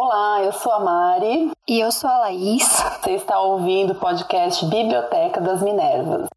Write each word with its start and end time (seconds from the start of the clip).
Olá, 0.00 0.44
eu 0.44 0.52
sou 0.52 0.70
a 0.70 0.78
Mari. 0.78 1.50
E 1.68 1.80
eu 1.80 1.90
sou 1.90 2.08
a 2.08 2.18
Laís. 2.18 2.62
Você 2.62 3.14
está 3.14 3.40
ouvindo 3.40 3.94
o 3.94 3.98
podcast 3.98 4.64
Biblioteca 4.66 5.40
das 5.40 5.60
Minervas. 5.60 6.28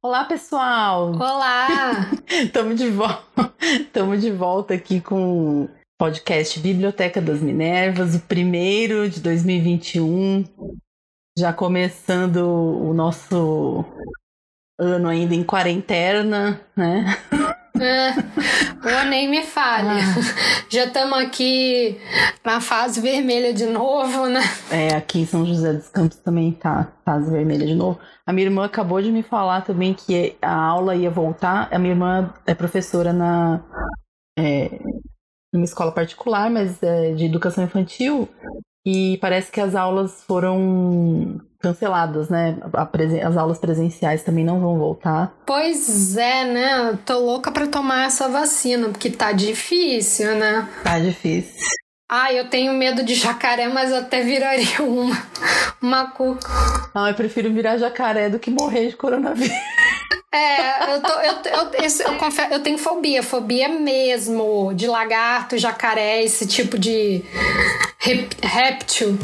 Olá, 0.00 0.24
pessoal! 0.24 1.12
Olá! 1.12 1.68
Estamos 2.26 2.78
de, 2.78 2.88
vo 2.88 3.04
de 4.18 4.30
volta 4.32 4.72
aqui 4.72 5.02
com 5.02 5.64
o 5.64 5.70
podcast 5.98 6.58
Biblioteca 6.58 7.20
das 7.20 7.42
Minervas, 7.42 8.14
o 8.14 8.20
primeiro 8.20 9.06
de 9.06 9.20
2021. 9.20 10.44
Já 11.38 11.52
começando 11.52 12.36
o 12.38 12.94
nosso 12.94 13.84
ano 14.80 15.10
ainda 15.10 15.34
em 15.34 15.44
quarentena, 15.44 16.58
né? 16.74 17.04
É, 17.80 19.04
nem 19.04 19.28
me 19.28 19.42
fale. 19.42 19.88
Ah. 19.88 20.64
Já 20.68 20.84
estamos 20.84 21.18
aqui 21.18 21.98
na 22.44 22.60
fase 22.60 23.00
vermelha 23.00 23.52
de 23.52 23.66
novo, 23.66 24.26
né? 24.26 24.40
É, 24.70 24.94
aqui 24.94 25.20
em 25.20 25.26
São 25.26 25.44
José 25.44 25.72
dos 25.72 25.88
Campos 25.88 26.18
também 26.18 26.52
tá 26.52 26.92
fase 27.04 27.30
vermelha 27.30 27.66
de 27.66 27.74
novo. 27.74 27.98
A 28.26 28.32
minha 28.32 28.46
irmã 28.46 28.64
acabou 28.64 29.00
de 29.00 29.10
me 29.10 29.22
falar 29.22 29.62
também 29.62 29.94
que 29.94 30.36
a 30.42 30.54
aula 30.54 30.94
ia 30.94 31.10
voltar. 31.10 31.68
A 31.72 31.78
minha 31.78 31.92
irmã 31.92 32.32
é 32.46 32.54
professora 32.54 33.12
na 33.12 33.62
é, 34.38 34.78
numa 35.52 35.64
escola 35.64 35.92
particular, 35.92 36.50
mas 36.50 36.82
é 36.82 37.12
de 37.12 37.24
educação 37.24 37.64
infantil. 37.64 38.28
E 38.84 39.18
parece 39.18 39.50
que 39.50 39.60
as 39.60 39.74
aulas 39.74 40.22
foram 40.24 41.40
canceladas, 41.66 42.28
né? 42.28 42.56
As 43.24 43.36
aulas 43.36 43.58
presenciais 43.58 44.22
também 44.22 44.44
não 44.44 44.60
vão 44.60 44.78
voltar. 44.78 45.34
Pois 45.44 46.16
é, 46.16 46.44
né? 46.44 46.98
Tô 47.04 47.18
louca 47.18 47.50
para 47.50 47.66
tomar 47.66 48.06
essa 48.06 48.28
vacina, 48.28 48.88
porque 48.88 49.10
tá 49.10 49.32
difícil, 49.32 50.36
né? 50.36 50.68
Tá 50.84 50.98
difícil. 50.98 51.54
Ah, 52.08 52.32
eu 52.32 52.48
tenho 52.48 52.72
medo 52.72 53.02
de 53.02 53.16
jacaré, 53.16 53.66
mas 53.68 53.92
até 53.92 54.22
viraria 54.22 54.80
uma, 54.80 55.26
uma 55.82 56.06
cuca. 56.12 56.48
Não, 56.94 57.08
eu 57.08 57.14
prefiro 57.14 57.52
virar 57.52 57.78
jacaré 57.78 58.28
do 58.30 58.38
que 58.38 58.48
morrer 58.48 58.90
de 58.90 58.96
coronavírus. 58.96 59.56
É, 60.32 60.94
eu, 60.94 61.00
tô, 61.00 61.12
eu, 61.14 61.32
eu, 61.32 61.72
eu, 61.72 62.12
eu, 62.12 62.18
confesso, 62.18 62.52
eu 62.52 62.60
tenho 62.60 62.76
fobia, 62.76 63.22
fobia 63.22 63.68
mesmo 63.68 64.72
de 64.74 64.86
lagarto, 64.86 65.56
jacaré, 65.56 66.22
esse 66.22 66.46
tipo 66.46 66.78
de 66.78 67.24
réptil. 68.42 69.18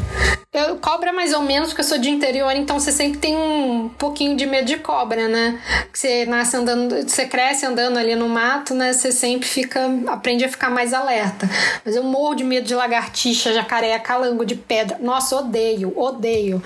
Eu, 0.51 0.77
cobra 0.77 1.11
mais 1.11 1.33
ou 1.33 1.41
menos, 1.41 1.69
porque 1.69 1.81
eu 1.81 1.85
sou 1.85 1.97
de 1.97 2.09
interior, 2.09 2.51
então 2.55 2.79
você 2.79 2.91
sempre 2.91 3.17
tem 3.17 3.35
um 3.35 3.89
pouquinho 3.97 4.35
de 4.35 4.45
medo 4.45 4.65
de 4.65 4.77
cobra, 4.77 5.27
né? 5.27 5.59
Você 5.91 6.25
nasce 6.25 6.55
andando, 6.55 7.01
você 7.01 7.25
cresce 7.25 7.65
andando 7.65 7.97
ali 7.97 8.15
no 8.15 8.29
mato, 8.29 8.75
né? 8.75 8.93
Você 8.93 9.11
sempre 9.11 9.47
fica, 9.47 9.89
aprende 10.07 10.45
a 10.45 10.49
ficar 10.49 10.69
mais 10.69 10.93
alerta. 10.93 11.49
Mas 11.83 11.95
eu 11.95 12.03
morro 12.03 12.35
de 12.35 12.43
medo 12.43 12.67
de 12.67 12.72
lagartixa, 12.75 13.53
jacaré, 13.53 13.97
calango 13.99 14.45
de 14.45 14.55
pedra. 14.55 14.97
Nossa, 15.01 15.37
odeio, 15.37 15.93
odeio. 15.97 16.61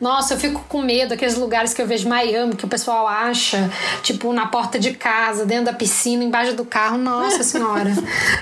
Nossa, 0.00 0.34
eu 0.34 0.38
fico 0.38 0.64
com 0.68 0.82
medo 0.82 1.10
daqueles 1.10 1.36
lugares 1.36 1.72
que 1.72 1.80
eu 1.80 1.86
vejo 1.86 2.08
Miami, 2.08 2.54
que 2.54 2.64
o 2.64 2.68
pessoal 2.68 3.06
acha, 3.06 3.70
tipo, 4.02 4.32
na 4.32 4.46
porta 4.46 4.78
de 4.78 4.94
casa, 4.94 5.44
dentro 5.46 5.66
da 5.66 5.72
piscina, 5.72 6.24
embaixo 6.24 6.54
do 6.54 6.64
carro. 6.64 6.98
Nossa 6.98 7.42
senhora. 7.44 7.90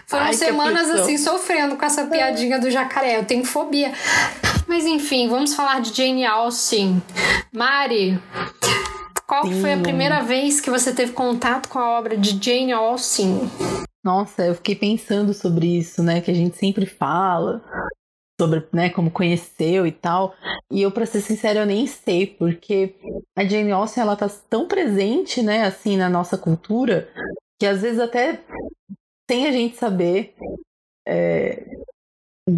Foram 0.07 0.27
Ai, 0.27 0.35
semanas 0.35 0.91
assim, 0.91 1.17
sofrendo 1.17 1.77
com 1.77 1.85
essa 1.85 2.05
piadinha 2.05 2.59
do 2.59 2.71
jacaré. 2.71 3.19
Eu 3.19 3.25
tenho 3.25 3.45
fobia. 3.45 3.93
Mas 4.67 4.85
enfim, 4.85 5.29
vamos 5.29 5.55
falar 5.55 5.81
de 5.81 5.95
Jane 5.95 6.25
Austen. 6.25 7.03
Mari, 7.53 8.21
qual 9.27 9.45
Sim. 9.45 9.61
foi 9.61 9.73
a 9.73 9.79
primeira 9.79 10.21
vez 10.23 10.61
que 10.61 10.71
você 10.71 10.93
teve 10.93 11.13
contato 11.13 11.69
com 11.69 11.79
a 11.79 11.99
obra 11.99 12.17
de 12.17 12.39
Jane 12.43 12.73
Austen? 12.73 13.51
Nossa, 14.05 14.45
eu 14.45 14.55
fiquei 14.55 14.77
pensando 14.77 15.33
sobre 15.33 15.79
isso, 15.79 16.03
né? 16.03 16.21
Que 16.21 16.31
a 16.31 16.35
gente 16.35 16.57
sempre 16.59 16.85
fala 16.85 17.65
sobre, 18.39 18.67
né, 18.73 18.91
como 18.91 19.11
conheceu 19.11 19.87
e 19.87 19.93
tal. 19.93 20.35
E 20.71 20.83
eu, 20.83 20.91
para 20.93 21.07
ser 21.07 21.21
sincera, 21.21 21.61
eu 21.61 21.67
nem 21.67 21.87
sei, 21.87 22.27
porque 22.27 22.97
a 23.37 23.45
Jane 23.45 23.73
Austen, 23.73 24.03
ela 24.03 24.17
tá 24.17 24.29
tão 24.51 24.69
presente, 24.69 25.43
né, 25.43 25.65
assim, 25.65 25.97
na 25.97 26.09
nossa 26.11 26.37
cultura, 26.37 27.09
que 27.59 27.67
às 27.67 27.83
vezes 27.83 28.01
até 28.01 28.43
sem 29.31 29.47
a 29.47 29.53
gente 29.53 29.77
saber, 29.77 30.35
é, 31.07 31.65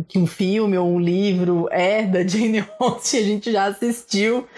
que 0.09 0.19
um 0.19 0.27
filme 0.27 0.77
ou 0.77 0.89
um 0.89 0.99
livro 0.99 1.69
é 1.71 2.05
da 2.05 2.25
Jane 2.27 2.65
Austen, 2.81 3.21
a 3.21 3.25
gente 3.25 3.53
já 3.53 3.67
assistiu 3.67 4.49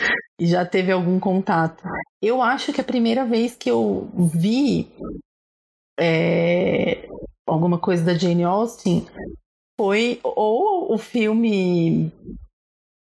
e 0.40 0.46
já 0.46 0.64
teve 0.64 0.92
algum 0.92 1.20
contato. 1.20 1.82
Eu 2.22 2.40
acho 2.40 2.72
que 2.72 2.80
a 2.80 2.84
primeira 2.84 3.26
vez 3.26 3.54
que 3.54 3.70
eu 3.70 4.08
vi 4.14 4.90
é, 5.98 7.08
alguma 7.46 7.78
coisa 7.78 8.04
da 8.04 8.14
Jane 8.14 8.44
Austen 8.44 9.06
foi 9.78 10.20
ou 10.22 10.92
o 10.92 10.98
filme 10.98 12.12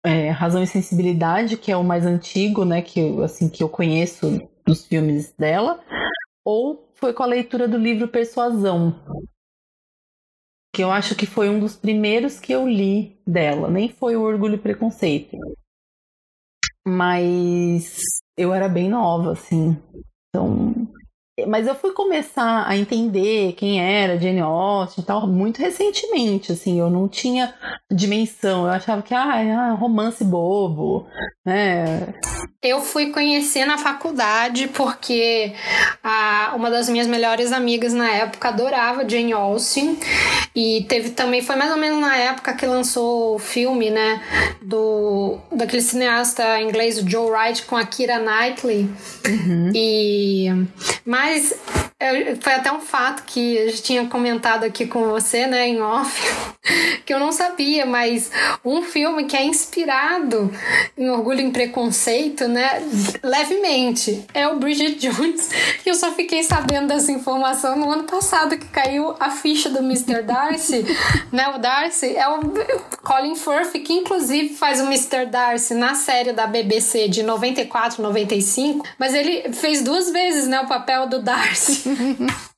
é, 0.06 0.30
Razão 0.30 0.64
e 0.64 0.68
Sensibilidade, 0.68 1.58
que 1.58 1.72
é 1.72 1.78
o 1.78 1.84
mais 1.84 2.06
antigo, 2.06 2.66
né, 2.66 2.82
que 2.82 3.00
eu, 3.00 3.24
assim 3.24 3.50
que 3.50 3.64
eu 3.64 3.70
conheço 3.70 4.40
dos 4.66 4.86
filmes 4.86 5.34
dela, 5.34 5.84
ou 6.46 6.90
foi 6.96 7.14
com 7.14 7.24
a 7.24 7.28
leitura 7.28 7.68
do 7.68 7.78
livro 7.78 8.08
Persuasão, 8.08 8.96
que 10.74 10.84
eu 10.84 10.92
acho 10.92 11.16
que 11.16 11.26
foi 11.26 11.50
um 11.50 11.60
dos 11.60 11.76
primeiros 11.76 12.40
que 12.40 12.54
eu 12.54 12.68
li 12.68 13.20
dela, 13.28 13.70
nem 13.70 13.90
foi 13.90 14.16
o 14.16 14.22
Orgulho 14.22 14.56
e 14.56 14.60
Preconceito. 14.60 15.38
Mas 16.88 18.00
eu 18.38 18.54
era 18.54 18.68
bem 18.68 18.90
nova, 18.90 19.34
assim. 19.34 19.78
Então, 20.30 20.74
mas 21.48 21.66
eu 21.66 21.74
fui 21.74 21.92
começar 21.94 22.68
a 22.68 22.78
entender 22.78 23.54
quem 23.54 23.82
era 23.82 24.20
Jane 24.20 24.42
Austen 24.42 25.04
e 25.04 25.08
tal 25.08 25.28
muito 25.28 25.60
recentemente, 25.60 26.52
assim, 26.52 26.80
eu 26.80 26.90
não 26.90 27.08
tinha 27.08 27.54
dimensão, 27.90 28.66
eu 28.66 28.72
achava 28.72 29.02
que, 29.02 29.14
ah, 29.14 29.72
romance 29.74 30.24
bobo, 30.24 31.08
né? 31.46 32.14
Eu 32.62 32.82
fui 32.82 33.12
conhecer 33.12 33.66
na 33.66 33.78
faculdade 33.78 34.68
porque 34.68 35.54
a, 36.04 36.54
uma 36.56 36.70
das 36.70 36.90
minhas 36.90 37.08
melhores 37.08 37.52
amigas 37.52 37.94
na 37.94 38.10
época 38.12 38.50
adorava 38.50 39.08
Jane 39.08 39.34
Austen 39.34 39.98
e 40.56 40.86
teve 40.88 41.12
também, 41.12 41.42
foi 41.42 41.56
mais 41.56 41.72
ou 41.72 41.78
menos 41.78 42.00
na 42.00 42.16
época 42.16 42.54
que 42.54 42.66
lançou 42.66 43.36
o 43.36 43.40
filme, 43.40 43.90
né, 43.90 44.22
do, 44.62 45.38
daquele 45.52 45.82
cineasta 45.82 46.60
inglês, 46.62 46.98
Joe 46.98 47.30
Wright, 47.30 47.64
com 47.64 47.76
a 47.76 47.86
Kira 47.86 48.20
Knightley, 48.20 48.90
uhum. 49.28 49.72
e... 49.74 50.48
Mas 51.06 51.54
mas 52.02 52.38
foi 52.40 52.54
até 52.54 52.72
um 52.72 52.80
fato 52.80 53.24
que 53.24 53.70
gente 53.70 53.84
tinha 53.84 54.06
comentado 54.08 54.64
aqui 54.64 54.88
com 54.88 55.10
você, 55.10 55.46
né, 55.46 55.68
em 55.68 55.82
off, 55.82 56.22
que 57.06 57.14
eu 57.14 57.20
não 57.20 57.32
sabia, 57.32 57.86
mas 57.86 58.32
um 58.66 58.82
filme 58.82 59.26
que 59.26 59.38
é 59.38 59.46
inspirado 59.46 60.52
em 60.98 61.10
Orgulho 61.10 61.42
e 61.42 61.52
Preconceito, 61.52 62.48
né, 62.48 62.82
levemente, 63.24 64.26
é 64.34 64.48
o 64.48 64.58
Bridget 64.58 64.96
Jones. 64.96 65.50
E 65.86 65.90
eu 65.90 65.96
só 65.96 66.12
fiquei 66.12 66.44
sabendo 66.44 66.88
dessa 66.88 67.12
informação 67.12 67.78
no 67.78 67.90
ano 67.92 68.04
passado 68.04 68.58
que 68.58 68.68
caiu 68.68 69.16
a 69.20 69.30
ficha 69.30 69.70
do 69.70 69.80
Mr. 69.80 70.24
Darcy, 70.24 70.86
né, 71.32 71.48
o 71.56 71.58
Darcy 71.60 72.16
é 72.16 72.28
o 72.28 72.40
Colin 73.04 73.36
Firth, 73.36 73.74
que 73.84 73.94
inclusive 73.94 74.56
faz 74.56 74.80
o 74.80 74.86
Mr. 74.86 75.26
Darcy 75.28 75.74
na 75.74 75.96
série 75.96 76.34
da 76.34 76.48
BBC 76.48 77.08
de 77.08 77.24
94, 77.24 78.02
95, 78.02 78.86
mas 78.98 79.14
ele 79.14 79.54
fez 79.54 79.82
duas 79.82 80.12
vezes, 80.12 80.48
né, 80.48 80.60
o 80.62 80.68
papel 80.68 81.08
do 81.08 81.22
Darcy. 81.22 81.91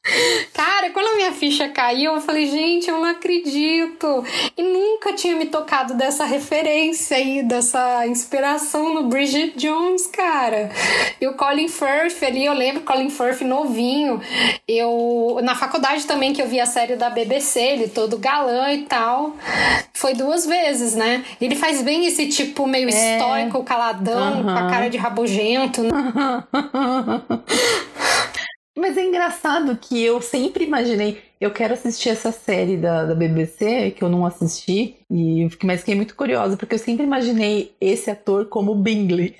Cara, 0.54 0.90
quando 0.90 1.08
a 1.08 1.16
minha 1.16 1.32
ficha 1.32 1.70
caiu, 1.70 2.16
eu 2.16 2.22
falei, 2.22 2.46
gente, 2.46 2.90
eu 2.90 3.00
não 3.00 3.10
acredito. 3.10 4.24
E 4.58 4.62
nunca 4.62 5.14
tinha 5.14 5.36
me 5.36 5.46
tocado 5.46 5.94
dessa 5.94 6.26
referência 6.26 7.16
aí, 7.16 7.42
dessa 7.42 8.06
inspiração 8.06 8.94
no 8.94 9.04
Bridget 9.04 9.58
Jones, 9.58 10.08
cara. 10.08 10.70
E 11.22 11.28
o 11.28 11.36
Colin 11.36 11.70
Firth 11.70 12.22
ali, 12.22 12.46
eu 12.46 12.54
lembro 12.54 12.82
Colin 12.82 13.10
Firth 13.10 13.42
novinho. 13.42 14.22
Eu, 14.68 15.40
na 15.42 15.56
faculdade 15.56 16.06
também, 16.06 16.34
que 16.34 16.42
eu 16.42 16.48
vi 16.48 16.60
a 16.60 16.66
série 16.66 16.98
da 16.98 17.10
BBC, 17.10 17.62
ele 17.62 17.88
todo 17.88 18.18
galã 18.18 18.74
e 18.74 18.84
tal. 18.84 19.38
Foi 19.94 20.14
duas 20.14 20.46
vezes, 20.46 20.96
né? 20.96 21.24
Ele 21.40 21.56
faz 21.56 21.82
bem 21.82 22.06
esse 22.06 22.28
tipo 22.28 22.68
meio 22.68 22.90
é. 22.90 22.91
estoico, 22.91 23.64
caladão, 23.64 24.44
com 24.44 24.50
a 24.50 24.70
cara 24.70 24.90
de 24.90 24.97
rabugento. 24.97 25.82
Né? 25.82 25.91
Mas 28.75 28.97
é 28.97 29.03
engraçado 29.03 29.78
que 29.78 30.03
eu 30.03 30.20
sempre 30.20 30.64
imaginei, 30.64 31.22
eu 31.40 31.52
quero 31.52 31.73
assistir 31.75 32.09
essa 32.09 32.31
série 32.31 32.75
da, 32.75 33.05
da 33.05 33.14
BBC, 33.14 33.91
que 33.91 34.03
eu 34.03 34.09
não 34.09 34.25
assisti, 34.25 34.97
e 35.11 35.47
mas 35.64 35.81
fiquei 35.81 35.93
muito 35.93 36.16
curiosa, 36.16 36.58
porque 36.58 36.73
eu 36.73 36.79
sempre 36.79 37.03
imaginei 37.05 37.75
esse 37.79 38.09
ator 38.09 38.47
como 38.47 38.73
Bingley. 38.73 39.35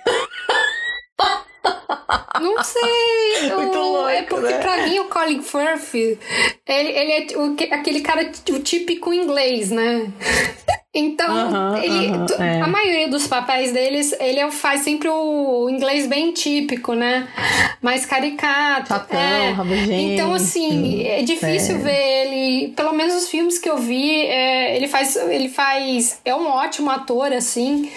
Não 2.40 2.64
sei. 2.64 3.52
Muito 3.56 3.78
o, 3.78 3.92
louco, 3.92 4.10
é 4.10 4.24
porque 4.24 4.54
né? 4.54 4.60
pra 4.60 4.88
mim 4.88 5.00
o 5.00 5.10
Colin 5.10 5.42
Firth, 5.42 5.94
ele, 5.94 6.20
ele 6.68 7.12
é 7.12 7.38
o, 7.38 7.56
aquele 7.72 8.02
cara 8.02 8.32
o 8.50 8.60
típico 8.60 9.14
inglês, 9.14 9.72
né? 9.72 10.12
Então, 10.96 11.76
ele, 11.76 12.12
é. 12.38 12.62
a 12.62 12.68
maioria 12.68 13.08
dos 13.08 13.26
papéis 13.26 13.72
deles, 13.72 14.14
ele 14.20 14.52
faz 14.52 14.82
sempre 14.82 15.10
o 15.10 15.68
inglês 15.68 16.06
bem 16.06 16.32
típico, 16.32 16.94
né? 16.94 17.28
Mais 17.82 18.06
caricato. 18.06 18.90
Chatão, 18.90 19.20
é. 19.20 19.56
Então, 19.90 20.36
assim, 20.36 21.04
é 21.04 21.24
difícil 21.24 21.78
é. 21.78 21.80
ver 21.80 22.28
ele. 22.28 22.74
Pelo 22.76 22.94
menos 22.94 23.16
os 23.16 23.28
filmes 23.28 23.58
que 23.58 23.68
eu 23.68 23.78
vi, 23.78 24.22
é, 24.28 24.76
ele 24.76 24.88
faz. 24.88 25.16
Ele 25.16 25.50
faz. 25.50 26.20
É 26.24 26.36
um 26.36 26.46
ótimo 26.46 26.92
ator, 26.92 27.34
assim. 27.34 27.90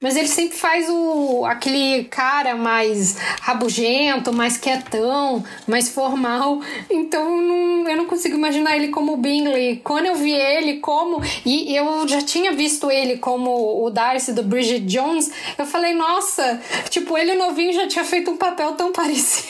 Mas 0.00 0.16
ele 0.16 0.28
sempre 0.28 0.56
faz 0.56 0.88
o 0.88 1.44
aquele 1.44 2.04
cara 2.04 2.56
mais 2.56 3.18
rabugento, 3.42 4.32
mais 4.32 4.56
quietão, 4.56 5.44
mais 5.68 5.90
formal. 5.90 6.60
Então 6.90 7.36
eu 7.36 7.42
não, 7.42 7.90
eu 7.90 7.96
não 7.98 8.06
consigo 8.06 8.36
imaginar 8.36 8.74
ele 8.74 8.88
como 8.88 9.12
o 9.12 9.16
Bingley. 9.18 9.82
Quando 9.84 10.06
eu 10.06 10.14
vi 10.14 10.32
ele 10.32 10.78
como. 10.78 11.22
E 11.44 11.76
eu 11.76 12.08
já 12.08 12.21
tinha 12.22 12.52
visto 12.52 12.90
ele 12.90 13.18
como 13.18 13.84
o 13.84 13.90
Darcy 13.90 14.32
do 14.32 14.42
Bridget 14.42 14.86
Jones, 14.86 15.30
eu 15.58 15.66
falei, 15.66 15.94
nossa, 15.94 16.60
tipo, 16.90 17.16
ele 17.16 17.34
novinho 17.34 17.72
já 17.72 17.86
tinha 17.86 18.04
feito 18.04 18.30
um 18.30 18.36
papel 18.36 18.72
tão 18.72 18.92
parecido 18.92 19.48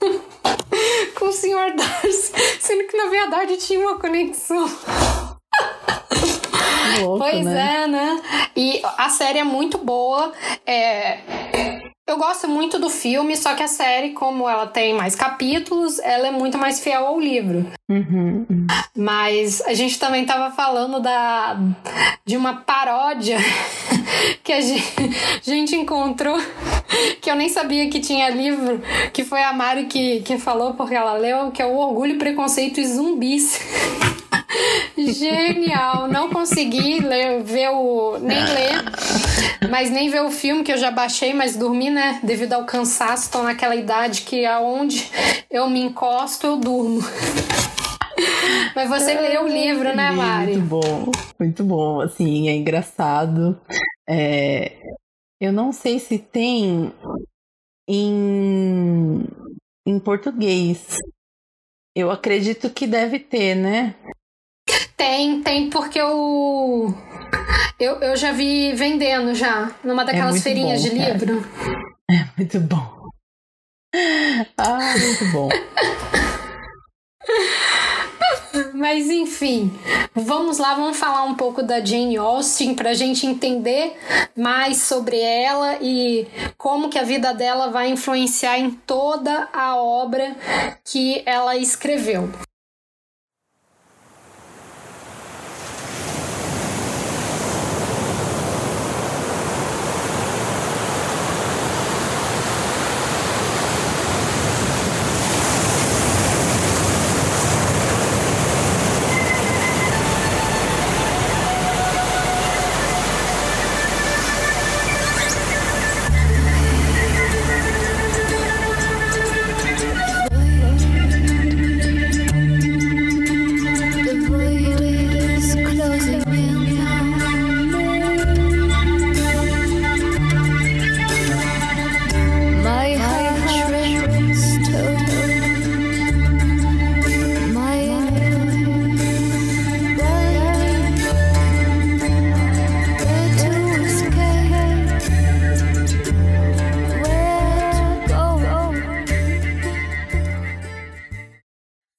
com 1.18 1.26
o 1.26 1.32
Sr. 1.32 1.74
Darcy, 1.76 2.32
sendo 2.60 2.86
que 2.86 2.96
na 2.96 3.06
verdade 3.10 3.56
tinha 3.56 3.80
uma 3.80 3.98
conexão. 3.98 4.68
Louco, 7.00 7.18
pois 7.18 7.44
né? 7.44 7.82
é, 7.82 7.86
né? 7.86 8.22
E 8.56 8.82
a 8.96 9.08
série 9.08 9.38
é 9.38 9.44
muito 9.44 9.78
boa. 9.78 10.32
É, 10.66 11.18
eu 12.08 12.16
gosto 12.16 12.48
muito 12.48 12.78
do 12.78 12.88
filme, 12.88 13.36
só 13.36 13.54
que 13.54 13.62
a 13.62 13.68
série, 13.68 14.10
como 14.10 14.48
ela 14.48 14.66
tem 14.66 14.94
mais 14.94 15.14
capítulos, 15.14 15.98
ela 15.98 16.28
é 16.28 16.30
muito 16.30 16.56
mais 16.56 16.80
fiel 16.80 17.06
ao 17.06 17.20
livro. 17.20 17.70
Uhum, 17.86 18.46
uhum. 18.48 18.66
Mas 18.96 19.60
a 19.60 19.74
gente 19.74 19.98
também 19.98 20.24
tava 20.24 20.50
falando 20.54 21.00
da, 21.00 21.58
de 22.24 22.34
uma 22.34 22.62
paródia 22.62 23.36
que 24.42 24.52
a 24.54 24.60
gente, 24.62 24.84
a 25.46 25.50
gente 25.50 25.76
encontrou, 25.76 26.38
que 27.20 27.30
eu 27.30 27.36
nem 27.36 27.50
sabia 27.50 27.90
que 27.90 28.00
tinha 28.00 28.30
livro, 28.30 28.80
que 29.12 29.22
foi 29.22 29.42
a 29.42 29.52
Mari 29.52 29.84
que, 29.84 30.20
que 30.20 30.38
falou 30.38 30.72
porque 30.72 30.94
ela 30.94 31.12
leu, 31.12 31.50
que 31.50 31.60
é 31.60 31.66
o 31.66 31.76
Orgulho, 31.76 32.16
Preconceito 32.18 32.80
e 32.80 32.86
Zumbis. 32.86 33.60
Genial! 34.96 36.08
Não 36.08 36.30
consegui 36.30 37.00
ler, 37.00 37.42
ver 37.42 37.68
o. 37.70 38.18
nem 38.18 38.38
ler, 38.38 39.68
mas 39.70 39.90
nem 39.90 40.10
ver 40.10 40.22
o 40.22 40.30
filme 40.30 40.64
que 40.64 40.72
eu 40.72 40.78
já 40.78 40.90
baixei, 40.90 41.34
mas 41.34 41.56
dormi, 41.56 41.90
né? 41.90 42.20
Devido 42.22 42.54
ao 42.54 42.64
cansaço, 42.64 43.24
estou 43.24 43.42
naquela 43.42 43.76
idade 43.76 44.22
que 44.22 44.44
aonde 44.46 45.10
eu 45.50 45.68
me 45.68 45.80
encosto, 45.80 46.46
eu 46.46 46.56
durmo. 46.56 47.00
Mas 48.74 48.88
você 48.88 49.12
é, 49.12 49.20
leu 49.20 49.44
o 49.44 49.48
livro, 49.48 49.94
né, 49.94 50.10
Mari? 50.10 50.56
Muito 50.56 50.68
bom, 50.68 51.12
muito 51.38 51.64
bom. 51.64 52.00
Assim, 52.00 52.48
é 52.48 52.56
engraçado. 52.56 53.60
É... 54.08 54.72
Eu 55.40 55.52
não 55.52 55.72
sei 55.72 55.98
se 55.98 56.18
tem 56.18 56.92
em, 57.88 59.24
em 59.86 60.00
português. 60.00 60.96
Eu 61.94 62.10
acredito 62.10 62.70
que 62.70 62.86
deve 62.86 63.18
ter, 63.18 63.54
né? 63.54 63.94
Tem, 64.98 65.40
tem, 65.44 65.70
porque 65.70 66.00
eu, 66.00 66.92
eu, 67.78 68.00
eu 68.00 68.16
já 68.16 68.32
vi 68.32 68.72
vendendo 68.72 69.32
já, 69.32 69.70
numa 69.84 70.04
daquelas 70.04 70.38
é 70.38 70.40
feirinhas 70.40 70.82
bom, 70.82 70.88
de 70.88 70.96
cara. 70.96 71.12
livro. 71.12 71.48
É 72.10 72.24
muito 72.36 72.60
bom. 72.60 73.08
Ah, 74.58 74.94
muito 74.98 75.24
bom. 75.32 75.48
Mas 78.74 79.08
enfim, 79.08 79.72
vamos 80.14 80.58
lá, 80.58 80.74
vamos 80.74 80.96
falar 80.96 81.22
um 81.24 81.36
pouco 81.36 81.62
da 81.62 81.84
Jane 81.84 82.16
Austen 82.16 82.74
para 82.74 82.90
a 82.90 82.94
gente 82.94 83.24
entender 83.24 83.96
mais 84.36 84.78
sobre 84.78 85.20
ela 85.20 85.78
e 85.80 86.26
como 86.56 86.88
que 86.88 86.98
a 86.98 87.04
vida 87.04 87.32
dela 87.32 87.70
vai 87.70 87.88
influenciar 87.88 88.58
em 88.58 88.70
toda 88.70 89.48
a 89.52 89.76
obra 89.76 90.34
que 90.84 91.22
ela 91.24 91.56
escreveu. 91.56 92.28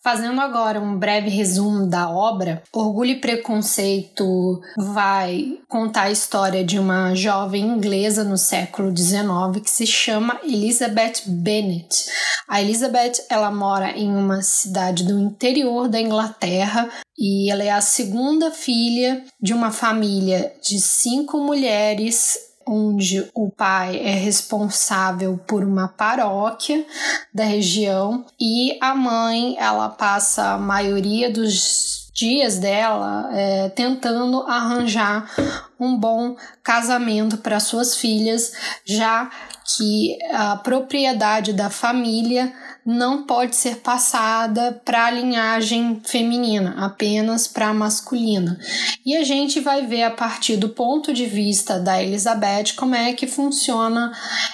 Fazendo 0.10 0.42
agora 0.42 0.82
um 0.82 0.98
breve 0.98 1.30
resumo 1.30 1.86
da 1.86 2.10
obra, 2.10 2.64
Orgulho 2.74 3.12
e 3.12 3.20
Preconceito 3.20 4.60
vai 4.76 5.60
contar 5.68 6.06
a 6.06 6.12
história 6.12 6.64
de 6.64 6.80
uma 6.80 7.14
jovem 7.14 7.64
inglesa 7.64 8.24
no 8.24 8.36
século 8.36 8.90
XIX 8.90 9.64
que 9.64 9.70
se 9.70 9.86
chama 9.86 10.40
Elizabeth 10.44 11.22
Bennet. 11.28 12.06
A 12.48 12.60
Elizabeth 12.60 13.24
ela 13.30 13.52
mora 13.52 13.92
em 13.92 14.10
uma 14.10 14.42
cidade 14.42 15.04
do 15.04 15.20
interior 15.20 15.88
da 15.88 16.02
Inglaterra 16.02 16.90
e 17.16 17.52
ela 17.52 17.64
é 17.64 17.70
a 17.70 17.80
segunda 17.80 18.50
filha 18.50 19.24
de 19.40 19.54
uma 19.54 19.70
família 19.70 20.52
de 20.60 20.80
cinco 20.80 21.38
mulheres 21.38 22.49
onde 22.70 23.28
o 23.34 23.50
pai 23.50 24.00
é 24.00 24.12
responsável 24.12 25.40
por 25.48 25.64
uma 25.64 25.88
paróquia 25.88 26.86
da 27.34 27.44
região 27.44 28.26
e 28.40 28.78
a 28.80 28.94
mãe 28.94 29.58
ela 29.58 29.90
passa 29.90 30.52
a 30.52 30.58
maioria 30.58 31.32
dos 31.32 32.12
dias 32.14 32.60
dela 32.60 33.30
é, 33.34 33.70
tentando 33.70 34.42
arranjar 34.42 35.32
um 35.80 35.98
bom 35.98 36.36
casamento 36.62 37.38
para 37.38 37.60
suas 37.60 37.96
filhas, 37.96 38.52
já 38.86 39.32
que 39.76 40.18
a 40.32 40.58
propriedade 40.58 41.54
da 41.54 41.70
família 41.70 42.54
não 42.86 43.24
pode 43.24 43.56
ser 43.56 43.78
passada 43.78 44.82
para 44.84 45.06
a 45.06 45.12
linhagem 45.12 46.02
feminina, 46.04 46.76
apenas 46.78 47.48
para 47.48 47.68
a 47.68 47.74
masculina. 47.74 48.60
E 49.06 49.16
a 49.16 49.24
gente 49.24 49.60
vai 49.60 49.86
ver 49.86 50.04
a 50.04 50.12
partir 50.12 50.58
do 50.58 50.70
ponto 50.70 51.14
de 51.14 51.26
vista 51.26 51.80
da 51.80 52.02
Elizabeth 52.02 52.74
como 52.76 52.96
é 52.96 53.14
que 53.14 53.28
funciona 53.28 54.12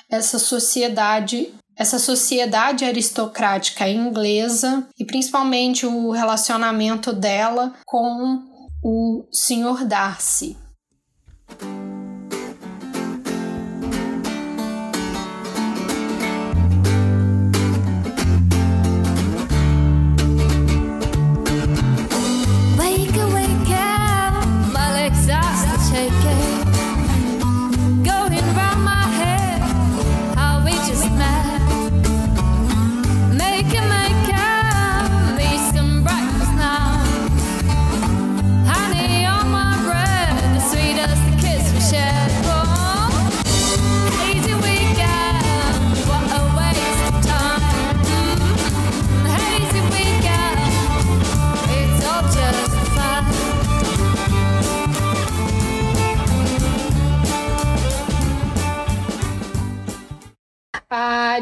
essa 0.09 0.39
sociedade 0.39 1.53
essa 1.77 1.99
sociedade 1.99 2.85
aristocrática 2.85 3.85
inglesa 3.89 4.87
e 4.97 5.03
principalmente 5.03 5.85
o 5.85 6.09
relacionamento 6.09 7.11
dela 7.11 7.73
com 7.85 8.41
o 8.81 9.25
Sr. 9.29 9.85
Darcy. 9.85 10.55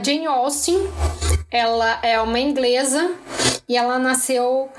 Jane 0.04 0.26
Austen, 0.26 0.76
ela 1.50 1.98
é 2.04 2.20
uma 2.20 2.38
inglesa 2.38 3.16
e 3.70 3.78
ela 3.78 3.98
nasceu 3.98 4.70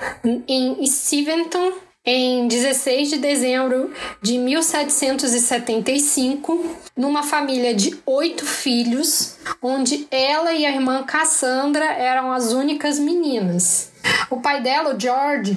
em 0.47 0.87
Steventon, 0.87 1.73
em 2.05 2.47
16 2.47 3.09
de 3.09 3.17
dezembro 3.17 3.91
de 4.21 4.37
1775, 4.37 6.77
numa 6.95 7.23
família 7.23 7.75
de 7.75 7.99
oito 8.05 8.45
filhos, 8.45 9.39
onde 9.63 10.07
ela 10.11 10.53
e 10.53 10.67
a 10.67 10.71
irmã 10.71 11.03
Cassandra 11.05 11.87
eram 11.87 12.31
as 12.31 12.53
únicas 12.53 12.99
meninas. 12.99 13.93
O 14.29 14.43
pai 14.43 14.63
dela, 14.63 14.95
o 14.95 15.01
George 15.01 15.57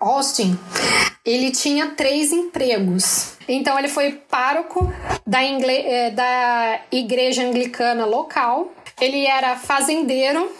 Austin, 0.00 0.58
ele 1.24 1.50
tinha 1.50 1.90
três 1.90 2.32
empregos. 2.32 3.36
Então 3.48 3.78
ele 3.78 3.88
foi 3.88 4.12
pároco 4.12 4.92
da, 5.26 5.42
eh, 5.42 6.10
da 6.10 6.80
igreja 6.90 7.42
anglicana 7.42 8.04
local. 8.04 8.72
Ele 9.00 9.26
era 9.26 9.56
fazendeiro 9.56 10.50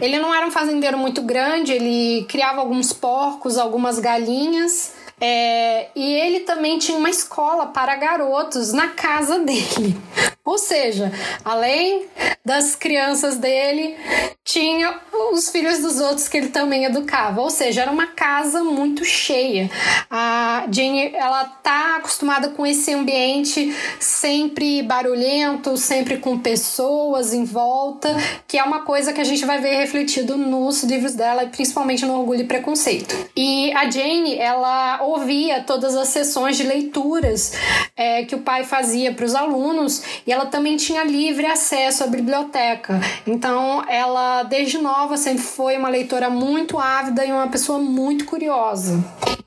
ele 0.00 0.18
não 0.18 0.34
era 0.34 0.46
um 0.46 0.50
fazendeiro 0.50 0.96
muito 0.96 1.20
grande, 1.20 1.72
ele 1.72 2.24
criava 2.24 2.60
alguns 2.60 2.92
porcos, 2.92 3.58
algumas 3.58 3.98
galinhas. 3.98 4.94
É, 5.20 5.88
e 5.94 6.14
ele 6.14 6.40
também 6.40 6.78
tinha 6.78 6.96
uma 6.96 7.10
escola 7.10 7.66
para 7.66 7.96
garotos 7.96 8.72
na 8.72 8.88
casa 8.88 9.38
dele. 9.40 9.96
Ou 10.44 10.58
seja, 10.58 11.12
além 11.44 12.06
das 12.44 12.74
crianças 12.74 13.36
dele, 13.36 13.94
tinha 14.42 14.98
os 15.32 15.50
filhos 15.50 15.78
dos 15.78 16.00
outros 16.00 16.26
que 16.26 16.36
ele 16.36 16.48
também 16.48 16.84
educava. 16.84 17.40
Ou 17.40 17.50
seja, 17.50 17.82
era 17.82 17.90
uma 17.90 18.08
casa 18.08 18.64
muito 18.64 19.04
cheia. 19.04 19.70
A 20.10 20.66
Jane, 20.70 21.14
ela 21.14 21.44
tá 21.44 21.96
acostumada 21.96 22.48
com 22.48 22.66
esse 22.66 22.92
ambiente 22.92 23.72
sempre 24.00 24.82
barulhento, 24.82 25.76
sempre 25.76 26.16
com 26.16 26.38
pessoas 26.38 27.32
em 27.32 27.44
volta, 27.44 28.16
que 28.48 28.58
é 28.58 28.64
uma 28.64 28.82
coisa 28.82 29.12
que 29.12 29.20
a 29.20 29.24
gente 29.24 29.44
vai 29.44 29.60
ver 29.60 29.76
refletido 29.76 30.36
nos 30.36 30.82
livros 30.82 31.14
dela, 31.14 31.46
principalmente 31.46 32.04
no 32.04 32.18
Orgulho 32.18 32.40
e 32.40 32.44
Preconceito. 32.44 33.14
E 33.36 33.72
a 33.74 33.88
Jane, 33.88 34.36
ela 34.36 35.00
ouvia 35.10 35.62
todas 35.62 35.96
as 35.96 36.08
sessões 36.08 36.56
de 36.56 36.62
leituras 36.62 37.52
é, 37.96 38.24
que 38.24 38.34
o 38.34 38.40
pai 38.40 38.64
fazia 38.64 39.12
para 39.12 39.24
os 39.24 39.34
alunos 39.34 40.02
e 40.26 40.32
ela 40.32 40.46
também 40.46 40.76
tinha 40.76 41.04
livre 41.04 41.46
acesso 41.46 42.04
à 42.04 42.06
biblioteca. 42.06 43.00
Então, 43.26 43.84
ela, 43.88 44.42
desde 44.44 44.78
nova, 44.78 45.16
sempre 45.16 45.42
foi 45.42 45.76
uma 45.76 45.88
leitora 45.88 46.30
muito 46.30 46.78
ávida 46.78 47.24
e 47.24 47.32
uma 47.32 47.48
pessoa 47.48 47.78
muito 47.78 48.24
curiosa. 48.24 49.02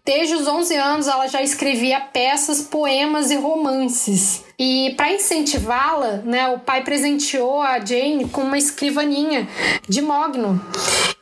Desde 0.06 0.36
os 0.36 0.48
11 0.48 0.76
anos, 0.76 1.08
ela 1.08 1.28
já 1.28 1.42
escrevia 1.42 2.00
peças, 2.02 2.62
poemas 2.62 3.32
e 3.32 3.36
romances. 3.36 4.44
E 4.66 4.92
para 4.92 5.12
incentivá-la, 5.12 6.22
né, 6.24 6.48
o 6.48 6.58
pai 6.58 6.86
presenteou 6.86 7.62
a 7.62 7.84
Jane 7.84 8.30
com 8.30 8.44
uma 8.44 8.58
escrivaninha 8.58 9.46
de 9.90 10.02
mogno. 10.02 10.58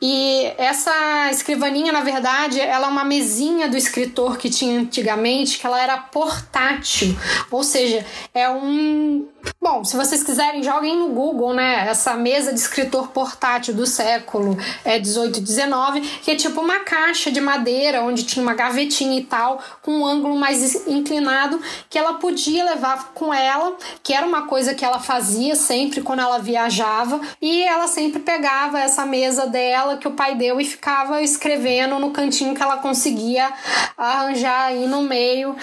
E 0.00 0.44
essa 0.56 1.28
escrivaninha, 1.28 1.90
na 1.90 2.02
verdade, 2.02 2.60
ela 2.60 2.86
é 2.86 2.90
uma 2.90 3.02
mesinha 3.04 3.68
do 3.68 3.76
escritor 3.76 4.38
que 4.38 4.48
tinha 4.48 4.78
antigamente, 4.78 5.58
que 5.58 5.66
ela 5.66 5.82
era 5.82 5.96
portátil. 5.98 7.16
Ou 7.50 7.64
seja, 7.64 8.06
é 8.32 8.48
um. 8.48 9.26
Bom, 9.60 9.84
se 9.84 9.96
vocês 9.96 10.22
quiserem, 10.22 10.62
joguem 10.62 10.96
no 10.96 11.08
Google, 11.10 11.54
né? 11.54 11.86
Essa 11.88 12.14
mesa 12.14 12.52
de 12.52 12.58
escritor 12.58 13.08
portátil 13.08 13.72
do 13.74 13.86
século 13.86 14.56
é, 14.84 14.98
18 14.98 15.38
e 15.38 15.40
19, 15.40 16.00
que 16.00 16.30
é 16.32 16.34
tipo 16.34 16.60
uma 16.60 16.80
caixa 16.80 17.30
de 17.30 17.40
madeira 17.40 18.02
onde 18.02 18.24
tinha 18.24 18.42
uma 18.42 18.54
gavetinha 18.54 19.18
e 19.18 19.24
tal, 19.24 19.62
com 19.80 20.00
um 20.00 20.06
ângulo 20.06 20.36
mais 20.36 20.86
inclinado, 20.86 21.60
que 21.88 21.98
ela 21.98 22.14
podia 22.14 22.64
levar 22.64 23.12
com 23.14 23.32
ela, 23.32 23.76
que 24.02 24.12
era 24.12 24.26
uma 24.26 24.46
coisa 24.46 24.74
que 24.74 24.84
ela 24.84 24.98
fazia 24.98 25.54
sempre 25.54 26.02
quando 26.02 26.20
ela 26.20 26.38
viajava, 26.38 27.20
e 27.40 27.62
ela 27.62 27.86
sempre 27.86 28.20
pegava 28.20 28.80
essa 28.80 29.06
mesa 29.06 29.46
dela 29.46 29.96
que 29.96 30.08
o 30.08 30.12
pai 30.12 30.34
deu 30.34 30.60
e 30.60 30.64
ficava 30.64 31.22
escrevendo 31.22 31.98
no 31.98 32.10
cantinho 32.10 32.54
que 32.54 32.62
ela 32.62 32.78
conseguia 32.78 33.52
arranjar 33.96 34.66
aí 34.66 34.86
no 34.86 35.02
meio 35.02 35.56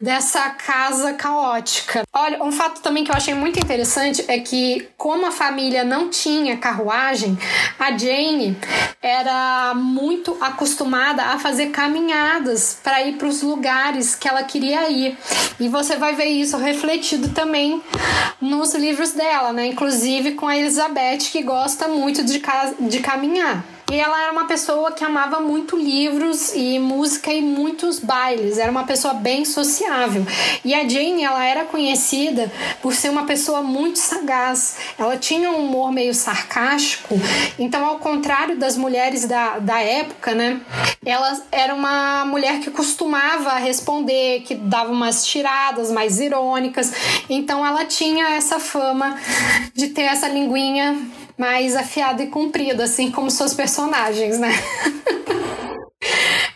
dessa 0.00 0.50
casa 0.50 1.12
caótica. 1.14 2.02
Olha, 2.12 2.42
um 2.42 2.52
fato 2.52 2.80
também 2.80 3.02
que 3.02 3.10
eu 3.10 3.16
achei 3.18 3.34
muito 3.34 3.58
interessante 3.58 4.24
é 4.28 4.38
que, 4.38 4.88
como 4.96 5.26
a 5.26 5.30
família 5.30 5.84
não 5.84 6.08
tinha 6.08 6.56
carruagem, 6.56 7.36
a 7.78 7.96
Jane 7.96 8.56
era 9.02 9.74
muito 9.74 10.36
acostumada 10.40 11.22
a 11.24 11.38
fazer 11.38 11.70
caminhadas 11.70 12.78
para 12.82 13.02
ir 13.02 13.16
para 13.16 13.26
os 13.26 13.42
lugares 13.42 14.14
que 14.14 14.28
ela 14.28 14.42
queria 14.44 14.88
ir. 14.88 15.18
E 15.58 15.68
você 15.68 15.96
vai 15.96 16.14
ver 16.14 16.26
isso 16.26 16.56
refletido 16.56 17.30
também 17.30 17.82
nos 18.40 18.74
livros 18.74 19.12
dela, 19.12 19.52
né? 19.52 19.66
Inclusive 19.66 20.32
com 20.32 20.46
a 20.46 20.56
Elizabeth, 20.56 21.30
que 21.32 21.42
gosta 21.42 21.88
muito 21.88 22.24
de, 22.24 22.40
de 22.80 23.00
caminhar. 23.00 23.64
E 23.90 23.98
ela 23.98 24.22
era 24.22 24.30
uma 24.30 24.44
pessoa 24.44 24.92
que 24.92 25.02
amava 25.02 25.40
muito 25.40 25.74
livros 25.74 26.52
e 26.54 26.78
música 26.78 27.32
e 27.32 27.40
muitos 27.40 27.98
bailes. 27.98 28.58
Era 28.58 28.70
uma 28.70 28.84
pessoa 28.84 29.14
bem 29.14 29.46
sociável. 29.46 30.26
E 30.62 30.74
a 30.74 30.86
Jane, 30.86 31.24
ela 31.24 31.42
era 31.42 31.64
conhecida 31.64 32.52
por 32.82 32.92
ser 32.92 33.08
uma 33.08 33.24
pessoa 33.24 33.62
muito 33.62 33.98
sagaz. 33.98 34.76
Ela 34.98 35.16
tinha 35.16 35.50
um 35.50 35.64
humor 35.64 35.90
meio 35.90 36.12
sarcástico. 36.12 37.14
Então, 37.58 37.82
ao 37.86 37.98
contrário 37.98 38.58
das 38.58 38.76
mulheres 38.76 39.24
da, 39.24 39.58
da 39.58 39.80
época, 39.80 40.34
né? 40.34 40.60
Ela 41.04 41.40
era 41.50 41.74
uma 41.74 42.26
mulher 42.26 42.60
que 42.60 42.70
costumava 42.70 43.54
responder, 43.54 44.40
que 44.40 44.54
dava 44.54 44.92
umas 44.92 45.26
tiradas 45.26 45.90
mais 45.90 46.20
irônicas. 46.20 46.92
Então, 47.30 47.64
ela 47.64 47.86
tinha 47.86 48.36
essa 48.36 48.60
fama 48.60 49.16
de 49.72 49.88
ter 49.88 50.02
essa 50.02 50.28
linguinha 50.28 51.08
mais 51.38 51.76
afiada 51.76 52.22
e 52.22 52.26
comprida, 52.26 52.84
assim 52.84 53.10
como 53.10 53.30
seus 53.30 53.54
personagens, 53.54 54.38
né? 54.38 54.52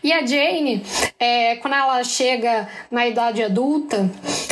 E 0.03 0.13
a 0.13 0.27
Jane, 0.27 0.85
é, 1.17 1.57
quando 1.57 1.75
ela 1.75 2.03
chega 2.03 2.69
na 2.91 3.07
idade 3.07 3.41
adulta, 3.41 4.11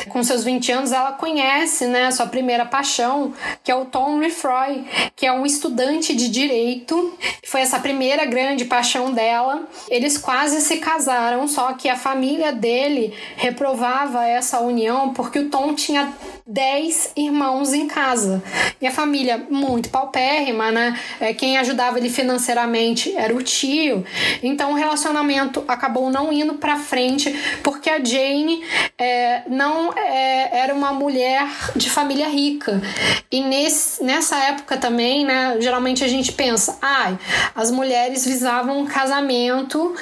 com 0.08 0.22
seus 0.22 0.44
20 0.44 0.70
anos, 0.70 0.92
ela 0.92 1.12
conhece 1.12 1.86
né, 1.86 2.06
a 2.06 2.12
sua 2.12 2.26
primeira 2.26 2.64
paixão, 2.64 3.32
que 3.64 3.70
é 3.70 3.74
o 3.74 3.84
Tom 3.84 4.18
Lefroy, 4.18 4.84
que 5.16 5.26
é 5.26 5.32
um 5.32 5.44
estudante 5.44 6.14
de 6.14 6.28
direito. 6.28 7.18
Foi 7.46 7.62
essa 7.62 7.80
primeira 7.80 8.24
grande 8.26 8.64
paixão 8.64 9.12
dela. 9.12 9.66
Eles 9.88 10.16
quase 10.16 10.60
se 10.60 10.76
casaram, 10.76 11.48
só 11.48 11.72
que 11.72 11.88
a 11.88 11.96
família 11.96 12.52
dele 12.52 13.12
reprovava 13.36 14.24
essa 14.24 14.60
união 14.60 15.12
porque 15.12 15.40
o 15.40 15.48
Tom 15.48 15.74
tinha 15.74 16.12
10 16.50 17.12
irmãos 17.16 17.72
em 17.72 17.86
casa. 17.86 18.42
E 18.80 18.86
a 18.86 18.90
família 18.90 19.46
muito 19.48 19.88
paupérrima, 19.88 20.72
né? 20.72 20.98
É, 21.20 21.32
quem 21.32 21.56
ajudava 21.56 21.98
ele 21.98 22.10
financeiramente 22.10 23.16
era 23.16 23.34
o 23.34 23.40
tio. 23.40 24.04
Então 24.42 24.72
o 24.72 24.74
relacionamento 24.74 25.62
acabou 25.68 26.10
não 26.10 26.32
indo 26.32 26.54
para 26.54 26.76
frente 26.76 27.32
porque 27.62 27.88
a 27.88 28.02
Jane 28.02 28.64
é, 28.98 29.42
não 29.48 29.92
é, 29.92 30.58
era 30.58 30.74
uma 30.74 30.92
mulher 30.92 31.48
de 31.76 31.88
família 31.88 32.28
rica. 32.28 32.82
E 33.30 33.42
nesse, 33.42 34.02
nessa 34.02 34.36
época 34.36 34.76
também, 34.76 35.24
né? 35.24 35.56
Geralmente 35.60 36.02
a 36.02 36.08
gente 36.08 36.32
pensa, 36.32 36.76
ai, 36.82 37.16
ah, 37.54 37.60
as 37.60 37.70
mulheres 37.70 38.26
visavam 38.26 38.80
um 38.80 38.86
casamento 38.86 39.94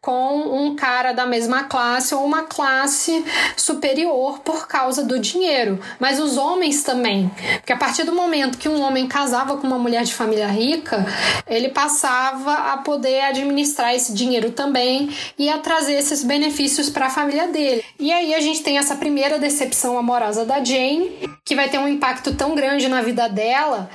com 0.00 0.36
um 0.56 0.76
cara 0.76 1.12
da 1.12 1.26
mesma 1.26 1.64
classe 1.64 2.14
ou 2.14 2.24
uma 2.24 2.44
classe 2.44 3.24
superior 3.56 4.38
por 4.40 4.68
causa 4.68 5.02
do 5.02 5.18
dinheiro 5.18 5.80
mas 5.98 6.18
os 6.18 6.36
homens 6.36 6.82
também. 6.82 7.30
Porque 7.56 7.72
a 7.72 7.76
partir 7.76 8.04
do 8.04 8.14
momento 8.14 8.58
que 8.58 8.68
um 8.68 8.80
homem 8.80 9.06
casava 9.06 9.56
com 9.56 9.66
uma 9.66 9.78
mulher 9.78 10.04
de 10.04 10.14
família 10.14 10.48
rica, 10.48 11.06
ele 11.46 11.68
passava 11.68 12.72
a 12.72 12.78
poder 12.78 13.20
administrar 13.22 13.94
esse 13.94 14.12
dinheiro 14.12 14.50
também 14.50 15.10
e 15.38 15.48
a 15.48 15.58
trazer 15.58 15.94
esses 15.94 16.22
benefícios 16.22 16.90
para 16.90 17.06
a 17.06 17.10
família 17.10 17.48
dele. 17.48 17.84
E 17.98 18.12
aí 18.12 18.34
a 18.34 18.40
gente 18.40 18.62
tem 18.62 18.78
essa 18.78 18.96
primeira 18.96 19.38
decepção 19.38 19.98
amorosa 19.98 20.44
da 20.44 20.62
Jane, 20.62 21.30
que 21.44 21.54
vai 21.54 21.68
ter 21.68 21.78
um 21.78 21.88
impacto 21.88 22.34
tão 22.34 22.54
grande 22.54 22.88
na 22.88 23.02
vida 23.02 23.28
dela 23.28 23.90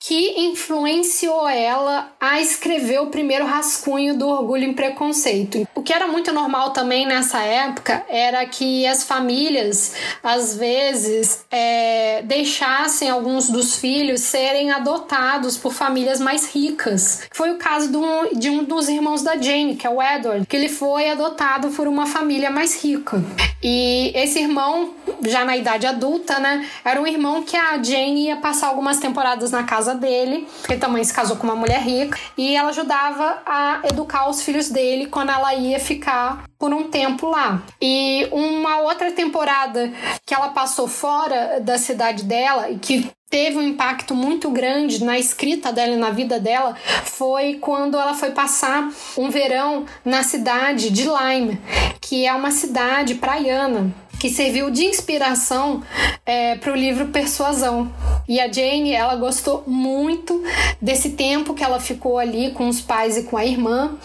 que 0.00 0.40
influenciou 0.40 1.48
ela 1.48 2.12
a 2.20 2.40
escrever 2.40 3.00
o 3.00 3.08
primeiro 3.08 3.44
rascunho 3.44 4.16
do 4.16 4.28
Orgulho 4.28 4.70
e 4.70 4.74
Preconceito. 4.74 5.66
O 5.74 5.82
que 5.82 5.92
era 5.92 6.06
muito 6.06 6.32
normal 6.32 6.70
também 6.70 7.04
nessa 7.06 7.40
época 7.40 8.04
era 8.08 8.44
que 8.46 8.86
as 8.86 9.02
famílias, 9.02 9.94
às 10.22 10.56
vezes, 10.56 11.44
é, 11.50 12.22
deixassem 12.22 13.10
alguns 13.10 13.50
dos 13.50 13.76
filhos 13.76 14.20
serem 14.20 14.70
adotados 14.70 15.56
por 15.56 15.72
famílias 15.72 16.20
mais 16.20 16.54
ricas. 16.54 17.22
Foi 17.32 17.50
o 17.50 17.58
caso 17.58 17.90
de 18.34 18.48
um 18.50 18.64
dos 18.64 18.88
irmãos 18.88 19.22
da 19.22 19.36
Jane, 19.36 19.76
que 19.76 19.86
é 19.86 19.90
o 19.90 20.02
Edward, 20.02 20.46
que 20.46 20.56
ele 20.56 20.68
foi 20.68 21.10
adotado 21.10 21.70
por 21.70 21.88
uma 21.88 22.06
família 22.06 22.50
mais 22.50 22.82
rica. 22.82 23.22
E 23.62 24.12
esse 24.14 24.38
irmão, 24.38 24.94
já 25.22 25.44
na 25.44 25.56
idade 25.56 25.86
adulta, 25.86 26.38
né, 26.38 26.66
era 26.84 27.00
um 27.00 27.06
irmão 27.06 27.42
que 27.42 27.56
a 27.56 27.82
Jane 27.82 28.26
ia 28.26 28.36
passar 28.36 28.68
algumas 28.68 28.98
temporadas 28.98 29.50
na 29.50 29.64
casa 29.64 29.87
casa 29.88 29.94
dele, 29.94 30.46
ele 30.68 30.78
também 30.78 31.02
se 31.02 31.12
casou 31.12 31.36
com 31.36 31.44
uma 31.44 31.56
mulher 31.56 31.80
rica, 31.80 32.18
e 32.36 32.54
ela 32.54 32.70
ajudava 32.70 33.42
a 33.46 33.80
educar 33.90 34.28
os 34.28 34.42
filhos 34.42 34.68
dele 34.68 35.06
quando 35.06 35.30
ela 35.30 35.54
ia 35.54 35.80
ficar 35.80 36.44
por 36.58 36.72
um 36.74 36.88
tempo 36.88 37.28
lá. 37.28 37.62
E 37.80 38.28
uma 38.30 38.80
outra 38.80 39.10
temporada 39.12 39.90
que 40.26 40.34
ela 40.34 40.48
passou 40.48 40.86
fora 40.86 41.60
da 41.60 41.78
cidade 41.78 42.24
dela 42.24 42.70
e 42.70 42.78
que 42.78 43.10
teve 43.30 43.58
um 43.58 43.62
impacto 43.62 44.14
muito 44.14 44.50
grande 44.50 45.04
na 45.04 45.18
escrita 45.18 45.70
dela 45.70 45.92
e 45.92 45.96
na 45.96 46.10
vida 46.10 46.40
dela 46.40 46.74
foi 47.04 47.54
quando 47.54 47.98
ela 47.98 48.14
foi 48.14 48.30
passar 48.30 48.90
um 49.18 49.28
verão 49.28 49.84
na 50.04 50.22
cidade 50.22 50.90
de 50.90 51.04
Lyme, 51.04 51.60
que 52.00 52.26
é 52.26 52.32
uma 52.32 52.50
cidade 52.50 53.16
praiana 53.16 53.92
que 54.18 54.30
serviu 54.30 54.70
de 54.70 54.84
inspiração 54.84 55.82
é, 56.26 56.56
para 56.56 56.72
o 56.72 56.76
livro 56.76 57.08
Persuasão. 57.08 57.92
E 58.28 58.40
a 58.40 58.50
Jane, 58.50 58.92
ela 58.92 59.16
gostou 59.16 59.64
muito 59.66 60.42
desse 60.82 61.10
tempo 61.10 61.54
que 61.54 61.64
ela 61.64 61.80
ficou 61.80 62.18
ali 62.18 62.50
com 62.50 62.68
os 62.68 62.80
pais 62.80 63.16
e 63.16 63.22
com 63.22 63.36
a 63.36 63.44
irmã, 63.44 63.96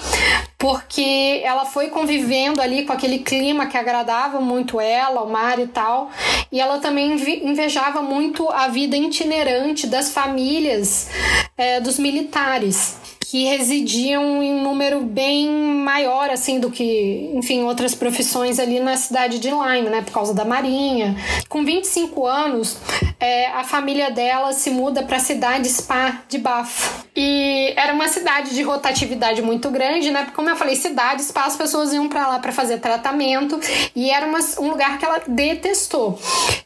porque 0.57 1.41
ela 1.43 1.65
foi 1.65 1.89
convivendo 1.89 2.61
ali 2.61 2.85
com 2.85 2.93
aquele 2.93 3.19
clima 3.19 3.65
que 3.65 3.77
agradava 3.77 4.39
muito 4.39 4.79
ela, 4.79 5.23
o 5.23 5.29
mar 5.29 5.59
e 5.59 5.67
tal, 5.67 6.09
e 6.51 6.61
ela 6.61 6.79
também 6.79 7.15
invejava 7.43 8.01
muito 8.01 8.47
a 8.49 8.69
vida 8.69 8.95
itinerante 8.95 9.87
das 9.87 10.11
famílias 10.11 11.09
é, 11.57 11.81
dos 11.81 11.99
militares 11.99 12.97
que 13.33 13.45
residiam 13.45 14.43
em 14.43 14.61
número 14.61 15.01
bem 15.01 15.49
maior 15.49 16.29
assim 16.29 16.59
do 16.59 16.69
que, 16.69 17.31
enfim, 17.33 17.63
outras 17.63 17.95
profissões 17.95 18.59
ali 18.59 18.79
na 18.79 18.95
cidade 18.95 19.39
de 19.39 19.49
Lyme, 19.49 19.89
né, 19.89 20.03
por 20.03 20.13
causa 20.13 20.35
da 20.35 20.45
marinha. 20.45 21.15
Com 21.49 21.65
25 21.65 22.27
anos, 22.27 22.77
é, 23.19 23.47
a 23.47 23.63
família 23.63 24.11
dela 24.11 24.53
se 24.53 24.69
muda 24.69 25.01
para 25.01 25.17
a 25.17 25.19
cidade 25.19 25.67
Spa 25.67 26.21
de 26.29 26.37
Bafo. 26.37 27.05
E 27.15 27.73
era 27.75 27.91
uma 27.93 28.07
cidade 28.07 28.53
de 28.53 28.61
rotatividade 28.61 29.41
muito 29.41 29.71
grande, 29.71 30.11
né? 30.11 30.21
Porque, 30.21 30.35
como 30.35 30.51
eu 30.51 30.55
falei, 30.55 30.75
cidade, 30.75 31.23
Spa, 31.23 31.45
as 31.45 31.55
pessoas 31.55 31.91
iam 31.91 32.07
para 32.07 32.27
lá 32.27 32.37
para 32.37 32.51
fazer 32.51 32.77
tratamento 32.77 33.59
e 33.95 34.11
era 34.11 34.27
uma, 34.27 34.39
um 34.59 34.69
lugar 34.69 34.99
que 34.99 35.05
ela 35.05 35.19
detestou. 35.27 36.19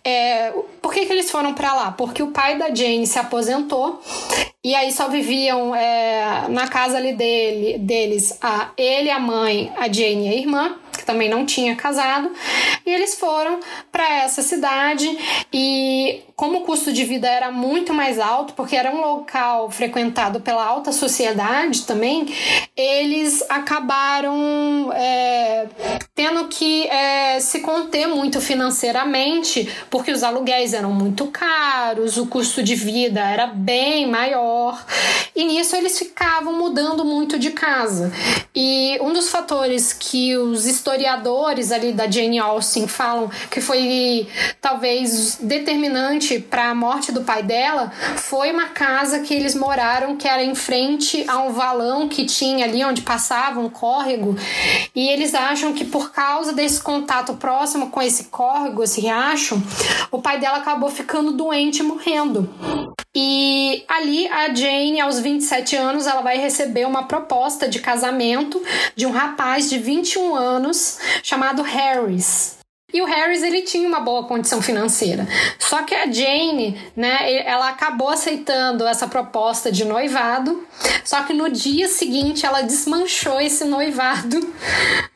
É, 0.04 0.52
por 0.82 0.94
que, 0.94 1.06
que 1.06 1.14
eles 1.14 1.32
foram 1.32 1.54
para 1.54 1.74
lá? 1.74 1.92
Porque 1.92 2.22
o 2.22 2.28
pai 2.28 2.58
da 2.58 2.74
Jane 2.74 3.08
se 3.08 3.20
aposentou 3.20 4.02
e 4.68 4.76
aí 4.76 4.92
só 4.92 5.08
viviam 5.08 5.74
é, 5.74 6.50
na 6.50 6.68
casa 6.68 6.98
ali 6.98 7.14
dele, 7.14 7.78
deles, 7.78 8.38
a, 8.42 8.72
ele, 8.78 9.10
a 9.10 9.18
mãe, 9.18 9.72
a 9.78 9.88
Jane 9.88 10.28
e 10.28 10.30
a 10.30 10.36
irmã 10.36 10.76
que 10.92 11.06
também 11.06 11.30
não 11.30 11.46
tinha 11.46 11.74
casado, 11.74 12.30
e 12.88 12.94
eles 12.94 13.15
foram 13.15 13.60
para 13.91 14.10
essa 14.24 14.41
cidade 14.41 15.46
e 15.51 16.24
como 16.38 16.60
o 16.60 16.62
custo 16.62 16.94
de 16.94 17.03
vida 17.03 17.27
era 17.27 17.51
muito 17.51 17.96
mais 17.96 18.20
alto, 18.20 18.53
porque 18.53 18.75
era 18.75 18.91
um 18.91 19.01
local 19.01 19.72
frequentado 19.72 20.39
pela 20.39 20.63
alta 20.63 20.91
sociedade 20.91 21.82
também, 21.82 22.32
eles 22.75 23.44
acabaram 23.50 24.94
é, 24.94 25.65
tendo 26.13 26.48
que 26.48 26.86
é, 26.89 27.39
se 27.39 27.62
conter 27.62 28.08
muito 28.08 28.39
financeiramente, 28.39 29.67
porque 29.89 30.12
os 30.12 30.22
aluguéis 30.22 30.75
eram 30.75 30.91
muito 30.91 31.25
caros, 31.25 32.17
o 32.17 32.27
custo 32.27 32.62
de 32.62 32.75
vida 32.75 33.20
era 33.20 33.48
bem 33.48 34.08
maior, 34.08 34.86
e 35.36 35.44
nisso 35.44 35.75
eles 35.75 35.98
ficavam 35.98 36.53
mudando 36.53 37.03
muito 37.03 37.39
de 37.39 37.50
casa. 37.50 38.13
E 38.56 39.00
um 39.01 39.12
dos 39.12 39.29
fatores 39.29 39.91
que 39.91 40.38
os 40.38 40.67
historiadores 40.67 41.72
ali 41.72 41.94
da 41.94 42.10
Jane 42.10 42.38
Austen 42.38 42.77
falam 42.86 43.32
que 43.50 43.62
foi 43.62 44.28
talvez 44.60 45.38
determinante 45.42 46.40
para 46.40 46.72
a 46.72 46.76
morte 46.76 47.14
do 47.14 47.22
pai 47.22 47.42
dela 47.44 47.94
foi 48.18 48.52
uma 48.52 48.68
casa 48.68 49.22
que 49.22 49.34
eles 49.34 49.56
moraram 49.56 50.18
que 50.18 50.28
era 50.28 50.44
em 50.44 50.54
frente 50.54 51.24
a 51.30 51.38
um 51.38 51.54
valão 51.54 52.10
que 52.10 52.26
tinha 52.26 52.66
ali 52.66 52.84
onde 52.84 53.02
passava 53.02 53.62
um 53.62 53.70
córrego 53.70 54.36
e 54.94 55.08
eles 55.08 55.34
acham 55.34 55.72
que 55.72 55.86
por 55.86 56.12
causa 56.12 56.52
desse 56.52 56.82
contato 56.82 57.36
próximo 57.36 57.90
com 57.90 58.02
esse 58.02 58.26
córrego, 58.26 58.84
esse 58.84 59.00
riacho, 59.00 59.62
o 60.12 60.22
pai 60.22 60.40
dela 60.40 60.58
acabou 60.58 60.90
ficando 60.90 61.32
doente 61.32 61.80
e 61.80 61.84
morrendo. 61.84 62.54
E 63.16 63.84
ali 63.88 64.28
a 64.28 64.54
Jane, 64.54 65.00
aos 65.00 65.20
27 65.20 65.76
anos, 65.76 66.06
ela 66.06 66.22
vai 66.22 66.38
receber 66.38 66.86
uma 66.86 67.08
proposta 67.08 67.68
de 67.68 67.80
casamento 67.80 68.62
de 68.96 69.06
um 69.06 69.12
rapaz 69.12 69.70
de 69.70 69.80
21 69.80 70.36
anos 70.36 71.00
chamado 71.24 71.62
Harris. 71.64 72.58
E 72.94 73.01
o 73.01 73.06
Harris 73.06 73.43
ele 73.43 73.63
tinha 73.63 73.86
uma 73.86 74.00
boa 74.00 74.23
condição 74.23 74.62
financeira. 74.62 75.28
Só 75.60 75.84
que 75.84 75.93
a 75.93 76.10
Jane, 76.10 76.82
né, 76.95 77.43
ela 77.45 77.67
acabou 77.67 78.08
aceitando 78.08 78.88
essa 78.88 79.06
proposta 79.10 79.69
de 79.69 79.84
noivado. 79.84 80.65
Só 81.04 81.21
que 81.23 81.34
no 81.34 81.50
dia 81.50 81.89
seguinte 81.89 82.45
ela 82.45 82.62
desmanchou 82.62 83.41
esse 83.41 83.65
noivado. 83.65 84.39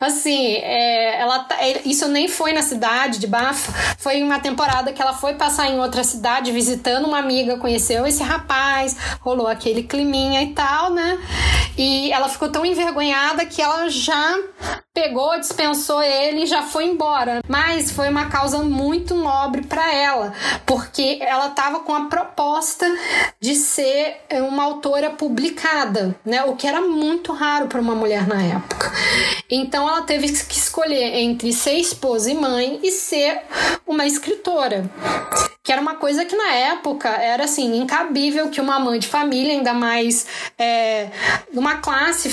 Assim, 0.02 0.56
é, 0.56 1.22
ela 1.22 1.46
tá, 1.46 1.56
é, 1.62 1.82
isso 1.86 2.10
nem 2.10 2.28
foi 2.28 2.52
na 2.52 2.62
cidade 2.62 3.20
de 3.20 3.28
Bafa. 3.28 3.72
Foi 3.98 4.22
uma 4.22 4.42
temporada 4.42 4.92
que 4.92 5.02
ela 5.02 5.14
foi 5.14 5.36
passar 5.36 5.70
em 5.70 5.80
outra 5.80 6.04
cidade 6.04 6.52
visitando 6.52 7.08
uma 7.08 7.20
amiga, 7.20 7.56
conheceu 7.56 8.06
esse 8.06 8.22
rapaz, 8.22 8.98
rolou 9.22 9.48
aquele 9.48 9.84
climinha 9.84 10.42
e 10.42 10.54
tal, 10.54 10.92
né? 10.92 11.18
E 11.78 12.12
ela 12.12 12.28
ficou 12.28 12.50
tão 12.50 12.66
envergonhada 12.66 13.46
que 13.46 13.62
ela 13.62 13.88
já 13.88 14.38
pegou, 14.94 15.40
dispensou 15.40 16.02
ele 16.02 16.44
e 16.44 16.46
já 16.46 16.64
foi 16.64 16.86
embora. 16.86 17.42
Mas 17.48 17.61
foi 17.92 18.10
uma 18.10 18.26
causa 18.26 18.60
muito 18.60 19.14
nobre 19.16 19.64
para 19.64 19.94
ela, 19.94 20.34
porque 20.66 21.20
ela 21.22 21.48
estava 21.48 21.80
com 21.80 21.94
a 21.94 22.06
proposta 22.06 22.86
de 23.40 23.56
ser 23.56 24.22
uma 24.48 24.64
autora 24.64 25.10
publicada, 25.10 26.16
né? 26.26 26.44
O 26.44 26.56
que 26.56 26.68
era 26.68 26.82
muito 26.82 27.34
raro 27.34 27.68
para 27.68 27.82
uma 27.82 27.96
mulher 27.96 28.28
na 28.28 28.42
época. 28.42 28.92
Então 29.50 29.88
ela 29.88 30.02
teve 30.02 30.32
que 30.32 30.56
escolher 30.56 31.20
entre 31.20 31.52
ser 31.54 31.74
esposa 31.74 32.32
e 32.32 32.36
mãe 32.36 32.80
e 32.84 32.92
ser 32.92 33.42
uma 33.86 34.06
escritora 34.06 34.90
que 35.64 35.72
era 35.72 35.82
uma 35.82 35.96
coisa 35.96 36.26
que 36.26 36.36
na 36.36 36.54
época 36.54 37.08
era 37.08 37.44
assim 37.44 37.78
incabível 37.78 38.50
que 38.50 38.60
uma 38.60 38.80
mãe 38.80 39.00
de 39.00 39.08
família 39.08 39.54
ainda 39.54 39.74
mais 39.74 40.26
é, 40.58 41.08
uma 41.54 41.76
classe 41.76 42.30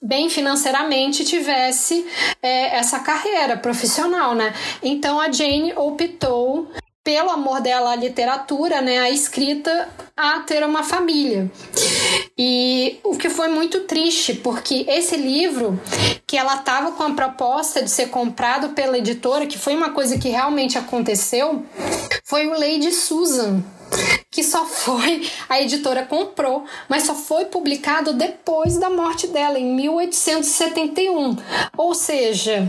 bem 0.00 0.30
financeiramente 0.30 1.24
tivesse 1.24 2.06
é, 2.40 2.76
essa 2.76 3.00
carreira 3.00 3.56
profissional 3.56 4.34
né 4.34 4.43
então 4.82 5.20
a 5.20 5.30
Jane 5.30 5.72
optou 5.74 6.68
pelo 7.04 7.30
amor 7.30 7.60
dela 7.60 7.92
à 7.92 7.96
literatura, 7.96 8.80
né, 8.80 8.98
à 8.98 9.10
escrita, 9.10 9.88
a 10.16 10.40
ter 10.40 10.64
uma 10.64 10.82
família. 10.82 11.50
E 12.36 12.98
o 13.04 13.14
que 13.16 13.28
foi 13.28 13.48
muito 13.48 13.80
triste, 13.80 14.32
porque 14.32 14.86
esse 14.88 15.14
livro, 15.14 15.78
que 16.26 16.36
ela 16.36 16.54
estava 16.54 16.92
com 16.92 17.02
a 17.02 17.12
proposta 17.12 17.82
de 17.82 17.90
ser 17.90 18.08
comprado 18.08 18.70
pela 18.70 18.96
editora, 18.96 19.46
que 19.46 19.58
foi 19.58 19.76
uma 19.76 19.90
coisa 19.90 20.18
que 20.18 20.30
realmente 20.30 20.78
aconteceu, 20.78 21.62
foi 22.24 22.46
o 22.46 22.58
Lady 22.58 22.90
Susan, 22.90 23.62
que 24.34 24.42
só 24.42 24.66
foi 24.66 25.30
a 25.48 25.62
editora 25.62 26.04
comprou, 26.04 26.64
mas 26.88 27.04
só 27.04 27.14
foi 27.14 27.44
publicado 27.44 28.12
depois 28.12 28.76
da 28.78 28.90
morte 28.90 29.28
dela 29.28 29.60
em 29.60 29.72
1871. 29.76 31.36
Ou 31.76 31.94
seja, 31.94 32.68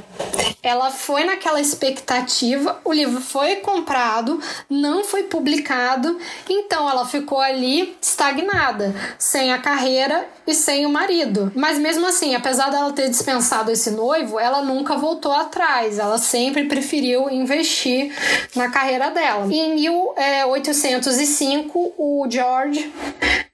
ela 0.62 0.92
foi 0.92 1.24
naquela 1.24 1.60
expectativa, 1.60 2.80
o 2.86 2.94
livro 2.94 3.20
foi 3.20 3.56
comprado, 3.58 4.40
não 4.70 5.04
foi 5.04 5.24
publicado, 5.24 6.20
então 6.48 6.88
ela 6.88 7.08
ficou 7.08 7.40
ali 7.40 7.98
estagnada, 8.00 8.94
sem 9.18 9.52
a 9.52 9.58
carreira 9.58 10.30
e 10.46 10.54
sem 10.54 10.86
o 10.86 10.90
marido. 10.90 11.52
Mas 11.56 11.80
mesmo 11.80 12.06
assim, 12.06 12.36
apesar 12.36 12.70
dela 12.70 12.94
ter 12.94 13.10
dispensado 13.10 13.72
esse 13.72 13.90
noivo, 13.90 14.40
ela 14.40 14.62
nunca 14.62 14.96
voltou 14.98 15.32
atrás, 15.32 15.98
ela 15.98 16.20
sempre 16.20 16.66
preferiu 16.66 17.28
investir 17.28 18.14
na 18.56 18.70
carreira 18.70 19.10
dela. 19.10 19.48
E 19.52 19.60
em 19.60 19.74
1805 19.74 21.55
5, 21.64 21.94
o 21.98 22.28
George 22.30 22.92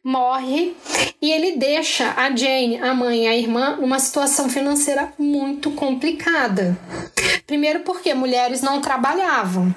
morre 0.04 0.76
e 1.22 1.30
ele 1.32 1.58
deixa 1.58 2.12
a 2.18 2.36
Jane, 2.36 2.78
a 2.82 2.96
mãe 2.96 3.26
e 3.26 3.28
a 3.28 3.38
irmã, 3.38 3.78
numa 3.80 4.00
situação 4.00 4.50
financeira 4.50 5.14
muito 5.20 5.70
complicada. 5.72 6.76
Primeiro, 7.46 7.82
porque 7.82 8.14
mulheres 8.14 8.62
não 8.62 8.82
trabalhavam. 8.82 9.74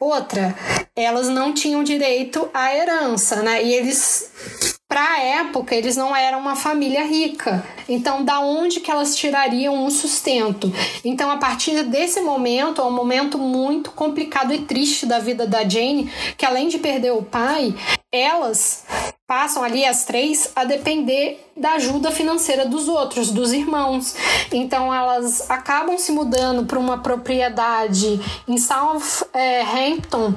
Outra, 0.00 0.54
elas 0.96 1.28
não 1.28 1.52
tinham 1.52 1.84
direito 1.84 2.48
à 2.52 2.74
herança, 2.74 3.42
né? 3.42 3.62
E 3.62 3.72
eles 3.72 4.77
para 4.88 5.04
a 5.04 5.20
época, 5.20 5.74
eles 5.74 5.96
não 5.96 6.16
eram 6.16 6.40
uma 6.40 6.56
família 6.56 7.04
rica. 7.04 7.62
Então, 7.86 8.24
da 8.24 8.40
onde 8.40 8.80
que 8.80 8.90
elas 8.90 9.14
tirariam 9.14 9.84
um 9.84 9.90
sustento? 9.90 10.72
Então, 11.04 11.30
a 11.30 11.36
partir 11.36 11.82
desse 11.84 12.22
momento, 12.22 12.80
é 12.80 12.84
um 12.84 12.90
momento 12.90 13.38
muito 13.38 13.90
complicado 13.90 14.52
e 14.52 14.60
triste 14.60 15.04
da 15.04 15.18
vida 15.18 15.46
da 15.46 15.68
Jane, 15.68 16.10
que 16.38 16.46
além 16.46 16.68
de 16.68 16.78
perder 16.78 17.12
o 17.12 17.22
pai, 17.22 17.74
elas 18.10 18.86
passam 19.28 19.62
ali 19.62 19.84
as 19.84 20.06
três 20.06 20.50
a 20.56 20.64
depender 20.64 21.46
da 21.54 21.72
ajuda 21.72 22.10
financeira 22.10 22.64
dos 22.64 22.88
outros, 22.88 23.30
dos 23.30 23.52
irmãos. 23.52 24.16
Então 24.50 24.92
elas 24.92 25.50
acabam 25.50 25.98
se 25.98 26.10
mudando 26.10 26.64
para 26.64 26.78
uma 26.78 27.02
propriedade 27.02 28.18
em 28.48 28.56
Southampton 28.56 30.32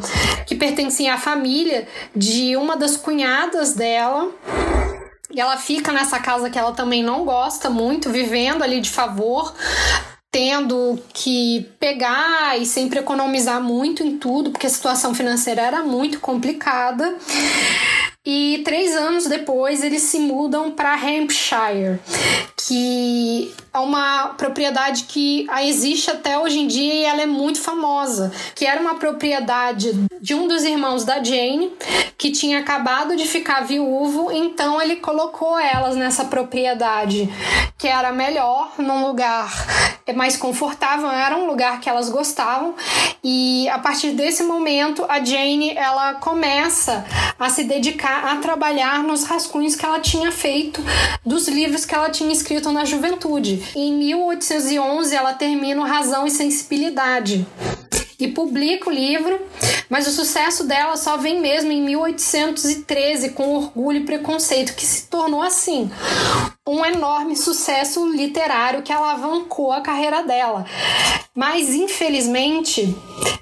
que 0.46 0.56
pertencia 0.56 1.14
à 1.14 1.18
família 1.18 1.88
de 2.14 2.58
uma 2.58 2.76
das 2.76 2.98
cunhadas 2.98 3.74
dela. 3.74 4.30
E 5.34 5.40
ela 5.40 5.56
fica 5.56 5.94
nessa 5.94 6.20
casa 6.20 6.50
que 6.50 6.60
ela 6.60 6.74
também 6.74 7.02
não 7.02 7.24
gosta 7.24 7.70
muito, 7.70 8.10
vivendo 8.10 8.62
ali 8.62 8.82
de 8.82 8.90
favor, 8.90 9.54
tendo 10.30 11.02
que 11.14 11.70
pegar 11.80 12.60
e 12.60 12.66
sempre 12.66 13.00
economizar 13.00 13.62
muito 13.62 14.04
em 14.04 14.18
tudo, 14.18 14.52
porque 14.52 14.68
a 14.68 14.70
situação 14.70 15.16
financeira 15.16 15.62
era 15.62 15.82
muito 15.82 16.20
complicada. 16.20 17.16
E 18.24 18.62
três 18.64 18.96
anos 18.96 19.26
depois 19.26 19.84
eles 19.84 20.04
se 20.04 20.20
mudam 20.20 20.70
para 20.70 20.94
Hampshire, 20.94 22.00
que 22.56 23.52
é 23.74 23.80
uma 23.80 24.36
propriedade 24.38 25.06
que 25.06 25.48
existe 25.64 26.12
até 26.12 26.38
hoje 26.38 26.60
em 26.60 26.68
dia 26.68 26.94
e 26.94 27.04
ela 27.04 27.24
é 27.24 27.26
muito 27.26 27.60
famosa, 27.60 28.32
que 28.54 28.64
era 28.64 28.80
uma 28.80 28.96
propriedade 28.96 29.92
de 30.22 30.36
um 30.36 30.48
dos 30.48 30.64
irmãos 30.64 31.04
da 31.04 31.24
Jane, 31.24 31.74
que 32.16 32.30
tinha 32.30 32.60
acabado 32.60 33.16
de 33.16 33.26
ficar 33.26 33.62
viúvo, 33.62 34.32
então 34.32 34.80
ele 34.80 34.98
colocou 34.98 35.58
elas 35.58 35.96
nessa 35.96 36.26
propriedade, 36.26 37.28
que 37.76 37.88
era 37.88 38.12
melhor, 38.12 38.74
num 38.78 39.08
lugar 39.08 39.52
mais 40.14 40.36
confortável, 40.36 41.10
era 41.10 41.36
um 41.38 41.48
lugar 41.48 41.80
que 41.80 41.90
elas 41.90 42.10
gostavam, 42.10 42.76
e 43.24 43.68
a 43.70 43.80
partir 43.80 44.12
desse 44.12 44.44
momento 44.44 45.06
a 45.10 45.24
Jane 45.24 45.72
ela 45.76 46.16
começa 46.16 47.04
a 47.40 47.50
se 47.50 47.64
dedicar 47.64 48.11
a 48.18 48.36
trabalhar 48.38 49.04
nos 49.04 49.24
rascunhos 49.24 49.76
que 49.76 49.86
ela 49.86 50.00
tinha 50.00 50.32
feito 50.32 50.82
dos 51.26 51.48
livros 51.48 51.86
que 51.86 51.94
ela 51.94 52.10
tinha 52.10 52.32
escrito 52.32 52.72
na 52.72 52.86
juventude. 52.86 53.64
Em 53.76 53.94
1811 53.94 55.16
ela 55.16 55.34
termina 55.34 55.86
Razão 55.86 56.26
e 56.26 56.32
Sensibilidade 56.32 57.46
e 58.26 58.32
publica 58.32 58.90
o 58.90 58.94
livro, 58.94 59.40
mas 59.90 60.08
o 60.08 60.12
sucesso 60.12 60.64
dela 60.64 60.96
só 60.96 61.18
vem 61.18 61.40
mesmo 61.42 61.72
em 61.72 61.82
1813 61.82 63.32
com 63.32 63.56
Orgulho 63.56 64.00
e 64.00 64.06
Preconceito, 64.06 64.76
que 64.76 64.86
se 64.86 65.08
tornou 65.08 65.42
assim 65.42 65.90
um 66.68 66.86
enorme 66.86 67.36
sucesso 67.36 68.08
literário 68.12 68.84
que 68.84 68.94
alavancou 68.94 69.72
a 69.72 69.82
carreira 69.82 70.24
dela. 70.24 70.66
Mas 71.34 71.74
infelizmente, 71.74 72.96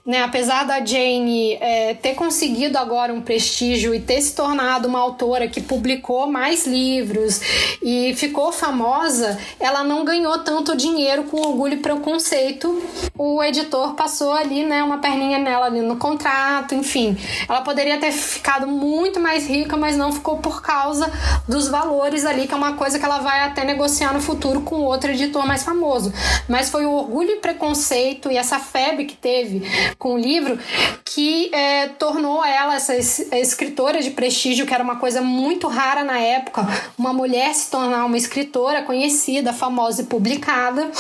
né, 0.05 0.23
apesar 0.23 0.63
da 0.63 0.83
Jane 0.83 1.53
é, 1.55 1.93
ter 1.95 2.13
conseguido 2.15 2.77
agora 2.77 3.13
um 3.13 3.21
prestígio 3.21 3.93
e 3.93 3.99
ter 3.99 4.21
se 4.21 4.35
tornado 4.35 4.87
uma 4.87 4.99
autora 4.99 5.47
que 5.47 5.59
publicou 5.59 6.27
mais 6.27 6.65
livros 6.65 7.41
e 7.81 8.13
ficou 8.15 8.51
famosa, 8.51 9.37
ela 9.59 9.83
não 9.83 10.05
ganhou 10.05 10.37
tanto 10.39 10.77
dinheiro 10.77 11.23
com 11.23 11.37
Orgulho 11.37 11.73
e 11.73 11.77
Preconceito. 11.77 12.81
O 13.17 13.43
editor 13.43 13.95
passou 13.95 14.31
ali, 14.31 14.63
né, 14.69 14.83
uma 14.83 14.99
perninha 14.99 15.39
nela 15.39 15.65
ali 15.65 15.81
no 15.81 15.97
contrato, 15.97 16.75
enfim. 16.75 17.17
Ela 17.47 17.61
poderia 17.61 17.97
ter 17.97 18.11
ficado 18.11 18.67
muito 18.67 19.19
mais 19.19 19.47
rica, 19.47 19.75
mas 19.75 19.97
não 19.97 20.13
ficou 20.13 20.37
por 20.37 20.61
causa 20.61 21.11
dos 21.47 21.67
valores 21.67 22.25
ali, 22.25 22.47
que 22.47 22.53
é 22.53 22.57
uma 22.57 22.73
coisa 22.73 22.99
que 22.99 23.03
ela 23.03 23.19
vai 23.19 23.41
até 23.41 23.65
negociar 23.65 24.13
no 24.13 24.21
futuro 24.21 24.61
com 24.61 24.75
outro 24.81 25.11
editor 25.11 25.45
mais 25.45 25.63
famoso. 25.63 26.13
Mas 26.47 26.69
foi 26.69 26.85
o 26.85 26.91
orgulho 26.91 27.31
e 27.31 27.35
preconceito 27.37 28.31
e 28.31 28.37
essa 28.37 28.59
febre 28.59 29.05
que 29.05 29.15
teve 29.15 29.63
com 29.97 30.13
o 30.13 30.17
livro 30.17 30.59
que 31.03 31.53
é, 31.53 31.87
tornou 31.87 32.45
ela 32.45 32.75
essa 32.75 32.95
escritora 32.95 34.01
de 34.01 34.11
prestígio, 34.11 34.65
que 34.65 34.73
era 34.73 34.83
uma 34.83 34.97
coisa 34.97 35.21
muito 35.21 35.67
rara 35.67 36.03
na 36.03 36.19
época, 36.19 36.67
uma 36.97 37.11
mulher 37.11 37.53
se 37.55 37.71
tornar 37.71 38.05
uma 38.05 38.17
escritora 38.17 38.83
conhecida, 38.83 39.51
famosa 39.51 40.03
e 40.03 40.05
publicada. 40.05 40.91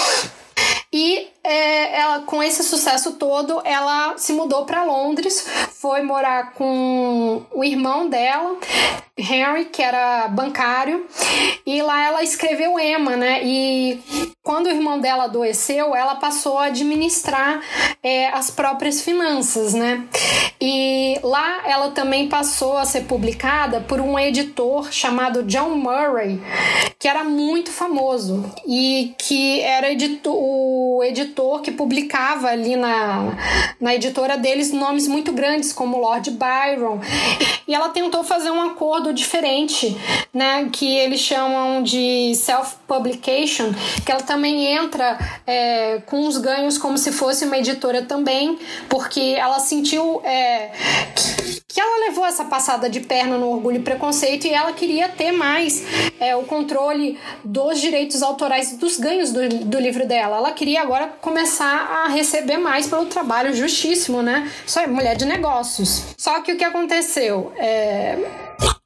E 0.91 1.27
é, 1.49 1.99
ela, 1.99 2.19
com 2.19 2.43
esse 2.43 2.63
sucesso 2.63 3.13
todo, 3.13 3.59
ela 3.65 4.15
se 4.17 4.33
mudou 4.33 4.65
para 4.65 4.83
Londres, 4.83 5.47
foi 5.71 6.03
morar 6.03 6.53
com 6.53 7.41
o 7.51 7.63
irmão 7.63 8.07
dela, 8.07 8.55
Henry, 9.17 9.65
que 9.65 9.81
era 9.81 10.27
bancário, 10.27 11.07
e 11.65 11.81
lá 11.81 12.05
ela 12.05 12.23
escreveu 12.23 12.79
Emma, 12.79 13.15
né? 13.15 13.41
E 13.43 13.99
quando 14.43 14.67
o 14.67 14.69
irmão 14.69 14.99
dela 14.99 15.23
adoeceu, 15.23 15.95
ela 15.95 16.15
passou 16.15 16.59
a 16.59 16.65
administrar 16.65 17.61
é, 18.03 18.27
as 18.27 18.51
próprias 18.51 19.01
finanças, 19.01 19.73
né? 19.73 20.07
E 20.61 21.19
lá 21.23 21.61
ela 21.65 21.91
também 21.91 22.27
passou 22.27 22.77
a 22.77 22.85
ser 22.85 23.05
publicada 23.05 23.81
por 23.81 23.99
um 23.99 24.19
editor 24.19 24.91
chamado 24.91 25.43
John 25.43 25.69
Murray, 25.69 26.41
que 26.97 27.07
era 27.07 27.23
muito 27.23 27.71
famoso 27.71 28.43
e 28.67 29.15
que 29.17 29.61
era 29.61 29.91
editor, 29.91 30.35
o 30.35 31.01
editor 31.03 31.38
que 31.61 31.71
publicava 31.71 32.49
ali 32.49 32.75
na, 32.75 33.33
na 33.79 33.95
editora 33.95 34.37
deles 34.37 34.71
nomes 34.71 35.07
muito 35.07 35.31
grandes, 35.31 35.71
como 35.71 35.97
Lord 35.97 36.31
Byron. 36.31 36.99
E 37.67 37.73
ela 37.73 37.89
tentou 37.89 38.23
fazer 38.23 38.51
um 38.51 38.61
acordo 38.61 39.13
diferente, 39.13 39.95
né? 40.33 40.67
Que 40.71 40.97
eles 40.97 41.21
chamam 41.21 41.81
de 41.81 42.33
self-publication, 42.35 43.73
que 44.05 44.11
ela 44.11 44.21
também 44.21 44.65
entra 44.65 45.17
é, 45.47 46.01
com 46.05 46.27
os 46.27 46.37
ganhos 46.37 46.77
como 46.77 46.97
se 46.97 47.11
fosse 47.11 47.45
uma 47.45 47.57
editora 47.57 48.01
também, 48.03 48.57
porque 48.89 49.35
ela 49.37 49.59
sentiu 49.59 50.21
é, 50.25 50.71
que, 51.15 51.61
que 51.67 51.79
ela 51.79 52.07
levou 52.07 52.25
essa 52.25 52.45
passada 52.45 52.89
de 52.89 52.99
perna 52.99 53.37
no 53.37 53.49
orgulho 53.49 53.77
e 53.77 53.83
preconceito 53.83 54.45
e 54.45 54.53
ela 54.53 54.73
queria 54.73 55.07
ter 55.07 55.31
mais 55.31 55.83
é, 56.19 56.35
o 56.35 56.43
controle 56.43 57.17
dos 57.43 57.79
direitos 57.79 58.21
autorais 58.21 58.75
dos 58.77 58.97
ganhos 58.97 59.31
do, 59.31 59.47
do 59.47 59.79
livro 59.79 60.07
dela. 60.07 60.37
Ela 60.37 60.51
queria 60.51 60.81
agora 60.81 61.07
começar 61.21 62.05
a 62.05 62.07
receber 62.07 62.57
mais 62.57 62.87
pelo 62.87 63.05
trabalho 63.05 63.53
justíssimo, 63.53 64.21
né? 64.21 64.49
Só 64.65 64.81
é 64.81 64.87
mulher 64.87 65.15
de 65.15 65.25
negócios. 65.25 66.03
Só 66.17 66.41
que 66.41 66.53
o 66.53 66.57
que 66.57 66.63
aconteceu? 66.63 67.51
É 67.57 68.17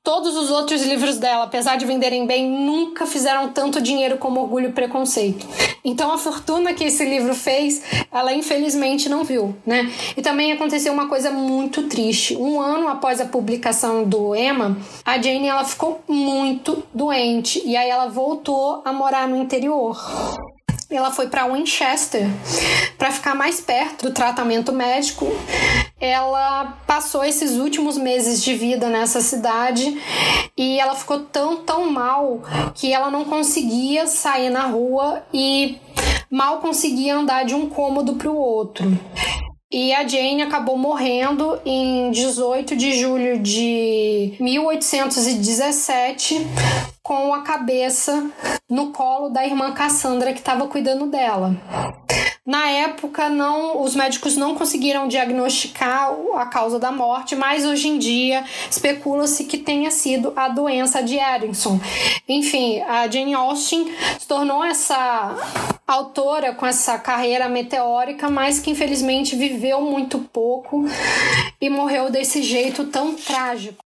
Todos 0.04 0.36
os 0.36 0.52
outros 0.52 0.84
livros 0.84 1.18
dela, 1.18 1.46
apesar 1.46 1.78
de 1.78 1.86
venderem 1.86 2.28
bem, 2.28 2.46
nunca 2.46 3.08
fizeram 3.08 3.54
tanto 3.54 3.82
dinheiro 3.82 4.18
como 4.18 4.42
Orgulho 4.42 4.68
e 4.68 4.72
Preconceito. 4.74 5.48
Então 5.82 6.12
a 6.12 6.18
fortuna 6.18 6.74
que 6.74 6.84
esse 6.84 7.06
livro 7.06 7.34
fez, 7.34 7.82
ela 8.12 8.34
infelizmente 8.34 9.08
não 9.08 9.24
viu, 9.24 9.56
né? 9.66 9.90
E 10.18 10.22
também 10.22 10.52
aconteceu 10.52 10.92
uma 10.92 11.08
coisa 11.08 11.32
muito 11.32 11.84
triste. 11.84 12.36
Um 12.36 12.60
ano 12.60 12.90
após 12.90 13.22
a 13.22 13.26
publicação 13.26 14.04
do 14.04 14.36
Emma, 14.36 14.78
a 15.06 15.22
Jane 15.22 15.48
ela 15.48 15.64
ficou 15.64 16.04
muito 16.06 16.84
doente 16.94 17.62
e 17.66 17.78
aí 17.78 17.90
ela 17.90 18.08
voltou 18.08 18.82
a 18.84 18.92
morar 18.92 19.26
no 19.26 19.38
interior 19.38 19.98
ela 20.90 21.12
foi 21.12 21.28
para 21.28 21.46
Winchester 21.48 22.28
para 22.98 23.12
ficar 23.12 23.36
mais 23.36 23.60
perto 23.62 24.08
do 24.08 24.14
tratamento 24.14 24.72
médico. 24.72 25.28
Ela 26.00 26.78
passou 26.86 27.24
esses 27.24 27.54
últimos 27.54 27.98
meses 27.98 28.44
de 28.44 28.54
vida 28.54 28.90
nessa 28.90 29.22
cidade 29.22 30.02
e 30.58 30.80
ela 30.80 30.96
ficou 30.96 31.20
tão, 31.22 31.58
tão 31.58 31.92
mal 31.92 32.42
que 32.74 32.92
ela 32.92 33.10
não 33.10 33.26
conseguia 33.26 34.08
sair 34.08 34.50
na 34.50 34.64
rua 34.64 35.24
e 35.34 35.78
mal 36.30 36.60
conseguia 36.60 37.16
andar 37.16 37.46
de 37.46 37.56
um 37.56 37.70
cômodo 37.70 38.16
para 38.16 38.30
o 38.30 38.36
outro. 38.36 38.86
E 39.74 39.92
a 39.92 40.08
Jane 40.08 40.44
acabou 40.44 40.78
morrendo 40.78 41.60
em 41.66 42.12
18 42.12 42.76
de 42.76 42.94
julho 42.94 43.40
de 43.40 44.36
1817 44.40 46.46
com 47.02 47.34
a 47.34 47.42
cabeça 47.42 48.30
no 48.70 48.92
colo 48.92 49.30
da 49.30 49.44
irmã 49.44 49.72
Cassandra 49.72 50.32
que 50.32 50.38
estava 50.38 50.68
cuidando 50.68 51.08
dela. 51.08 51.56
Na 52.46 52.70
época, 52.70 53.30
não, 53.30 53.82
os 53.82 53.96
médicos 53.96 54.36
não 54.36 54.54
conseguiram 54.54 55.08
diagnosticar 55.08 56.12
a 56.36 56.46
causa 56.46 56.78
da 56.78 56.92
morte, 56.92 57.38
mas 57.38 57.64
hoje 57.64 57.88
em 57.88 57.98
dia 57.98 58.44
especula-se 58.70 59.46
que 59.46 59.58
tenha 59.58 59.90
sido 59.90 60.34
a 60.36 60.50
doença 60.50 61.02
de 61.02 61.18
Addison. 61.18 61.80
Enfim, 62.28 62.82
a 62.82 63.08
Jane 63.08 63.34
Austen 63.34 63.96
se 64.20 64.28
tornou 64.28 64.62
essa 64.62 65.38
autora 65.88 66.54
com 66.54 66.66
essa 66.66 66.98
carreira 67.00 67.48
meteórica, 67.48 68.30
mas 68.30 68.60
que 68.60 68.72
infelizmente 68.72 69.38
viveu 69.38 69.80
muito 69.80 70.20
pouco 70.20 70.84
e 71.62 71.70
morreu 71.70 72.10
desse 72.10 72.44
jeito 72.44 72.84
tão 72.88 73.14
trágico. 73.16 73.83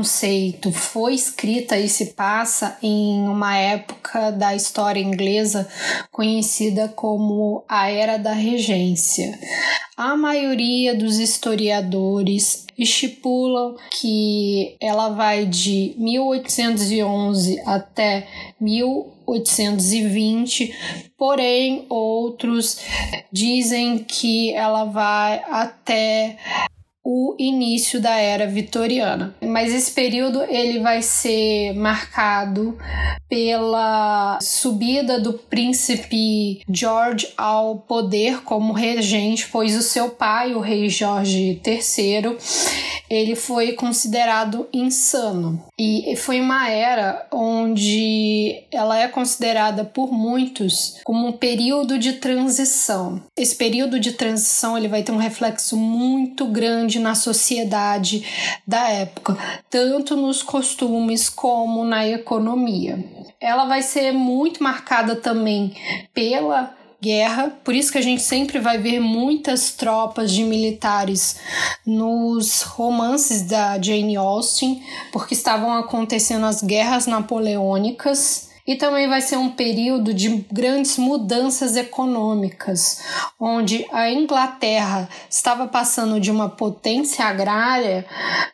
Preconceito 0.00 0.72
foi 0.72 1.14
escrita 1.14 1.78
e 1.78 1.86
se 1.86 2.14
passa 2.14 2.78
em 2.82 3.28
uma 3.28 3.54
época 3.54 4.32
da 4.32 4.56
história 4.56 4.98
inglesa 4.98 5.68
conhecida 6.10 6.88
como 6.88 7.62
a 7.68 7.90
Era 7.90 8.16
da 8.16 8.32
Regência. 8.32 9.38
A 9.98 10.16
maioria 10.16 10.94
dos 10.94 11.18
historiadores 11.18 12.66
estipulam 12.78 13.76
que 14.00 14.74
ela 14.80 15.10
vai 15.10 15.44
de 15.44 15.94
1811 15.98 17.60
até 17.66 18.26
1820, 18.58 20.74
porém 21.18 21.84
outros 21.90 22.78
dizem 23.30 23.98
que 23.98 24.50
ela 24.54 24.84
vai 24.84 25.42
até 25.46 26.38
o 27.12 27.34
início 27.40 28.00
da 28.00 28.14
era 28.14 28.46
vitoriana. 28.46 29.34
Mas 29.42 29.74
esse 29.74 29.90
período 29.90 30.42
ele 30.42 30.78
vai 30.78 31.02
ser 31.02 31.74
marcado 31.74 32.78
pela 33.28 34.38
subida 34.40 35.18
do 35.18 35.32
príncipe 35.32 36.62
George 36.70 37.28
ao 37.36 37.78
poder 37.78 38.42
como 38.42 38.72
regente, 38.72 39.48
pois 39.50 39.76
o 39.76 39.82
seu 39.82 40.10
pai, 40.10 40.54
o 40.54 40.60
rei 40.60 40.88
Jorge 40.88 41.60
III, 41.66 42.36
ele 43.10 43.34
foi 43.34 43.72
considerado 43.72 44.68
insano. 44.72 45.60
E 45.76 46.14
foi 46.16 46.40
uma 46.40 46.70
era 46.70 47.26
onde 47.32 48.62
ela 48.70 48.96
é 48.96 49.08
considerada 49.08 49.84
por 49.84 50.12
muitos 50.12 51.00
como 51.02 51.26
um 51.26 51.32
período 51.32 51.98
de 51.98 52.14
transição. 52.14 53.20
Esse 53.36 53.56
período 53.56 53.98
de 53.98 54.12
transição 54.12 54.78
ele 54.78 54.86
vai 54.86 55.02
ter 55.02 55.10
um 55.10 55.16
reflexo 55.16 55.76
muito 55.76 56.46
grande 56.46 56.99
na 57.00 57.14
sociedade 57.14 58.24
da 58.66 58.88
época, 58.88 59.36
tanto 59.68 60.16
nos 60.16 60.42
costumes 60.42 61.28
como 61.28 61.84
na 61.84 62.06
economia. 62.06 63.02
Ela 63.40 63.64
vai 63.64 63.82
ser 63.82 64.12
muito 64.12 64.62
marcada 64.62 65.16
também 65.16 65.74
pela 66.12 66.74
guerra, 67.00 67.58
por 67.64 67.74
isso 67.74 67.90
que 67.90 67.98
a 67.98 68.02
gente 68.02 68.20
sempre 68.20 68.58
vai 68.58 68.76
ver 68.76 69.00
muitas 69.00 69.72
tropas 69.72 70.30
de 70.30 70.44
militares 70.44 71.40
nos 71.86 72.60
romances 72.60 73.42
da 73.42 73.80
Jane 73.80 74.16
Austen, 74.16 74.82
porque 75.10 75.32
estavam 75.32 75.72
acontecendo 75.72 76.44
as 76.44 76.62
guerras 76.62 77.06
napoleônicas 77.06 78.49
e 78.66 78.76
também 78.76 79.08
vai 79.08 79.20
ser 79.20 79.36
um 79.36 79.50
período 79.50 80.14
de 80.14 80.28
grandes 80.50 80.96
mudanças 80.96 81.76
econômicas, 81.76 83.02
onde 83.38 83.86
a 83.92 84.10
Inglaterra 84.10 85.08
estava 85.28 85.66
passando 85.66 86.20
de 86.20 86.30
uma 86.30 86.48
potência 86.48 87.24
agrária 87.24 88.06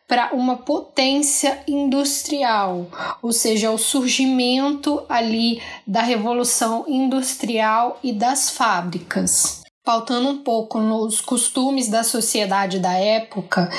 para 0.09 0.33
uma 0.33 0.57
potência 0.57 1.63
industrial, 1.67 2.87
ou 3.21 3.33
seja, 3.33 3.71
o 3.71 3.79
surgimento 3.79 5.03
ali 5.09 5.61
da 5.87 6.03
revolução 6.03 6.85
industrial 6.87 7.99
e 8.03 8.13
das 8.13 8.51
fábricas 8.51 9.66
pautando 9.87 10.29
um 10.29 10.39
pouco 10.39 10.81
nos 10.81 11.21
costumes 11.21 11.89
da 11.89 12.03
sociedade 12.03 12.81
da 12.81 12.95
época, 12.95 13.71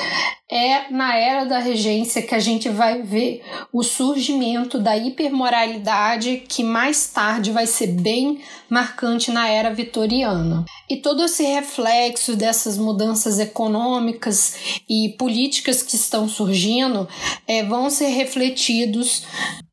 é 0.50 0.90
na 0.90 1.14
era 1.14 1.44
da 1.44 1.58
regência 1.58 2.22
que 2.22 2.34
a 2.34 2.38
gente 2.38 2.70
vai 2.70 3.02
ver 3.02 3.44
o 3.70 3.82
surgimento 3.82 4.78
da 4.78 4.96
hipermoralidade 4.96 6.44
que 6.48 6.64
mais 6.64 7.08
tarde 7.08 7.52
vai 7.52 7.66
ser 7.66 7.88
bem 7.88 8.40
marcante 8.70 9.30
na 9.30 9.50
era 9.50 9.74
vitoriana. 9.74 10.64
E 10.88 10.96
todo 10.96 11.22
esse 11.22 11.44
reflexo 11.44 12.34
dessas 12.34 12.78
mudanças 12.78 13.38
econômicas 13.38 14.80
e 14.88 15.14
políticas 15.18 15.82
que 15.82 15.94
estão 15.94 16.26
surgindo 16.26 17.06
é, 17.46 17.62
vão 17.62 17.90
ser 17.90 18.08
refletidos 18.08 19.24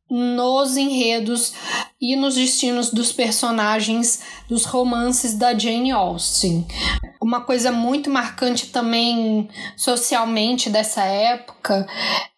nos 0.09 0.77
enredos 0.77 1.53
e 1.99 2.15
nos 2.15 2.35
destinos 2.35 2.91
dos 2.91 3.11
personagens 3.11 4.21
dos 4.47 4.65
romances 4.65 5.35
da 5.35 5.57
Jane 5.57 5.91
Austen. 5.91 6.65
Uma 7.19 7.41
coisa 7.41 7.71
muito 7.71 8.07
marcante 8.09 8.67
também 8.67 9.49
socialmente 9.75 10.69
dessa 10.69 11.03
época 11.03 11.87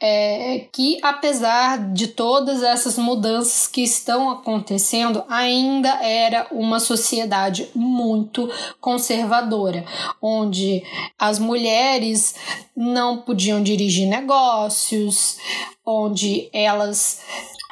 é 0.02 0.66
que, 0.72 0.98
apesar 1.04 1.92
de 1.92 2.08
todas 2.08 2.64
essas 2.64 2.98
mudanças 2.98 3.68
que 3.68 3.82
estão 3.82 4.30
acontecendo, 4.30 5.24
ainda 5.28 5.90
era 6.02 6.48
uma 6.52 6.80
sociedade 6.80 7.70
muito 7.76 8.50
conservadora, 8.80 9.84
onde 10.22 10.84
as 11.20 11.38
mulheres 11.38 12.36
não 12.74 13.18
podiam 13.18 13.62
dirigir 13.62 14.08
negócios, 14.08 15.38
onde 15.86 16.50
elas 16.54 17.20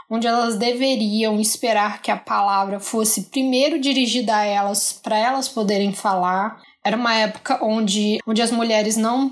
onde 0.10 0.28
elas 0.28 0.58
deveriam 0.58 1.40
esperar 1.40 2.02
que 2.02 2.12
a 2.12 2.18
palavra 2.18 2.80
fosse 2.80 3.24
primeiro 3.24 3.80
dirigida 3.80 4.36
a 4.36 4.46
elas 4.46 4.94
para 4.94 5.18
elas 5.18 5.48
poderem 5.48 5.94
falar. 5.94 6.62
Era 6.84 6.96
uma 6.96 7.16
época 7.16 7.64
onde, 7.64 8.20
onde 8.28 8.42
as 8.42 8.52
mulheres 8.52 8.96
não 8.96 9.32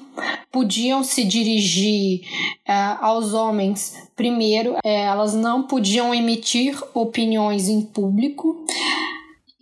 podiam 0.51 1.03
se 1.03 1.23
dirigir 1.23 2.21
é, 2.67 2.73
aos 2.99 3.33
homens 3.33 4.09
primeiro, 4.15 4.75
é, 4.83 5.01
elas 5.03 5.33
não 5.33 5.63
podiam 5.63 6.13
emitir 6.13 6.79
opiniões 6.93 7.67
em 7.69 7.81
público 7.81 8.65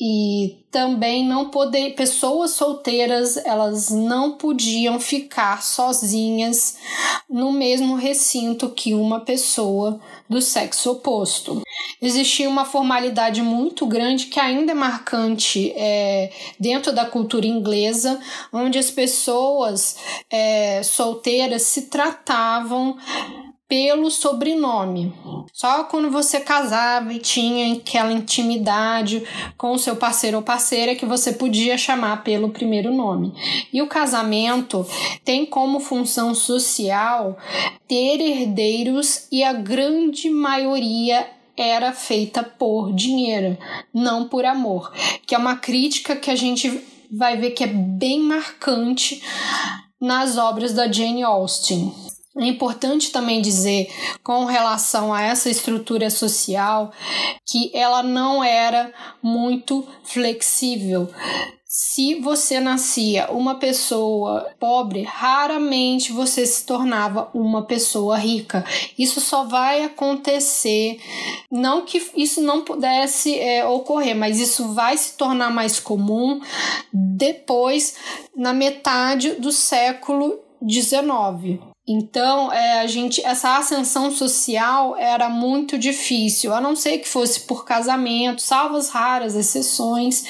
e 0.04 0.58
também 0.72 1.24
não 1.24 1.50
poder 1.50 1.92
pessoas 1.92 2.52
solteiras 2.52 3.38
elas 3.38 3.92
não 3.92 4.32
podiam 4.32 5.00
ficar 5.00 5.62
sozinhas 5.62 6.78
no 7.30 7.52
mesmo 7.52 7.94
recinto 7.96 8.70
que 8.70 8.96
uma 8.96 9.20
pessoa 9.20 10.00
do 10.28 10.42
sexo 10.42 10.94
oposto. 10.94 11.62
Existia 12.02 12.50
uma 12.50 12.66
formalidade 12.66 13.44
muito 13.44 13.86
grande 13.86 14.26
que 14.26 14.40
ainda 14.40 14.72
é 14.72 14.76
marcante 14.76 15.72
é, 15.76 16.32
dentro 16.60 16.92
da 16.92 17.06
cultura 17.06 17.46
inglesa, 17.46 18.20
onde 18.52 18.80
as 18.80 18.90
pessoas 18.90 19.98
é, 20.32 20.82
solteiras 20.82 21.62
se 21.62 21.84
tratavam 21.84 22.98
pelo 23.72 24.12
sobrenome. 24.12 25.14
Só 25.54 25.86
quando 25.86 26.12
você 26.12 26.42
casava 26.42 27.14
e 27.14 27.20
tinha 27.20 27.74
aquela 27.74 28.12
intimidade 28.12 29.24
com 29.58 29.72
o 29.72 29.80
seu 29.80 29.96
parceiro 29.96 30.36
ou 30.36 30.44
parceira 30.44 30.94
que 30.94 31.06
você 31.06 31.32
podia 31.32 31.78
chamar 31.78 32.22
pelo 32.22 32.50
primeiro 32.50 32.94
nome. 32.94 33.34
E 33.72 33.82
o 33.82 33.88
casamento 33.88 34.86
tem 35.24 35.46
como 35.46 35.80
função 35.80 36.36
social 36.36 37.38
ter 37.88 38.20
herdeiros 38.20 39.30
e 39.32 39.42
a 39.42 39.54
grande 39.54 40.30
maioria 40.30 41.26
era 41.56 41.94
feita 41.94 42.44
por 42.44 42.92
dinheiro, 42.92 43.58
não 43.94 44.28
por 44.28 44.44
amor, 44.44 44.92
que 45.26 45.34
é 45.34 45.38
uma 45.38 45.56
crítica 45.56 46.14
que 46.18 46.30
a 46.30 46.36
gente 46.36 46.82
vai 47.10 47.38
ver 47.38 47.52
que 47.52 47.64
é 47.64 47.68
bem 47.68 48.20
marcante 48.20 49.24
nas 49.98 50.38
obras 50.38 50.74
da 50.74 50.92
Jane 50.92 51.24
Austen. 51.24 52.11
É 52.38 52.46
importante 52.46 53.12
também 53.12 53.42
dizer, 53.42 53.92
com 54.24 54.46
relação 54.46 55.14
a 55.14 55.22
essa 55.22 55.50
estrutura 55.50 56.10
social, 56.10 56.94
que 57.46 57.70
ela 57.74 58.02
não 58.02 58.42
era 58.42 58.94
muito 59.22 59.86
flexível. 60.04 61.10
Se 61.66 62.16
você 62.16 62.60
nascia 62.60 63.32
uma 63.32 63.56
pessoa 63.56 64.50
pobre, 64.60 65.04
raramente 65.04 66.12
você 66.12 66.46
se 66.46 66.66
tornava 66.66 67.30
uma 67.34 67.64
pessoa 67.64 68.18
rica. 68.18 68.64
Isso 68.98 69.22
só 69.22 69.46
vai 69.46 69.84
acontecer, 69.84 71.00
não 71.50 71.86
que 71.86 72.02
isso 72.16 72.42
não 72.42 72.62
pudesse 72.62 73.38
é, 73.40 73.66
ocorrer, 73.66 74.16
mas 74.16 74.40
isso 74.40 74.74
vai 74.74 74.98
se 74.98 75.18
tornar 75.18 75.50
mais 75.50 75.80
comum 75.80 76.42
depois, 76.94 77.96
na 78.36 78.52
metade 78.52 79.32
do 79.36 79.52
século 79.52 80.40
XIX. 80.70 81.71
Então, 81.88 82.54
é, 82.54 82.80
a 82.80 82.88
gente, 82.88 83.26
essa 83.26 83.58
ascensão 83.58 84.12
social 84.12 84.96
era 84.98 85.28
muito 85.30 85.78
difícil, 85.78 86.54
a 86.54 86.62
não 86.62 86.76
ser 86.76 87.00
que 87.00 87.10
fosse 87.10 87.42
por 87.42 87.66
casamento, 87.66 88.42
salvo 88.42 88.78
as 88.78 88.90
raras 88.90 89.36
exceções. 89.36 90.24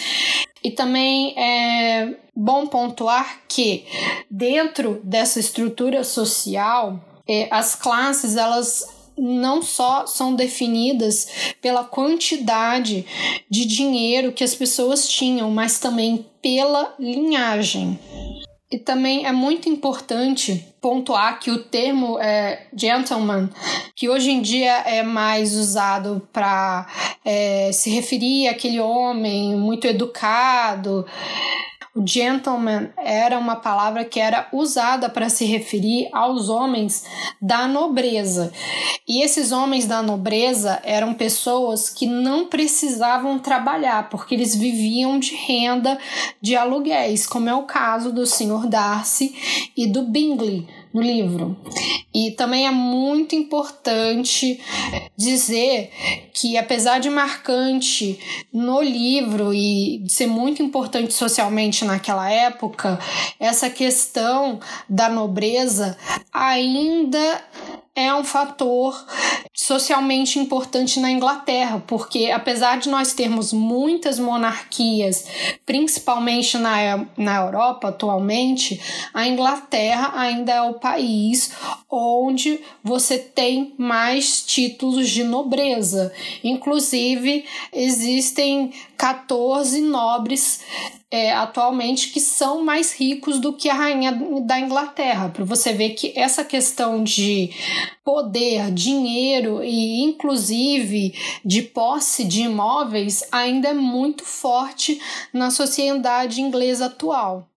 E 0.64 0.72
também 0.72 1.38
é 1.38 2.16
bom 2.36 2.66
pontuar 2.68 3.42
que 3.48 3.86
dentro 4.30 5.02
dessa 5.04 5.40
estrutura 5.40 6.04
social, 6.04 7.00
é, 7.28 7.48
as 7.52 7.76
classes 7.76 8.36
elas 8.36 8.86
não 9.18 9.62
só 9.62 10.08
são 10.08 10.34
definidas 10.34 11.28
pela 11.62 11.84
quantidade 11.84 13.06
de 13.50 13.66
dinheiro 13.66 14.32
que 14.32 14.44
as 14.44 14.56
pessoas 14.56 15.08
tinham, 15.08 15.52
mas 15.52 15.80
também 15.80 16.26
pela 16.42 16.96
linhagem. 16.98 18.00
E 18.72 18.78
também 18.78 19.26
é 19.26 19.34
muito 19.34 19.68
importante 19.68 20.66
pontuar 20.80 21.40
que 21.40 21.52
o 21.52 21.62
termo 21.62 22.18
é, 22.20 22.68
gentleman, 22.74 23.50
que 23.94 24.08
hoje 24.08 24.32
em 24.32 24.42
dia 24.42 24.78
é 24.86 25.04
mais 25.04 25.54
usado 25.54 26.26
para 26.32 26.88
é, 27.26 27.72
se 27.74 27.90
referir 27.90 28.48
àquele 28.48 28.80
homem 28.80 29.58
muito 29.58 29.86
educado, 29.86 31.06
o 31.94 32.08
gentleman 32.08 32.90
era 32.98 33.38
uma 33.38 33.58
palavra 33.58 34.06
que 34.06 34.20
era 34.20 34.48
usada 34.54 35.10
para 35.10 35.30
se 35.30 35.44
referir 35.44 36.08
aos 36.14 36.48
homens 36.48 37.06
da 37.42 37.68
nobreza. 37.68 38.52
E 39.08 39.22
esses 39.22 39.52
homens 39.52 39.86
da 39.86 40.02
nobreza 40.02 40.80
eram 40.84 41.14
pessoas 41.14 41.90
que 41.90 42.06
não 42.06 42.46
precisavam 42.46 43.38
trabalhar, 43.40 44.10
porque 44.10 44.36
eles 44.36 44.56
viviam 44.56 45.20
de 45.20 45.36
renda 45.36 46.00
de 46.42 46.56
aluguéis, 46.56 47.28
como 47.28 47.50
é 47.50 47.54
o 47.54 47.64
caso 47.64 48.14
do 48.14 48.26
Sr. 48.26 48.68
Darcy 48.68 49.36
e 49.76 49.86
do 49.86 50.04
Bingley 50.04 50.68
no 50.94 51.02
livro. 51.02 51.58
E 52.14 52.32
também 52.32 52.68
é 52.68 52.72
muito 52.72 53.36
importante 53.36 54.60
dizer 55.16 55.90
que, 56.34 56.58
apesar 56.58 57.00
de 57.00 57.10
marcante 57.10 58.20
no 58.52 58.82
livro 58.82 59.54
e 59.54 60.04
ser 60.10 60.28
muito 60.28 60.62
importante 60.62 61.14
socialmente 61.14 61.86
naquela 61.86 62.30
época, 62.30 63.00
essa 63.40 63.70
questão 63.70 64.60
da 64.90 65.10
nobreza 65.10 65.98
ainda 66.34 67.42
é 67.96 68.14
um 68.14 68.24
fator 68.24 69.06
socialmente 69.54 70.40
importante 70.40 71.00
na 71.00 71.12
Inglaterra, 71.12 71.84
porque 71.86 72.32
apesar 72.32 72.80
de 72.80 72.90
nós 72.90 73.14
termos 73.14 73.52
muitas 73.52 74.18
monarquias, 74.18 75.26
principalmente 75.66 76.58
na, 76.58 77.06
na 77.18 77.38
Europa 77.38 77.90
atualmente, 77.90 78.82
a 79.14 79.28
Inglaterra 79.28 80.14
ainda 80.16 80.54
é 80.54 80.62
o 80.62 80.76
país 80.76 81.52
onde 81.90 82.62
você 82.82 83.20
tem 83.20 83.74
mais 83.78 84.42
títulos 84.42 85.10
de 85.10 85.24
nobreza. 85.24 86.14
Inclusive, 86.44 87.46
existem 87.74 88.72
14 88.98 89.82
nobres 89.82 90.62
é, 91.12 91.34
atualmente 91.34 92.10
que 92.10 92.22
são 92.22 92.64
mais 92.64 92.94
ricos 92.94 93.38
do 93.38 93.52
que 93.52 93.70
a 93.70 93.74
rainha 93.74 94.14
da 94.44 94.58
Inglaterra, 94.58 95.28
para 95.28 95.44
você 95.44 95.74
ver 95.74 95.90
que 95.90 96.14
essa 96.16 96.46
questão 96.46 97.04
de 97.04 97.50
poder, 98.04 98.72
dinheiro 98.72 99.62
e 99.62 100.02
inclusive 100.02 101.14
de 101.44 101.62
posse 101.62 102.24
de 102.24 102.44
imóveis 102.44 103.28
ainda 103.30 103.68
é 103.68 103.74
muito 103.74 104.24
forte 104.24 105.02
na 105.34 105.52
sociedade 105.52 106.42
inglesa 106.42 106.86
atual. 106.86 107.51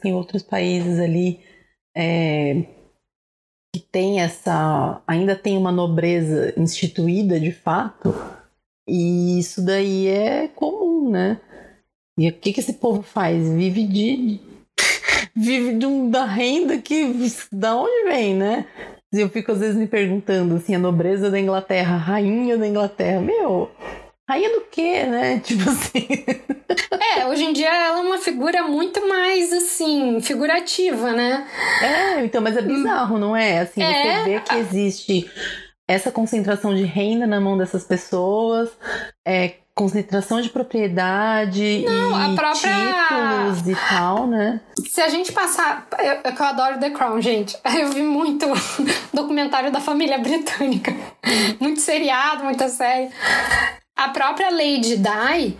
Existem 0.00 0.14
outros 0.14 0.42
países 0.42 0.98
ali 0.98 1.40
é, 1.94 2.64
que 3.74 3.80
tem 3.92 4.20
essa. 4.20 5.02
ainda 5.06 5.36
tem 5.36 5.56
uma 5.58 5.70
nobreza 5.70 6.54
instituída 6.56 7.38
de 7.38 7.52
fato, 7.52 8.14
e 8.88 9.38
isso 9.38 9.64
daí 9.64 10.08
é 10.08 10.48
comum, 10.48 11.10
né? 11.10 11.40
E 12.18 12.28
o 12.28 12.32
que, 12.32 12.52
que 12.52 12.60
esse 12.60 12.74
povo 12.74 13.02
faz? 13.02 13.48
Vive 13.52 13.86
de. 13.86 14.40
vive 15.36 15.78
de 15.78 15.86
um, 15.86 16.10
da 16.10 16.24
renda 16.24 16.78
que. 16.78 17.14
da 17.52 17.76
onde 17.76 18.04
vem, 18.04 18.34
né? 18.34 18.66
Eu 19.12 19.28
fico 19.28 19.50
às 19.50 19.58
vezes 19.58 19.76
me 19.76 19.88
perguntando 19.88 20.54
assim, 20.54 20.74
a 20.74 20.78
nobreza 20.78 21.30
da 21.30 21.40
Inglaterra, 21.40 21.96
a 21.96 21.98
rainha 21.98 22.56
da 22.56 22.66
Inglaterra, 22.66 23.20
meu, 23.20 23.68
Rainha 24.30 24.50
do 24.50 24.60
quê, 24.70 25.02
né? 25.04 25.40
Tipo 25.44 25.68
assim. 25.68 26.06
É, 27.16 27.26
hoje 27.26 27.44
em 27.44 27.52
dia 27.52 27.68
ela 27.68 27.98
é 27.98 28.02
uma 28.02 28.18
figura 28.18 28.62
muito 28.62 29.08
mais, 29.08 29.52
assim, 29.52 30.20
figurativa, 30.20 31.10
né? 31.10 31.48
É, 31.82 32.24
então, 32.24 32.40
mas 32.40 32.56
é 32.56 32.62
bizarro, 32.62 33.18
não 33.18 33.34
é? 33.34 33.58
Assim, 33.58 33.82
é, 33.82 34.18
você 34.18 34.24
vê 34.24 34.40
que 34.40 34.54
existe 34.54 35.30
essa 35.88 36.12
concentração 36.12 36.72
de 36.72 36.84
renda 36.84 37.26
na 37.26 37.40
mão 37.40 37.58
dessas 37.58 37.82
pessoas, 37.82 38.70
é, 39.26 39.54
concentração 39.74 40.40
de 40.40 40.48
propriedade 40.48 41.84
não, 41.84 42.32
e 42.32 42.36
própria... 42.36 42.70
títulos 42.70 43.66
e 43.66 43.74
tal, 43.88 44.28
né? 44.28 44.60
Se 44.88 45.00
a 45.00 45.08
gente 45.08 45.32
passar. 45.32 45.88
Eu, 45.98 46.30
eu 46.30 46.44
adoro 46.44 46.78
The 46.78 46.90
Crown, 46.90 47.20
gente. 47.20 47.58
Eu 47.76 47.88
vi 47.88 48.02
muito 48.02 48.46
documentário 49.12 49.72
da 49.72 49.80
família 49.80 50.18
britânica. 50.18 50.94
Muito 51.58 51.80
seriado, 51.80 52.44
muita 52.44 52.68
série 52.68 53.10
a 54.00 54.08
própria 54.08 54.50
Lady 54.50 54.96
Di 54.96 55.56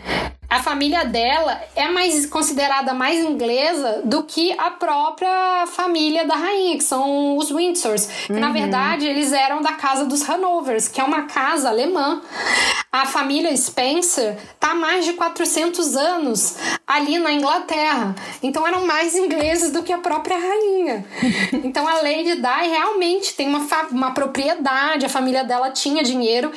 a 0.50 0.60
família 0.60 1.04
dela 1.04 1.62
é 1.76 1.86
mais 1.88 2.26
considerada 2.26 2.92
mais 2.92 3.24
inglesa 3.24 4.02
do 4.04 4.24
que 4.24 4.52
a 4.58 4.72
própria 4.72 5.64
família 5.68 6.26
da 6.26 6.34
rainha, 6.34 6.76
que 6.76 6.82
são 6.82 7.36
os 7.36 7.52
Windsors, 7.52 8.06
que 8.26 8.32
uhum. 8.32 8.40
na 8.40 8.50
verdade 8.50 9.06
eles 9.06 9.32
eram 9.32 9.62
da 9.62 9.74
casa 9.74 10.04
dos 10.04 10.28
Hanovers, 10.28 10.88
que 10.88 11.00
é 11.00 11.04
uma 11.04 11.22
casa 11.22 11.68
alemã. 11.68 12.20
A 12.90 13.06
família 13.06 13.56
Spencer 13.56 14.36
tá 14.58 14.72
há 14.72 14.74
mais 14.74 15.04
de 15.04 15.12
400 15.12 15.94
anos 15.94 16.56
ali 16.84 17.20
na 17.20 17.32
Inglaterra. 17.32 18.16
Então 18.42 18.66
eram 18.66 18.84
mais 18.84 19.14
ingleses 19.14 19.70
do 19.70 19.84
que 19.84 19.92
a 19.92 19.98
própria 19.98 20.36
rainha. 20.36 21.06
Então 21.62 21.86
a 21.86 21.94
Lady 22.02 22.36
Di 22.36 22.68
realmente 22.68 23.34
tem 23.34 23.46
uma, 23.46 23.60
uma 23.90 24.10
propriedade, 24.12 25.06
a 25.06 25.08
família 25.08 25.44
dela 25.44 25.70
tinha 25.70 26.02
dinheiro 26.02 26.50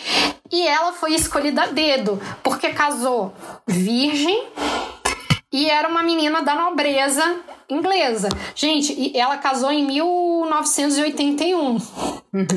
e 0.52 0.66
ela 0.68 0.94
foi 0.94 1.14
escolhida 1.14 1.64
a 1.64 1.66
dedo, 1.68 2.22
porque 2.44 2.70
casou 2.70 3.34
virgem 3.84 4.48
e 5.52 5.70
era 5.70 5.90
uma 5.90 6.02
menina 6.02 6.42
da 6.42 6.56
nobreza 6.56 7.24
inglesa. 7.70 8.30
Gente, 8.56 9.16
ela 9.18 9.38
casou 9.38 9.72
em 9.72 9.86
1981. 9.86 11.78
Uhum. 12.34 12.48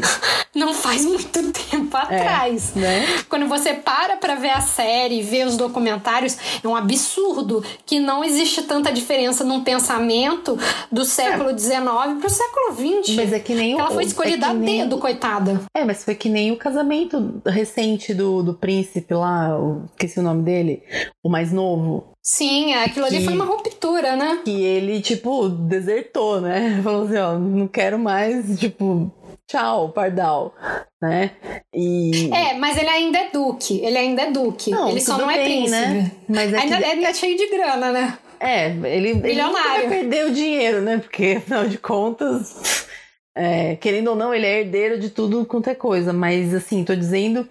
Não 0.55 0.73
faz 0.73 1.05
muito 1.05 1.53
tempo 1.53 1.97
atrás. 1.97 2.75
É, 2.77 2.81
né? 2.81 3.07
Quando 3.29 3.47
você 3.47 3.75
para 3.75 4.17
pra 4.17 4.35
ver 4.35 4.51
a 4.51 4.61
série, 4.61 5.23
ver 5.23 5.47
os 5.47 5.57
documentários, 5.57 6.39
é 6.65 6.67
um 6.67 6.75
absurdo 6.75 7.63
que 7.85 8.01
não 8.01 8.25
existe 8.25 8.63
tanta 8.63 8.91
diferença 8.91 9.45
num 9.45 9.63
pensamento 9.63 10.59
do 10.91 11.05
século 11.05 11.57
XIX 11.57 11.77
é. 11.77 12.21
pro 12.21 12.31
século 12.31 12.75
XX. 12.75 13.17
Mas 13.17 13.33
é 13.33 13.39
que 13.39 13.55
nem 13.55 13.75
o, 13.75 13.81
Ela 13.81 13.91
foi 13.91 14.05
escolhida 14.05 14.47
é 14.47 14.51
a 14.51 14.55
nem... 14.55 14.83
dedo, 14.83 14.99
coitada. 14.99 15.61
É, 15.77 15.85
mas 15.85 16.05
foi 16.05 16.15
que 16.15 16.29
nem 16.29 16.53
o 16.53 16.57
casamento 16.57 17.43
recente 17.45 18.15
do, 18.15 18.43
do 18.43 18.55
príncipe 18.55 19.13
lá, 19.13 19.51
esqueci 19.91 20.19
o 20.19 20.23
nome 20.23 20.43
dele, 20.43 20.83
o 21.23 21.29
mais 21.29 21.53
novo 21.53 22.16
Sim, 22.29 22.75
aquilo 22.75 23.07
ali 23.07 23.19
Que- 23.19 23.25
foi 23.25 23.35
uma 23.35 23.45
ruptura, 23.45 24.17
né? 24.17 24.41
que 24.45 24.51
ele, 24.63 25.01
tipo, 25.01 25.49
desertou, 25.49 26.41
né? 26.41 26.81
Falou 26.83 27.05
assim, 27.05 27.17
ó, 27.19 27.39
não 27.39 27.69
quero 27.69 28.01
mais, 28.01 28.59
tipo, 28.59 29.13
tchau, 29.49 29.91
pardal, 29.91 30.53
né? 31.01 31.31
E... 31.73 32.29
É, 32.35 32.55
mas 32.55 32.77
ele 32.77 32.89
ainda 32.89 33.19
é 33.19 33.31
duque. 33.31 33.79
Ele 33.81 33.97
ainda 33.97 34.23
é 34.23 34.31
duque. 34.33 34.73
Não, 34.73 34.89
ele 34.89 35.01
só 35.01 35.17
não 35.19 35.31
é 35.31 35.37
bem, 35.37 35.45
príncipe. 35.67 35.71
né? 35.81 36.11
Mas 36.29 36.53
é 36.53 36.59
Ainda 36.59 36.79
que- 36.79 36.85
ele 36.89 37.05
é 37.05 37.15
cheio 37.15 37.37
de 37.39 37.47
grana, 37.49 37.93
né? 37.93 38.19
É, 38.41 38.71
ele, 38.71 39.11
ele 39.25 39.43
vai 39.43 39.89
perder 39.89 40.27
o 40.27 40.33
dinheiro, 40.33 40.83
né? 40.83 40.99
Porque, 40.99 41.37
afinal 41.39 41.69
de 41.69 41.79
contas, 41.79 42.89
é, 43.37 43.77
querendo 43.77 44.09
ou 44.09 44.17
não, 44.17 44.35
ele 44.35 44.47
é 44.47 44.61
herdeiro 44.63 44.99
de 44.99 45.11
tudo 45.11 45.47
quanto 45.47 45.71
é 45.71 45.77
coisa. 45.77 46.13
Mas, 46.13 46.53
assim, 46.53 46.85
tô 46.85 46.95
dizendo, 46.97 47.49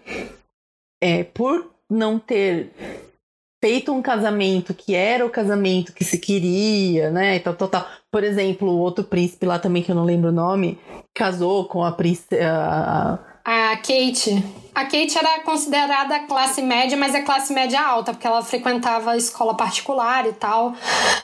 é, 1.01 1.23
por 1.23 1.71
não 1.89 2.19
ter 2.19 2.69
feito 3.63 3.91
um 3.93 4.01
casamento 4.01 4.73
que 4.73 4.93
era 4.93 5.25
o 5.25 5.29
casamento 5.29 5.93
que 5.93 6.03
se 6.03 6.17
queria, 6.19 7.09
né? 7.11 7.35
E 7.37 7.39
tal, 7.39 7.53
tal, 7.55 7.67
tal. 7.67 7.85
Por 8.11 8.23
exemplo, 8.23 8.69
o 8.69 8.77
outro 8.79 9.03
príncipe 9.03 9.45
lá 9.45 9.57
também, 9.59 9.81
que 9.83 9.91
eu 9.91 9.95
não 9.95 10.03
lembro 10.05 10.29
o 10.29 10.33
nome, 10.33 10.79
casou 11.13 11.65
com 11.65 11.83
a 11.83 11.91
princesa. 11.91 13.19
A 13.47 13.75
Kate. 13.77 14.43
A 14.73 14.85
Kate 14.85 15.17
era 15.17 15.39
considerada 15.41 16.19
classe 16.21 16.61
média, 16.61 16.97
mas 16.97 17.13
é 17.13 17.21
classe 17.21 17.53
média 17.53 17.79
alta, 17.79 18.11
porque 18.11 18.25
ela 18.25 18.41
frequentava 18.41 19.15
escola 19.15 19.55
particular 19.55 20.25
e 20.27 20.33
tal. 20.33 20.73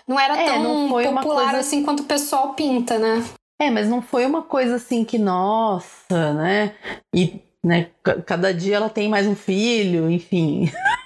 Não 0.08 0.20
era 0.20 0.38
É, 0.40 0.46
tão 0.46 0.62
não 0.64 0.88
popular 0.90 1.22
coisa- 1.22 1.58
assim 1.60 1.84
quanto 1.84 2.02
o 2.02 2.06
pessoal 2.06 2.54
pinta, 2.54 3.00
né? 3.00 3.24
É, 3.60 3.70
mas 3.72 3.88
não 3.90 4.02
foi 4.02 4.26
uma 4.26 4.42
coisa 4.44 4.76
assim 4.76 5.04
que, 5.04 5.18
nossa, 5.18 6.34
né? 6.34 6.74
E 7.16 7.42
né, 7.64 7.90
ca- 8.04 8.22
cada 8.22 8.54
dia 8.54 8.76
ela 8.78 8.90
tem 8.90 9.08
mais 9.10 9.28
um 9.28 9.36
filho, 9.36 10.10
enfim. 10.10 10.72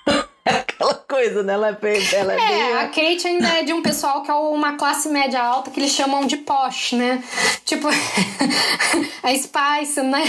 É 1.16 1.26
coisa, 1.26 1.44
né? 1.44 1.54
Ela 1.54 1.70
é, 1.70 2.16
ela 2.16 2.34
é, 2.34 2.36
É, 2.36 2.48
bem- 2.48 2.74
a 2.74 2.88
Kate 2.88 3.28
ainda 3.28 3.48
é 3.48 3.64
de 3.64 3.72
um 3.74 3.82
pessoal 3.82 4.22
que 4.22 4.30
é 4.30 4.34
uma 4.34 4.74
classe 4.74 5.08
média 5.10 5.42
alta 5.42 5.72
que 5.72 5.80
eles 5.80 5.92
chamam 5.92 6.26
de 6.26 6.38
posh, 6.38 6.92
né? 6.94 7.24
Tipo, 7.64 7.88
a 7.88 7.92
Spice, 9.36 10.02
né? 10.02 10.24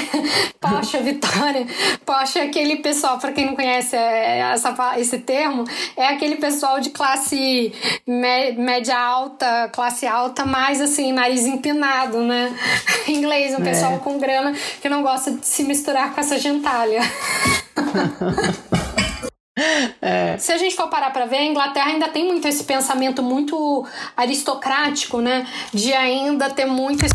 Posh, 0.61 0.95
a 0.95 0.99
Vitória. 0.99 1.67
Posh 2.05 2.37
é 2.37 2.43
aquele 2.43 2.77
pessoal, 2.77 3.19
pra 3.19 3.33
quem 3.33 3.47
não 3.47 3.55
conhece 3.57 3.97
é, 3.97 4.39
essa, 4.53 4.75
esse 4.99 5.19
termo, 5.19 5.65
é 5.97 6.07
aquele 6.09 6.37
pessoal 6.37 6.79
de 6.81 6.91
classe 6.91 7.73
mé- 8.07 8.53
média 8.53 8.97
alta, 8.97 9.69
classe 9.73 10.07
alta, 10.07 10.45
mais 10.47 10.81
assim, 10.81 11.13
nariz 11.13 11.45
empinado, 11.47 12.21
né? 12.23 12.57
Em 13.09 13.17
inglês, 13.19 13.55
um 13.59 13.63
pessoal 13.63 13.99
com 13.99 14.19
grana 14.19 14.55
que 14.81 14.89
não 14.89 15.03
gosta 15.03 15.33
de 15.33 15.45
se 15.47 15.65
misturar 15.65 16.15
com 16.15 16.21
essa 16.21 16.39
gentalha. 16.39 17.01
Se 20.39 20.53
a 20.53 20.59
gente 20.59 20.77
for 20.77 20.89
parar 20.89 21.11
para 21.11 21.25
ver, 21.25 21.39
a 21.39 21.45
Inglaterra 21.45 21.87
ainda 21.87 22.09
tem 22.09 22.27
muito 22.27 22.47
esse 22.47 22.65
pensamento 22.65 23.23
muito 23.23 23.87
aristocrático, 24.17 25.21
né? 25.21 25.47
De 25.73 25.93
ainda 25.95 26.51
ter 26.51 26.67
muito 26.67 27.05
esse 27.05 27.15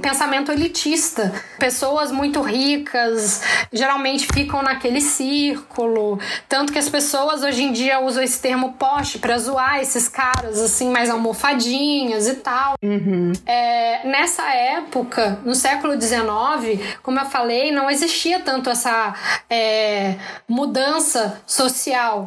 pensamento 0.00 0.50
elitista. 0.50 1.32
Pessoas 1.58 2.10
muito 2.10 2.40
ricas 2.40 3.42
geralmente 3.70 4.26
ficam 4.32 4.62
naquele 4.62 5.00
círculo. 5.00 6.18
Tanto 6.48 6.72
que 6.72 6.78
as 6.78 6.88
pessoas 6.88 7.42
hoje 7.42 7.62
em 7.62 7.72
dia 7.72 8.00
usam 8.00 8.22
esse 8.22 8.40
termo 8.40 8.72
posh 8.74 9.18
para 9.18 9.36
zoar 9.38 9.80
esses 9.80 10.08
caras 10.08 10.60
assim, 10.60 10.90
mais 10.90 11.10
almofadinhas 11.10 12.26
e 12.26 12.36
tal. 12.36 12.74
É, 13.46 14.06
nessa 14.08 14.48
época, 14.54 15.38
no 15.44 15.54
século 15.54 16.00
XIX, 16.00 16.80
como 17.02 17.20
eu 17.20 17.26
falei, 17.26 17.70
não 17.70 17.90
existia 17.90 18.40
tanto 18.40 18.70
essa 18.70 19.14
é, 19.50 20.16
mudança 20.48 21.42
social. 21.46 21.81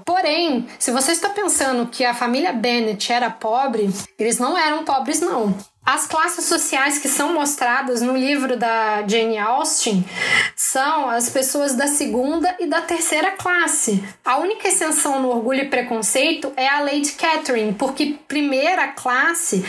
Porém, 0.05 0.67
se 0.79 0.91
você 0.91 1.11
está 1.11 1.29
pensando 1.29 1.87
que 1.87 2.03
a 2.03 2.13
família 2.13 2.51
Bennett 2.51 3.11
era 3.11 3.29
pobre, 3.29 3.89
eles 4.17 4.39
não 4.39 4.57
eram 4.57 4.83
pobres, 4.83 5.21
não. 5.21 5.55
As 5.85 6.07
classes 6.07 6.45
sociais 6.45 6.97
que 6.97 7.07
são 7.07 7.31
mostradas 7.31 8.01
no 8.01 8.17
livro 8.17 8.57
da 8.57 9.07
Jane 9.07 9.37
Austen 9.37 10.03
são 10.55 11.07
as 11.07 11.29
pessoas 11.29 11.75
da 11.75 11.85
segunda 11.85 12.55
e 12.59 12.65
da 12.65 12.81
terceira 12.81 13.31
classe. 13.33 14.03
A 14.25 14.37
única 14.37 14.67
exceção 14.67 15.21
no 15.21 15.29
Orgulho 15.29 15.61
e 15.61 15.69
Preconceito 15.69 16.51
é 16.57 16.67
a 16.67 16.81
Lady 16.81 17.11
Catherine, 17.11 17.73
porque 17.73 18.17
primeira 18.27 18.87
classe 18.87 19.63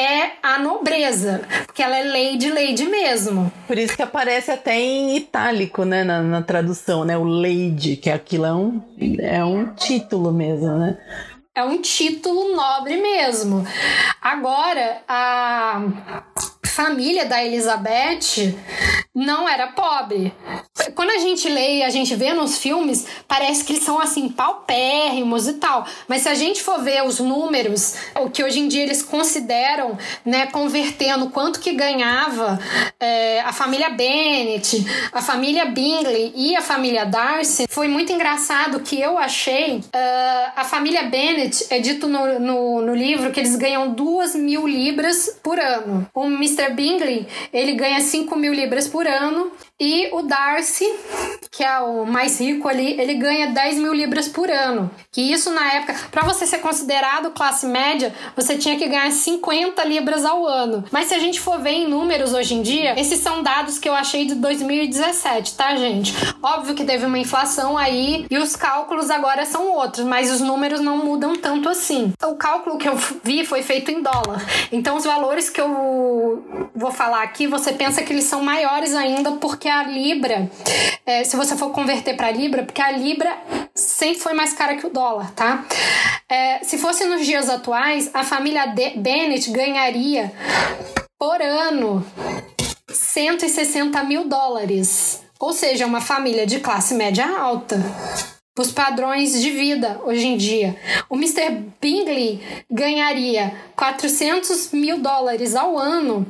é 0.00 0.32
a 0.42 0.58
nobreza, 0.58 1.42
porque 1.66 1.82
ela 1.82 1.98
é 1.98 2.04
lady, 2.04 2.50
lady 2.50 2.86
mesmo. 2.86 3.52
Por 3.66 3.76
isso 3.76 3.96
que 3.96 4.02
aparece 4.02 4.50
até 4.50 4.78
em 4.80 5.16
itálico, 5.16 5.84
né? 5.84 6.02
Na, 6.04 6.22
na 6.22 6.42
tradução, 6.42 7.04
né? 7.04 7.16
O 7.16 7.24
lady, 7.24 7.96
que 7.96 8.10
aquilo 8.10 8.46
é 8.46 8.52
um, 8.52 8.82
é 9.20 9.44
um 9.44 9.74
título 9.74 10.32
mesmo, 10.32 10.78
né? 10.78 10.98
É 11.54 11.64
um 11.64 11.80
título 11.80 12.54
nobre 12.54 12.96
mesmo. 12.96 13.66
Agora, 14.22 15.02
a 15.06 15.82
família 16.70 17.24
da 17.24 17.44
Elizabeth 17.44 18.54
não 19.14 19.48
era 19.48 19.68
pobre. 19.68 20.32
Quando 20.94 21.10
a 21.10 21.18
gente 21.18 21.48
lê 21.48 21.78
e 21.78 21.82
a 21.82 21.90
gente 21.90 22.14
vê 22.14 22.32
nos 22.32 22.58
filmes, 22.58 23.06
parece 23.26 23.64
que 23.64 23.72
eles 23.72 23.84
são 23.84 24.00
assim, 24.00 24.28
paupérrimos 24.28 25.48
e 25.48 25.54
tal. 25.54 25.84
Mas 26.08 26.22
se 26.22 26.28
a 26.28 26.34
gente 26.34 26.62
for 26.62 26.82
ver 26.82 27.04
os 27.04 27.18
números, 27.18 27.94
o 28.20 28.30
que 28.30 28.42
hoje 28.42 28.60
em 28.60 28.68
dia 28.68 28.82
eles 28.82 29.02
consideram, 29.02 29.98
né, 30.24 30.46
convertendo 30.46 31.28
quanto 31.30 31.60
que 31.60 31.72
ganhava 31.72 32.58
é, 32.98 33.40
a 33.40 33.52
família 33.52 33.90
Bennett, 33.90 34.86
a 35.12 35.20
família 35.20 35.66
Bingley 35.66 36.32
e 36.34 36.56
a 36.56 36.62
família 36.62 37.04
Darcy, 37.04 37.66
foi 37.68 37.88
muito 37.88 38.12
engraçado 38.12 38.80
que 38.80 39.00
eu 39.00 39.18
achei. 39.18 39.82
ah, 39.92 40.52
a 40.56 40.64
família 40.64 41.04
Bennett 41.04 41.66
é 41.70 41.78
dito 41.78 42.06
no, 42.06 42.38
no, 42.38 42.82
no 42.82 42.94
livro 42.94 43.30
que 43.32 43.40
eles 43.40 43.56
ganham 43.56 43.90
duas 43.92 44.34
mil 44.34 44.66
libras 44.66 45.38
por 45.42 45.58
ano. 45.58 46.06
O 46.14 46.26
Mr. 46.26 46.59
Bingley, 46.68 47.26
ele 47.52 47.72
ganha 47.72 48.00
5 48.00 48.36
mil 48.36 48.52
libras 48.52 48.86
por 48.86 49.06
ano. 49.06 49.50
E 49.80 50.10
o 50.12 50.20
Darcy, 50.20 50.92
que 51.50 51.64
é 51.64 51.80
o 51.80 52.04
mais 52.04 52.38
rico 52.38 52.68
ali, 52.68 53.00
ele 53.00 53.14
ganha 53.14 53.46
10 53.46 53.78
mil 53.78 53.94
libras 53.94 54.28
por 54.28 54.50
ano. 54.50 54.90
Que 55.10 55.22
isso 55.22 55.50
na 55.50 55.72
época, 55.72 55.96
para 56.10 56.22
você 56.22 56.46
ser 56.46 56.58
considerado 56.58 57.30
classe 57.30 57.64
média, 57.64 58.14
você 58.36 58.58
tinha 58.58 58.76
que 58.76 58.86
ganhar 58.86 59.10
50 59.10 59.82
libras 59.84 60.26
ao 60.26 60.46
ano. 60.46 60.84
Mas 60.92 61.06
se 61.06 61.14
a 61.14 61.18
gente 61.18 61.40
for 61.40 61.58
ver 61.58 61.70
em 61.70 61.88
números 61.88 62.34
hoje 62.34 62.54
em 62.54 62.60
dia, 62.60 63.00
esses 63.00 63.20
são 63.20 63.42
dados 63.42 63.78
que 63.78 63.88
eu 63.88 63.94
achei 63.94 64.26
de 64.26 64.34
2017, 64.34 65.54
tá, 65.54 65.74
gente? 65.74 66.14
Óbvio 66.42 66.74
que 66.74 66.84
teve 66.84 67.06
uma 67.06 67.18
inflação 67.18 67.78
aí 67.78 68.26
e 68.30 68.36
os 68.36 68.54
cálculos 68.54 69.08
agora 69.08 69.46
são 69.46 69.72
outros, 69.72 70.04
mas 70.04 70.30
os 70.30 70.42
números 70.42 70.82
não 70.82 70.98
mudam 70.98 71.36
tanto 71.36 71.70
assim. 71.70 72.12
O 72.22 72.34
cálculo 72.34 72.76
que 72.76 72.86
eu 72.88 72.96
vi 73.24 73.46
foi 73.46 73.62
feito 73.62 73.90
em 73.90 74.02
dólar. 74.02 74.44
Então 74.70 74.98
os 74.98 75.06
valores 75.06 75.48
que 75.48 75.60
eu 75.60 76.68
vou 76.74 76.90
falar 76.90 77.22
aqui, 77.22 77.46
você 77.46 77.72
pensa 77.72 78.02
que 78.02 78.12
eles 78.12 78.24
são 78.24 78.42
maiores 78.42 78.94
ainda 78.94 79.32
porque 79.32 79.69
a 79.70 79.84
libra, 79.84 80.50
é, 81.06 81.24
se 81.24 81.36
você 81.36 81.56
for 81.56 81.70
converter 81.70 82.16
para 82.16 82.30
libra, 82.30 82.62
porque 82.62 82.82
a 82.82 82.90
libra 82.90 83.36
sempre 83.74 84.20
foi 84.20 84.32
mais 84.32 84.52
cara 84.52 84.76
que 84.76 84.86
o 84.86 84.90
dólar, 84.90 85.30
tá? 85.32 85.64
É, 86.28 86.62
se 86.62 86.78
fosse 86.78 87.06
nos 87.06 87.24
dias 87.24 87.48
atuais, 87.48 88.10
a 88.12 88.22
família 88.22 88.66
de 88.66 88.90
Bennett 88.90 89.50
ganharia 89.50 90.32
por 91.18 91.40
ano 91.40 92.04
160 92.92 94.02
mil 94.04 94.28
dólares. 94.28 95.22
Ou 95.38 95.52
seja, 95.52 95.86
uma 95.86 96.00
família 96.00 96.46
de 96.46 96.60
classe 96.60 96.94
média 96.94 97.26
alta. 97.26 97.76
Os 98.60 98.70
padrões 98.70 99.40
de 99.40 99.50
vida 99.50 99.98
hoje 100.04 100.26
em 100.26 100.36
dia. 100.36 100.76
O 101.08 101.16
Mr. 101.16 101.64
Bingley 101.80 102.42
ganharia 102.70 103.54
400 103.74 104.72
mil 104.72 104.98
dólares 104.98 105.56
ao 105.56 105.78
ano 105.78 106.26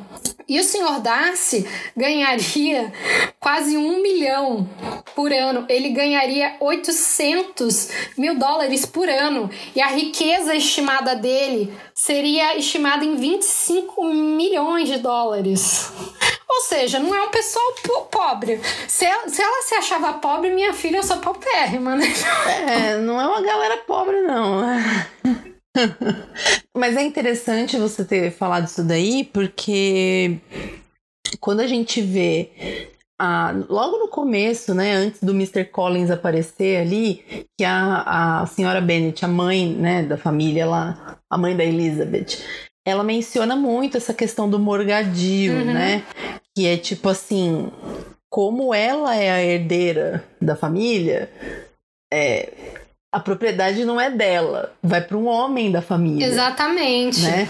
e 0.49 0.61
o 0.61 0.63
Sr. 0.63 1.01
Darcy 1.01 1.67
ganharia 1.97 2.93
quase 3.41 3.77
um 3.77 4.01
milhão 4.01 4.71
por 5.17 5.33
ano. 5.33 5.67
Ele 5.69 5.89
ganharia 5.89 6.55
800 6.61 7.89
mil 8.17 8.39
dólares 8.39 8.87
por 8.87 9.09
ano 9.09 9.51
e 9.75 9.81
a 9.81 9.89
riqueza 9.89 10.55
estimada 10.55 11.17
dele 11.17 11.75
seria 11.93 12.57
estimada 12.57 13.05
em 13.05 13.17
25 13.17 14.05
milhões 14.15 14.89
de 14.89 14.99
dólares. 14.99 15.91
Ou 16.53 16.61
seja, 16.63 16.99
não 16.99 17.15
é 17.15 17.23
um 17.23 17.31
pessoal 17.31 17.65
po- 17.83 18.07
pobre. 18.07 18.61
Se 18.89 19.05
ela, 19.05 19.29
se 19.29 19.41
ela 19.41 19.63
se 19.63 19.75
achava 19.77 20.15
pobre, 20.15 20.51
minha 20.51 20.73
filha, 20.75 20.97
eu 20.97 21.03
sou 21.05 21.19
paupérrima, 21.19 21.95
né? 21.95 22.07
É, 22.69 22.97
não 22.99 23.21
é 23.21 23.27
uma 23.27 23.41
galera 23.41 23.77
pobre, 23.87 24.21
não. 24.23 24.61
Mas 26.77 26.97
é 26.97 27.03
interessante 27.03 27.77
você 27.79 28.05
ter 28.05 28.33
falado 28.33 28.67
isso 28.67 28.83
daí, 28.83 29.25
porque 29.33 30.39
quando 31.41 31.61
a 31.61 31.67
gente 31.67 32.01
vê. 32.01 32.89
a- 33.21 33.55
logo 33.69 33.99
no 33.99 34.09
começo, 34.09 34.75
né, 34.75 34.93
antes 34.93 35.23
do 35.23 35.33
Mr. 35.33 35.65
Collins 35.67 36.11
aparecer 36.11 36.79
ali, 36.81 37.23
que 37.59 37.65
a, 37.65 38.41
a 38.43 38.47
senhora 38.47 38.81
Bennet, 38.81 39.25
a 39.25 39.29
mãe 39.29 39.69
né, 39.75 40.03
da 40.03 40.17
família 40.17 40.67
lá, 40.67 41.19
a 41.31 41.37
mãe 41.39 41.55
da 41.57 41.63
Elizabeth, 41.65 42.39
ela 42.87 43.05
menciona 43.05 43.55
muito 43.57 43.97
essa 43.97 44.15
questão 44.15 44.49
do 44.49 44.59
morgadio, 44.59 45.55
Uhum. 45.55 45.73
né? 45.73 46.03
Que 46.55 46.67
é 46.67 46.77
tipo 46.77 47.09
assim, 47.09 47.71
como 48.29 48.75
ela 48.75 49.15
é 49.15 49.31
a 49.31 49.43
herdeira 49.43 50.25
da 50.41 50.57
família, 50.57 51.31
é, 52.13 52.53
a 53.13 53.21
propriedade 53.21 53.85
não 53.85 54.01
é 54.01 54.11
dela, 54.11 54.73
vai 54.83 55.01
para 55.01 55.17
um 55.17 55.27
homem 55.27 55.71
da 55.71 55.83
família. 55.83 56.27
Exatamente. 56.27 57.23
Né? 57.23 57.49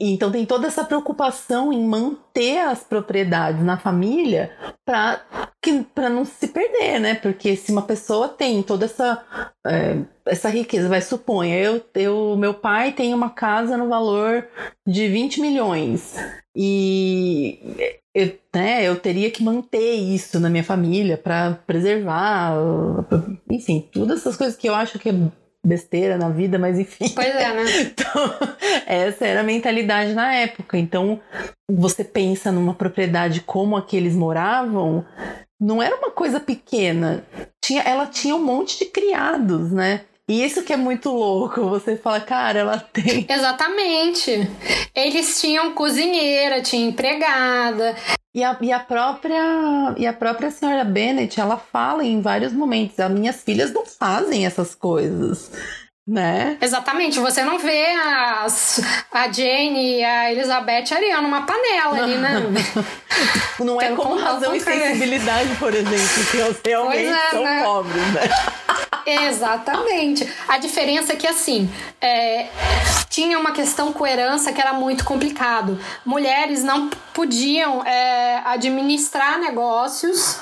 Então 0.00 0.30
tem 0.30 0.44
toda 0.44 0.66
essa 0.66 0.84
preocupação 0.84 1.72
em 1.72 1.82
manter 1.86 2.58
as 2.58 2.82
propriedades 2.82 3.62
na 3.64 3.78
família 3.78 4.50
para 4.84 5.22
para 5.82 6.08
não 6.08 6.24
se 6.24 6.48
perder, 6.48 6.98
né? 7.00 7.14
Porque 7.14 7.56
se 7.56 7.72
uma 7.72 7.82
pessoa 7.82 8.28
tem 8.28 8.62
toda 8.62 8.84
essa 8.84 9.24
é, 9.66 9.98
essa 10.24 10.48
riqueza, 10.48 10.88
vai 10.88 11.00
suponha, 11.00 11.58
eu, 11.58 11.82
eu 11.94 12.36
meu 12.36 12.54
pai 12.54 12.92
tem 12.92 13.14
uma 13.14 13.30
casa 13.30 13.76
no 13.76 13.88
valor 13.88 14.46
de 14.86 15.08
20 15.08 15.40
milhões 15.40 16.14
e 16.54 17.60
eu, 18.14 18.32
né, 18.54 18.82
eu 18.82 18.96
teria 18.96 19.30
que 19.30 19.42
manter 19.42 19.94
isso 19.94 20.40
na 20.40 20.48
minha 20.48 20.64
família 20.64 21.18
para 21.18 21.58
preservar, 21.66 22.54
enfim, 23.50 23.86
todas 23.92 24.20
essas 24.20 24.36
coisas 24.36 24.56
que 24.56 24.68
eu 24.68 24.74
acho 24.74 24.98
que 24.98 25.10
é 25.10 25.14
besteira 25.66 26.16
na 26.16 26.30
vida, 26.30 26.58
mas 26.58 26.78
enfim. 26.78 27.08
Pois 27.14 27.34
é, 27.34 27.52
né? 27.52 27.64
Então, 27.92 28.34
essa 28.86 29.26
era 29.26 29.40
a 29.40 29.44
mentalidade 29.44 30.14
na 30.14 30.32
época. 30.34 30.78
Então, 30.78 31.20
você 31.70 32.04
pensa 32.04 32.52
numa 32.52 32.72
propriedade 32.72 33.40
como 33.40 33.76
a 33.76 33.82
que 33.82 33.96
eles 33.96 34.14
moravam, 34.14 35.04
não 35.60 35.82
era 35.82 35.96
uma 35.96 36.10
coisa 36.10 36.38
pequena. 36.38 37.24
Tinha, 37.62 37.82
ela 37.82 38.06
tinha 38.06 38.34
um 38.34 38.42
monte 38.42 38.78
de 38.78 38.86
criados, 38.86 39.72
né? 39.72 40.02
E 40.28 40.44
isso 40.44 40.64
que 40.64 40.72
é 40.72 40.76
muito 40.76 41.10
louco, 41.10 41.68
você 41.68 41.96
fala, 41.96 42.20
cara, 42.20 42.58
ela 42.58 42.78
tem. 42.78 43.24
Exatamente. 43.30 44.48
Eles 44.94 45.40
tinham 45.40 45.72
cozinheira, 45.72 46.60
tinha 46.60 46.88
empregada. 46.88 47.94
E 48.34 48.42
a, 48.42 48.58
e 48.60 48.72
a 48.72 48.80
própria 48.80 49.94
e 49.96 50.06
a 50.06 50.12
própria 50.12 50.50
senhora 50.50 50.84
Bennett, 50.84 51.40
ela 51.40 51.56
fala 51.56 52.04
em 52.04 52.20
vários 52.20 52.52
momentos, 52.52 52.98
as 52.98 53.10
minhas 53.10 53.42
filhas 53.42 53.72
não 53.72 53.86
fazem 53.86 54.44
essas 54.44 54.74
coisas. 54.74 55.50
Né? 56.06 56.56
Exatamente, 56.60 57.18
você 57.18 57.42
não 57.42 57.58
vê 57.58 57.84
as, 58.38 58.80
a 59.10 59.24
Jane 59.24 59.98
e 59.98 60.04
a 60.04 60.30
Elizabeth 60.30 60.94
ariando 60.94 61.26
uma 61.26 61.42
panela 61.42 62.00
ali, 62.00 62.14
né? 62.14 62.42
não 63.58 63.80
é 63.80 63.90
como 63.90 64.16
razão 64.16 64.54
e 64.54 64.60
sensibilidade, 64.60 65.56
por 65.56 65.74
exemplo, 65.74 66.24
que 66.30 66.68
realmente 66.68 67.06
é, 67.06 67.30
são 67.30 67.42
né? 67.42 67.62
pobres, 67.64 68.12
né? 68.12 68.20
Exatamente. 69.06 70.28
A 70.48 70.58
diferença 70.58 71.12
é 71.12 71.16
que, 71.16 71.28
assim, 71.28 71.70
é, 72.00 72.48
tinha 73.08 73.38
uma 73.38 73.52
questão 73.52 73.92
com 73.92 74.04
herança 74.04 74.52
que 74.52 74.60
era 74.60 74.72
muito 74.72 75.04
complicado. 75.04 75.78
Mulheres 76.04 76.64
não 76.64 76.90
podiam 77.14 77.86
é, 77.86 78.42
administrar 78.44 79.38
negócios 79.38 80.38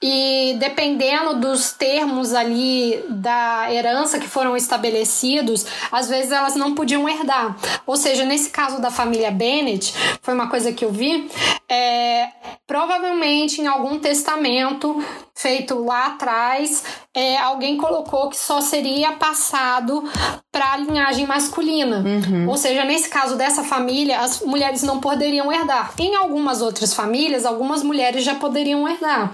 e, 0.00 0.56
dependendo 0.60 1.34
dos 1.40 1.72
termos 1.72 2.32
ali 2.32 3.04
da 3.08 3.72
herança 3.72 4.20
que 4.20 4.28
foram 4.28 4.56
estabelecidos, 4.56 5.66
às 5.90 6.08
vezes 6.08 6.30
elas 6.30 6.54
não 6.54 6.74
podiam 6.74 7.08
herdar. 7.08 7.56
Ou 7.84 7.96
seja, 7.96 8.24
nesse 8.24 8.50
caso 8.50 8.80
da 8.80 8.90
família 8.90 9.32
Bennett, 9.32 9.92
foi 10.22 10.32
uma 10.32 10.48
coisa 10.48 10.72
que 10.72 10.84
eu 10.84 10.92
vi, 10.92 11.28
é, 11.68 12.28
provavelmente 12.66 13.60
em 13.60 13.66
algum 13.66 13.98
testamento 13.98 15.04
feito 15.34 15.78
lá 15.84 16.06
atrás, 16.06 16.82
é, 17.12 17.36
alguém 17.36 17.76
colocou 17.76 17.95
que 18.02 18.36
só 18.36 18.60
seria 18.60 19.12
passado 19.12 20.04
para 20.50 20.72
a 20.72 20.76
linhagem 20.76 21.26
masculina. 21.26 21.98
Uhum. 21.98 22.48
Ou 22.48 22.56
seja, 22.56 22.84
nesse 22.84 23.08
caso 23.08 23.36
dessa 23.36 23.62
família, 23.62 24.20
as 24.20 24.40
mulheres 24.40 24.82
não 24.82 25.00
poderiam 25.00 25.52
herdar. 25.52 25.92
Em 25.98 26.14
algumas 26.14 26.62
outras 26.62 26.94
famílias, 26.94 27.44
algumas 27.44 27.82
mulheres 27.82 28.24
já 28.24 28.34
poderiam 28.34 28.88
herdar. 28.88 29.32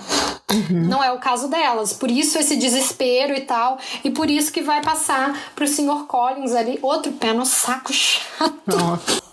Uhum. 0.50 0.88
Não 0.88 1.02
é 1.02 1.12
o 1.12 1.18
caso 1.18 1.48
delas. 1.48 1.92
Por 1.92 2.10
isso 2.10 2.38
esse 2.38 2.56
desespero 2.56 3.34
e 3.34 3.42
tal. 3.42 3.78
E 4.04 4.10
por 4.10 4.30
isso 4.30 4.52
que 4.52 4.62
vai 4.62 4.82
passar 4.82 5.38
pro 5.54 5.66
Sr. 5.66 6.06
Collins 6.06 6.54
ali, 6.54 6.78
outro 6.82 7.12
pé 7.12 7.32
no 7.32 7.46
saco 7.46 7.92
chato. 7.92 8.60
Nossa. 8.66 9.31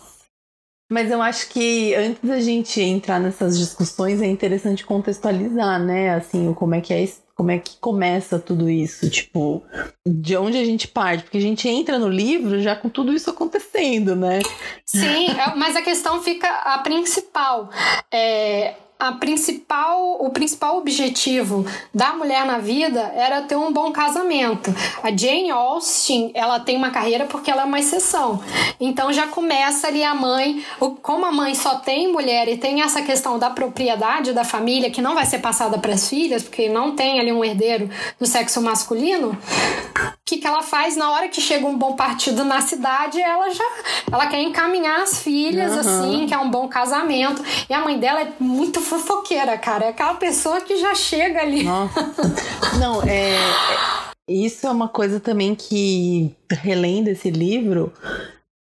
Mas 0.89 1.11
eu 1.11 1.21
acho 1.21 1.49
que 1.49 1.93
antes 1.93 2.27
da 2.27 2.39
gente 2.39 2.81
entrar 2.81 3.19
nessas 3.19 3.57
discussões 3.59 4.21
é 4.21 4.25
interessante 4.25 4.83
contextualizar, 4.83 5.79
né? 5.79 6.15
Assim, 6.15 6.53
como 6.53 6.73
é 6.73 6.81
que 6.81 6.93
é 6.93 7.07
como 7.35 7.51
é 7.51 7.57
que 7.57 7.77
começa 7.79 8.37
tudo 8.37 8.69
isso, 8.69 9.09
tipo, 9.09 9.63
de 10.05 10.35
onde 10.35 10.57
a 10.57 10.65
gente 10.65 10.89
parte, 10.89 11.23
porque 11.23 11.37
a 11.37 11.41
gente 11.41 11.69
entra 11.69 11.97
no 11.97 12.09
livro 12.09 12.61
já 12.61 12.75
com 12.75 12.89
tudo 12.89 13.13
isso 13.13 13.29
acontecendo, 13.29 14.13
né? 14.13 14.39
Sim, 14.85 15.29
é, 15.29 15.55
mas 15.55 15.73
a 15.77 15.81
questão 15.81 16.21
fica 16.21 16.49
a 16.49 16.79
principal. 16.79 17.69
É, 18.11 18.73
a 18.99 19.13
principal, 19.13 20.17
o 20.19 20.29
principal 20.29 20.77
objetivo 20.77 21.65
da 21.93 22.11
mulher 22.11 22.45
na 22.45 22.57
vida 22.57 22.99
era 23.15 23.41
ter 23.43 23.55
um 23.55 23.71
bom 23.71 23.93
casamento. 23.93 24.75
A 25.01 25.09
Jane 25.15 25.49
Austen, 25.49 26.31
ela 26.33 26.59
tem 26.59 26.75
uma 26.75 26.91
carreira 26.91 27.23
porque 27.23 27.49
ela 27.49 27.61
é 27.61 27.65
uma 27.65 27.79
exceção. 27.79 28.43
Então 28.77 29.13
já 29.13 29.25
começa 29.27 29.87
ali 29.87 30.03
a 30.03 30.13
mãe, 30.13 30.65
como 31.01 31.25
a 31.25 31.31
mãe 31.31 31.55
só 31.55 31.75
tem 31.75 32.11
mulher 32.11 32.49
e 32.49 32.57
tem 32.57 32.81
essa 32.81 33.01
questão 33.01 33.39
da 33.39 33.49
propriedade 33.49 34.33
da 34.33 34.43
família 34.43 34.91
que 34.91 35.01
não 35.01 35.15
vai 35.15 35.25
ser 35.25 35.39
passada 35.39 35.77
para 35.77 35.93
as 35.93 36.09
filhas, 36.09 36.43
porque 36.43 36.67
não 36.67 36.93
tem 36.93 37.21
ali 37.21 37.31
um 37.31 37.43
herdeiro 37.43 37.89
do 38.19 38.25
sexo 38.25 38.61
masculino, 38.61 39.29
o 39.29 40.11
que, 40.25 40.37
que 40.37 40.47
ela 40.47 40.61
faz 40.61 40.97
na 40.97 41.09
hora 41.11 41.29
que 41.29 41.39
chega 41.39 41.65
um 41.65 41.77
bom 41.77 41.93
partido 41.95 42.43
na 42.43 42.59
cidade, 42.59 43.21
ela 43.21 43.49
já 43.49 43.63
ela 44.11 44.27
quer 44.27 44.41
encaminhar 44.41 45.01
as 45.01 45.23
filhas 45.23 45.71
uhum. 45.73 45.79
assim, 45.79 46.27
que 46.27 46.33
é 46.33 46.37
um 46.37 46.49
bom 46.49 46.67
casamento. 46.67 47.43
E 47.69 47.73
a 47.73 47.79
mãe 47.79 47.97
dela 47.97 48.21
é 48.21 48.31
muito 48.39 48.81
fofoqueira, 48.89 49.57
cara. 49.57 49.85
É 49.85 49.89
aquela 49.89 50.15
pessoa 50.15 50.59
que 50.61 50.77
já 50.77 50.95
chega 50.95 51.41
ali. 51.41 51.63
Nossa. 51.63 52.01
Não, 52.79 53.03
é, 53.03 53.35
é. 53.35 54.09
Isso 54.27 54.67
é 54.67 54.71
uma 54.71 54.89
coisa 54.89 55.19
também 55.19 55.55
que, 55.55 56.35
relendo 56.51 57.07
esse 57.07 57.29
livro, 57.31 57.93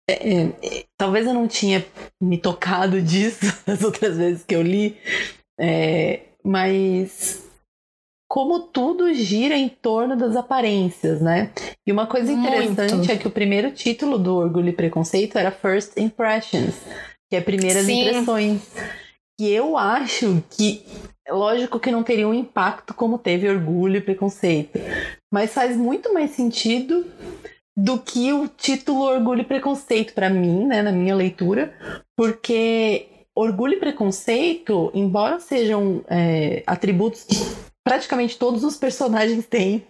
é, 0.09 0.45
é, 0.45 0.85
talvez 0.97 1.27
eu 1.27 1.33
não 1.33 1.47
tinha 1.47 1.85
me 2.19 2.39
tocado 2.39 2.99
disso 3.03 3.45
as 3.67 3.83
outras 3.83 4.17
vezes 4.17 4.43
que 4.43 4.55
eu 4.55 4.63
li, 4.63 4.97
é, 5.59 6.21
mas 6.43 7.47
como 8.27 8.61
tudo 8.61 9.13
gira 9.13 9.55
em 9.55 9.69
torno 9.69 10.15
das 10.15 10.35
aparências, 10.35 11.21
né? 11.21 11.51
E 11.85 11.91
uma 11.91 12.07
coisa 12.07 12.31
interessante 12.31 12.95
Muito. 12.95 13.11
é 13.11 13.17
que 13.17 13.27
o 13.27 13.31
primeiro 13.31 13.71
título 13.71 14.17
do 14.17 14.35
Orgulho 14.35 14.69
e 14.69 14.73
Preconceito 14.73 15.37
era 15.37 15.51
First 15.51 15.97
Impressions, 15.97 16.75
que 17.29 17.35
é 17.35 17.41
primeiras 17.41 17.85
Sim. 17.85 18.01
impressões 18.01 18.61
que 19.39 19.49
eu 19.49 19.77
acho 19.77 20.43
que 20.49 20.83
lógico 21.29 21.79
que 21.79 21.91
não 21.91 22.03
teria 22.03 22.27
um 22.27 22.33
impacto 22.33 22.93
como 22.93 23.17
teve 23.17 23.47
orgulho 23.47 23.95
e 23.95 24.01
preconceito, 24.01 24.77
mas 25.31 25.53
faz 25.53 25.77
muito 25.77 26.13
mais 26.13 26.31
sentido 26.31 27.05
do 27.77 27.97
que 27.97 28.33
o 28.33 28.49
título 28.49 29.03
Orgulho 29.03 29.39
e 29.39 29.45
Preconceito 29.45 30.13
para 30.13 30.29
mim, 30.29 30.65
né, 30.65 30.81
na 30.81 30.91
minha 30.91 31.15
leitura, 31.15 31.73
porque 32.17 33.07
orgulho 33.33 33.75
e 33.75 33.79
preconceito, 33.79 34.91
embora 34.93 35.39
sejam 35.39 36.03
é, 36.09 36.61
atributos 36.67 37.23
que 37.23 37.35
praticamente 37.89 38.37
todos 38.37 38.63
os 38.63 38.77
personagens 38.77 39.47
têm, 39.47 39.83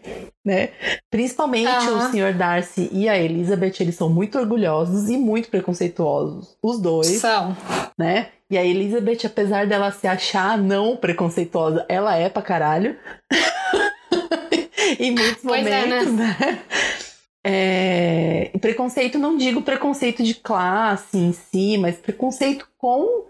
né? 0.45 0.69
Principalmente 1.11 1.67
uhum. 1.67 1.97
o 1.97 2.01
Sr. 2.09 2.33
Darcy 2.33 2.89
e 2.93 3.09
a 3.09 3.19
Elizabeth, 3.19 3.73
eles 3.81 3.95
são 3.95 4.09
muito 4.09 4.39
orgulhosos 4.39 5.09
e 5.09 5.17
muito 5.17 5.49
preconceituosos. 5.49 6.55
Os 6.63 6.79
dois. 6.79 7.07
São. 7.07 7.57
Né? 7.97 8.29
E 8.49 8.57
a 8.57 8.63
Elizabeth, 8.63 9.25
apesar 9.25 9.67
dela 9.67 9.91
se 9.91 10.07
achar 10.07 10.57
não 10.57 10.95
preconceituosa, 10.95 11.85
ela 11.89 12.15
é 12.15 12.29
pra 12.29 12.41
caralho. 12.41 12.95
em 14.97 15.11
muitos 15.11 15.43
pois 15.43 15.61
momentos, 15.61 16.07
é, 16.07 16.11
né? 16.11 16.37
né? 16.39 16.59
É... 17.43 18.51
preconceito, 18.61 19.19
não 19.19 19.35
digo 19.35 19.61
preconceito 19.61 20.23
de 20.23 20.35
classe 20.35 21.17
em 21.17 21.33
si, 21.33 21.77
mas 21.77 21.97
preconceito 21.97 22.65
com 22.77 23.25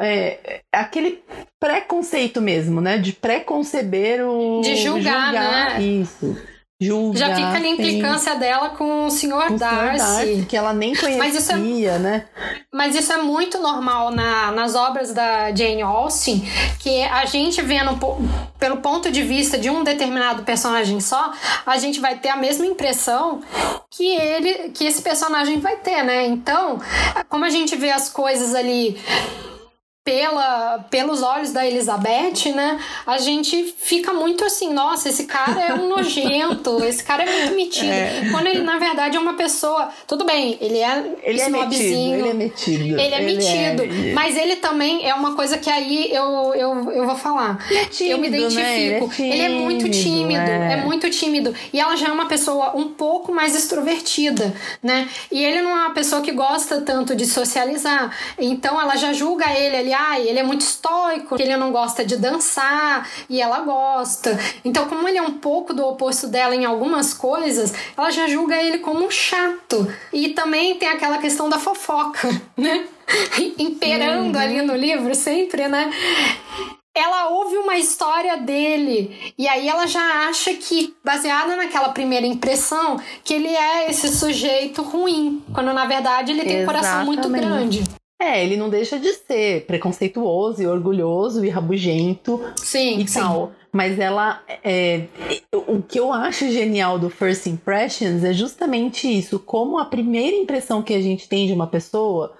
é, 0.00 0.62
aquele 0.72 1.22
preconceito 1.58 2.40
mesmo, 2.40 2.80
né? 2.80 2.98
De 2.98 3.12
preconceber 3.12 4.22
o. 4.26 4.60
De 4.62 4.76
julgar, 4.76 5.26
julgar 5.26 5.78
né? 5.78 5.82
Isso 5.82 6.36
julga. 6.80 7.18
Já 7.18 7.34
fica 7.34 7.58
a 7.58 7.68
implicância 7.68 8.34
dela 8.36 8.70
com 8.70 9.06
o 9.06 9.10
Sr. 9.10 9.48
Com 9.48 9.56
Darcy. 9.56 9.98
Darcy. 9.98 10.46
Que 10.48 10.56
ela 10.56 10.72
nem 10.72 10.94
conhecia, 10.94 11.18
mas 11.18 11.34
isso 11.34 11.52
é, 11.52 11.98
né? 11.98 12.24
Mas 12.72 12.94
isso 12.96 13.12
é 13.12 13.18
muito 13.18 13.58
normal 13.60 14.10
na, 14.10 14.50
nas 14.52 14.74
obras 14.74 15.12
da 15.12 15.54
Jane 15.54 15.82
Austen, 15.82 16.42
que 16.78 17.02
a 17.02 17.26
gente 17.26 17.60
vendo 17.60 17.98
pelo 18.58 18.78
ponto 18.78 19.10
de 19.10 19.22
vista 19.22 19.58
de 19.58 19.68
um 19.68 19.84
determinado 19.84 20.42
personagem 20.42 21.00
só, 21.00 21.32
a 21.66 21.76
gente 21.76 22.00
vai 22.00 22.18
ter 22.18 22.30
a 22.30 22.36
mesma 22.36 22.64
impressão 22.64 23.42
que 23.90 24.16
ele, 24.16 24.70
que 24.70 24.84
esse 24.84 25.02
personagem 25.02 25.60
vai 25.60 25.76
ter, 25.76 26.02
né? 26.02 26.26
Então, 26.26 26.80
como 27.28 27.44
a 27.44 27.50
gente 27.50 27.76
vê 27.76 27.90
as 27.90 28.08
coisas 28.08 28.54
ali 28.54 28.98
pela, 30.10 30.84
pelos 30.90 31.22
olhos 31.22 31.52
da 31.52 31.64
Elizabeth, 31.64 32.52
né, 32.52 32.80
a 33.06 33.16
gente 33.18 33.72
fica 33.78 34.12
muito 34.12 34.44
assim, 34.44 34.72
nossa, 34.72 35.08
esse 35.08 35.24
cara 35.24 35.60
é 35.66 35.74
um 35.74 35.88
nojento, 35.88 36.82
esse 36.84 37.04
cara 37.04 37.22
é 37.22 37.30
muito 37.30 37.54
metido. 37.54 37.92
É. 37.92 38.28
Quando 38.32 38.48
ele, 38.48 38.62
na 38.62 38.76
verdade, 38.76 39.16
é 39.16 39.20
uma 39.20 39.34
pessoa. 39.34 39.88
Tudo 40.08 40.24
bem, 40.24 40.58
ele 40.60 40.78
é 40.78 41.14
ele 41.22 41.40
é 41.40 41.48
metido, 41.48 41.84
ele 41.84 42.28
é 42.28 42.34
metido. 42.34 42.82
Ele 42.82 43.00
é 43.00 43.22
ele 43.22 43.36
metido. 43.36 43.82
É... 43.84 44.12
Mas 44.12 44.36
ele 44.36 44.56
também 44.56 45.08
é 45.08 45.14
uma 45.14 45.36
coisa 45.36 45.56
que 45.56 45.70
aí 45.70 46.12
eu, 46.12 46.54
eu, 46.54 46.90
eu 46.90 47.06
vou 47.06 47.14
falar. 47.14 47.64
Ele 47.70 47.78
é 47.78 47.84
tímido, 47.84 48.12
eu 48.12 48.18
me 48.18 48.28
identifico. 48.28 48.60
Né? 48.60 48.80
Ele, 48.80 48.94
é 48.94 49.08
tímido, 49.08 49.34
ele, 49.34 49.42
é 49.42 49.48
muito 49.48 49.90
tímido, 49.90 50.40
é. 50.40 50.72
é 50.72 50.76
muito 50.76 51.10
tímido. 51.10 51.54
E 51.72 51.78
ela 51.78 51.94
já 51.94 52.08
é 52.08 52.12
uma 52.12 52.26
pessoa 52.26 52.76
um 52.76 52.88
pouco 52.88 53.32
mais 53.32 53.54
extrovertida, 53.54 54.52
né? 54.82 55.08
E 55.30 55.44
ele 55.44 55.62
não 55.62 55.70
é 55.70 55.86
uma 55.86 55.94
pessoa 55.94 56.20
que 56.20 56.32
gosta 56.32 56.80
tanto 56.80 57.14
de 57.14 57.26
socializar. 57.26 58.12
Então 58.36 58.80
ela 58.80 58.96
já 58.96 59.12
julga 59.12 59.48
ele 59.52 59.76
ali, 59.76 59.94
ah, 60.08 60.20
ele 60.20 60.38
é 60.38 60.42
muito 60.42 60.62
estoico, 60.62 61.36
que 61.36 61.42
ele 61.42 61.56
não 61.56 61.70
gosta 61.72 62.04
de 62.04 62.16
dançar 62.16 63.08
e 63.28 63.40
ela 63.40 63.60
gosta. 63.60 64.38
Então, 64.64 64.88
como 64.88 65.06
ele 65.08 65.18
é 65.18 65.22
um 65.22 65.38
pouco 65.38 65.74
do 65.74 65.84
oposto 65.86 66.26
dela 66.26 66.54
em 66.54 66.64
algumas 66.64 67.12
coisas, 67.12 67.72
ela 67.96 68.10
já 68.10 68.28
julga 68.28 68.56
ele 68.62 68.78
como 68.78 69.04
um 69.04 69.10
chato. 69.10 69.92
E 70.12 70.30
também 70.30 70.76
tem 70.76 70.88
aquela 70.88 71.18
questão 71.18 71.48
da 71.48 71.58
fofoca, 71.58 72.28
né? 72.56 72.86
Imperando 73.58 74.36
uhum. 74.36 74.40
ali 74.42 74.62
no 74.62 74.76
livro 74.76 75.14
sempre, 75.14 75.66
né? 75.66 75.90
ela 76.94 77.30
ouve 77.30 77.56
uma 77.56 77.76
história 77.76 78.36
dele 78.36 79.32
e 79.38 79.48
aí 79.48 79.68
ela 79.68 79.86
já 79.86 80.28
acha 80.28 80.52
que, 80.54 80.94
baseada 81.04 81.56
naquela 81.56 81.90
primeira 81.90 82.26
impressão, 82.26 83.00
que 83.24 83.34
ele 83.34 83.48
é 83.48 83.90
esse 83.90 84.08
sujeito 84.08 84.82
ruim, 84.82 85.42
quando 85.52 85.72
na 85.72 85.86
verdade 85.86 86.32
ele 86.32 86.42
tem 86.42 86.58
Exatamente. 86.58 86.62
um 86.62 86.66
coração 86.66 87.04
muito 87.04 87.28
grande. 87.28 87.99
É, 88.20 88.44
ele 88.44 88.54
não 88.54 88.68
deixa 88.68 88.98
de 88.98 89.14
ser 89.14 89.64
preconceituoso 89.64 90.62
e 90.62 90.66
orgulhoso 90.66 91.42
e 91.42 91.48
rabugento 91.48 92.38
sim, 92.56 92.98
e 92.98 93.08
sim. 93.08 93.18
tal. 93.18 93.52
Mas 93.72 93.98
ela. 93.98 94.42
É, 94.62 95.04
o 95.52 95.80
que 95.80 95.98
eu 95.98 96.12
acho 96.12 96.50
genial 96.50 96.98
do 96.98 97.08
First 97.08 97.46
Impressions 97.46 98.22
é 98.22 98.32
justamente 98.34 99.08
isso. 99.08 99.38
Como 99.38 99.78
a 99.78 99.86
primeira 99.86 100.36
impressão 100.36 100.82
que 100.82 100.92
a 100.92 101.00
gente 101.00 101.28
tem 101.28 101.46
de 101.46 101.52
uma 101.54 101.66
pessoa 101.66 102.34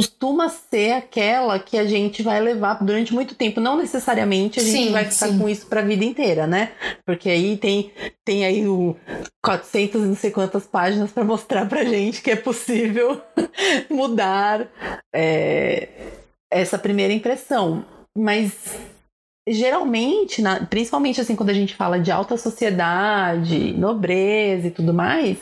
costuma 0.00 0.48
ser 0.48 0.92
aquela 0.92 1.58
que 1.58 1.76
a 1.76 1.84
gente 1.84 2.22
vai 2.22 2.40
levar 2.40 2.82
durante 2.82 3.12
muito 3.12 3.34
tempo. 3.34 3.60
Não 3.60 3.76
necessariamente 3.76 4.58
a 4.58 4.62
gente 4.62 4.86
sim, 4.86 4.92
vai 4.92 5.04
ficar 5.04 5.28
sim. 5.28 5.38
com 5.38 5.46
isso 5.46 5.66
para 5.66 5.80
a 5.80 5.84
vida 5.84 6.02
inteira, 6.02 6.46
né? 6.46 6.72
Porque 7.04 7.28
aí 7.28 7.58
tem, 7.58 7.92
tem 8.24 8.46
aí 8.46 8.66
o 8.66 8.96
400 9.44 10.00
e 10.00 10.06
não 10.06 10.16
sei 10.16 10.30
quantas 10.30 10.66
páginas 10.66 11.12
para 11.12 11.22
mostrar 11.22 11.68
pra 11.68 11.84
gente 11.84 12.22
que 12.22 12.30
é 12.30 12.36
possível 12.36 13.20
mudar 13.90 14.66
é, 15.14 15.88
essa 16.50 16.78
primeira 16.78 17.12
impressão. 17.12 17.84
Mas 18.16 18.78
geralmente, 19.46 20.40
na, 20.40 20.64
principalmente 20.64 21.20
assim 21.20 21.36
quando 21.36 21.50
a 21.50 21.54
gente 21.54 21.74
fala 21.74 22.00
de 22.00 22.10
alta 22.10 22.38
sociedade, 22.38 23.74
nobreza 23.74 24.68
e 24.68 24.70
tudo 24.70 24.94
mais, 24.94 25.38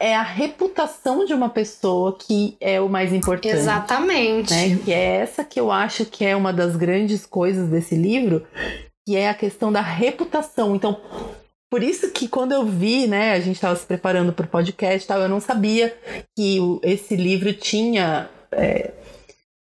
é 0.00 0.16
a 0.16 0.22
reputação 0.22 1.26
de 1.26 1.34
uma 1.34 1.50
pessoa 1.50 2.16
que 2.16 2.56
é 2.58 2.80
o 2.80 2.88
mais 2.88 3.12
importante. 3.12 3.54
Exatamente. 3.54 4.50
Né? 4.52 4.78
Que 4.82 4.92
é 4.92 5.16
essa 5.16 5.44
que 5.44 5.60
eu 5.60 5.70
acho 5.70 6.06
que 6.06 6.24
é 6.24 6.34
uma 6.34 6.54
das 6.54 6.74
grandes 6.74 7.26
coisas 7.26 7.68
desse 7.68 7.94
livro, 7.94 8.46
que 9.06 9.14
é 9.14 9.28
a 9.28 9.34
questão 9.34 9.70
da 9.70 9.82
reputação. 9.82 10.74
Então, 10.74 10.98
por 11.70 11.82
isso 11.82 12.10
que 12.12 12.26
quando 12.26 12.52
eu 12.52 12.64
vi, 12.64 13.06
né, 13.06 13.32
a 13.32 13.40
gente 13.40 13.56
estava 13.56 13.76
se 13.76 13.84
preparando 13.84 14.32
para 14.32 14.46
o 14.46 14.48
podcast, 14.48 15.06
tal, 15.06 15.20
eu 15.20 15.28
não 15.28 15.38
sabia 15.38 15.94
que 16.34 16.58
esse 16.82 17.14
livro 17.14 17.52
tinha 17.52 18.30
é, 18.52 18.94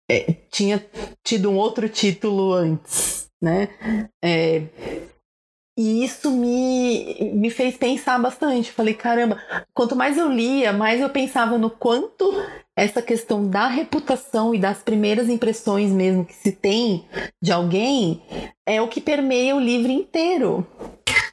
é, 0.09 0.35
tinha 0.51 0.83
tido 1.25 1.51
um 1.51 1.57
outro 1.57 1.89
título 1.89 2.53
antes, 2.55 3.29
né? 3.43 3.69
É, 4.25 4.63
e 5.79 6.03
isso 6.03 6.33
me, 6.33 7.31
me 7.35 7.51
fez 7.51 7.77
pensar 7.77 8.19
bastante. 8.19 8.73
Falei, 8.73 8.95
caramba, 8.95 9.41
quanto 9.73 9.95
mais 9.95 10.19
eu 10.19 10.29
lia, 10.29 10.73
mais 10.73 11.01
eu 11.01 11.09
pensava 11.09 11.57
no 11.57 11.71
quanto 11.71 12.35
essa 12.75 13.01
questão 13.01 13.49
da 13.49 13.69
reputação 13.69 14.53
e 14.53 14.59
das 14.59 14.83
primeiras 14.83 15.29
impressões 15.29 15.93
mesmo 15.93 16.25
que 16.25 16.35
se 16.35 16.51
tem 16.51 17.07
de 17.41 17.53
alguém 17.53 18.21
é 18.67 18.83
o 18.83 18.89
que 18.89 19.01
permeia 19.01 19.55
o 19.55 19.61
livro 19.61 19.93
inteiro. 19.93 20.67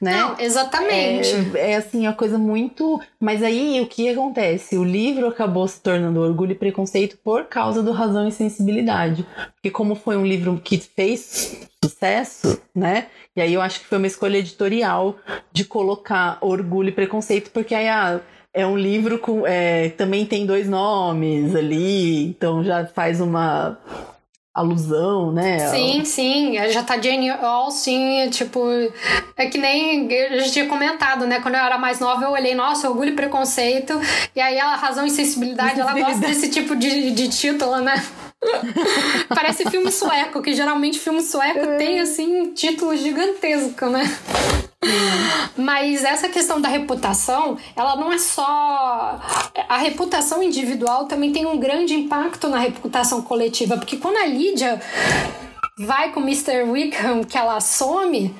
Né? 0.00 0.16
Não, 0.16 0.38
exatamente. 0.38 1.28
É, 1.54 1.72
é 1.72 1.76
assim, 1.76 2.06
a 2.06 2.12
coisa 2.12 2.38
muito. 2.38 3.00
Mas 3.18 3.42
aí 3.42 3.80
o 3.80 3.86
que 3.86 4.08
acontece? 4.08 4.76
O 4.76 4.84
livro 4.84 5.26
acabou 5.26 5.66
se 5.66 5.80
tornando 5.80 6.20
orgulho 6.20 6.52
e 6.52 6.56
preconceito 6.56 7.18
por 7.22 7.44
causa 7.44 7.82
do 7.82 7.92
razão 7.92 8.28
e 8.28 8.32
sensibilidade. 8.32 9.26
Porque, 9.54 9.70
como 9.70 9.94
foi 9.94 10.16
um 10.16 10.26
livro 10.26 10.60
que 10.62 10.78
fez 10.78 11.68
sucesso, 11.82 12.60
né? 12.74 13.06
E 13.34 13.40
aí 13.40 13.54
eu 13.54 13.60
acho 13.60 13.80
que 13.80 13.86
foi 13.86 13.98
uma 13.98 14.06
escolha 14.06 14.38
editorial 14.38 15.16
de 15.52 15.64
colocar 15.64 16.38
orgulho 16.40 16.88
e 16.88 16.92
preconceito, 16.92 17.50
porque 17.50 17.74
aí 17.74 17.88
ah, 17.88 18.20
é 18.52 18.66
um 18.66 18.76
livro 18.76 19.18
com. 19.18 19.46
É, 19.46 19.90
também 19.90 20.24
tem 20.24 20.46
dois 20.46 20.68
nomes 20.68 21.54
ali, 21.54 22.24
então 22.28 22.64
já 22.64 22.86
faz 22.86 23.20
uma 23.20 23.78
alusão, 24.56 25.30
né? 25.30 25.68
Sim, 25.68 26.04
sim. 26.04 26.56
Já 26.70 26.82
tá 26.82 26.98
Jane 26.98 27.28
Austen, 27.30 28.30
tipo. 28.30 28.60
É 29.36 29.46
que 29.46 29.58
nem 29.58 30.10
eu 30.10 30.40
já 30.40 30.50
tinha 30.50 30.66
comentado, 30.66 31.26
né? 31.26 31.40
Quando 31.40 31.56
eu 31.56 31.60
era 31.60 31.76
mais 31.76 32.00
nova, 32.00 32.24
eu 32.24 32.30
olhei, 32.30 32.54
nossa, 32.54 32.88
orgulho 32.88 33.10
e 33.10 33.16
preconceito. 33.16 34.00
E 34.34 34.40
aí 34.40 34.58
a 34.58 34.74
razão 34.74 35.04
e 35.06 35.10
sensibilidade, 35.10 35.78
ela 35.78 35.92
gosta 35.92 36.26
desse 36.26 36.48
tipo 36.48 36.74
de, 36.74 37.10
de 37.10 37.28
título, 37.28 37.80
né? 37.80 38.02
Parece 39.28 39.68
filme 39.68 39.92
sueco, 39.92 40.40
que 40.40 40.54
geralmente 40.54 40.98
filme 40.98 41.20
sueco 41.20 41.58
é. 41.58 41.76
tem, 41.76 42.00
assim, 42.00 42.52
título 42.54 42.96
gigantesco, 42.96 43.86
né? 43.86 44.04
Mas 45.56 46.04
essa 46.04 46.28
questão 46.28 46.60
da 46.60 46.68
reputação, 46.68 47.56
ela 47.74 47.96
não 47.96 48.12
é 48.12 48.18
só. 48.18 49.20
A 49.68 49.78
reputação 49.78 50.42
individual 50.42 51.06
também 51.06 51.32
tem 51.32 51.46
um 51.46 51.58
grande 51.58 51.94
impacto 51.94 52.48
na 52.48 52.58
reputação 52.58 53.22
coletiva, 53.22 53.76
porque 53.76 53.96
quando 53.96 54.16
a 54.16 54.26
Lídia 54.26 54.80
vai 55.78 56.12
com 56.12 56.20
o 56.20 56.22
Mr. 56.22 56.62
Wickham, 56.62 57.24
que 57.24 57.36
ela 57.36 57.60
some, 57.60 58.34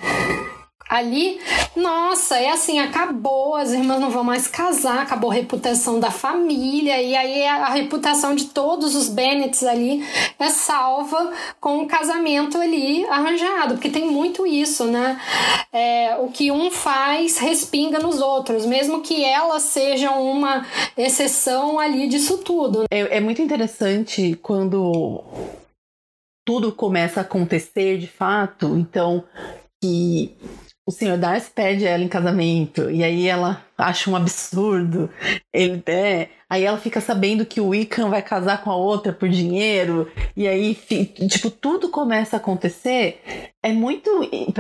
ali, 0.89 1.41
nossa, 1.75 2.39
é 2.39 2.51
assim, 2.51 2.79
acabou, 2.79 3.57
as 3.57 3.73
irmãs 3.73 4.01
não 4.01 4.11
vão 4.11 4.23
mais 4.23 4.47
casar, 4.47 5.03
acabou 5.03 5.31
a 5.31 5.35
reputação 5.35 5.99
da 5.99 6.11
família, 6.11 7.01
e 7.03 7.15
aí 7.17 7.45
a, 7.47 7.67
a 7.67 7.71
reputação 7.71 8.35
de 8.35 8.47
todos 8.47 8.95
os 8.95 9.09
Bennets 9.09 9.65
ali 9.65 10.05
é 10.39 10.49
salva 10.49 11.33
com 11.61 11.83
o 11.83 11.87
casamento 11.87 12.57
ali 12.57 13.05
arranjado, 13.07 13.75
porque 13.75 13.91
tem 13.91 14.07
muito 14.07 14.47
isso, 14.47 14.85
né? 14.85 15.21
É, 15.73 16.17
o 16.21 16.29
que 16.29 16.53
um 16.53 16.71
faz 16.71 17.39
respinga 17.39 17.99
nos 17.99 18.21
outros, 18.21 18.65
mesmo 18.65 19.03
que 19.03 19.25
elas 19.25 19.63
sejam 19.63 20.23
uma 20.23 20.65
exceção 20.97 21.81
ali 21.81 22.07
disso 22.07 22.39
tudo. 22.39 22.85
É, 22.91 23.17
é 23.17 23.21
muito 23.21 23.43
interessante 23.43 24.39
quando 24.41 25.25
tudo 26.47 26.71
começa 26.71 27.21
a 27.21 27.23
acontecer 27.23 27.99
de 27.99 28.07
fato, 28.07 28.77
então 28.77 29.25
que 29.83 30.37
o 30.87 30.93
senhor 30.93 31.19
Darcy 31.19 31.51
pede 31.51 31.85
ela 31.85 32.05
em 32.05 32.09
casamento 32.09 32.89
e 32.89 33.03
aí 33.03 33.27
ela 33.27 33.65
acha 33.77 34.09
um 34.09 34.15
absurdo. 34.15 35.11
Ele 35.53 35.83
é, 35.87 36.29
aí 36.49 36.63
ela 36.63 36.79
fica 36.79 37.01
sabendo 37.01 37.45
que 37.45 37.61
o 37.61 37.69
Wiccan 37.69 38.09
vai 38.09 38.23
casar 38.23 38.63
com 38.63 38.71
a 38.71 38.77
outra 38.77 39.13
por 39.13 39.29
dinheiro 39.29 40.09
e 40.37 40.47
aí 40.47 40.75
tipo 41.29 41.51
tudo 41.51 41.89
começa 41.89 42.37
a 42.37 42.39
acontecer. 42.39 43.21
É 43.63 43.73
muito, 43.73 44.09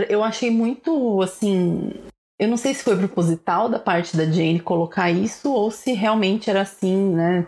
eu 0.08 0.24
achei 0.24 0.50
muito 0.50 1.22
assim, 1.22 1.92
eu 2.40 2.48
não 2.48 2.56
sei 2.56 2.74
se 2.74 2.82
foi 2.82 2.96
proposital 2.96 3.68
da 3.68 3.78
parte 3.78 4.16
da 4.16 4.24
Jane 4.24 4.58
colocar 4.58 5.10
isso 5.12 5.52
ou 5.52 5.70
se 5.70 5.92
realmente 5.92 6.50
era 6.50 6.62
assim, 6.62 7.14
né? 7.14 7.46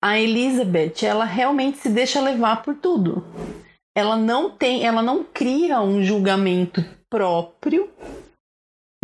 A 0.00 0.18
Elizabeth, 0.18 1.04
ela 1.04 1.24
realmente 1.24 1.78
se 1.78 1.88
deixa 1.88 2.20
levar 2.20 2.62
por 2.62 2.76
tudo. 2.76 3.24
Ela 3.94 4.16
não 4.16 4.50
tem, 4.50 4.86
ela 4.86 5.02
não 5.02 5.22
cria 5.22 5.80
um 5.80 6.02
julgamento 6.02 6.84
próprio 7.10 7.90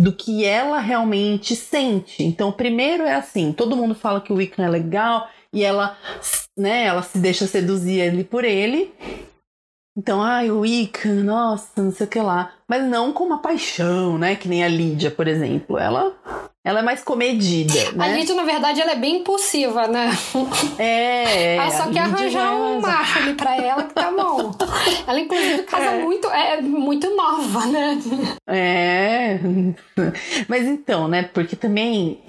do 0.01 0.13
que 0.13 0.45
ela 0.45 0.79
realmente 0.79 1.57
sente. 1.57 2.23
Então, 2.23 2.53
primeiro 2.53 3.03
é 3.03 3.15
assim, 3.15 3.53
todo 3.53 3.77
mundo 3.77 3.95
fala 3.95 4.21
que 4.21 4.33
o 4.33 4.37
Wiccan 4.37 4.65
é 4.65 4.69
legal 4.69 5.29
e 5.53 5.65
ela, 5.65 5.99
né, 6.57 6.85
ela 6.85 7.03
se 7.03 7.19
deixa 7.19 7.47
seduzir 7.47 8.25
por 8.29 8.45
ele. 8.45 8.95
Então, 9.97 10.23
ai, 10.23 10.49
o 10.49 10.61
Wiccan, 10.61 11.25
nossa, 11.25 11.83
não 11.83 11.91
sei 11.91 12.07
o 12.07 12.09
que 12.09 12.21
lá. 12.21 12.55
Mas 12.69 12.85
não 12.85 13.13
com 13.13 13.25
uma 13.25 13.43
paixão, 13.43 14.17
né? 14.17 14.37
Que 14.37 14.47
nem 14.47 14.63
a 14.63 14.69
Lídia, 14.69 15.11
por 15.11 15.27
exemplo. 15.27 15.77
Ela 15.77 16.17
ela 16.69 16.81
é 16.81 16.83
mais 16.83 17.03
comedida, 17.03 17.73
né? 17.93 18.05
A 18.05 18.09
Lídia, 18.09 18.35
na 18.35 18.45
verdade, 18.45 18.79
ela 18.83 18.93
é 18.93 18.95
bem 18.95 19.21
impulsiva, 19.21 19.89
né? 19.89 20.11
É. 20.79 21.57
Ela 21.57 21.71
só 21.71 21.91
quer 21.91 22.01
arranjar 22.01 22.55
um 22.55 22.79
macho 22.79 23.21
ali 23.21 23.33
pra 23.33 23.57
ela 23.57 23.85
que 23.85 23.95
tá 23.95 24.11
bom. 24.11 24.53
Ela, 25.07 25.19
inclusive, 25.19 25.63
casa 25.63 25.93
é. 25.93 26.03
muito, 26.03 26.29
é 26.29 26.61
muito 26.61 27.17
nova, 27.17 27.65
né? 27.65 27.99
É. 28.47 29.41
Mas 30.47 30.67
então, 30.67 31.09
né? 31.09 31.23
Porque 31.23 31.57
também 31.57 32.21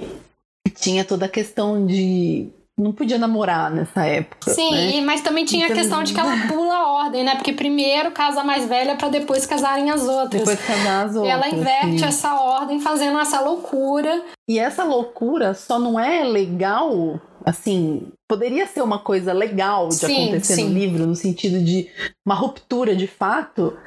tinha 0.74 1.04
toda 1.04 1.26
a 1.26 1.30
questão 1.30 1.86
de 1.86 2.48
não 2.80 2.94
podia 2.94 3.18
namorar 3.18 3.70
nessa 3.70 4.06
época. 4.06 4.52
Sim, 4.52 4.72
né? 4.72 4.92
e, 4.96 5.02
mas 5.02 5.22
também 5.22 5.44
tinha 5.44 5.66
Então- 5.66 5.76
a 5.76 5.80
questão 5.80 6.02
de 6.04 6.14
que 6.14 6.20
ela 6.20 6.48
pula 6.48 6.74
a 6.76 6.92
ordem, 6.94 7.24
né? 7.26 7.36
Porque 7.36 7.52
primeiro 7.52 8.12
casa 8.12 8.40
a 8.42 8.44
mais 8.44 8.66
velha 8.68 8.96
pra 8.96 9.10
depois 9.10 9.46
casarem 9.46 9.92
as 9.92 10.02
outras. 10.08 10.42
Depois 10.42 10.60
casar 10.66 11.06
as 11.08 11.16
E 11.16 11.18
outras. 11.18 11.34
ela 11.34 11.50
inverte 11.50 12.00
sim. 12.00 12.06
essa 12.06 12.34
ordem, 12.36 12.80
fazendo 12.80 13.20
essa 13.20 13.42
loucura. 13.42 14.24
E 14.50 14.58
essa 14.58 14.84
loucura 14.86 15.54
só 15.54 15.78
não 15.78 16.00
é 16.00 16.24
legal, 16.24 17.20
assim, 17.46 18.08
poderia 18.30 18.66
ser 18.66 18.82
uma 18.82 19.00
coisa 19.00 19.34
legal 19.34 19.90
de 19.90 19.96
Sim, 19.96 20.24
acontecer 20.30 20.56
sim. 20.56 20.70
no 20.70 20.74
livro, 20.74 21.06
no 21.06 21.16
sentido 21.16 21.60
de 21.64 21.90
uma 22.26 22.36
ruptura 22.36 22.96
de 22.96 23.08
fato. 23.08 23.78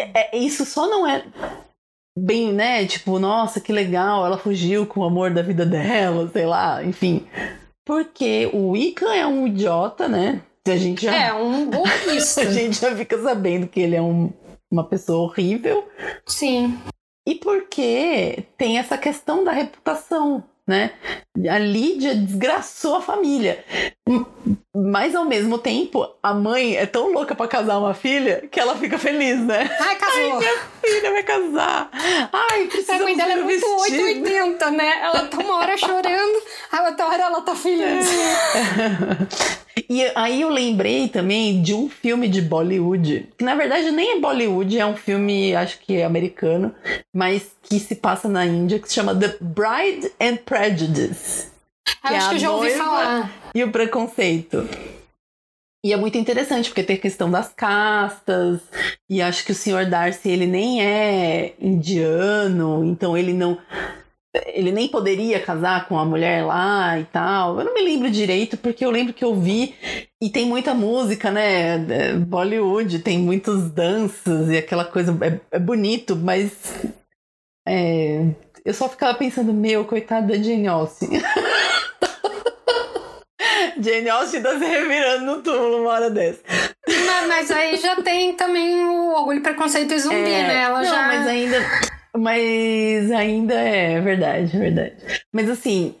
É- 0.00 0.36
é- 0.36 0.38
isso 0.38 0.64
só 0.64 0.86
não 0.86 1.06
é 1.06 1.24
bem, 2.16 2.52
né? 2.52 2.84
Tipo, 2.86 3.18
nossa, 3.18 3.60
que 3.60 3.72
legal, 3.72 4.24
ela 4.24 4.38
fugiu 4.38 4.86
com 4.86 5.00
o 5.00 5.04
amor 5.04 5.30
da 5.32 5.42
vida 5.42 5.64
dela, 5.66 6.28
sei 6.32 6.46
lá, 6.46 6.84
enfim. 6.84 7.26
Porque 7.84 8.48
o 8.52 8.70
Wiccan 8.70 9.12
é 9.14 9.26
um 9.26 9.46
idiota, 9.46 10.08
né? 10.08 10.42
A 10.66 10.76
gente 10.76 11.04
já, 11.04 11.14
É, 11.14 11.32
um 11.34 11.68
golpista. 11.70 12.42
a 12.42 12.44
gente 12.50 12.80
já 12.80 12.94
fica 12.94 13.20
sabendo 13.20 13.66
que 13.66 13.80
ele 13.80 13.96
é 13.96 14.02
um- 14.02 14.32
uma 14.70 14.84
pessoa 14.84 15.24
horrível. 15.24 15.86
Sim. 16.26 16.78
E 17.26 17.34
porque 17.34 18.44
tem 18.56 18.78
essa 18.78 18.96
questão 18.96 19.44
da 19.44 19.52
reputação, 19.52 20.42
né? 20.66 20.92
A 21.48 21.58
Lídia 21.58 22.14
desgraçou 22.14 22.96
a 22.96 23.00
família. 23.00 23.64
Mas 24.74 25.14
ao 25.14 25.24
mesmo 25.24 25.56
tempo, 25.58 26.06
a 26.22 26.34
mãe 26.34 26.76
é 26.76 26.84
tão 26.84 27.12
louca 27.12 27.34
pra 27.34 27.48
casar 27.48 27.78
uma 27.78 27.94
filha 27.94 28.46
que 28.50 28.60
ela 28.60 28.76
fica 28.76 28.98
feliz, 28.98 29.40
né? 29.40 29.70
Ai, 29.80 29.96
casou. 29.96 30.42
Filha 30.84 31.10
vai 31.10 31.22
casar. 31.22 31.90
Ai, 32.32 32.66
precisa 32.66 32.96
a 32.96 32.98
mãe 32.98 33.16
dela 33.16 33.32
é 33.32 33.36
muito 33.36 33.60
vestido. 33.60 34.02
880, 34.02 34.70
né? 34.72 35.00
Ela 35.02 35.26
tá 35.26 35.38
uma 35.38 35.56
hora 35.56 35.76
chorando, 35.76 36.42
a 36.70 36.82
outra 36.88 37.06
hora 37.06 37.22
ela 37.22 37.40
tá 37.40 37.54
feliz. 37.54 38.06
E 39.88 40.10
aí 40.14 40.42
eu 40.42 40.50
lembrei 40.50 41.08
também 41.08 41.62
de 41.62 41.74
um 41.74 41.88
filme 41.88 42.28
de 42.28 42.42
Bollywood, 42.42 43.28
que 43.36 43.44
na 43.44 43.54
verdade 43.54 43.90
nem 43.90 44.16
é 44.16 44.20
Bollywood, 44.20 44.78
é 44.78 44.84
um 44.86 44.96
filme, 44.96 45.54
acho 45.54 45.78
que 45.80 45.96
é 45.96 46.04
americano, 46.04 46.74
mas 47.12 47.52
que 47.62 47.78
se 47.78 47.94
passa 47.94 48.28
na 48.28 48.44
Índia, 48.44 48.78
que 48.78 48.88
se 48.88 48.94
chama 48.94 49.14
The 49.14 49.36
Bride 49.40 50.12
and 50.20 50.36
Prejudice. 50.44 51.21
Eu 52.04 52.08
Que 52.08 52.14
acho 52.14 52.28
que 52.30 52.34
eu 52.36 52.40
já 52.40 52.50
ouvi 52.50 52.70
falar. 52.70 53.32
E 53.54 53.62
o 53.62 53.70
preconceito. 53.70 54.68
E 55.84 55.92
é 55.92 55.96
muito 55.96 56.16
interessante, 56.16 56.68
porque 56.68 56.84
tem 56.84 56.94
a 56.94 57.00
questão 57.00 57.28
das 57.28 57.52
castas, 57.52 58.60
e 59.10 59.20
acho 59.20 59.44
que 59.44 59.50
o 59.50 59.54
senhor 59.54 59.84
Darcy, 59.86 60.28
ele 60.28 60.46
nem 60.46 60.80
é 60.80 61.54
indiano, 61.60 62.84
então 62.84 63.18
ele 63.18 63.32
não... 63.32 63.58
Ele 64.46 64.72
nem 64.72 64.88
poderia 64.88 65.38
casar 65.40 65.88
com 65.88 65.98
a 65.98 66.06
mulher 66.06 66.42
lá 66.46 66.98
e 66.98 67.04
tal. 67.04 67.58
Eu 67.58 67.66
não 67.66 67.74
me 67.74 67.82
lembro 67.82 68.10
direito, 68.10 68.56
porque 68.56 68.82
eu 68.82 68.90
lembro 68.90 69.12
que 69.12 69.24
eu 69.24 69.34
vi, 69.34 69.74
e 70.22 70.30
tem 70.30 70.46
muita 70.46 70.72
música, 70.72 71.30
né? 71.30 71.84
é, 71.90 72.14
Bollywood, 72.14 73.00
tem 73.00 73.18
muitos 73.18 73.68
danças 73.70 74.48
e 74.48 74.56
aquela 74.56 74.84
coisa. 74.84 75.12
É, 75.20 75.56
é 75.56 75.58
bonito, 75.58 76.16
mas... 76.16 76.52
é, 77.66 78.28
eu 78.64 78.72
só 78.74 78.88
ficava 78.88 79.14
pensando, 79.18 79.52
meu, 79.52 79.84
coitada 79.84 80.28
da 80.28 80.42
Jane 80.42 80.66
Austen. 80.68 81.08
Jane 83.80 84.08
Austen 84.08 84.42
tá 84.42 84.58
se 84.58 84.64
revirando 84.64 85.24
no 85.26 85.42
túmulo 85.42 85.82
uma 85.82 85.90
hora 85.90 86.10
dessa. 86.10 86.40
Mas, 86.86 87.28
mas 87.28 87.50
aí 87.50 87.76
já 87.76 87.96
tem 88.02 88.34
também 88.34 88.84
o 88.84 89.12
orgulho, 89.14 89.42
preconceito 89.42 89.92
e 89.94 89.98
zumbi, 89.98 90.16
É, 90.30 90.46
né? 90.46 90.62
Ela 90.62 90.82
não, 90.82 90.84
já. 90.90 91.06
mas 91.06 91.26
ainda. 91.26 91.56
Mas 92.16 93.10
ainda 93.10 93.54
é 93.54 94.00
verdade, 94.00 94.56
verdade. 94.58 94.96
Mas 95.32 95.48
assim, 95.48 95.94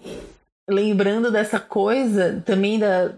lembrando 0.68 1.30
dessa 1.30 1.58
coisa 1.58 2.42
também 2.44 2.78
da, 2.78 3.12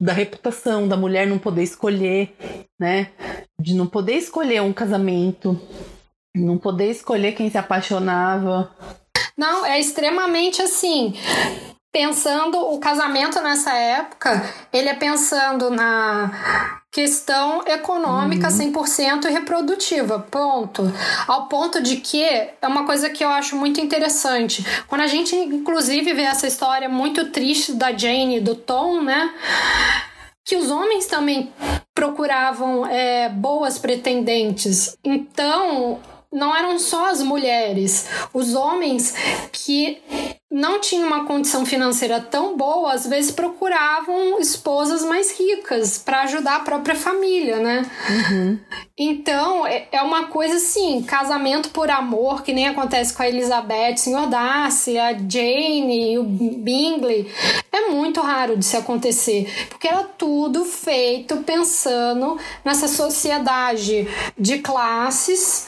da 0.00 0.12
reputação 0.12 0.86
da 0.86 0.96
mulher 0.96 1.26
não 1.26 1.38
poder 1.38 1.62
escolher, 1.62 2.34
né? 2.78 3.08
De 3.58 3.74
não 3.74 3.86
poder 3.86 4.14
escolher 4.14 4.60
um 4.60 4.72
casamento, 4.72 5.58
não 6.34 6.58
poder 6.58 6.90
escolher 6.90 7.32
quem 7.32 7.50
se 7.50 7.58
apaixonava. 7.58 8.74
Não, 9.36 9.64
é 9.64 9.78
extremamente 9.78 10.62
assim. 10.62 11.14
Pensando 11.92 12.58
o 12.58 12.78
casamento 12.80 13.40
nessa 13.40 13.72
época, 13.72 14.42
ele 14.72 14.88
é 14.88 14.94
pensando 14.94 15.70
na 15.70 16.82
questão 16.90 17.62
econômica 17.66 18.48
100% 18.48 19.26
e 19.26 19.30
reprodutiva, 19.30 20.18
ponto. 20.18 20.82
Ao 21.26 21.48
ponto 21.48 21.80
de 21.80 21.96
que 21.96 22.22
é 22.22 22.56
uma 22.64 22.84
coisa 22.84 23.10
que 23.10 23.24
eu 23.24 23.28
acho 23.28 23.56
muito 23.56 23.80
interessante. 23.80 24.64
Quando 24.88 25.02
a 25.02 25.06
gente 25.06 25.36
inclusive 25.36 26.12
vê 26.14 26.22
essa 26.22 26.46
história 26.48 26.88
muito 26.88 27.30
triste 27.30 27.74
da 27.74 27.92
Jane 27.92 28.38
e 28.38 28.40
do 28.40 28.56
Tom, 28.56 29.02
né? 29.02 29.32
que 30.44 30.56
os 30.56 30.70
homens 30.70 31.06
também 31.06 31.50
procuravam 31.94 32.86
é, 32.86 33.28
boas 33.30 33.78
pretendentes. 33.78 34.96
Então, 35.02 36.00
não 36.34 36.54
eram 36.54 36.78
só 36.78 37.10
as 37.10 37.22
mulheres, 37.22 38.08
os 38.34 38.54
homens 38.54 39.14
que 39.52 40.02
não 40.54 40.80
tinham 40.80 41.08
uma 41.08 41.24
condição 41.24 41.66
financeira 41.66 42.20
tão 42.20 42.56
boa, 42.56 42.92
às 42.92 43.04
vezes 43.08 43.32
procuravam 43.32 44.38
esposas 44.38 45.04
mais 45.04 45.36
ricas 45.36 45.98
para 45.98 46.22
ajudar 46.22 46.56
a 46.56 46.60
própria 46.60 46.94
família, 46.94 47.56
né? 47.56 47.84
Então, 48.96 49.66
é 49.66 49.88
é 49.90 50.02
uma 50.02 50.26
coisa 50.26 50.56
assim, 50.56 51.02
casamento 51.02 51.70
por 51.70 51.90
amor, 51.90 52.42
que 52.42 52.52
nem 52.52 52.68
acontece 52.68 53.12
com 53.12 53.22
a 53.22 53.28
Elizabeth, 53.28 53.96
Sr. 53.96 54.28
Darcy, 54.28 54.98
a 54.98 55.12
Jane 55.12 56.12
e 56.12 56.18
o 56.18 56.24
Bingley. 56.24 57.28
É 57.72 57.90
muito 57.90 58.20
raro 58.20 58.56
de 58.56 58.64
se 58.64 58.76
acontecer, 58.76 59.52
porque 59.68 59.88
era 59.88 60.04
tudo 60.04 60.64
feito 60.64 61.38
pensando 61.38 62.38
nessa 62.64 62.88
sociedade 62.88 64.06
de 64.38 64.58
classes 64.58 65.66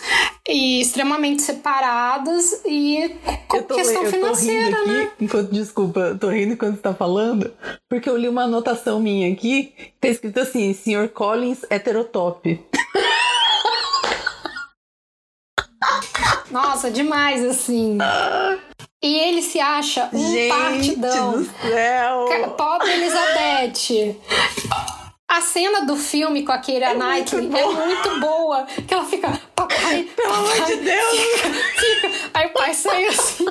e 0.49 0.81
extremamente 0.81 1.43
separadas 1.43 2.63
e 2.65 3.17
com 3.49 3.63
questão 3.63 4.07
financeira, 4.07 4.76
rindo 4.85 4.93
né? 4.93 5.03
aqui, 5.05 5.25
enquanto, 5.25 5.51
desculpa, 5.53 6.17
tô 6.21 6.29
rindo 6.29 6.55
enquanto 6.55 6.77
você 6.77 6.83
tá 6.83 6.95
falando, 6.95 7.53
porque 7.89 8.09
eu 8.09 8.17
li 8.17 8.29
uma 8.29 8.43
anotação 8.45 9.01
minha 9.01 9.33
aqui, 9.33 9.73
tá 10.01 10.09
escrito 10.09 10.41
assim, 10.41 10.73
Sr. 10.73 11.09
Collins 11.09 11.65
heterotop. 11.71 12.61
Nossa, 16.51 16.91
demais, 16.91 17.45
assim. 17.45 17.99
E 19.03 19.15
ele 19.15 19.43
se 19.43 19.61
acha 19.61 20.09
um 20.13 20.33
Gente 20.33 20.49
partidão. 20.49 21.33
do 21.33 21.45
céu! 21.45 22.55
Pobre 22.57 22.91
Elizabeth. 22.93 24.17
A 25.29 25.41
cena 25.41 25.85
do 25.85 25.97
filme 25.97 26.45
com 26.45 26.53
a 26.53 26.59
Keira 26.59 26.95
Knightley 26.95 27.49
muito 27.49 27.57
é 27.57 27.67
muito 27.67 28.21
boa. 28.21 28.65
Que 28.87 28.95
ela 28.95 29.05
fica, 29.05 29.39
papai, 29.55 30.09
Pelo 30.17 30.33
amor 30.33 30.65
de 30.67 30.77
Deus! 30.77 31.11
Fica, 31.11 31.51
fica. 31.51 32.31
Aí 32.33 32.47
o 32.47 32.53
pai 32.53 32.75
sai 32.75 33.05
assim. 33.07 33.45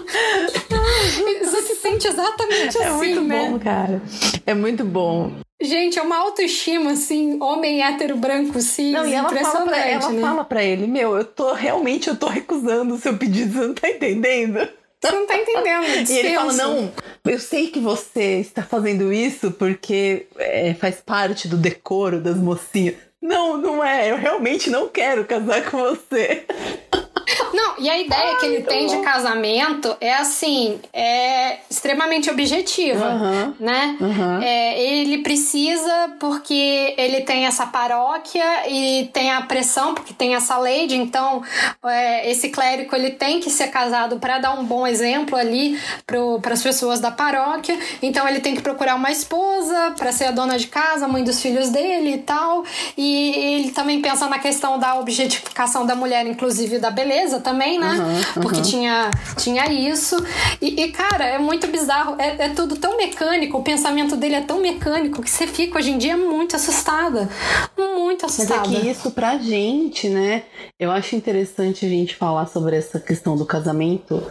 Você 1.43 1.61
se 1.61 1.75
sente 1.75 2.07
exatamente 2.07 2.77
É 2.77 2.85
assim, 2.87 2.97
muito 2.97 3.21
né? 3.21 3.37
bom, 3.49 3.59
cara. 3.59 4.01
É 4.45 4.53
muito 4.53 4.83
bom. 4.83 5.31
Gente, 5.61 5.97
é 5.97 6.01
uma 6.01 6.17
autoestima, 6.17 6.91
assim, 6.91 7.41
homem 7.41 7.81
hétero 7.81 8.17
branco 8.17 8.59
cis, 8.59 8.91
Não, 8.91 9.07
e 9.07 9.13
ela 9.13 9.29
fala, 9.29 9.65
pra, 9.65 9.87
ela 9.87 10.09
né? 10.09 10.21
fala 10.21 10.43
pra 10.43 10.63
ele, 10.63 10.85
meu, 10.85 11.15
eu 11.15 11.23
tô 11.23 11.53
realmente, 11.53 12.09
eu 12.09 12.15
tô 12.15 12.27
recusando 12.27 12.93
o 12.93 12.97
seu 12.97 13.17
pedido, 13.17 13.53
você 13.53 13.67
não 13.67 13.73
tá 13.73 13.89
entendendo? 13.89 14.67
Você 15.01 15.11
não 15.11 15.25
tá 15.25 15.37
entendendo, 15.37 15.85
E 16.11 16.17
ele 16.17 16.35
fala, 16.35 16.53
não, 16.53 16.91
eu 17.25 17.39
sei 17.39 17.67
que 17.67 17.79
você 17.79 18.39
está 18.39 18.63
fazendo 18.63 19.13
isso 19.13 19.51
porque 19.51 20.27
é, 20.37 20.73
faz 20.73 20.97
parte 21.03 21.47
do 21.47 21.55
decoro 21.57 22.19
das 22.19 22.35
mocinhas. 22.37 22.95
Não, 23.21 23.57
não 23.57 23.83
é, 23.83 24.11
eu 24.11 24.17
realmente 24.17 24.69
não 24.69 24.89
quero 24.89 25.23
casar 25.25 25.63
com 25.71 25.77
você. 25.77 26.43
Não, 27.53 27.75
e 27.79 27.89
a 27.89 27.97
ideia 27.97 28.35
que 28.35 28.45
ele 28.45 28.55
muito 28.55 28.67
tem 28.69 28.87
de 28.87 28.95
bom. 28.97 29.01
casamento 29.03 29.95
é 29.99 30.13
assim, 30.13 30.79
é 30.93 31.59
extremamente 31.69 32.29
objetiva, 32.29 33.05
Aham. 33.05 33.55
né? 33.59 33.97
Aham. 33.99 34.43
É, 34.43 34.79
ele 34.81 35.19
precisa 35.19 36.15
porque 36.19 36.93
ele 36.97 37.21
tem 37.21 37.45
essa 37.45 37.65
paróquia 37.65 38.69
e 38.69 39.09
tem 39.13 39.31
a 39.31 39.41
pressão 39.41 39.93
porque 39.93 40.13
tem 40.13 40.35
essa 40.35 40.57
lei, 40.57 40.87
de, 40.87 40.95
então 40.95 41.41
é, 41.83 42.29
esse 42.29 42.49
clérigo 42.49 42.95
ele 42.95 43.11
tem 43.11 43.39
que 43.39 43.49
ser 43.49 43.67
casado 43.67 44.19
para 44.19 44.37
dar 44.37 44.53
um 44.53 44.63
bom 44.63 44.85
exemplo 44.85 45.37
ali 45.37 45.79
para 46.05 46.53
as 46.53 46.61
pessoas 46.61 46.99
da 46.99 47.11
paróquia. 47.11 47.77
Então 48.01 48.27
ele 48.27 48.39
tem 48.39 48.55
que 48.55 48.61
procurar 48.61 48.95
uma 48.95 49.11
esposa 49.11 49.93
para 49.97 50.11
ser 50.11 50.25
a 50.25 50.31
dona 50.31 50.57
de 50.57 50.67
casa, 50.67 51.07
mãe 51.07 51.23
dos 51.23 51.41
filhos 51.41 51.69
dele 51.69 52.15
e 52.15 52.17
tal. 52.19 52.63
E 52.97 53.55
ele 53.55 53.71
também 53.71 54.01
pensa 54.01 54.27
na 54.27 54.37
questão 54.39 54.77
da 54.77 54.95
objetificação 54.99 55.85
da 55.85 55.95
mulher, 55.95 56.25
inclusive 56.27 56.77
da 56.77 56.91
beleza 56.91 57.14
também. 57.41 57.55
também, 57.55 57.79
né? 57.79 57.97
Uhum, 57.97 58.41
Porque 58.41 58.57
uhum. 58.57 58.63
tinha, 58.63 59.11
tinha 59.37 59.71
isso. 59.71 60.15
E, 60.61 60.83
e, 60.83 60.91
cara, 60.91 61.25
é 61.25 61.39
muito 61.39 61.67
bizarro. 61.67 62.15
É, 62.19 62.45
é 62.45 62.49
tudo 62.49 62.75
tão 62.75 62.97
mecânico, 62.97 63.57
o 63.57 63.63
pensamento 63.63 64.15
dele 64.15 64.35
é 64.35 64.41
tão 64.41 64.61
mecânico 64.61 65.21
que 65.21 65.29
você 65.29 65.47
fica 65.47 65.79
hoje 65.79 65.91
em 65.91 65.97
dia 65.97 66.17
muito 66.17 66.55
assustada. 66.55 67.29
Muito 67.77 68.23
Mas 68.23 68.39
assustada. 68.39 68.67
é 68.67 68.81
que 68.81 68.87
isso 68.89 69.11
pra 69.11 69.37
gente, 69.37 70.09
né? 70.09 70.43
Eu 70.79 70.91
acho 70.91 71.15
interessante 71.15 71.85
a 71.85 71.89
gente 71.89 72.15
falar 72.15 72.45
sobre 72.47 72.75
essa 72.75 72.99
questão 72.99 73.35
do 73.35 73.45
casamento 73.45 74.21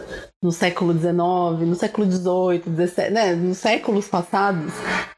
no 0.41 0.51
século 0.51 0.93
XIX, 0.93 1.67
no 1.67 1.75
século 1.75 2.09
XVIII, 2.09 2.87
XVII, 2.87 3.09
né? 3.09 3.35
Nos 3.35 3.57
séculos 3.57 4.07
passados. 4.07 4.71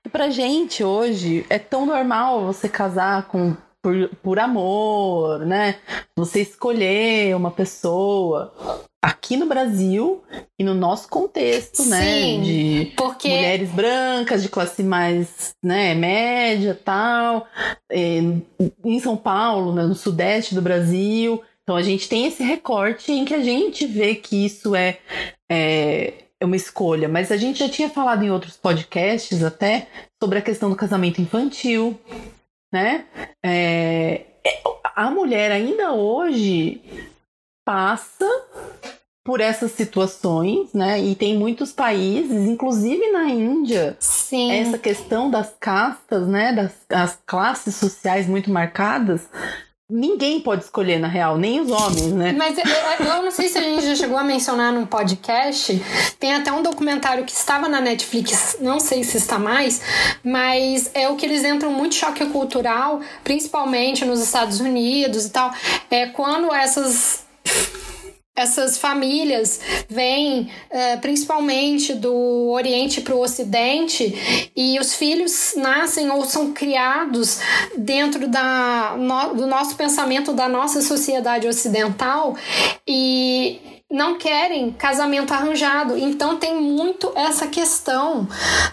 E 0.06 0.10
pra 0.10 0.30
gente 0.30 0.84
hoje 0.84 1.46
é 1.50 1.60
tão 1.60 1.86
normal 1.86 2.46
você 2.46 2.70
casar 2.70 3.28
com 3.28 3.56
por, 3.88 4.10
por 4.22 4.40
amor, 4.40 5.46
né? 5.46 5.78
Você 6.18 6.42
escolher 6.42 7.34
uma 7.36 7.52
pessoa. 7.52 8.54
Aqui 9.00 9.38
no 9.38 9.46
Brasil 9.46 10.22
e 10.60 10.64
no 10.64 10.74
nosso 10.74 11.08
contexto, 11.08 11.86
né? 11.86 12.02
Sim, 12.02 12.42
De 12.42 12.94
Porque 12.98 13.30
mulheres 13.30 13.70
brancas 13.70 14.42
de 14.42 14.50
classe 14.50 14.84
mais 14.84 15.54
né, 15.64 15.94
média 15.94 16.78
tal 16.84 17.48
é, 17.90 18.20
em 18.84 19.00
São 19.00 19.16
Paulo 19.16 19.74
né, 19.74 19.84
no 19.84 19.96
sudeste 19.96 20.54
do 20.54 20.62
Brasil 20.62 21.42
então 21.62 21.76
a 21.76 21.82
gente 21.82 22.10
tem 22.10 22.26
esse 22.26 22.44
recorte 22.44 23.12
em 23.12 23.24
que 23.24 23.36
a 23.36 23.42
gente 23.42 23.86
vê 23.86 24.16
que 24.16 24.46
isso 24.46 24.76
é, 24.76 24.98
é 25.50 26.14
é 26.40 26.46
uma 26.46 26.56
escolha 26.56 27.08
mas 27.08 27.32
a 27.32 27.38
gente 27.38 27.60
já 27.60 27.70
tinha 27.70 27.90
falado 27.90 28.24
em 28.24 28.32
outros 28.32 28.58
podcasts 28.58 29.44
até 29.44 29.88
sobre 30.22 30.40
a 30.40 30.42
questão 30.42 30.70
do 30.70 30.76
casamento 30.76 31.22
infantil 31.22 31.98
né 32.72 33.06
É, 33.44 34.26
a 34.96 35.10
mulher 35.10 35.52
ainda 35.52 35.94
hoje 35.94 36.82
passa 37.66 38.26
por 39.28 39.42
essas 39.42 39.74
situações, 39.74 40.74
né? 40.74 41.02
E 41.02 41.14
tem 41.14 41.38
muitos 41.38 41.74
países, 41.74 42.48
inclusive 42.48 43.12
na 43.12 43.26
Índia, 43.26 43.98
sim. 44.00 44.54
essa 44.54 44.78
questão 44.78 45.30
das 45.30 45.54
castas, 45.60 46.26
né? 46.26 46.54
Das 46.54 46.72
as 46.90 47.20
classes 47.26 47.76
sociais 47.76 48.26
muito 48.26 48.50
marcadas. 48.50 49.28
Ninguém 49.90 50.42
pode 50.42 50.66
escolher, 50.66 51.00
na 51.00 51.08
real, 51.08 51.38
nem 51.38 51.62
os 51.62 51.72
homens, 51.72 52.12
né? 52.12 52.34
Mas 52.34 52.58
eu, 52.58 53.06
eu 53.06 53.24
não 53.24 53.32
sei 53.32 53.48
se 53.48 53.58
a 53.58 53.62
gente 53.62 53.86
já 53.86 53.96
chegou 53.96 54.18
a 54.18 54.24
mencionar 54.24 54.74
num 54.74 54.86
podcast. 54.86 55.82
Tem 56.20 56.36
até 56.36 56.52
um 56.52 56.62
documentário 56.62 57.24
que 57.24 57.32
estava 57.32 57.70
na 57.70 57.80
Netflix, 57.80 58.58
não 58.60 58.82
sei 58.82 59.06
se 59.06 59.16
está 59.16 59.40
mais, 59.40 59.82
mas 60.22 60.92
é 60.94 61.08
o 61.08 61.16
que 61.16 61.26
eles 61.26 61.46
entram 61.46 61.72
muito 61.72 61.96
choque 61.96 62.26
cultural, 62.26 63.00
principalmente 63.24 64.04
nos 64.04 64.20
Estados 64.20 64.60
Unidos 64.60 65.26
e 65.26 65.30
tal. 65.30 65.54
É 65.90 66.08
quando 66.08 66.54
essas 66.54 67.26
essas 68.38 68.78
famílias 68.78 69.60
vêm 69.90 70.52
uh, 70.70 71.02
principalmente 71.02 71.96
do 71.96 72.52
Oriente 72.52 73.02
para 73.02 73.16
o 73.16 73.20
Ocidente 73.20 74.52
e 74.56 74.80
os 74.80 74.94
filhos 74.94 75.56
nascem 75.58 76.12
ou 76.12 76.24
são 76.24 76.54
criados 76.54 77.40
dentro 77.76 78.28
da, 78.28 78.96
no, 78.96 79.34
do 79.34 79.48
nosso 79.48 79.76
pensamento 79.76 80.34
da 80.34 80.48
nossa 80.48 80.84
sociedade 80.84 81.48
ocidental 81.48 82.38
e 82.88 83.60
não 83.90 84.18
querem 84.18 84.72
casamento 84.72 85.34
arranjado. 85.34 85.98
Então 85.98 86.38
tem 86.38 86.56
muito 86.60 87.12
essa 87.16 87.48
questão 87.48 88.28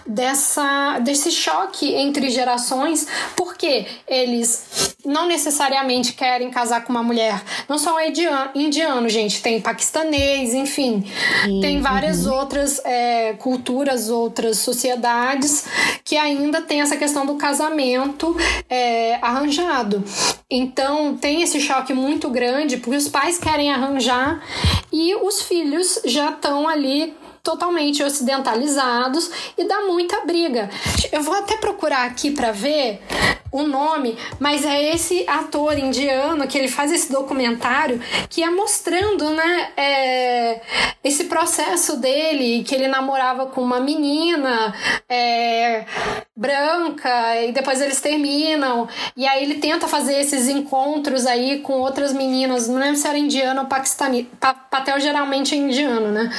dessa 0.05 0.99
desse 0.99 1.31
choque 1.31 1.95
entre 1.95 2.29
gerações, 2.29 3.07
porque 3.35 3.87
eles 4.07 4.65
não 5.05 5.27
necessariamente 5.27 6.13
querem 6.13 6.49
casar 6.49 6.83
com 6.83 6.91
uma 6.91 7.03
mulher. 7.03 7.41
Não 7.67 7.77
só 7.77 7.99
é 7.99 8.09
indiano, 8.09 8.51
indiano 8.55 9.09
gente, 9.09 9.41
tem 9.41 9.61
paquistanês, 9.61 10.53
enfim, 10.53 11.03
uhum. 11.45 11.61
tem 11.61 11.81
várias 11.81 12.25
outras 12.25 12.83
é, 12.83 13.33
culturas, 13.33 14.09
outras 14.09 14.59
sociedades 14.59 15.65
que 16.03 16.17
ainda 16.17 16.61
tem 16.61 16.81
essa 16.81 16.97
questão 16.97 17.25
do 17.25 17.35
casamento 17.35 18.35
é, 18.69 19.15
arranjado. 19.21 20.03
Então 20.49 21.15
tem 21.17 21.41
esse 21.41 21.59
choque 21.59 21.93
muito 21.93 22.29
grande 22.29 22.77
porque 22.77 22.97
os 22.97 23.07
pais 23.07 23.37
querem 23.37 23.71
arranjar 23.71 24.41
e 24.91 25.15
os 25.15 25.41
filhos 25.41 26.01
já 26.05 26.29
estão 26.29 26.67
ali 26.67 27.13
totalmente 27.45 28.03
ocidentalizados 28.03 29.29
e 29.55 29.63
dá 29.65 29.81
muita 29.81 30.25
briga. 30.25 30.67
Eu 31.11 31.21
vou 31.21 31.35
até 31.35 31.55
procurar 31.57 32.05
aqui 32.05 32.31
para 32.31 32.51
ver 32.51 33.01
o 33.51 33.63
nome, 33.63 34.17
mas 34.37 34.65
é 34.65 34.93
esse 34.93 35.23
ator 35.29 35.77
indiano 35.77 36.45
que 36.45 36.57
ele 36.57 36.67
faz 36.67 36.91
esse 36.91 37.09
documentário 37.09 38.01
que 38.29 38.43
é 38.43 38.49
mostrando, 38.49 39.29
né, 39.29 39.69
é, 39.77 40.61
esse 41.01 41.25
processo 41.25 41.95
dele, 41.95 42.65
que 42.65 42.75
ele 42.75 42.87
namorava 42.87 43.45
com 43.45 43.61
uma 43.61 43.79
menina 43.79 44.75
é, 45.07 45.85
branca 46.35 47.43
e 47.43 47.53
depois 47.53 47.79
eles 47.79 48.01
terminam 48.01 48.89
e 49.15 49.25
aí 49.25 49.43
ele 49.43 49.55
tenta 49.55 49.87
fazer 49.87 50.19
esses 50.19 50.49
encontros 50.49 51.25
aí 51.25 51.59
com 51.59 51.79
outras 51.79 52.11
meninas, 52.11 52.67
não 52.67 52.79
lembro 52.79 52.97
se 52.97 53.07
era 53.07 53.17
indiano 53.17 53.61
ou 53.61 53.67
paquistanês, 53.67 54.25
Patel 54.69 54.99
geralmente 54.99 55.55
é 55.55 55.57
indiano, 55.57 56.11
né? 56.11 56.29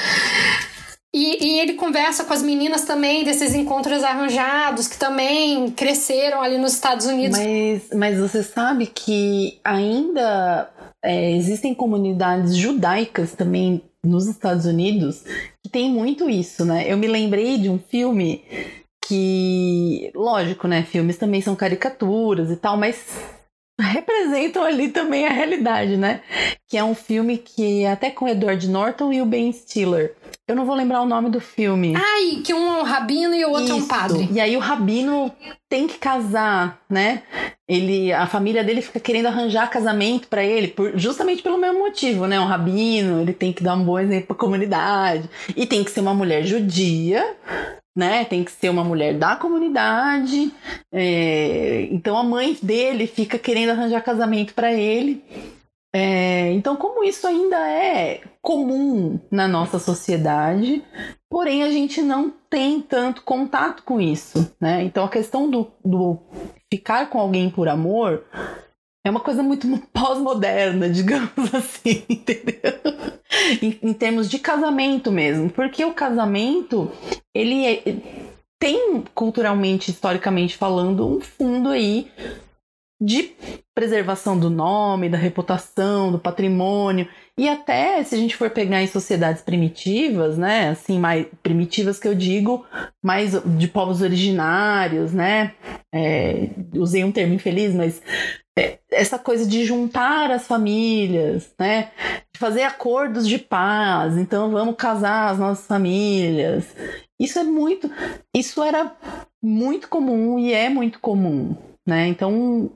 E, 1.18 1.46
e, 1.46 1.60
ele 1.60 1.72
conversa 1.72 2.24
com 2.24 2.34
as 2.34 2.42
meninas 2.42 2.84
também 2.84 3.24
desses 3.24 3.54
encontros 3.54 4.04
arranjados 4.04 4.86
que 4.86 4.98
também 4.98 5.70
cresceram 5.70 6.42
ali 6.42 6.58
nos 6.58 6.74
Estados 6.74 7.06
Unidos. 7.06 7.38
Mas, 7.38 7.88
mas 7.94 8.18
você 8.18 8.42
sabe 8.42 8.84
que 8.84 9.58
ainda 9.64 10.68
é, 11.02 11.32
existem 11.32 11.74
comunidades 11.74 12.54
judaicas 12.54 13.32
também 13.32 13.80
nos 14.04 14.28
Estados 14.28 14.66
Unidos 14.66 15.24
que 15.64 15.70
tem 15.70 15.90
muito 15.90 16.28
isso, 16.28 16.66
né? 16.66 16.84
Eu 16.86 16.98
me 16.98 17.06
lembrei 17.06 17.56
de 17.56 17.70
um 17.70 17.78
filme 17.78 18.44
que, 19.08 20.12
lógico, 20.14 20.68
né? 20.68 20.82
Filmes 20.82 21.16
também 21.16 21.40
são 21.40 21.56
caricaturas 21.56 22.50
e 22.50 22.56
tal, 22.56 22.76
mas 22.76 23.06
representam 23.80 24.62
ali 24.62 24.88
também 24.88 25.24
a 25.24 25.32
realidade, 25.32 25.96
né? 25.96 26.20
Que 26.68 26.76
é 26.76 26.84
um 26.84 26.94
filme 26.94 27.38
que 27.38 27.84
é 27.84 27.90
até 27.90 28.10
com 28.10 28.28
Edward 28.28 28.68
Norton 28.68 29.14
e 29.14 29.22
o 29.22 29.26
Ben 29.26 29.50
Stiller. 29.50 30.14
Eu 30.48 30.54
não 30.54 30.64
vou 30.64 30.76
lembrar 30.76 31.02
o 31.02 31.06
nome 31.06 31.28
do 31.28 31.40
filme. 31.40 31.92
Ai, 31.96 32.40
que 32.44 32.54
um 32.54 32.76
é 32.76 32.80
um 32.80 32.84
rabino 32.84 33.34
e 33.34 33.44
o 33.44 33.50
outro 33.50 33.64
Isso. 33.64 33.72
é 33.72 33.76
um 33.76 33.88
padre. 33.88 34.28
E 34.30 34.38
aí 34.38 34.56
o 34.56 34.60
rabino 34.60 35.32
tem 35.68 35.88
que 35.88 35.98
casar, 35.98 36.80
né? 36.88 37.24
Ele, 37.68 38.12
a 38.12 38.28
família 38.28 38.62
dele 38.62 38.80
fica 38.80 39.00
querendo 39.00 39.26
arranjar 39.26 39.68
casamento 39.68 40.28
para 40.28 40.44
ele, 40.44 40.68
por, 40.68 40.96
justamente 40.96 41.42
pelo 41.42 41.58
mesmo 41.58 41.80
motivo, 41.80 42.28
né? 42.28 42.38
Um 42.38 42.44
rabino, 42.44 43.22
ele 43.22 43.32
tem 43.32 43.52
que 43.52 43.64
dar 43.64 43.74
um 43.74 43.82
bom 43.82 43.98
exemplo 43.98 44.28
para 44.28 44.36
a 44.36 44.38
comunidade 44.38 45.28
e 45.56 45.66
tem 45.66 45.82
que 45.82 45.90
ser 45.90 45.98
uma 45.98 46.14
mulher 46.14 46.44
judia, 46.44 47.26
né? 47.96 48.24
Tem 48.24 48.44
que 48.44 48.52
ser 48.52 48.68
uma 48.68 48.84
mulher 48.84 49.14
da 49.14 49.34
comunidade. 49.34 50.52
É, 50.92 51.88
então 51.90 52.16
a 52.16 52.22
mãe 52.22 52.56
dele 52.62 53.08
fica 53.08 53.36
querendo 53.36 53.70
arranjar 53.70 54.00
casamento 54.00 54.54
para 54.54 54.72
ele. 54.72 55.24
É, 55.98 56.52
então, 56.52 56.76
como 56.76 57.02
isso 57.02 57.26
ainda 57.26 57.56
é 57.56 58.20
comum 58.42 59.18
na 59.30 59.48
nossa 59.48 59.78
sociedade, 59.78 60.84
porém 61.30 61.62
a 61.62 61.70
gente 61.70 62.02
não 62.02 62.30
tem 62.50 62.82
tanto 62.82 63.22
contato 63.22 63.82
com 63.82 63.98
isso, 63.98 64.54
né? 64.60 64.82
Então 64.82 65.06
a 65.06 65.08
questão 65.08 65.48
do, 65.48 65.72
do 65.82 66.18
ficar 66.70 67.08
com 67.08 67.18
alguém 67.18 67.48
por 67.48 67.66
amor 67.66 68.26
é 69.06 69.08
uma 69.08 69.20
coisa 69.20 69.42
muito 69.42 69.66
pós-moderna, 69.90 70.90
digamos 70.90 71.54
assim, 71.54 72.04
entendeu? 72.10 72.74
Em, 73.62 73.78
em, 73.88 73.94
termos 73.94 74.28
de 74.28 74.38
casamento 74.38 75.10
mesmo, 75.10 75.48
porque 75.48 75.82
o 75.82 75.94
casamento 75.94 76.92
ele 77.34 77.64
é, 77.64 77.82
tem 78.60 79.02
culturalmente, 79.14 79.90
historicamente 79.90 80.58
falando, 80.58 81.08
um 81.08 81.22
fundo 81.22 81.70
aí 81.70 82.12
de 83.00 83.34
preservação 83.76 84.38
do 84.38 84.48
nome, 84.48 85.10
da 85.10 85.18
reputação, 85.18 86.10
do 86.10 86.18
patrimônio 86.18 87.06
e 87.38 87.46
até 87.46 88.02
se 88.02 88.14
a 88.14 88.18
gente 88.18 88.34
for 88.34 88.48
pegar 88.48 88.82
em 88.82 88.86
sociedades 88.86 89.42
primitivas, 89.42 90.38
né, 90.38 90.70
assim 90.70 90.98
mais 90.98 91.26
primitivas 91.42 91.98
que 91.98 92.08
eu 92.08 92.14
digo, 92.14 92.64
mais 93.04 93.32
de 93.44 93.68
povos 93.68 94.00
originários, 94.00 95.12
né, 95.12 95.52
é, 95.94 96.48
usei 96.74 97.04
um 97.04 97.12
termo 97.12 97.34
infeliz, 97.34 97.74
mas 97.74 98.00
é, 98.58 98.78
essa 98.90 99.18
coisa 99.18 99.46
de 99.46 99.62
juntar 99.66 100.30
as 100.30 100.46
famílias, 100.46 101.52
né, 101.60 101.90
de 102.32 102.40
fazer 102.40 102.62
acordos 102.62 103.28
de 103.28 103.38
paz, 103.38 104.16
então 104.16 104.50
vamos 104.50 104.76
casar 104.76 105.32
as 105.32 105.38
nossas 105.38 105.66
famílias. 105.66 106.64
Isso 107.20 107.38
é 107.38 107.44
muito, 107.44 107.90
isso 108.34 108.62
era 108.62 108.96
muito 109.42 109.86
comum 109.90 110.38
e 110.38 110.54
é 110.54 110.70
muito 110.70 110.98
comum, 110.98 111.54
né? 111.86 112.06
Então, 112.08 112.70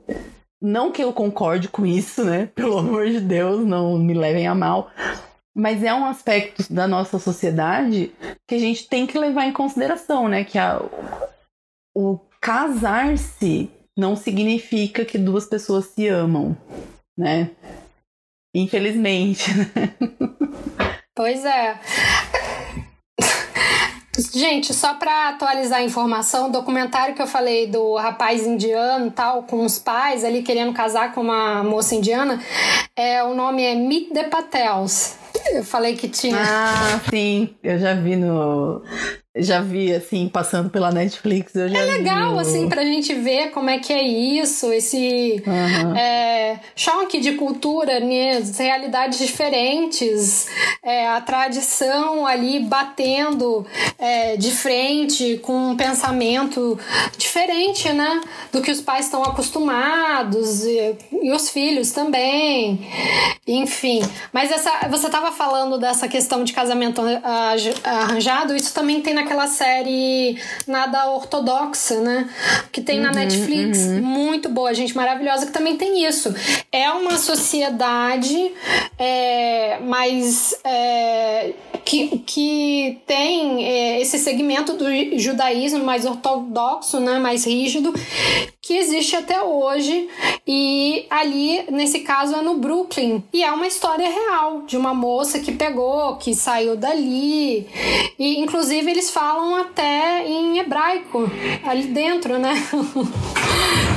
não 0.61 0.91
que 0.91 1.03
eu 1.03 1.11
concorde 1.11 1.67
com 1.67 1.85
isso, 1.85 2.23
né? 2.23 2.47
Pelo 2.55 2.77
amor 2.77 3.07
de 3.07 3.19
Deus, 3.19 3.65
não 3.65 3.97
me 3.97 4.13
levem 4.13 4.47
a 4.47 4.53
mal. 4.53 4.91
Mas 5.55 5.83
é 5.83 5.93
um 5.93 6.05
aspecto 6.05 6.71
da 6.71 6.87
nossa 6.87 7.19
sociedade 7.19 8.13
que 8.47 8.55
a 8.55 8.59
gente 8.59 8.87
tem 8.87 9.05
que 9.05 9.17
levar 9.17 9.45
em 9.45 9.53
consideração, 9.53 10.27
né? 10.29 10.45
Que 10.45 10.57
a, 10.57 10.81
o 11.95 12.17
casar-se 12.39 13.69
não 13.97 14.15
significa 14.15 15.03
que 15.03 15.17
duas 15.17 15.45
pessoas 15.45 15.85
se 15.87 16.07
amam, 16.07 16.55
né? 17.17 17.51
Infelizmente. 18.55 19.51
Pois 21.13 21.43
é. 21.43 21.77
Gente, 24.17 24.73
só 24.73 24.95
para 24.95 25.29
atualizar 25.29 25.79
a 25.79 25.83
informação, 25.83 26.49
o 26.49 26.51
documentário 26.51 27.15
que 27.15 27.21
eu 27.21 27.27
falei 27.27 27.67
do 27.67 27.95
rapaz 27.95 28.45
indiano 28.45 29.09
tal, 29.09 29.43
com 29.43 29.63
os 29.63 29.79
pais 29.79 30.25
ali 30.25 30.43
querendo 30.43 30.73
casar 30.73 31.13
com 31.13 31.21
uma 31.21 31.63
moça 31.63 31.95
indiana, 31.95 32.41
é, 32.95 33.23
o 33.23 33.33
nome 33.33 33.63
é 33.63 33.73
Meet 33.73 34.11
the 34.11 34.23
Patels. 34.23 35.15
Eu 35.53 35.63
falei 35.63 35.95
que 35.95 36.09
tinha. 36.09 36.37
Ah, 36.37 36.99
sim, 37.09 37.55
eu 37.63 37.79
já 37.79 37.93
vi 37.93 38.15
no, 38.17 38.83
já 39.35 39.61
vi, 39.61 39.93
assim, 39.93 40.27
passando 40.27 40.69
pela 40.69 40.91
Netflix. 40.91 41.55
É 41.55 41.65
legal, 41.67 42.33
vi 42.33 42.39
assim, 42.41 42.67
pra 42.67 42.83
gente 42.83 43.13
ver 43.13 43.51
como 43.51 43.69
é 43.69 43.79
que 43.79 43.93
é 43.93 44.03
isso, 44.03 44.71
esse 44.73 45.41
uhum. 45.47 45.95
é, 45.95 46.59
choque 46.75 47.19
de 47.19 47.33
cultura, 47.33 47.99
né? 47.99 48.41
realidades 48.57 49.19
diferentes, 49.19 50.47
é, 50.83 51.07
a 51.07 51.21
tradição 51.21 52.25
ali 52.25 52.59
batendo 52.59 53.65
é, 53.97 54.35
de 54.35 54.51
frente 54.51 55.37
com 55.37 55.71
um 55.71 55.77
pensamento 55.77 56.77
diferente, 57.17 57.91
né? 57.93 58.21
Do 58.51 58.61
que 58.61 58.71
os 58.71 58.81
pais 58.81 59.05
estão 59.05 59.23
acostumados 59.23 60.65
e, 60.65 60.95
e 61.21 61.31
os 61.31 61.49
filhos 61.49 61.91
também. 61.91 62.85
Enfim, 63.47 64.01
mas 64.33 64.51
essa, 64.51 64.89
você 64.89 65.07
estava 65.07 65.31
falando 65.31 65.77
dessa 65.77 66.07
questão 66.07 66.43
de 66.43 66.51
casamento 66.51 67.01
arranjado, 67.83 68.55
isso 68.55 68.73
também 68.73 69.01
tem 69.01 69.13
na 69.13 69.20
naquela 69.21 69.47
série 69.47 70.37
Nada 70.67 71.09
Ortodoxa, 71.09 71.99
né? 72.01 72.29
Que 72.71 72.81
tem 72.81 72.97
uhum, 72.97 73.05
na 73.05 73.11
Netflix. 73.11 73.79
Uhum. 73.79 74.01
Muito 74.01 74.49
boa, 74.49 74.73
gente, 74.73 74.95
maravilhosa, 74.95 75.45
que 75.45 75.51
também 75.51 75.77
tem 75.77 76.05
isso. 76.05 76.33
É 76.71 76.89
uma 76.91 77.17
sociedade 77.17 78.51
é, 78.97 79.79
mais. 79.81 80.55
É, 80.63 81.53
que, 81.83 82.19
que 82.19 82.99
tem 83.05 83.65
é, 83.65 84.01
esse 84.01 84.17
segmento 84.17 84.73
do 84.73 84.85
judaísmo 85.17 85.83
mais 85.83 86.05
ortodoxo, 86.05 86.99
né, 86.99 87.19
mais 87.19 87.45
rígido, 87.45 87.93
que 88.61 88.77
existe 88.77 89.15
até 89.15 89.41
hoje. 89.41 90.07
E 90.47 91.05
ali, 91.09 91.63
nesse 91.69 91.99
caso, 91.99 92.35
é 92.35 92.41
no 92.41 92.55
Brooklyn. 92.55 93.23
E 93.33 93.43
é 93.43 93.51
uma 93.51 93.67
história 93.67 94.09
real 94.09 94.63
de 94.63 94.77
uma 94.77 94.93
moça 94.93 95.39
que 95.39 95.51
pegou, 95.51 96.15
que 96.17 96.33
saiu 96.33 96.75
dali. 96.75 97.67
E, 98.17 98.39
inclusive, 98.39 98.89
eles 98.89 99.11
falam 99.11 99.55
até 99.55 100.25
em 100.27 100.59
hebraico 100.59 101.29
ali 101.65 101.83
dentro, 101.83 102.37
né? 102.37 102.53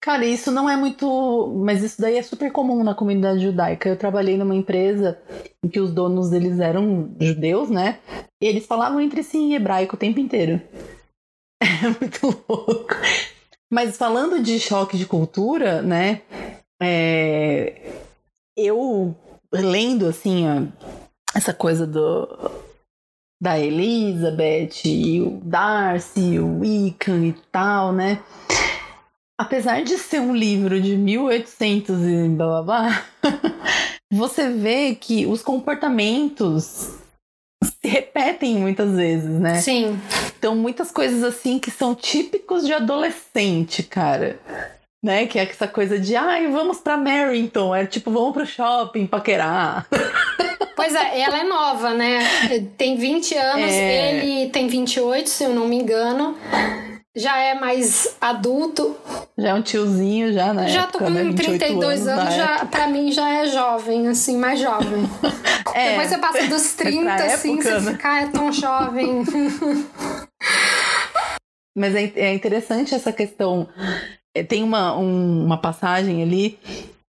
Cara, 0.00 0.24
isso 0.24 0.50
não 0.50 0.70
é 0.70 0.76
muito. 0.76 1.52
Mas 1.56 1.82
isso 1.82 2.00
daí 2.00 2.16
é 2.16 2.22
super 2.22 2.52
comum 2.52 2.84
na 2.84 2.94
comunidade 2.94 3.40
judaica. 3.42 3.88
Eu 3.88 3.96
trabalhei 3.96 4.36
numa 4.36 4.54
empresa 4.54 5.20
em 5.64 5.68
que 5.68 5.80
os 5.80 5.92
donos 5.92 6.30
deles 6.30 6.60
eram 6.60 7.14
judeus, 7.20 7.68
né? 7.68 7.98
E 8.40 8.46
eles 8.46 8.66
falavam 8.66 9.00
entre 9.00 9.22
si 9.22 9.38
em 9.38 9.54
hebraico 9.54 9.96
o 9.96 9.98
tempo 9.98 10.20
inteiro. 10.20 10.60
É 11.60 11.88
muito 11.88 12.44
louco. 12.48 12.94
Mas 13.70 13.96
falando 13.96 14.42
de 14.42 14.58
choque 14.58 14.96
de 14.96 15.04
cultura, 15.04 15.82
né? 15.82 16.22
É... 16.80 17.92
Eu 18.56 19.14
lendo 19.52 20.06
assim 20.06 20.44
essa 21.34 21.52
coisa 21.52 21.86
do 21.86 22.26
da 23.40 23.58
Elizabeth 23.58 24.84
e 24.84 25.20
o 25.20 25.40
Darcy, 25.42 26.38
o 26.38 26.60
Wiccan 26.60 27.24
e 27.26 27.32
tal, 27.52 27.92
né? 27.92 28.22
Apesar 29.38 29.82
de 29.82 29.96
ser 29.96 30.20
um 30.20 30.34
livro 30.34 30.80
de 30.80 30.96
1800 30.96 31.96
e 32.02 32.28
blá 32.28 32.62
blá 32.62 32.62
blá, 32.62 33.04
você 34.12 34.50
vê 34.50 34.96
que 34.96 35.24
os 35.26 35.42
comportamentos 35.42 36.90
se 37.62 37.88
repetem 37.88 38.56
muitas 38.56 38.94
vezes, 38.96 39.38
né? 39.38 39.60
Sim. 39.60 39.98
Então, 40.36 40.56
muitas 40.56 40.90
coisas 40.90 41.22
assim 41.22 41.58
que 41.58 41.70
são 41.70 41.94
típicos 41.94 42.66
de 42.66 42.72
adolescente, 42.72 43.84
cara. 43.84 44.38
Né? 45.02 45.26
Que 45.26 45.38
é 45.38 45.42
essa 45.44 45.68
coisa 45.68 45.98
de, 45.98 46.16
ai, 46.16 46.48
vamos 46.48 46.78
pra 46.78 46.96
Merrington. 46.96 47.74
É 47.74 47.86
tipo, 47.86 48.10
vamos 48.10 48.32
pro 48.32 48.46
shopping 48.46 49.06
paquerar. 49.06 49.86
Pois 50.74 50.94
é, 50.94 51.22
ela 51.22 51.40
é 51.40 51.42
nova, 51.42 51.92
né? 51.92 52.20
Tem 52.76 52.96
20 52.96 53.34
anos, 53.34 53.72
é... 53.72 54.24
ele 54.24 54.48
tem 54.50 54.68
28, 54.68 55.28
se 55.28 55.42
eu 55.42 55.52
não 55.52 55.66
me 55.66 55.74
engano 55.74 56.36
já 57.18 57.36
é 57.36 57.54
mais 57.54 58.16
adulto. 58.20 58.96
Já 59.36 59.48
é 59.50 59.54
um 59.54 59.62
tiozinho, 59.62 60.32
já, 60.32 60.54
né? 60.54 60.68
Já 60.68 60.86
tô 60.86 60.98
com 60.98 61.10
né? 61.10 61.32
32 61.32 62.06
anos, 62.06 62.22
anos 62.22 62.34
já, 62.34 62.64
pra 62.64 62.86
mim 62.86 63.10
já 63.12 63.28
é 63.42 63.46
jovem, 63.46 64.06
assim, 64.08 64.36
mais 64.36 64.60
jovem. 64.60 65.08
é, 65.74 65.90
Depois 65.90 66.08
você 66.08 66.18
passa 66.18 66.46
dos 66.46 66.72
30, 66.78 67.12
assim, 67.12 67.54
época, 67.58 67.80
você 67.80 67.80
né? 67.80 67.92
fica, 67.92 68.08
ah, 68.08 68.20
é 68.22 68.26
tão 68.28 68.52
jovem. 68.52 69.24
Mas 71.76 71.94
é, 71.94 72.12
é 72.16 72.32
interessante 72.34 72.94
essa 72.94 73.12
questão. 73.12 73.68
É, 74.34 74.42
tem 74.42 74.62
uma, 74.62 74.96
um, 74.96 75.44
uma 75.44 75.58
passagem 75.58 76.22
ali 76.22 76.58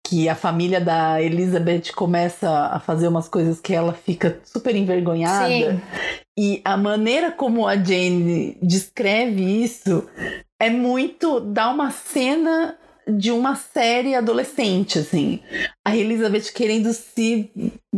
que 0.09 0.27
a 0.27 0.35
família 0.35 0.81
da 0.81 1.21
Elizabeth 1.21 1.93
começa 1.95 2.49
a 2.49 2.81
fazer 2.81 3.09
umas 3.09 3.29
coisas 3.29 3.61
que 3.61 3.75
ela 3.75 3.93
fica 3.93 4.41
super 4.43 4.75
envergonhada. 4.75 5.47
Sim. 5.47 5.81
E 6.39 6.63
a 6.65 6.79
maneira 6.79 7.31
como 7.31 7.67
a 7.67 7.77
Jane 7.77 8.57
descreve 8.63 9.43
isso 9.63 10.09
é 10.59 10.71
muito. 10.71 11.41
dá 11.41 11.69
uma 11.69 11.91
cena 11.91 12.75
de 13.09 13.31
uma 13.31 13.57
série 13.57 14.15
adolescente, 14.15 14.99
assim. 14.99 15.41
A 15.85 15.97
Elizabeth 15.97 16.53
querendo 16.55 16.93
se 16.93 17.51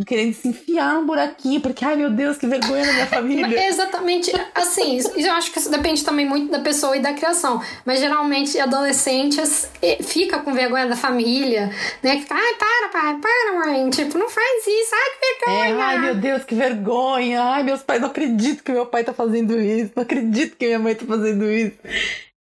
querendo 0.06 0.32
se 0.32 0.48
enfiar 0.48 0.94
num 0.94 1.04
buraquinho, 1.04 1.61
porque, 1.61 1.84
ai 1.84 1.96
meu 1.96 2.11
Deus, 2.11 2.38
que 2.38 2.46
vergonha 2.46 2.86
da 2.86 2.92
minha 2.92 3.06
família. 3.08 3.66
Exatamente, 3.68 4.32
assim, 4.54 4.98
eu 5.16 5.32
acho 5.32 5.52
que 5.52 5.58
isso 5.58 5.70
depende 5.70 6.04
também 6.04 6.24
muito 6.24 6.50
da 6.50 6.61
pessoa 6.61 6.96
e 6.96 7.00
da 7.00 7.12
criação, 7.12 7.61
mas 7.84 7.98
geralmente 7.98 8.58
adolescentes 8.58 9.68
fica 10.02 10.38
com 10.38 10.54
vergonha 10.54 10.86
da 10.86 10.96
família, 10.96 11.70
né, 12.02 12.18
fica, 12.20 12.34
ai, 12.34 12.54
para, 12.54 12.88
pai, 12.88 13.20
para, 13.20 13.66
mãe, 13.66 13.90
tipo, 13.90 14.16
não 14.16 14.28
faz 14.28 14.66
isso, 14.66 14.94
ai, 14.94 15.11
que 15.11 15.46
vergonha. 15.46 15.68
É, 15.68 15.82
ai, 15.82 15.98
meu 15.98 16.14
Deus, 16.14 16.44
que 16.44 16.54
vergonha, 16.54 17.42
ai, 17.42 17.62
meus 17.64 17.82
pais, 17.82 18.00
não 18.00 18.08
acredito 18.08 18.62
que 18.62 18.72
meu 18.72 18.86
pai 18.86 19.02
tá 19.02 19.12
fazendo 19.12 19.61
isso, 19.61 19.92
não 19.96 20.04
acredito 20.04 20.56
que 20.56 20.66
minha 20.66 20.78
mãe 20.78 20.94
tá 20.94 21.04
fazendo 21.04 21.50
isso. 21.50 21.76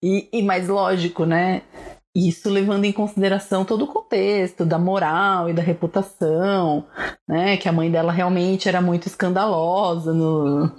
E, 0.03 0.29
e 0.33 0.43
mais 0.43 0.69
lógico, 0.69 1.25
né, 1.25 1.63
isso 2.17 2.49
levando 2.49 2.85
em 2.87 2.93
consideração 2.93 3.65
todo 3.65 3.85
o 3.85 3.87
contexto 3.87 4.65
da 4.65 4.79
moral 4.79 5.51
e 5.51 5.53
da 5.53 5.63
reputação, 5.63 6.87
né? 7.29 7.59
Que 7.59 7.69
a 7.69 7.73
mãe 7.73 7.91
dela 7.91 8.11
realmente 8.11 8.69
era 8.69 8.81
muito 8.81 9.07
escandalosa. 9.07 10.15
No... 10.15 10.73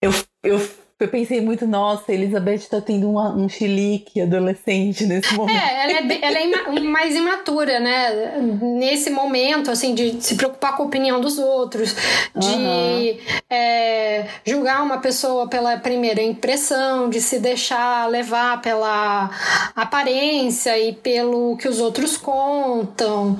Eu, 0.00 0.10
eu 0.42 0.58
eu 1.00 1.08
pensei 1.08 1.40
muito, 1.40 1.66
nossa, 1.66 2.12
a 2.12 2.14
Elizabeth 2.14 2.68
tá 2.70 2.80
tendo 2.80 3.10
uma, 3.10 3.34
um 3.34 3.48
chilique 3.48 4.20
adolescente 4.20 5.06
nesse 5.06 5.34
momento. 5.34 5.56
É, 5.56 5.84
ela 5.84 6.12
é, 6.12 6.18
ela 6.22 6.38
é 6.38 6.46
ima, 6.46 6.80
mais 6.90 7.16
imatura, 7.16 7.80
né? 7.80 8.38
Nesse 8.60 9.08
momento, 9.08 9.70
assim, 9.70 9.94
de 9.94 10.22
se 10.22 10.34
preocupar 10.34 10.76
com 10.76 10.82
a 10.82 10.86
opinião 10.86 11.20
dos 11.20 11.38
outros, 11.38 11.94
de 12.36 12.48
uhum. 12.48 13.18
é, 13.48 14.26
julgar 14.44 14.82
uma 14.82 14.98
pessoa 14.98 15.48
pela 15.48 15.78
primeira 15.78 16.22
impressão, 16.22 17.08
de 17.08 17.20
se 17.20 17.38
deixar 17.38 18.08
levar 18.08 18.60
pela 18.60 19.30
aparência 19.74 20.78
e 20.78 20.92
pelo 20.92 21.56
que 21.56 21.66
os 21.68 21.80
outros 21.80 22.16
contam. 22.16 23.38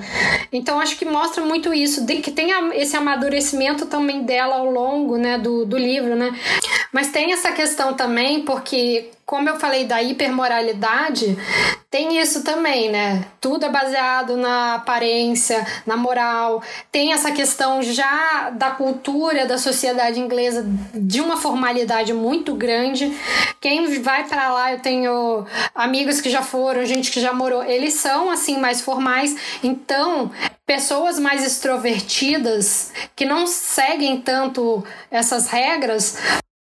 Então, 0.51 0.79
acho 0.79 0.97
que 0.97 1.05
mostra 1.05 1.45
muito 1.45 1.73
isso, 1.73 2.05
de 2.05 2.17
que 2.17 2.31
tem 2.31 2.49
esse 2.73 2.97
amadurecimento 2.97 3.85
também 3.85 4.23
dela 4.23 4.55
ao 4.55 4.69
longo 4.69 5.17
né, 5.17 5.37
do, 5.37 5.65
do 5.65 5.77
livro, 5.77 6.15
né? 6.15 6.33
Mas 6.91 7.09
tem 7.09 7.31
essa 7.31 7.50
questão 7.51 7.93
também, 7.93 8.43
porque, 8.43 9.11
como 9.25 9.49
eu 9.49 9.59
falei 9.59 9.85
da 9.85 10.01
hipermoralidade, 10.01 11.37
tem 11.89 12.19
isso 12.21 12.43
também, 12.43 12.89
né? 12.89 13.25
Tudo 13.39 13.65
é 13.65 13.69
baseado 13.69 14.37
na 14.37 14.75
aparência, 14.75 15.65
na 15.85 15.97
moral. 15.97 16.63
Tem 16.91 17.11
essa 17.11 17.31
questão 17.31 17.81
já 17.81 18.49
da 18.51 18.71
cultura 18.71 19.45
da 19.45 19.57
sociedade 19.57 20.19
inglesa 20.19 20.65
de 20.93 21.19
uma 21.19 21.37
formalidade 21.37 22.13
muito 22.13 22.55
grande. 22.55 23.13
Quem 23.59 23.99
vai 24.01 24.23
para 24.25 24.53
lá, 24.53 24.71
eu 24.71 24.79
tenho 24.79 25.45
amigos 25.75 26.21
que 26.21 26.29
já 26.29 26.41
foram, 26.41 26.85
gente 26.85 27.11
que 27.11 27.19
já 27.19 27.33
morou, 27.33 27.63
eles 27.63 27.95
são 27.95 28.29
assim 28.29 28.57
mais 28.57 28.81
formais. 28.81 29.35
Então, 29.61 30.31
pessoas 30.65 31.19
mais 31.19 31.43
extrovertidas 31.43 32.93
que 33.15 33.25
não 33.25 33.45
seguem 33.45 34.21
tanto 34.21 34.81
essas 35.11 35.47
regras 35.47 36.17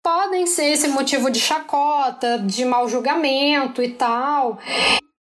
podem 0.10 0.48
ser 0.48 0.72
esse 0.72 0.88
motivo 0.88 1.30
de 1.30 1.40
chacota, 1.40 2.40
de 2.40 2.66
mau 2.66 2.90
julgamento 2.90 3.84
e 3.84 3.90
tal. 3.90 4.58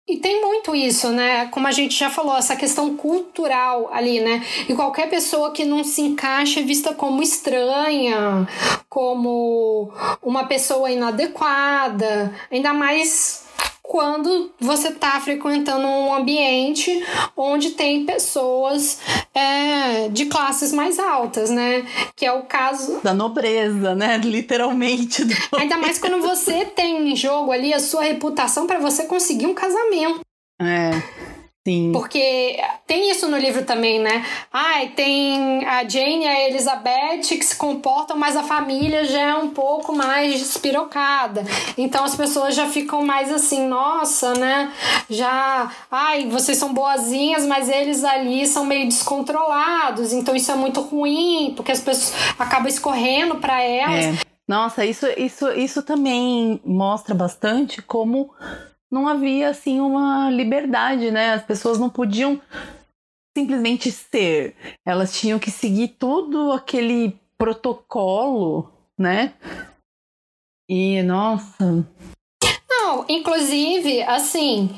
E 0.07 0.17
tem 0.17 0.39
muito 0.39 0.75
isso, 0.75 1.09
né? 1.09 1.47
Como 1.47 1.65
a 1.65 1.71
gente 1.71 1.97
já 1.97 2.11
falou, 2.11 2.37
essa 2.37 2.55
questão 2.55 2.95
cultural 2.95 3.89
ali, 3.91 4.19
né? 4.19 4.45
E 4.69 4.75
qualquer 4.75 5.09
pessoa 5.09 5.51
que 5.51 5.65
não 5.65 5.83
se 5.83 6.01
encaixa 6.01 6.59
é 6.59 6.63
vista 6.63 6.93
como 6.93 7.23
estranha, 7.23 8.47
como 8.87 9.91
uma 10.21 10.45
pessoa 10.45 10.91
inadequada, 10.91 12.31
ainda 12.51 12.71
mais 12.71 13.44
quando 13.87 14.51
você 14.59 14.89
está 14.89 15.19
frequentando 15.19 15.85
um 15.87 16.13
ambiente 16.13 17.03
onde 17.35 17.71
tem 17.71 18.05
pessoas 18.05 18.99
é, 19.33 20.09
de 20.09 20.25
classes 20.25 20.71
mais 20.71 20.99
altas, 20.99 21.49
né? 21.49 21.85
Que 22.15 22.25
é 22.25 22.31
o 22.31 22.43
caso 22.43 22.99
da 23.03 23.13
nobreza, 23.13 23.95
né? 23.95 24.17
Literalmente. 24.23 25.23
Ainda 25.57 25.77
mais 25.77 25.99
quando 25.99 26.21
você 26.21 26.65
tem 26.65 27.11
em 27.11 27.15
jogo 27.15 27.51
ali 27.51 27.73
a 27.73 27.79
sua 27.79 28.03
reputação 28.03 28.67
para 28.67 28.79
você 28.79 29.05
conseguir 29.05 29.47
um 29.47 29.53
casamento. 29.53 30.21
É. 30.61 30.91
Sim. 31.67 31.91
Porque 31.91 32.59
tem 32.85 33.09
isso 33.09 33.27
no 33.27 33.37
livro 33.37 33.65
também, 33.65 33.99
né? 33.99 34.23
Ai, 34.53 34.89
tem 34.89 35.65
a 35.65 35.83
Jane 35.89 36.23
e 36.23 36.27
a 36.27 36.47
Elizabeth 36.47 37.21
que 37.21 37.43
se 37.43 37.55
comportam, 37.55 38.15
mas 38.15 38.37
a 38.37 38.43
família 38.43 39.03
já 39.05 39.19
é 39.19 39.35
um 39.35 39.49
pouco 39.49 39.91
mais 39.91 40.37
despirocada. 40.37 41.43
Então 41.75 42.05
as 42.05 42.15
pessoas 42.15 42.53
já 42.53 42.69
ficam 42.69 43.03
mais 43.03 43.33
assim, 43.33 43.67
nossa, 43.67 44.35
né? 44.35 44.71
Já, 45.09 45.71
ai, 45.89 46.27
vocês 46.27 46.55
são 46.59 46.71
boazinhas, 46.71 47.47
mas 47.47 47.67
eles 47.67 48.03
ali 48.03 48.45
são 48.45 48.63
meio 48.63 48.87
descontrolados. 48.87 50.13
Então 50.13 50.35
isso 50.35 50.51
é 50.51 50.55
muito 50.55 50.81
ruim, 50.81 51.53
porque 51.55 51.71
as 51.71 51.79
pessoas 51.79 52.13
acabam 52.37 52.67
escorrendo 52.67 53.37
para 53.37 53.59
elas. 53.63 54.05
É. 54.05 54.13
Nossa, 54.47 54.85
isso, 54.85 55.07
isso, 55.17 55.51
isso 55.53 55.81
também 55.81 56.61
mostra 56.63 57.15
bastante 57.15 57.81
como 57.81 58.29
não 58.95 59.09
havia 59.09 59.49
assim 59.49 59.81
uma 59.81 60.31
liberdade, 60.31 61.11
né? 61.11 61.33
As 61.33 61.43
pessoas 61.43 61.77
não 61.77 61.89
podiam 61.89 62.41
simplesmente 63.37 63.91
ser, 63.91 64.55
elas 64.87 65.19
tinham 65.19 65.37
que 65.37 65.51
seguir 65.51 65.89
todo 65.89 66.53
aquele 66.53 67.19
protocolo, 67.37 68.71
né? 68.97 69.33
E 70.69 71.03
nossa. 71.03 71.85
Não, 72.69 73.05
inclusive, 73.09 74.01
assim, 74.03 74.69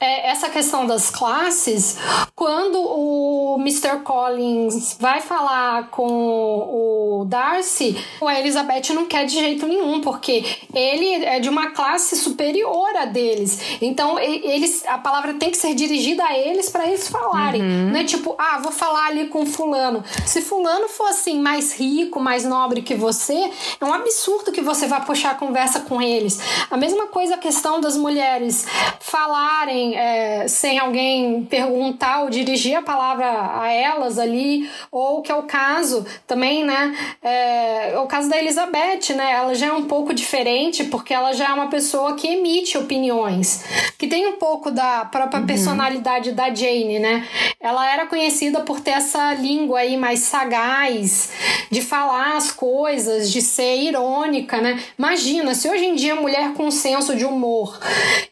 é, 0.00 0.30
essa 0.30 0.48
questão 0.48 0.86
das 0.86 1.10
classes, 1.10 1.98
quando 2.36 2.78
o 2.78 3.56
Mr. 3.58 4.00
Collins 4.04 4.96
vai 5.00 5.20
falar 5.20 5.88
com 5.90 6.06
o 6.06 7.24
Darcy, 7.24 7.96
a 8.24 8.38
Elizabeth 8.38 8.94
não 8.94 9.06
quer 9.06 9.26
de 9.26 9.34
jeito 9.34 9.66
nenhum, 9.66 10.00
porque 10.00 10.44
ele 10.72 11.24
é 11.24 11.40
de 11.40 11.48
uma 11.48 11.70
classe 11.70 12.14
superior 12.14 12.96
a 12.96 13.06
deles. 13.06 13.78
Então, 13.82 14.20
eles, 14.20 14.84
a 14.86 14.98
palavra 14.98 15.34
tem 15.34 15.50
que 15.50 15.56
ser 15.56 15.74
dirigida 15.74 16.22
a 16.22 16.38
eles 16.38 16.70
para 16.70 16.86
eles 16.86 17.08
falarem. 17.08 17.60
Uhum. 17.60 17.90
Não 17.90 17.98
é 17.98 18.04
tipo, 18.04 18.36
ah, 18.38 18.60
vou 18.62 18.70
falar 18.70 19.08
ali 19.08 19.26
com 19.26 19.44
fulano. 19.44 20.04
Se 20.24 20.40
fulano 20.42 20.88
for 20.88 21.08
assim, 21.08 21.40
mais 21.40 21.74
rico, 21.74 22.20
mais 22.20 22.44
nobre 22.44 22.82
que 22.82 22.94
você, 22.94 23.50
é 23.80 23.84
um 23.84 23.92
absurdo 23.92 24.52
que 24.52 24.60
você 24.60 24.86
vá 24.86 25.00
puxar 25.00 25.32
a 25.32 25.34
conversa 25.34 25.80
com 25.80 26.00
eles. 26.00 26.38
A 26.70 26.76
mesma 26.76 27.08
coisa 27.08 27.34
a 27.34 27.38
questão 27.38 27.80
das 27.80 27.96
mulheres 27.96 28.64
falarem 29.00 29.87
é, 29.94 30.46
sem 30.48 30.78
alguém 30.78 31.44
perguntar 31.44 32.22
ou 32.22 32.30
dirigir 32.30 32.76
a 32.76 32.82
palavra 32.82 33.60
a 33.60 33.70
elas 33.70 34.18
ali, 34.18 34.68
ou 34.90 35.22
que 35.22 35.32
é 35.32 35.34
o 35.34 35.44
caso 35.44 36.06
também, 36.26 36.64
né? 36.64 36.96
É, 37.22 37.38
é, 37.68 37.98
o 37.98 38.06
caso 38.06 38.28
da 38.28 38.36
Elizabeth, 38.36 39.14
né? 39.14 39.32
Ela 39.32 39.54
já 39.54 39.66
é 39.66 39.72
um 39.72 39.84
pouco 39.84 40.12
diferente 40.12 40.84
porque 40.84 41.14
ela 41.14 41.32
já 41.32 41.48
é 41.48 41.52
uma 41.52 41.68
pessoa 41.68 42.14
que 42.14 42.26
emite 42.26 42.76
opiniões, 42.76 43.64
que 43.96 44.06
tem 44.06 44.26
um 44.26 44.32
pouco 44.32 44.70
da 44.70 45.04
própria 45.04 45.40
uhum. 45.40 45.46
personalidade 45.46 46.32
da 46.32 46.52
Jane, 46.52 46.98
né? 46.98 47.26
Ela 47.60 47.90
era 47.92 48.06
conhecida 48.06 48.60
por 48.60 48.80
ter 48.80 48.92
essa 48.92 49.34
língua 49.34 49.80
aí 49.80 49.96
mais 49.96 50.20
sagaz, 50.20 51.30
de 51.70 51.82
falar 51.82 52.36
as 52.36 52.50
coisas, 52.50 53.30
de 53.30 53.40
ser 53.40 53.76
irônica, 53.76 54.60
né? 54.60 54.82
Imagina, 54.98 55.54
se 55.54 55.68
hoje 55.68 55.84
em 55.84 55.94
dia 55.94 56.14
mulher 56.16 56.54
com 56.54 56.70
senso 56.70 57.14
de 57.14 57.24
humor, 57.24 57.78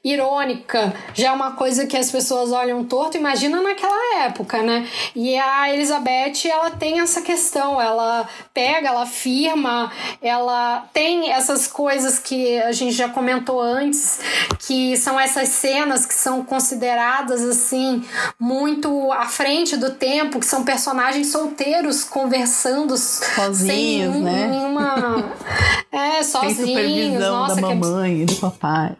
irônica, 0.02 0.94
já 1.14 1.28
é 1.28 1.32
uma 1.32 1.45
uma 1.46 1.52
coisa 1.52 1.86
que 1.86 1.96
as 1.96 2.10
pessoas 2.10 2.50
olham 2.50 2.84
torto, 2.84 3.16
imagina 3.16 3.62
naquela 3.62 4.24
época, 4.24 4.62
né? 4.62 4.86
E 5.14 5.38
a 5.38 5.72
Elizabeth, 5.72 6.48
ela 6.50 6.70
tem 6.70 6.98
essa 7.00 7.22
questão, 7.22 7.80
ela 7.80 8.28
pega, 8.52 8.88
ela 8.88 9.02
afirma, 9.02 9.92
ela 10.20 10.84
tem 10.92 11.30
essas 11.30 11.68
coisas 11.68 12.18
que 12.18 12.58
a 12.58 12.72
gente 12.72 12.92
já 12.92 13.08
comentou 13.08 13.60
antes, 13.60 14.18
que 14.66 14.96
são 14.96 15.18
essas 15.18 15.48
cenas 15.50 16.04
que 16.04 16.14
são 16.14 16.44
consideradas 16.44 17.42
assim 17.44 18.04
muito 18.40 19.12
à 19.12 19.26
frente 19.26 19.76
do 19.76 19.90
tempo, 19.90 20.40
que 20.40 20.46
são 20.46 20.64
personagens 20.64 21.28
solteiros 21.30 22.02
conversando 22.02 22.96
sozinhos, 22.96 24.14
sem 24.14 24.22
né? 24.22 24.48
nenhuma 24.48 25.24
é, 25.92 26.22
sozinhos, 26.24 27.20
nossa, 27.20 27.54
da 27.54 27.60
mamãe 27.62 28.22
e 28.22 28.24
do 28.24 28.34
papai. 28.36 28.96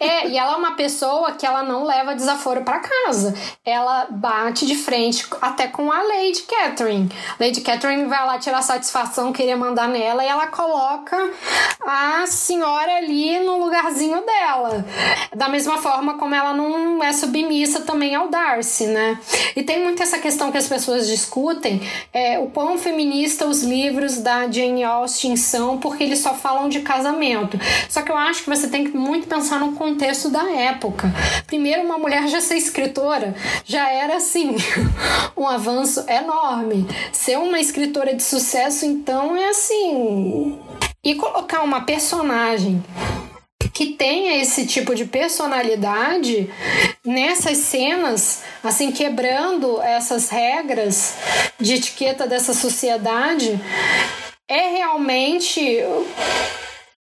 É, 0.00 0.28
e 0.28 0.36
ela 0.36 0.54
é 0.54 0.56
uma 0.56 0.74
pessoa 0.74 1.32
que 1.32 1.46
ela 1.46 1.62
não 1.62 1.75
não 1.76 1.84
leva 1.84 2.14
desaforo 2.14 2.62
para 2.62 2.78
casa. 2.78 3.34
Ela 3.64 4.06
bate 4.10 4.66
de 4.66 4.74
frente 4.74 5.26
até 5.42 5.68
com 5.68 5.92
a 5.92 6.02
Lady 6.02 6.42
Catherine. 6.42 7.10
Lady 7.38 7.60
Catherine 7.60 8.06
vai 8.06 8.24
lá 8.24 8.38
tirar 8.38 8.62
satisfação, 8.62 9.32
querer 9.32 9.56
mandar 9.56 9.88
nela, 9.88 10.24
e 10.24 10.28
ela 10.28 10.46
coloca 10.46 11.30
a 11.86 12.26
senhora 12.26 12.96
ali 12.96 13.38
no 13.40 13.58
lugarzinho 13.58 14.24
dela. 14.24 14.84
Da 15.34 15.48
mesma 15.48 15.76
forma 15.78 16.14
como 16.14 16.34
ela 16.34 16.54
não 16.54 17.02
é 17.04 17.12
submissa 17.12 17.80
também 17.82 18.14
ao 18.14 18.28
Darcy, 18.28 18.86
né? 18.86 19.18
E 19.54 19.62
tem 19.62 19.82
muito 19.82 20.02
essa 20.02 20.18
questão 20.18 20.50
que 20.50 20.58
as 20.58 20.66
pessoas 20.66 21.06
discutem, 21.06 21.80
é, 22.12 22.38
o 22.38 22.46
quão 22.46 22.78
feminista 22.78 23.46
os 23.46 23.62
livros 23.62 24.18
da 24.18 24.50
Jane 24.50 24.82
Austen 24.82 25.36
são, 25.36 25.78
porque 25.78 26.02
eles 26.02 26.20
só 26.20 26.34
falam 26.34 26.68
de 26.68 26.80
casamento. 26.80 27.58
Só 27.88 28.02
que 28.02 28.10
eu 28.10 28.16
acho 28.16 28.44
que 28.44 28.50
você 28.50 28.68
tem 28.68 28.84
que 28.84 28.96
muito 28.96 29.26
pensar 29.26 29.60
no 29.60 29.72
contexto 29.72 30.30
da 30.30 30.50
época. 30.50 31.12
Primeiro, 31.66 31.84
uma 31.84 31.98
mulher 31.98 32.28
já 32.28 32.40
ser 32.40 32.54
escritora 32.54 33.34
já 33.64 33.90
era 33.90 34.18
assim 34.18 34.54
um 35.36 35.48
avanço 35.48 36.04
enorme. 36.08 36.86
Ser 37.12 37.38
uma 37.38 37.58
escritora 37.58 38.14
de 38.14 38.22
sucesso, 38.22 38.86
então, 38.86 39.36
é 39.36 39.48
assim. 39.48 40.60
E 41.02 41.16
colocar 41.16 41.62
uma 41.62 41.80
personagem 41.80 42.84
que 43.74 43.94
tenha 43.94 44.40
esse 44.40 44.64
tipo 44.64 44.94
de 44.94 45.06
personalidade 45.06 46.48
nessas 47.04 47.56
cenas, 47.56 48.44
assim, 48.62 48.92
quebrando 48.92 49.82
essas 49.82 50.28
regras 50.28 51.14
de 51.58 51.74
etiqueta 51.74 52.28
dessa 52.28 52.54
sociedade, 52.54 53.60
é 54.48 54.68
realmente 54.76 55.80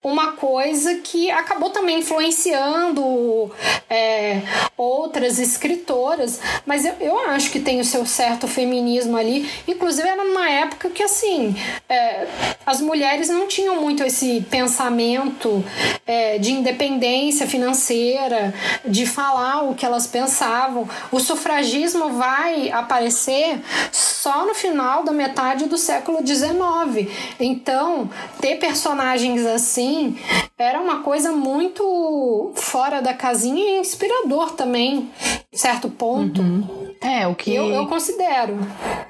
uma 0.08 0.32
coisa 0.32 0.96
que 0.96 1.30
acabou 1.30 1.70
também 1.70 2.00
influenciando 2.00 3.52
é, 3.90 4.42
outras 4.78 5.38
escritoras, 5.38 6.40
mas 6.66 6.86
eu, 6.86 6.94
eu 7.02 7.20
acho 7.30 7.52
que 7.52 7.60
tem 7.60 7.82
o 7.82 7.86
seu 7.86 8.06
certo 8.06 8.48
feminismo 8.48 9.18
ali. 9.18 9.50
Inclusive, 9.68 10.08
era 10.08 10.24
numa 10.24 10.50
época 10.50 10.90
que, 10.90 11.04
assim, 11.04 11.56
é, 11.90 12.26
as 12.66 12.80
mulheres 12.80 13.28
não 13.28 13.48
tinham 13.48 13.82
muito 13.82 14.02
esse 14.04 14.42
pensamento 14.50 15.64
é, 16.06 16.38
de 16.38 16.54
independência 16.54 17.46
financeira, 17.46 18.54
de 18.86 19.06
falar 19.06 19.64
o 19.64 19.76
que 19.76 19.86
elas 19.86 20.08
pensavam. 20.08 20.88
O 21.12 21.20
sufragismo 21.20 22.14
vai 22.14 22.72
aparecer 22.72 23.60
só 23.92 24.46
no 24.46 24.54
final 24.54 25.04
da 25.04 25.12
metade 25.12 25.66
do 25.66 25.78
século 25.78 26.26
XIX. 26.26 27.10
Então, 27.40 28.10
ter 28.40 28.56
personagens 28.56 29.46
assim 29.46 29.97
assim, 29.98 30.18
era 30.58 30.80
uma 30.80 31.02
coisa 31.02 31.32
muito 31.32 32.52
fora 32.56 33.02
da 33.02 33.14
casinha 33.14 33.78
e 33.78 33.80
inspirador 33.80 34.52
também, 34.52 35.10
certo 35.52 35.90
ponto. 35.90 36.42
Uhum. 36.42 36.96
É, 37.02 37.28
o 37.28 37.36
que. 37.36 37.54
Eu, 37.54 37.70
eu 37.70 37.88
considero. 37.88 38.58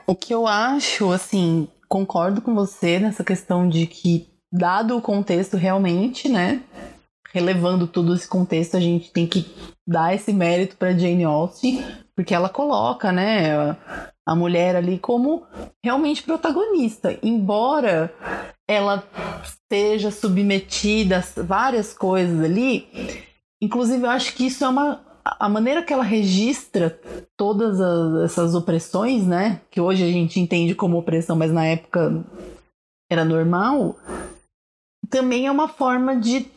O 0.05 0.15
que 0.15 0.33
eu 0.33 0.47
acho, 0.47 1.11
assim, 1.11 1.67
concordo 1.87 2.41
com 2.41 2.55
você 2.55 2.99
nessa 2.99 3.23
questão 3.23 3.67
de 3.67 3.85
que, 3.85 4.27
dado 4.51 4.97
o 4.97 5.01
contexto 5.01 5.57
realmente, 5.57 6.29
né? 6.29 6.61
Relevando 7.33 7.87
todo 7.87 8.15
esse 8.15 8.27
contexto, 8.27 8.77
a 8.77 8.79
gente 8.79 9.11
tem 9.11 9.27
que 9.27 9.45
dar 9.85 10.13
esse 10.15 10.33
mérito 10.33 10.77
para 10.77 10.97
Jane 10.97 11.23
Austen, 11.23 11.83
porque 12.15 12.33
ela 12.33 12.49
coloca, 12.49 13.11
né, 13.11 13.75
a 14.27 14.35
mulher 14.35 14.75
ali 14.75 14.99
como 14.99 15.45
realmente 15.81 16.21
protagonista, 16.21 17.17
embora 17.23 18.13
ela 18.67 19.01
seja 19.71 20.11
submetida 20.11 21.19
a 21.19 21.41
várias 21.41 21.93
coisas 21.93 22.43
ali. 22.43 22.89
Inclusive, 23.61 24.03
eu 24.03 24.09
acho 24.09 24.35
que 24.35 24.47
isso 24.47 24.65
é 24.65 24.67
uma. 24.67 25.01
A 25.23 25.47
maneira 25.47 25.81
que 25.81 25.93
ela 25.93 26.03
registra 26.03 26.99
todas 27.37 27.79
as, 27.79 28.31
essas 28.31 28.53
opressões, 28.53 29.25
né? 29.25 29.61
Que 29.71 29.79
hoje 29.79 30.03
a 30.03 30.11
gente 30.11 30.41
entende 30.41 30.75
como 30.75 30.97
opressão, 30.97 31.37
mas 31.37 31.51
na 31.51 31.65
época 31.65 32.25
era 33.09 33.23
normal. 33.23 33.95
Também 35.09 35.47
é 35.47 35.51
uma 35.51 35.69
forma 35.69 36.17
de 36.17 36.47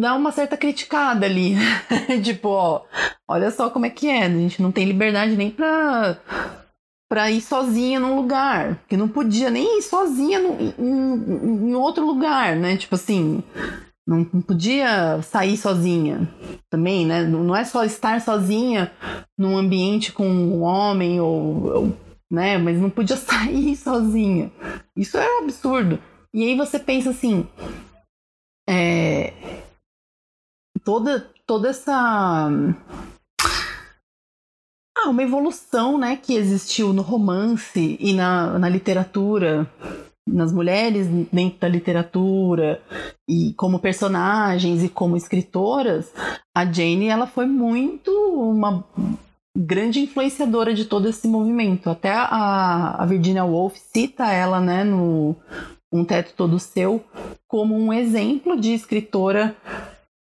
dar 0.00 0.16
uma 0.16 0.32
certa 0.32 0.56
criticada 0.56 1.26
ali. 1.26 1.54
tipo, 2.24 2.48
ó, 2.48 2.82
olha 3.28 3.50
só 3.50 3.70
como 3.70 3.86
é 3.86 3.90
que 3.90 4.08
é. 4.08 4.24
A 4.24 4.28
gente 4.28 4.62
não 4.62 4.72
tem 4.72 4.86
liberdade 4.86 5.36
nem 5.36 5.50
pra 5.50 6.16
para 7.08 7.28
ir 7.28 7.40
sozinha 7.40 7.98
num 7.98 8.14
lugar, 8.14 8.84
que 8.88 8.96
não 8.96 9.08
podia 9.08 9.50
nem 9.50 9.78
ir 9.78 9.82
sozinha 9.82 10.38
no, 10.38 10.56
em, 10.78 11.70
em, 11.70 11.74
outro 11.74 12.06
lugar, 12.06 12.54
né? 12.54 12.76
Tipo 12.76 12.94
assim, 12.94 13.42
Não, 14.06 14.18
não 14.32 14.40
podia 14.40 15.20
sair 15.22 15.56
sozinha 15.56 16.28
também, 16.70 17.04
né? 17.04 17.24
Não 17.24 17.54
é 17.54 17.64
só 17.64 17.84
estar 17.84 18.20
sozinha 18.20 18.92
num 19.36 19.58
ambiente 19.58 20.12
com 20.12 20.24
um 20.24 20.62
homem 20.62 21.20
ou, 21.20 21.66
ou 21.66 21.96
né? 22.30 22.56
Mas 22.58 22.78
não 22.78 22.88
podia 22.88 23.16
sair 23.18 23.76
sozinha. 23.76 24.52
Isso 24.96 25.18
é 25.18 25.40
um 25.40 25.44
absurdo. 25.44 25.98
E 26.32 26.44
aí 26.44 26.56
você 26.56 26.78
pensa 26.78 27.10
assim, 27.10 27.44
é, 28.68 29.32
toda 30.84 31.26
toda 31.46 31.68
essa 31.70 32.50
ah, 34.96 35.08
uma 35.08 35.22
evolução, 35.22 35.96
né, 35.96 36.16
que 36.16 36.34
existiu 36.34 36.92
no 36.92 37.02
romance 37.02 37.96
e 37.98 38.12
na, 38.12 38.58
na 38.58 38.68
literatura, 38.68 39.66
nas 40.26 40.52
mulheres 40.52 41.06
dentro 41.32 41.58
da 41.60 41.68
literatura 41.68 42.82
e 43.28 43.54
como 43.54 43.78
personagens 43.78 44.84
e 44.84 44.88
como 44.88 45.16
escritoras, 45.16 46.12
a 46.54 46.64
Jane 46.64 47.06
ela 47.06 47.26
foi 47.26 47.46
muito 47.46 48.10
uma 48.10 48.84
grande 49.56 50.00
influenciadora 50.00 50.74
de 50.74 50.84
todo 50.84 51.08
esse 51.08 51.26
movimento. 51.26 51.88
Até 51.88 52.12
a, 52.12 52.96
a 52.98 53.06
Virginia 53.06 53.44
Woolf 53.44 53.76
cita 53.76 54.30
ela, 54.30 54.60
né, 54.60 54.84
no 54.84 55.34
Um 55.92 56.04
Teto 56.04 56.34
Todo 56.36 56.58
Seu, 56.58 57.02
como 57.48 57.76
um 57.76 57.92
exemplo 57.92 58.60
de 58.60 58.72
escritora 58.72 59.56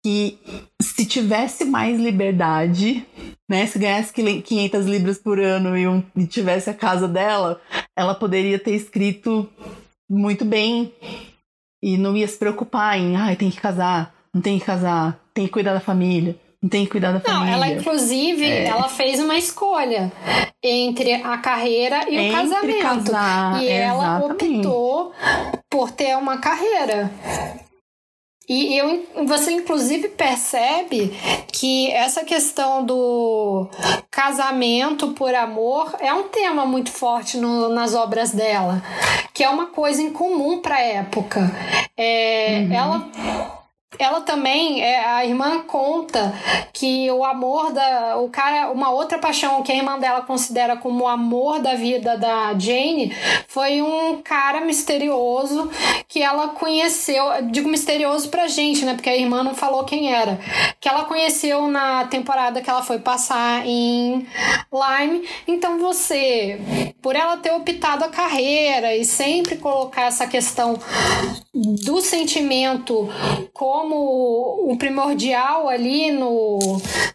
que 0.05 0.37
se 0.79 1.03
tivesse 1.03 1.65
mais 1.65 1.99
liberdade, 1.99 3.03
né, 3.49 3.65
se 3.65 3.79
ganhasse 3.79 4.13
500 4.13 4.85
libras 4.85 5.17
por 5.17 5.39
ano 5.39 5.75
e, 5.75 5.87
um, 5.87 6.03
e 6.15 6.27
tivesse 6.27 6.69
a 6.69 6.75
casa 6.75 7.07
dela, 7.07 7.59
ela 7.97 8.13
poderia 8.13 8.59
ter 8.59 8.75
escrito 8.75 9.49
muito 10.07 10.45
bem 10.45 10.93
e 11.81 11.97
não 11.97 12.15
ia 12.15 12.27
se 12.27 12.37
preocupar 12.37 12.99
em, 12.99 13.15
ai, 13.15 13.33
ah, 13.33 13.35
tem 13.35 13.49
que 13.49 13.59
casar, 13.59 14.13
não 14.31 14.43
tem 14.43 14.59
que 14.59 14.65
casar, 14.65 15.19
tem 15.33 15.47
que 15.47 15.51
cuidar 15.51 15.73
da 15.73 15.79
família. 15.79 16.35
Não 16.61 16.69
tem 16.69 16.85
que 16.85 16.91
cuidar 16.91 17.11
da 17.11 17.19
família. 17.19 17.45
Não, 17.45 17.53
ela 17.53 17.67
inclusive, 17.67 18.43
é. 18.43 18.65
ela 18.65 18.89
fez 18.89 19.19
uma 19.19 19.37
escolha 19.37 20.11
entre 20.63 21.13
a 21.13 21.37
carreira 21.37 22.09
e 22.09 22.15
entre 22.15 22.29
o 22.29 22.31
casamento. 22.31 22.81
Casar, 22.81 23.63
e 23.63 23.67
ela 23.67 24.19
optou 24.19 25.13
por 25.69 25.91
ter 25.91 26.15
uma 26.15 26.37
carreira. 26.37 27.11
E 28.47 28.77
eu, 28.77 29.05
você 29.25 29.51
inclusive 29.51 30.09
percebe 30.09 31.11
que 31.51 31.91
essa 31.91 32.23
questão 32.23 32.85
do 32.85 33.67
casamento 34.11 35.13
por 35.13 35.33
amor 35.33 35.95
é 35.99 36.13
um 36.13 36.29
tema 36.29 36.65
muito 36.65 36.91
forte 36.91 37.37
no, 37.37 37.69
nas 37.69 37.95
obras 37.95 38.31
dela, 38.31 38.83
que 39.33 39.43
é 39.43 39.49
uma 39.49 39.67
coisa 39.67 40.01
incomum 40.01 40.61
para 40.61 40.75
a 40.75 40.81
época. 40.81 41.51
É, 41.97 42.65
uhum. 42.67 42.73
Ela 42.73 43.64
ela 43.97 44.21
também, 44.21 44.81
é, 44.81 45.05
a 45.05 45.25
irmã 45.25 45.63
conta 45.63 46.33
que 46.73 47.09
o 47.11 47.23
amor 47.23 47.71
da. 47.71 48.17
O 48.17 48.29
cara, 48.29 48.71
uma 48.71 48.91
outra 48.91 49.17
paixão 49.17 49.63
que 49.63 49.71
a 49.71 49.75
irmã 49.75 49.97
dela 49.97 50.21
considera 50.21 50.75
como 50.75 51.03
o 51.03 51.07
amor 51.07 51.59
da 51.59 51.75
vida 51.75 52.17
da 52.17 52.57
Jane 52.57 53.15
foi 53.47 53.81
um 53.81 54.21
cara 54.21 54.61
misterioso 54.61 55.69
que 56.07 56.21
ela 56.21 56.49
conheceu. 56.49 57.23
Digo 57.49 57.69
misterioso 57.69 58.29
pra 58.29 58.47
gente, 58.47 58.85
né? 58.85 58.93
Porque 58.93 59.09
a 59.09 59.15
irmã 59.15 59.43
não 59.43 59.55
falou 59.55 59.83
quem 59.83 60.13
era. 60.13 60.39
Que 60.79 60.89
ela 60.89 61.05
conheceu 61.05 61.67
na 61.67 62.05
temporada 62.05 62.61
que 62.61 62.69
ela 62.69 62.83
foi 62.83 62.99
passar 62.99 63.65
em 63.65 64.27
Lyme. 64.71 65.27
Então 65.47 65.79
você, 65.79 66.59
por 67.01 67.15
ela 67.15 67.37
ter 67.37 67.51
optado 67.53 68.03
a 68.03 68.09
carreira 68.09 68.95
e 68.95 69.05
sempre 69.05 69.57
colocar 69.57 70.03
essa 70.03 70.27
questão 70.27 70.77
do 71.55 72.01
sentimento 72.01 73.09
como 73.53 74.69
o 74.69 74.77
primordial 74.77 75.69
ali 75.69 76.11
no, 76.11 76.59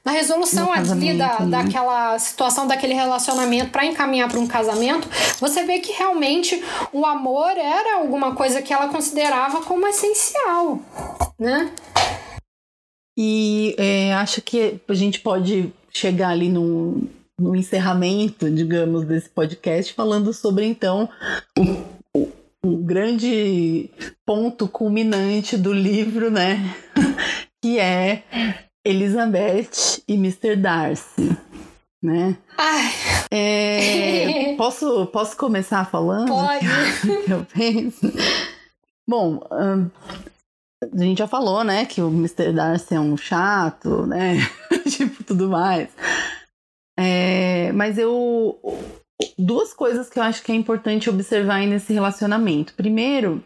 na 0.02 0.12
resolução 0.12 0.72
ali 0.72 1.18
da, 1.18 1.40
né? 1.40 1.46
daquela 1.50 2.18
situação, 2.18 2.66
daquele 2.66 2.94
relacionamento 2.94 3.70
para 3.70 3.84
encaminhar 3.84 4.30
para 4.30 4.40
um 4.40 4.46
casamento, 4.46 5.06
você 5.38 5.64
vê 5.64 5.78
que 5.80 5.92
realmente 5.92 6.62
o 6.90 7.04
amor 7.04 7.50
era 7.50 7.98
alguma 7.98 8.34
coisa 8.34 8.62
que 8.62 8.72
ela 8.72 8.88
considerava 8.88 9.60
como 9.60 9.86
essencial, 9.86 10.80
né? 11.38 11.70
E 13.18 13.74
é, 13.76 14.14
acho 14.14 14.40
que 14.40 14.80
a 14.88 14.94
gente 14.94 15.20
pode 15.20 15.70
chegar 15.92 16.30
ali 16.30 16.48
no, 16.48 17.02
no 17.38 17.54
encerramento, 17.54 18.50
digamos, 18.50 19.04
desse 19.04 19.28
podcast, 19.28 19.92
falando 19.92 20.32
sobre 20.32 20.64
então 20.64 21.06
um 22.64 22.82
grande 22.82 23.90
ponto 24.26 24.68
culminante 24.68 25.56
do 25.56 25.72
livro, 25.72 26.30
né? 26.30 26.58
que 27.62 27.78
é 27.78 28.22
Elizabeth 28.84 30.02
e 30.06 30.14
Mr. 30.14 30.56
Darcy, 30.56 31.36
né? 32.02 32.36
Ai. 32.56 32.90
É, 33.30 34.54
posso, 34.58 35.06
posso 35.06 35.36
começar 35.36 35.84
falando? 35.84 36.28
Pode. 36.28 36.66
eu 37.30 37.46
penso. 37.46 38.12
Bom, 39.08 39.40
a 39.50 40.98
gente 40.98 41.18
já 41.18 41.26
falou, 41.26 41.64
né, 41.64 41.84
que 41.84 42.00
o 42.00 42.08
Mr. 42.08 42.52
Darcy 42.52 42.94
é 42.94 43.00
um 43.00 43.16
chato, 43.16 44.06
né? 44.06 44.36
tipo, 44.88 45.24
tudo 45.24 45.48
mais. 45.48 45.88
É, 46.98 47.72
mas 47.72 47.96
eu 47.98 48.58
duas 49.38 49.72
coisas 49.72 50.08
que 50.08 50.18
eu 50.18 50.22
acho 50.22 50.42
que 50.42 50.52
é 50.52 50.54
importante 50.54 51.10
observar 51.10 51.60
nesse 51.66 51.92
relacionamento. 51.92 52.74
Primeiro, 52.74 53.42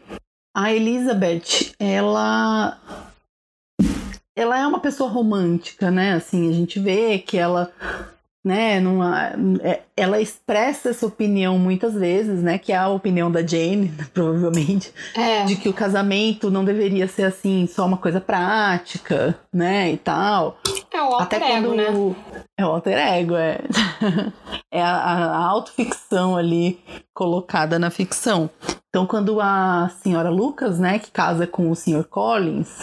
a 0.55 0.73
Elizabeth, 0.73 1.73
ela 1.79 2.79
ela 4.35 4.59
é 4.59 4.67
uma 4.67 4.79
pessoa 4.79 5.09
romântica, 5.09 5.89
né? 5.89 6.13
Assim, 6.13 6.49
a 6.49 6.53
gente 6.53 6.79
vê 6.79 7.19
que 7.19 7.37
ela 7.37 7.71
né, 8.45 8.79
numa, 8.79 9.31
é, 9.63 9.81
ela 9.97 10.21
expressa 10.21 10.89
essa 10.89 11.07
opinião 11.07 11.57
muitas 11.57 11.95
vezes, 11.95 12.43
né, 12.43 12.59
que 12.59 12.71
é 12.71 12.77
a 12.77 12.87
opinião 12.87 13.31
da 13.31 13.41
Jane, 13.41 13.91
provavelmente, 14.13 14.93
é. 15.15 15.45
de 15.45 15.55
que 15.55 15.67
o 15.67 15.73
casamento 15.73 16.51
não 16.51 16.63
deveria 16.63 17.07
ser 17.07 17.23
assim, 17.23 17.65
só 17.65 17.87
uma 17.87 17.97
coisa 17.97 18.21
prática, 18.21 19.35
né, 19.51 19.91
e 19.91 19.97
tal. 19.97 20.59
É 20.95 21.01
o 21.01 21.13
alter 21.13 21.43
Até 21.43 21.57
ego, 21.57 21.67
quando... 21.67 21.75
né? 21.75 22.15
É 22.57 22.65
o 22.65 22.69
alter 22.69 22.97
ego, 22.97 23.35
é. 23.35 23.57
é 24.71 24.81
a, 24.81 24.95
a 24.95 25.45
autoficção 25.45 26.37
ali 26.37 26.81
colocada 27.13 27.77
na 27.77 27.89
ficção. 27.89 28.49
Então, 28.87 29.05
quando 29.05 29.41
a 29.41 29.89
senhora 30.01 30.29
Lucas, 30.29 30.79
né, 30.79 30.97
que 30.97 31.11
casa 31.11 31.45
com 31.45 31.69
o 31.69 31.75
senhor 31.75 32.05
Collins, 32.05 32.79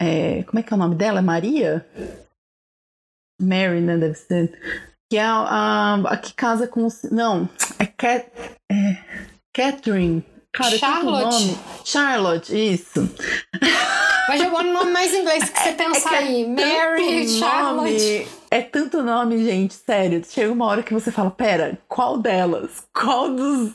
é, 0.00 0.44
como 0.44 0.60
é 0.60 0.62
que 0.62 0.72
é 0.72 0.76
o 0.76 0.78
nome 0.78 0.94
dela? 0.94 1.18
É 1.18 1.22
Maria? 1.22 1.84
Mary, 3.40 3.80
né? 3.80 3.96
Deve 3.96 4.14
ser. 4.14 4.52
Que 5.10 5.18
é 5.18 5.24
a, 5.24 5.34
a, 5.34 5.94
a 6.12 6.16
que 6.16 6.32
casa 6.34 6.68
com. 6.68 6.86
Não, 7.10 7.48
é, 7.80 7.86
Cat, 7.86 8.30
é 8.70 9.26
Catherine. 9.52 10.24
Cara, 10.56 10.78
Charlotte. 10.78 11.58
Charlotte, 11.84 12.72
isso. 12.72 13.06
Vai 14.26 14.38
jogando 14.38 14.70
o 14.70 14.72
nome 14.72 14.90
mais 14.90 15.12
inglês 15.12 15.50
que 15.50 15.58
você 15.60 15.68
é, 15.68 15.72
pensa 15.72 16.14
é 16.14 16.18
aí. 16.18 16.42
É 16.44 16.46
Mary, 16.46 17.28
Charlotte. 17.28 17.92
Nome, 17.92 18.28
é 18.50 18.62
tanto 18.62 19.02
nome, 19.02 19.44
gente, 19.44 19.74
sério. 19.74 20.24
Chega 20.24 20.50
uma 20.50 20.64
hora 20.64 20.82
que 20.82 20.94
você 20.94 21.12
fala, 21.12 21.30
pera, 21.30 21.78
qual 21.86 22.16
delas? 22.16 22.82
Qual 22.94 23.28
dos. 23.28 23.74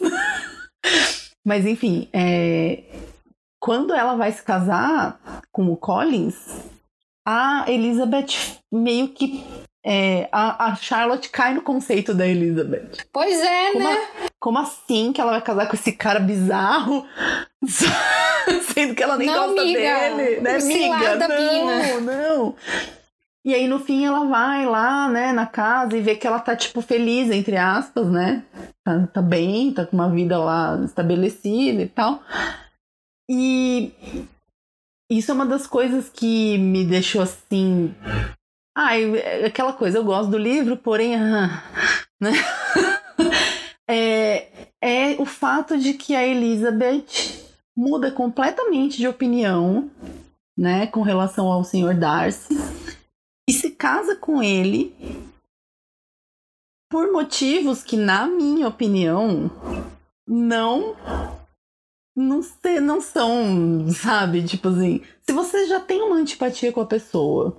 Mas 1.45 1.67
enfim, 1.67 2.09
é... 2.11 2.83
quando 3.59 3.93
ela 3.93 4.15
vai 4.15 4.31
se 4.31 4.41
casar 4.41 5.19
com 5.51 5.71
o 5.71 5.77
Collins, 5.77 6.35
a 7.27 7.65
Elizabeth 7.67 8.59
meio 8.73 9.09
que. 9.09 9.45
É, 9.83 10.29
a, 10.31 10.67
a, 10.67 10.75
Charlotte 10.75 11.29
cai 11.29 11.55
no 11.55 11.61
conceito 11.61 12.13
da 12.13 12.27
Elizabeth. 12.27 13.03
Pois 13.11 13.39
é, 13.41 13.71
como 13.71 13.83
né? 13.83 13.93
A, 13.93 14.29
como 14.39 14.59
assim 14.59 15.11
que 15.11 15.19
ela 15.19 15.31
vai 15.31 15.41
casar 15.41 15.67
com 15.67 15.75
esse 15.75 15.91
cara 15.93 16.19
bizarro? 16.19 17.05
Sendo 18.73 18.93
que 18.93 19.01
ela 19.01 19.17
nem 19.17 19.27
não, 19.27 19.47
gosta 19.47 19.65
miga, 19.65 19.79
dele, 19.79 20.41
né, 20.41 20.55
amiga? 20.55 21.27
Não, 21.27 22.01
não. 22.01 22.55
E 23.43 23.55
aí, 23.55 23.67
no 23.67 23.79
fim, 23.79 24.05
ela 24.05 24.23
vai 24.25 24.67
lá, 24.67 25.09
né, 25.09 25.33
na 25.33 25.47
casa 25.47 25.97
e 25.97 26.01
vê 26.01 26.15
que 26.15 26.27
ela 26.27 26.39
tá, 26.39 26.55
tipo, 26.55 26.79
feliz, 26.79 27.31
entre 27.31 27.57
aspas, 27.57 28.07
né? 28.07 28.43
Tá, 28.83 29.07
tá 29.07 29.21
bem, 29.21 29.73
tá 29.73 29.83
com 29.83 29.95
uma 29.95 30.11
vida 30.11 30.37
lá 30.37 30.79
estabelecida 30.85 31.81
e 31.81 31.87
tal. 31.87 32.21
E 33.27 33.91
isso 35.09 35.31
é 35.31 35.33
uma 35.33 35.45
das 35.45 35.65
coisas 35.65 36.07
que 36.07 36.57
me 36.59 36.85
deixou 36.85 37.21
assim. 37.21 37.95
Ai, 38.75 39.19
ah, 39.19 39.47
aquela 39.47 39.73
coisa, 39.73 39.97
eu 39.97 40.03
gosto 40.03 40.31
do 40.31 40.37
livro, 40.37 40.77
porém. 40.77 41.15
Ah, 41.15 41.63
né? 42.19 42.31
é, 43.87 44.47
é 44.81 45.21
o 45.21 45.25
fato 45.25 45.77
de 45.77 45.93
que 45.93 46.15
a 46.15 46.25
Elizabeth 46.25 47.41
muda 47.75 48.11
completamente 48.11 48.97
de 48.97 49.07
opinião, 49.07 49.89
né, 50.57 50.87
com 50.87 51.01
relação 51.01 51.47
ao 51.47 51.63
Sr. 51.63 51.97
Darcy, 51.97 52.55
e 53.49 53.53
se 53.53 53.71
casa 53.71 54.15
com 54.15 54.43
ele 54.43 54.95
por 56.89 57.11
motivos 57.11 57.83
que, 57.83 57.95
na 57.95 58.27
minha 58.27 58.67
opinião, 58.67 59.49
não 60.27 60.95
não, 62.15 62.41
ser, 62.41 62.81
não 62.81 63.01
são, 63.01 63.87
sabe? 63.89 64.43
Tipo 64.43 64.69
assim, 64.69 65.01
se 65.23 65.33
você 65.33 65.65
já 65.67 65.79
tem 65.79 66.01
uma 66.01 66.15
antipatia 66.15 66.71
com 66.71 66.81
a 66.81 66.85
pessoa 66.85 67.57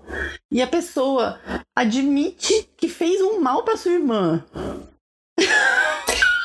e 0.50 0.60
a 0.60 0.66
pessoa 0.66 1.40
admite 1.76 2.68
que 2.76 2.88
fez 2.88 3.20
um 3.20 3.40
mal 3.40 3.64
para 3.64 3.76
sua 3.76 3.92
irmã. 3.92 4.44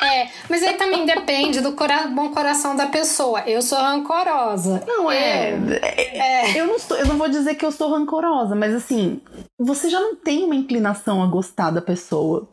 É, 0.03 0.29
mas 0.49 0.63
aí 0.63 0.75
também 0.75 1.05
depende 1.05 1.59
do 1.59 1.73
cora 1.73 2.07
bom 2.07 2.29
coração 2.29 2.75
da 2.75 2.87
pessoa. 2.87 3.41
Eu 3.41 3.61
sou 3.61 3.77
rancorosa. 3.77 4.83
Não, 4.87 5.11
é. 5.11 5.51
é, 5.81 6.51
é. 6.51 6.59
Eu, 6.61 6.67
não 6.67 6.79
sou, 6.79 6.97
eu 6.97 7.05
não 7.07 7.17
vou 7.17 7.27
dizer 7.27 7.55
que 7.55 7.65
eu 7.65 7.71
sou 7.71 7.89
rancorosa, 7.89 8.55
mas 8.55 8.73
assim, 8.73 9.19
você 9.59 9.89
já 9.89 9.99
não 9.99 10.15
tem 10.15 10.43
uma 10.43 10.55
inclinação 10.55 11.21
a 11.21 11.27
gostar 11.27 11.71
da 11.71 11.81
pessoa. 11.81 12.47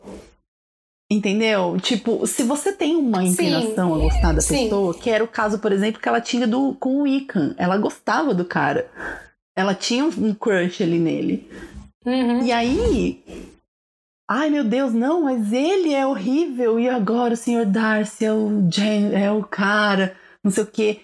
Entendeu? 1.09 1.77
Tipo, 1.79 2.25
se 2.25 2.41
você 2.43 2.73
tem 2.73 2.95
uma 2.95 3.23
inclinação 3.23 3.93
sim, 3.93 3.99
a 3.99 4.03
gostar 4.03 4.33
da 4.33 4.41
sim. 4.41 4.63
pessoa, 4.63 4.93
que 4.93 5.09
era 5.09 5.23
o 5.23 5.27
caso, 5.27 5.59
por 5.59 5.71
exemplo, 5.71 6.01
que 6.01 6.09
ela 6.09 6.19
tinha 6.19 6.47
do, 6.47 6.73
com 6.75 7.03
o 7.03 7.07
Ican. 7.07 7.53
Ela 7.57 7.77
gostava 7.77 8.33
do 8.33 8.43
cara. 8.43 8.89
Ela 9.55 9.75
tinha 9.75 10.03
um 10.03 10.33
crush 10.33 10.81
ali 10.81 10.97
nele. 10.97 11.49
Uhum. 12.05 12.43
E 12.43 12.51
aí. 12.51 13.23
Ai 14.27 14.49
meu 14.49 14.63
Deus, 14.63 14.91
não, 14.91 15.21
mas 15.21 15.53
ele 15.53 15.93
é 15.93 16.05
horrível. 16.07 16.79
E 16.79 16.89
agora 16.89 17.35
o 17.35 17.37
senhor 17.37 17.67
Darcy 17.67 18.25
é 18.25 18.33
o, 18.33 18.67
Jen, 18.71 19.13
é 19.13 19.31
o 19.31 19.43
cara, 19.43 20.15
não 20.43 20.49
sei 20.49 20.63
o 20.63 20.67
quê. 20.67 21.01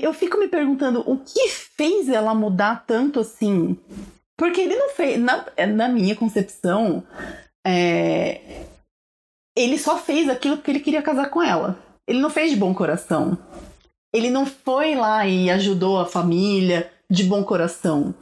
Eu 0.00 0.14
fico 0.14 0.38
me 0.38 0.46
perguntando 0.46 1.02
o 1.04 1.18
que 1.18 1.48
fez 1.48 2.08
ela 2.08 2.34
mudar 2.34 2.84
tanto 2.86 3.18
assim. 3.18 3.76
Porque 4.36 4.60
ele 4.60 4.76
não 4.76 4.90
fez. 4.90 5.18
Na, 5.20 5.44
na 5.66 5.88
minha 5.88 6.14
concepção, 6.14 7.02
é, 7.66 8.40
ele 9.56 9.78
só 9.78 9.98
fez 9.98 10.28
aquilo 10.28 10.56
porque 10.56 10.70
ele 10.70 10.80
queria 10.80 11.02
casar 11.02 11.30
com 11.30 11.42
ela. 11.42 11.78
Ele 12.06 12.20
não 12.20 12.30
fez 12.30 12.50
de 12.50 12.56
bom 12.56 12.74
coração. 12.74 13.38
Ele 14.12 14.30
não 14.30 14.44
foi 14.44 14.94
lá 14.94 15.26
e 15.26 15.50
ajudou 15.50 15.98
a 15.98 16.06
família 16.06 16.90
de 17.10 17.24
bom 17.24 17.44
coração. 17.44 18.14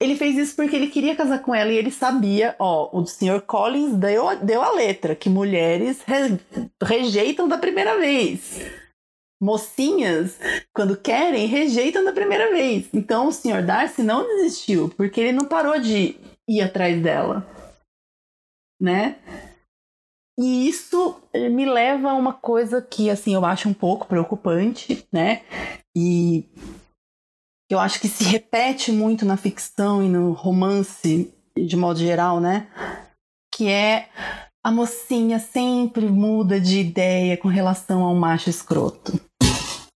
Ele 0.00 0.14
fez 0.14 0.36
isso 0.36 0.54
porque 0.54 0.76
ele 0.76 0.88
queria 0.88 1.16
casar 1.16 1.40
com 1.40 1.54
ela 1.54 1.72
e 1.72 1.76
ele 1.76 1.90
sabia, 1.90 2.54
ó, 2.58 2.90
o 2.92 3.06
Sr. 3.06 3.40
Collins 3.46 3.94
deu, 3.94 4.36
deu 4.36 4.62
a 4.62 4.72
letra, 4.72 5.14
que 5.14 5.30
mulheres 5.30 6.02
re, 6.06 6.38
rejeitam 6.82 7.48
da 7.48 7.56
primeira 7.56 7.98
vez. 7.98 8.60
Mocinhas, 9.40 10.38
quando 10.74 10.96
querem, 10.96 11.46
rejeitam 11.46 12.04
da 12.04 12.12
primeira 12.12 12.50
vez. 12.50 12.86
Então 12.92 13.28
o 13.28 13.32
Sr. 13.32 13.62
Darcy 13.64 14.02
não 14.02 14.26
desistiu, 14.26 14.90
porque 14.96 15.20
ele 15.20 15.32
não 15.32 15.46
parou 15.46 15.78
de 15.80 16.16
ir 16.46 16.60
atrás 16.60 17.02
dela 17.02 17.55
né? 18.80 19.18
E 20.38 20.68
isso 20.68 21.20
me 21.34 21.64
leva 21.64 22.10
a 22.10 22.14
uma 22.14 22.34
coisa 22.34 22.82
que, 22.82 23.08
assim, 23.08 23.34
eu 23.34 23.44
acho 23.44 23.68
um 23.68 23.74
pouco 23.74 24.06
preocupante, 24.06 25.06
né? 25.10 25.42
E 25.96 26.44
eu 27.70 27.78
acho 27.78 28.00
que 28.00 28.08
se 28.08 28.22
repete 28.24 28.92
muito 28.92 29.24
na 29.24 29.36
ficção 29.36 30.02
e 30.02 30.08
no 30.08 30.32
romance, 30.32 31.34
de 31.56 31.76
modo 31.76 31.98
geral, 31.98 32.38
né? 32.38 32.68
Que 33.54 33.68
é 33.68 34.10
a 34.62 34.70
mocinha 34.70 35.38
sempre 35.38 36.06
muda 36.06 36.60
de 36.60 36.80
ideia 36.80 37.36
com 37.36 37.48
relação 37.48 38.02
ao 38.02 38.14
macho 38.14 38.50
escroto. 38.50 39.18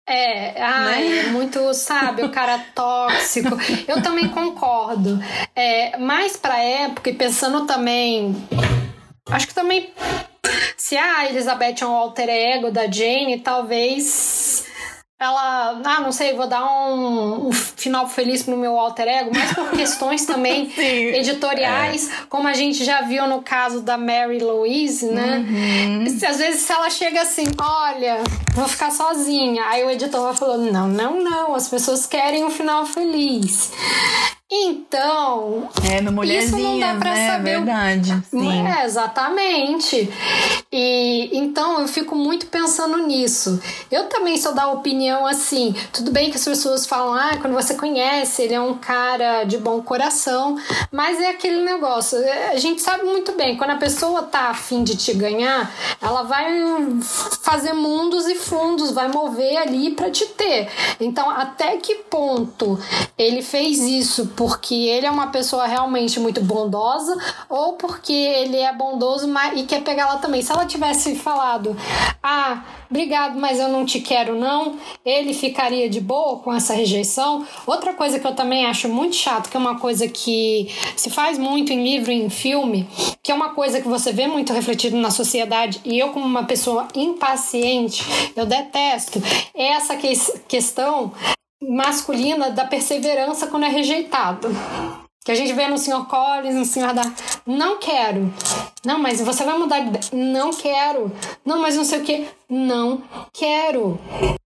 É, 0.09 0.59
ai, 0.59 1.07
né? 1.07 1.17
É 1.19 1.27
muito, 1.27 1.71
sabe, 1.75 2.23
o 2.23 2.29
cara 2.29 2.57
tóxico. 2.73 3.55
Eu 3.87 4.01
também 4.01 4.27
concordo. 4.29 5.19
É, 5.55 5.97
mais 5.97 6.35
pra 6.35 6.57
época, 6.57 7.11
e 7.11 7.13
pensando 7.13 7.67
também. 7.67 8.35
Acho 9.29 9.47
que 9.47 9.53
também. 9.53 9.93
Se 10.75 10.97
a 10.97 11.29
Elizabeth 11.29 11.75
é 11.81 11.85
um 11.85 11.93
alter 11.95 12.27
ego 12.27 12.71
da 12.71 12.89
Jane, 12.89 13.39
talvez 13.39 14.65
ela, 15.19 15.81
ah, 15.83 15.99
não 15.99 16.13
sei, 16.13 16.33
vou 16.33 16.47
dar 16.47 16.63
um, 16.63 17.49
um, 17.49 17.51
final 17.51 18.07
feliz 18.07 18.41
pro 18.41 18.55
meu 18.55 18.79
alter 18.79 19.05
ego, 19.05 19.31
mas 19.33 19.53
por 19.53 19.69
questões 19.75 20.25
também 20.25 20.71
editoriais, 20.77 22.09
é. 22.09 22.13
como 22.29 22.47
a 22.47 22.53
gente 22.53 22.85
já 22.85 23.01
viu 23.01 23.27
no 23.27 23.41
caso 23.41 23.81
da 23.81 23.97
Mary 23.97 24.39
Louise, 24.39 25.05
né? 25.07 25.45
Uhum. 25.45 26.05
Às 26.05 26.37
vezes 26.37 26.61
se 26.61 26.71
ela 26.71 26.89
chega 26.89 27.21
assim, 27.21 27.47
olha, 27.59 28.23
vou 28.53 28.65
ficar 28.69 28.91
sozinha, 28.91 29.61
aí 29.65 29.83
o 29.83 29.89
editor 29.89 30.21
vai 30.21 30.35
falando, 30.35 30.71
não, 30.71 30.87
não, 30.87 31.21
não, 31.21 31.53
as 31.53 31.67
pessoas 31.67 32.05
querem 32.05 32.45
um 32.45 32.49
final 32.49 32.85
feliz. 32.85 33.73
Então, 34.51 35.69
é 35.87 36.01
no 36.01 36.23
isso 36.23 36.57
não 36.57 36.79
dá 36.79 36.95
pra 36.95 37.13
né? 37.13 37.27
saber. 37.27 37.57
Verdade. 37.57 38.23
Sim. 38.31 38.67
É, 38.67 38.83
exatamente. 38.83 40.11
E 40.71 41.29
então 41.37 41.79
eu 41.81 41.87
fico 41.87 42.15
muito 42.15 42.47
pensando 42.47 42.97
nisso. 42.97 43.61
Eu 43.91 44.05
também 44.05 44.37
sou 44.37 44.55
da 44.55 44.67
opinião 44.67 45.27
assim, 45.27 45.75
tudo 45.93 46.09
bem 46.09 46.31
que 46.31 46.37
as 46.37 46.43
pessoas 46.43 46.87
falam, 46.87 47.13
ah, 47.13 47.37
quando 47.39 47.53
você 47.53 47.75
conhece, 47.75 48.41
ele 48.41 48.55
é 48.55 48.61
um 48.61 48.73
cara 48.73 49.43
de 49.43 49.57
bom 49.57 49.83
coração, 49.83 50.57
mas 50.91 51.19
é 51.19 51.29
aquele 51.29 51.63
negócio, 51.63 52.17
é, 52.17 52.49
a 52.49 52.57
gente 52.57 52.81
sabe 52.81 53.03
muito 53.03 53.33
bem, 53.33 53.55
quando 53.55 53.71
a 53.71 53.77
pessoa 53.77 54.23
tá 54.23 54.49
afim 54.49 54.83
de 54.83 54.95
te 54.95 55.13
ganhar, 55.13 55.71
ela 56.01 56.23
vai 56.23 56.47
fazer 57.43 57.73
mundos 57.73 58.27
e 58.27 58.35
fundos, 58.35 58.91
vai 58.91 59.07
mover 59.09 59.57
ali 59.57 59.91
para 59.91 60.09
te 60.09 60.25
ter. 60.25 60.69
Então, 60.99 61.29
até 61.29 61.77
que 61.77 61.95
ponto 61.95 62.79
ele 63.17 63.41
fez 63.41 63.79
isso 63.79 64.27
porque 64.39 64.73
ele 64.73 65.05
é 65.05 65.11
uma 65.11 65.27
pessoa 65.27 65.67
realmente 65.67 66.17
muito 66.17 66.39
bondosa 66.39 67.13
ou 67.49 67.73
porque 67.73 68.13
ele 68.13 68.55
é 68.55 68.73
bondoso 68.73 69.27
e 69.53 69.63
quer 69.63 69.83
pegar 69.83 70.03
ela 70.03 70.17
também. 70.19 70.41
Se 70.41 70.49
ela 70.49 70.65
tivesse 70.65 71.13
falado, 71.13 71.75
ah, 72.23 72.63
obrigado, 72.89 73.37
mas 73.37 73.59
eu 73.59 73.67
não 73.67 73.85
te 73.85 73.99
quero 73.99 74.39
não, 74.39 74.77
ele 75.03 75.33
ficaria 75.33 75.89
de 75.89 75.99
boa 75.99 76.39
com 76.39 76.53
essa 76.53 76.73
rejeição. 76.73 77.45
Outra 77.67 77.93
coisa 77.93 78.17
que 78.17 78.25
eu 78.25 78.33
também 78.33 78.65
acho 78.65 78.87
muito 78.87 79.17
chato, 79.17 79.49
que 79.49 79.57
é 79.57 79.59
uma 79.59 79.77
coisa 79.77 80.07
que 80.07 80.73
se 80.95 81.09
faz 81.09 81.37
muito 81.37 81.73
em 81.73 81.83
livro 81.83 82.09
e 82.09 82.23
em 82.23 82.29
filme, 82.29 82.87
que 83.21 83.33
é 83.33 83.35
uma 83.35 83.49
coisa 83.49 83.81
que 83.81 83.89
você 83.89 84.13
vê 84.13 84.25
muito 84.25 84.53
refletido 84.53 84.95
na 84.95 85.11
sociedade 85.11 85.81
e 85.83 85.99
eu 85.99 86.13
como 86.13 86.25
uma 86.25 86.45
pessoa 86.45 86.87
impaciente, 86.95 88.05
eu 88.37 88.45
detesto, 88.45 89.21
é 89.53 89.65
essa 89.73 89.97
que 89.97 90.13
questão 90.47 91.11
masculina 91.61 92.51
da 92.51 92.65
perseverança 92.65 93.47
quando 93.47 93.65
é 93.65 93.69
rejeitado. 93.69 94.49
Que 95.23 95.33
a 95.33 95.35
gente 95.35 95.53
vê 95.53 95.67
no 95.67 95.77
Sr. 95.77 96.05
Collins, 96.05 96.55
no 96.55 96.65
Sr. 96.65 96.93
da. 96.93 97.03
Não 97.45 97.77
quero. 97.77 98.33
Não, 98.85 98.97
mas 98.97 99.21
você 99.21 99.43
vai 99.43 99.57
mudar 99.57 99.79
de 99.79 99.89
ideia. 99.89 100.05
Não 100.13 100.51
quero. 100.51 101.11
Não, 101.45 101.61
mas 101.61 101.75
não 101.75 101.83
sei 101.83 101.99
o 101.99 102.03
que. 102.03 102.27
Não 102.49 103.03
quero. 103.33 103.99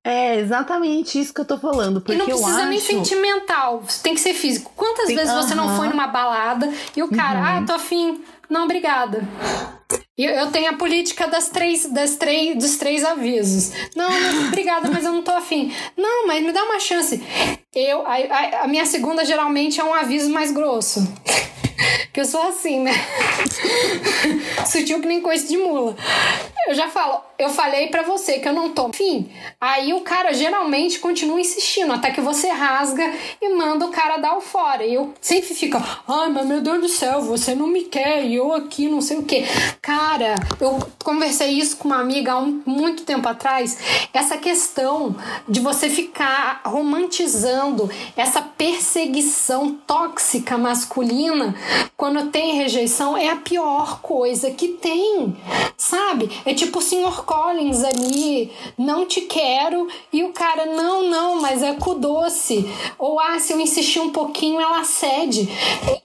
É 0.03 0.39
exatamente 0.39 1.19
isso 1.19 1.33
que 1.33 1.39
eu 1.39 1.45
tô 1.45 1.57
falando. 1.57 2.01
Porque 2.01 2.13
e 2.13 2.17
não 2.17 2.25
precisa 2.25 2.57
acho... 2.57 2.69
nem 2.69 2.79
sentimental. 2.79 3.83
Tem 4.01 4.15
que 4.15 4.19
ser 4.19 4.33
físico. 4.33 4.71
Quantas 4.75 5.07
vezes 5.07 5.31
uh 5.31 5.37
-huh. 5.37 5.43
você 5.43 5.55
não 5.55 5.77
foi 5.77 5.87
numa 5.87 6.07
balada 6.07 6.69
e 6.95 7.03
o 7.03 7.07
cara, 7.07 7.39
uh 7.39 7.43
-huh. 7.43 7.63
ah, 7.63 7.65
tô 7.65 7.73
afim. 7.73 8.21
Não, 8.49 8.65
obrigada. 8.65 9.25
Eu, 10.15 10.51
tenho 10.51 10.69
a 10.69 10.77
política 10.77 11.27
das 11.27 11.49
três, 11.49 11.87
das 11.87 12.15
três, 12.15 12.55
dos 12.55 12.77
três 12.77 13.03
avisos. 13.03 13.71
Não, 13.95 14.07
obrigada, 14.47 14.89
mas 14.91 15.03
eu 15.03 15.11
não 15.11 15.23
tô 15.23 15.31
afim. 15.31 15.73
Não, 15.97 16.27
mas 16.27 16.43
me 16.43 16.51
dá 16.51 16.63
uma 16.63 16.79
chance. 16.79 17.19
Eu, 17.75 18.05
a, 18.05 18.13
a, 18.13 18.63
a 18.63 18.67
minha 18.67 18.85
segunda 18.85 19.25
geralmente 19.25 19.81
é 19.81 19.83
um 19.83 19.93
aviso 19.93 20.29
mais 20.29 20.51
grosso. 20.51 21.11
que 22.13 22.19
eu 22.19 22.25
sou 22.25 22.43
assim, 22.43 22.81
né? 22.81 22.91
Sutil 24.69 25.01
que 25.01 25.07
nem 25.07 25.21
coisa 25.21 25.47
de 25.47 25.57
mula. 25.57 25.95
Eu 26.67 26.75
já 26.75 26.87
falo, 26.87 27.21
eu 27.37 27.49
falei 27.49 27.87
para 27.87 28.03
você 28.03 28.39
que 28.39 28.47
eu 28.47 28.53
não 28.53 28.69
tô. 28.69 28.87
Enfim, 28.89 29.29
aí 29.59 29.93
o 29.93 30.01
cara 30.01 30.31
geralmente 30.31 30.99
continua 30.99 31.41
insistindo, 31.41 31.91
até 31.91 32.11
que 32.11 32.21
você 32.21 32.49
rasga 32.49 33.11
e 33.41 33.49
manda 33.55 33.85
o 33.85 33.89
cara 33.89 34.17
dar 34.17 34.37
o 34.37 34.41
fora. 34.41 34.85
E 34.85 34.93
eu 34.93 35.13
sempre 35.19 35.53
fico, 35.55 35.77
ai, 36.07 36.29
mas 36.29 36.45
meu 36.45 36.61
Deus 36.61 36.81
do 36.81 36.87
céu, 36.87 37.21
você 37.21 37.55
não 37.55 37.67
me 37.67 37.83
quer, 37.85 38.23
e 38.23 38.35
eu 38.35 38.53
aqui 38.53 38.87
não 38.87 39.01
sei 39.01 39.17
o 39.17 39.23
que. 39.23 39.43
Cara, 39.81 40.35
eu 40.61 40.79
conversei 41.03 41.49
isso 41.49 41.77
com 41.77 41.87
uma 41.87 41.99
amiga 41.99 42.33
há 42.33 42.39
um, 42.39 42.61
muito 42.65 43.03
tempo 43.03 43.27
atrás. 43.27 43.77
Essa 44.13 44.37
questão 44.37 45.15
de 45.49 45.59
você 45.59 45.89
ficar 45.89 46.61
romantizando 46.63 47.62
essa 48.15 48.41
perseguição 48.41 49.75
tóxica 49.87 50.57
masculina 50.57 51.55
quando 51.95 52.29
tem 52.31 52.55
rejeição 52.55 53.17
é 53.17 53.29
a 53.29 53.35
pior 53.35 54.01
coisa 54.01 54.51
que 54.51 54.69
tem, 54.69 55.35
sabe? 55.77 56.29
É 56.45 56.53
tipo 56.53 56.79
o 56.79 56.81
Sr. 56.81 57.23
Collins 57.25 57.83
ali, 57.83 58.51
não 58.77 59.05
te 59.05 59.21
quero, 59.21 59.87
e 60.11 60.23
o 60.23 60.33
cara, 60.33 60.65
não, 60.65 61.09
não, 61.09 61.41
mas 61.41 61.61
é 61.61 61.73
com 61.73 61.99
doce. 61.99 62.69
Ou, 62.97 63.19
ah, 63.19 63.39
se 63.39 63.53
eu 63.53 63.59
insistir 63.59 63.99
um 63.99 64.11
pouquinho, 64.11 64.59
ela 64.59 64.83
cede. 64.83 65.47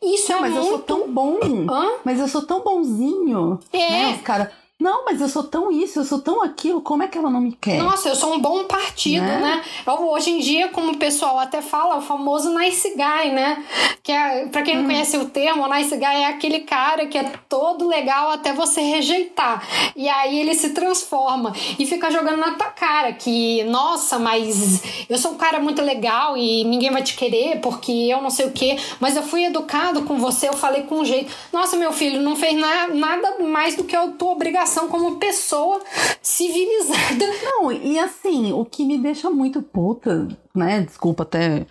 Isso 0.02 0.30
não, 0.32 0.38
é 0.38 0.42
mas 0.42 0.52
muito... 0.52 0.64
eu 0.64 0.70
sou 0.70 0.78
tão 0.80 1.08
bom. 1.08 1.38
Hã? 1.70 1.92
Mas 2.04 2.20
eu 2.20 2.28
sou 2.28 2.42
tão 2.42 2.60
bonzinho. 2.62 3.58
É. 3.72 3.90
Né? 3.90 4.14
Os 4.16 4.22
caras 4.22 4.48
não, 4.80 5.04
mas 5.04 5.20
eu 5.20 5.28
sou 5.28 5.42
tão 5.42 5.72
isso, 5.72 5.98
eu 5.98 6.04
sou 6.04 6.20
tão 6.20 6.40
aquilo, 6.40 6.80
como 6.80 7.02
é 7.02 7.08
que 7.08 7.18
ela 7.18 7.28
não 7.28 7.40
me 7.40 7.50
quer? 7.60 7.82
Nossa, 7.82 8.10
eu 8.10 8.14
sou 8.14 8.32
um 8.32 8.38
bom 8.38 8.62
partido, 8.62 9.24
né? 9.24 9.38
né? 9.40 9.62
Eu, 9.84 10.08
hoje 10.08 10.30
em 10.30 10.38
dia, 10.38 10.68
como 10.68 10.92
o 10.92 10.96
pessoal 10.96 11.36
até 11.36 11.60
fala, 11.60 11.96
o 11.96 12.00
famoso 12.00 12.56
nice 12.56 12.90
guy, 12.90 13.32
né? 13.32 13.64
Que 14.04 14.12
é, 14.12 14.46
pra 14.46 14.62
quem 14.62 14.76
não 14.76 14.84
hum. 14.84 14.86
conhece 14.86 15.16
o 15.16 15.24
termo, 15.24 15.64
o 15.64 15.74
nice 15.74 15.96
guy 15.96 16.04
é 16.04 16.26
aquele 16.26 16.60
cara 16.60 17.06
que 17.06 17.18
é 17.18 17.24
todo 17.48 17.88
legal 17.88 18.30
até 18.30 18.52
você 18.52 18.80
rejeitar. 18.80 19.66
E 19.96 20.08
aí 20.08 20.38
ele 20.38 20.54
se 20.54 20.70
transforma 20.70 21.52
e 21.76 21.84
fica 21.84 22.08
jogando 22.08 22.38
na 22.38 22.52
tua 22.52 22.68
cara 22.68 23.12
que, 23.12 23.64
nossa, 23.64 24.16
mas 24.16 25.06
eu 25.10 25.18
sou 25.18 25.32
um 25.32 25.36
cara 25.36 25.58
muito 25.58 25.82
legal 25.82 26.36
e 26.36 26.62
ninguém 26.62 26.92
vai 26.92 27.02
te 27.02 27.16
querer 27.16 27.60
porque 27.60 27.90
eu 27.90 28.22
não 28.22 28.30
sei 28.30 28.46
o 28.46 28.52
que, 28.52 28.76
mas 29.00 29.16
eu 29.16 29.24
fui 29.24 29.44
educado 29.44 30.02
com 30.02 30.18
você, 30.18 30.48
eu 30.48 30.52
falei 30.52 30.84
com 30.84 31.00
um 31.00 31.04
jeito. 31.04 31.34
Nossa, 31.52 31.76
meu 31.76 31.92
filho, 31.92 32.22
não 32.22 32.36
fez 32.36 32.54
na, 32.54 32.86
nada 32.86 33.38
mais 33.40 33.74
do 33.74 33.82
que 33.82 33.96
a 33.96 34.06
tua 34.06 34.30
obrigação 34.30 34.67
como 34.88 35.16
pessoa 35.18 35.80
civilizada. 36.20 37.26
Não, 37.42 37.72
e 37.72 37.98
assim, 37.98 38.52
o 38.52 38.64
que 38.64 38.84
me 38.84 38.98
deixa 38.98 39.30
muito 39.30 39.62
puta, 39.62 40.28
né? 40.54 40.82
Desculpa 40.82 41.22
até. 41.22 41.66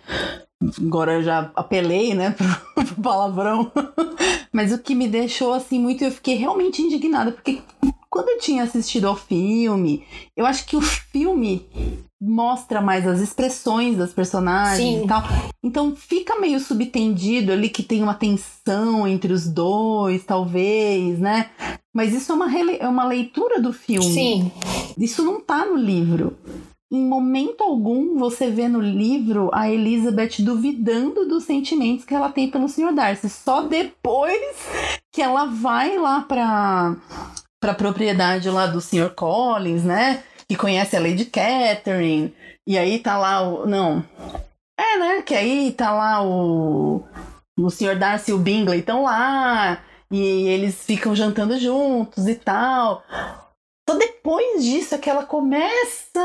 Agora 0.80 1.14
eu 1.14 1.22
já 1.22 1.52
apelei, 1.54 2.14
né, 2.14 2.34
pro 2.74 3.02
palavrão. 3.02 3.70
Mas 4.52 4.72
o 4.72 4.78
que 4.78 4.94
me 4.94 5.06
deixou, 5.06 5.52
assim, 5.52 5.78
muito. 5.78 6.02
Eu 6.02 6.10
fiquei 6.10 6.34
realmente 6.34 6.82
indignada, 6.82 7.30
porque 7.30 7.60
quando 8.10 8.30
eu 8.30 8.38
tinha 8.38 8.62
assistido 8.62 9.06
ao 9.06 9.16
filme, 9.16 10.04
eu 10.36 10.46
acho 10.46 10.66
que 10.66 10.76
o 10.76 10.80
filme 10.80 11.66
mostra 12.20 12.80
mais 12.80 13.06
as 13.06 13.20
expressões 13.20 13.96
das 13.96 14.12
personagens 14.12 14.98
Sim. 14.98 15.04
e 15.04 15.06
tal. 15.06 15.22
Então 15.62 15.94
fica 15.94 16.38
meio 16.40 16.58
subtendido 16.58 17.52
ali 17.52 17.68
que 17.68 17.82
tem 17.82 18.02
uma 18.02 18.14
tensão 18.14 19.06
entre 19.06 19.32
os 19.32 19.46
dois, 19.46 20.24
talvez, 20.24 21.18
né? 21.18 21.50
Mas 21.94 22.12
isso 22.12 22.32
é 22.32 22.34
uma, 22.34 22.58
é 22.58 22.88
uma 22.88 23.04
leitura 23.04 23.60
do 23.60 23.72
filme. 23.72 24.12
Sim. 24.12 24.52
Isso 24.96 25.22
não 25.22 25.40
tá 25.40 25.64
no 25.64 25.76
livro. 25.76 26.36
Em 26.90 27.04
momento 27.04 27.62
algum 27.62 28.16
você 28.16 28.50
vê 28.50 28.66
no 28.66 28.80
livro 28.80 29.50
a 29.52 29.70
Elizabeth 29.70 30.36
duvidando 30.38 31.28
dos 31.28 31.44
sentimentos 31.44 32.04
que 32.04 32.14
ela 32.14 32.30
tem 32.30 32.50
pelo 32.50 32.68
Sr. 32.68 32.94
Darcy. 32.94 33.28
Só 33.28 33.62
depois 33.62 34.56
que 35.12 35.20
ela 35.20 35.44
vai 35.44 35.98
lá 35.98 36.22
pra, 37.60 37.74
pra 37.74 37.74
propriedade 37.74 38.48
lá 38.50 38.66
do 38.66 38.80
Sr. 38.80 39.10
Collins, 39.14 39.84
né? 39.84 40.22
que 40.48 40.56
conhece 40.56 40.96
a 40.96 41.00
Lady 41.00 41.26
Catherine, 41.26 42.34
e 42.66 42.78
aí 42.78 42.98
tá 42.98 43.18
lá 43.18 43.42
o. 43.42 43.66
Não. 43.66 44.02
É, 44.78 44.98
né? 44.98 45.22
Que 45.22 45.34
aí 45.34 45.72
tá 45.72 45.92
lá 45.92 46.24
o. 46.24 47.04
O 47.58 47.70
Sr. 47.70 47.98
Darcy 47.98 48.30
e 48.30 48.34
o 48.34 48.38
Bingley 48.38 48.80
estão 48.80 49.02
lá, 49.02 49.82
e 50.10 50.48
eles 50.48 50.84
ficam 50.84 51.14
jantando 51.14 51.58
juntos 51.58 52.26
e 52.26 52.34
tal. 52.34 53.04
Só 53.88 53.96
depois 53.96 54.64
disso 54.64 54.94
é 54.94 54.98
que 54.98 55.10
ela 55.10 55.26
começa 55.26 56.20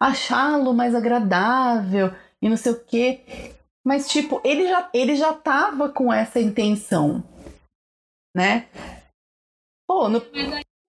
a 0.00 0.08
achá-lo 0.08 0.72
mais 0.72 0.94
agradável 0.94 2.12
e 2.40 2.48
não 2.48 2.56
sei 2.56 2.72
o 2.72 2.84
quê. 2.84 3.54
Mas, 3.84 4.08
tipo, 4.08 4.40
ele 4.44 4.68
já, 4.68 4.88
ele 4.94 5.16
já 5.16 5.32
tava 5.32 5.88
com 5.88 6.12
essa 6.12 6.38
intenção, 6.38 7.24
né? 8.34 8.66
Pô, 9.92 10.08
no... 10.08 10.22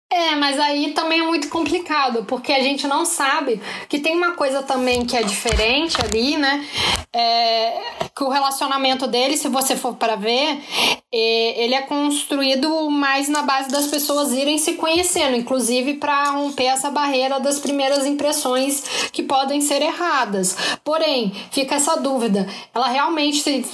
É, 0.10 0.34
mas 0.36 0.58
aí 0.58 0.94
também 0.94 1.20
é 1.20 1.24
muito 1.24 1.50
complicado, 1.50 2.24
porque 2.24 2.54
a 2.54 2.64
gente 2.64 2.88
não 2.88 3.04
sabe 3.04 3.60
que 3.90 4.00
tem 4.00 4.16
uma 4.16 4.32
coisa 4.32 4.64
também 4.64 5.06
que 5.06 5.18
é 5.18 5.24
diferente 5.24 5.98
ali, 6.00 6.38
né? 6.38 6.66
É, 7.12 7.82
que 8.16 8.24
o 8.24 8.30
relacionamento 8.30 9.06
dele, 9.06 9.36
se 9.36 9.50
você 9.50 9.76
for 9.76 9.96
para 9.96 10.16
ver, 10.16 10.64
é, 11.12 11.64
ele 11.64 11.76
é 11.76 11.82
construído 11.82 12.90
mais 12.90 13.28
na 13.28 13.42
base 13.42 13.70
das 13.70 13.88
pessoas 13.88 14.32
irem 14.32 14.58
se 14.58 14.76
conhecendo, 14.76 15.36
inclusive 15.36 15.96
para 15.96 16.30
romper 16.30 16.68
essa 16.68 16.90
barreira 16.90 17.42
das 17.42 17.60
primeiras 17.60 18.06
impressões 18.06 19.10
que 19.12 19.24
podem 19.24 19.60
ser 19.60 19.82
erradas. 19.82 20.56
Porém, 20.82 21.34
fica 21.52 21.76
essa 21.76 21.98
dúvida: 21.98 22.48
ela 22.74 22.88
realmente 22.88 23.66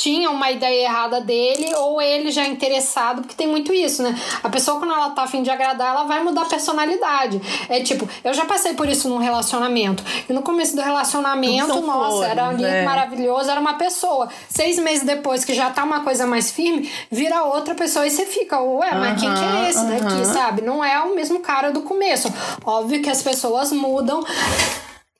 tinha 0.00 0.30
uma 0.30 0.50
ideia 0.50 0.84
errada 0.84 1.20
dele 1.20 1.74
ou 1.74 2.00
ele 2.00 2.30
já 2.30 2.44
é 2.44 2.48
interessado, 2.48 3.20
porque 3.20 3.34
tem 3.34 3.46
muito 3.46 3.72
isso, 3.72 4.02
né? 4.02 4.18
A 4.42 4.48
pessoa, 4.48 4.78
quando 4.78 4.94
ela 4.94 5.10
tá 5.10 5.24
afim 5.24 5.42
de 5.42 5.50
agradar, 5.50 5.90
ela 5.90 6.04
vai 6.04 6.22
mudar 6.22 6.42
a 6.42 6.46
personalidade. 6.46 7.40
É 7.68 7.80
tipo, 7.80 8.08
eu 8.24 8.32
já 8.32 8.46
passei 8.46 8.72
por 8.72 8.88
isso 8.88 9.08
num 9.08 9.18
relacionamento. 9.18 10.02
E 10.28 10.32
no 10.32 10.40
começo 10.42 10.74
do 10.74 10.80
relacionamento, 10.80 11.80
nossa, 11.82 12.08
flores, 12.08 12.30
era 12.30 12.52
lindo, 12.52 12.66
é. 12.66 12.84
maravilhoso, 12.84 13.50
era 13.50 13.60
uma 13.60 13.74
pessoa. 13.74 14.28
Seis 14.48 14.78
meses 14.78 15.04
depois, 15.04 15.44
que 15.44 15.52
já 15.52 15.68
tá 15.70 15.84
uma 15.84 16.00
coisa 16.00 16.26
mais 16.26 16.50
firme, 16.50 16.90
vira 17.10 17.44
outra 17.44 17.74
pessoa 17.74 18.06
e 18.06 18.10
você 18.10 18.24
fica, 18.24 18.58
ué, 18.58 18.94
mas 18.94 19.10
uh 19.10 19.14
-huh, 19.14 19.20
quem 19.20 19.34
que 19.34 19.44
é 19.44 19.68
esse 19.68 19.78
uh 19.78 19.88
-huh. 19.88 20.00
daqui, 20.00 20.24
sabe? 20.26 20.62
Não 20.62 20.82
é 20.82 20.98
o 21.00 21.14
mesmo 21.14 21.40
cara 21.40 21.70
do 21.70 21.82
começo. 21.82 22.32
Óbvio 22.64 23.02
que 23.02 23.10
as 23.10 23.22
pessoas 23.22 23.70
mudam 23.70 24.24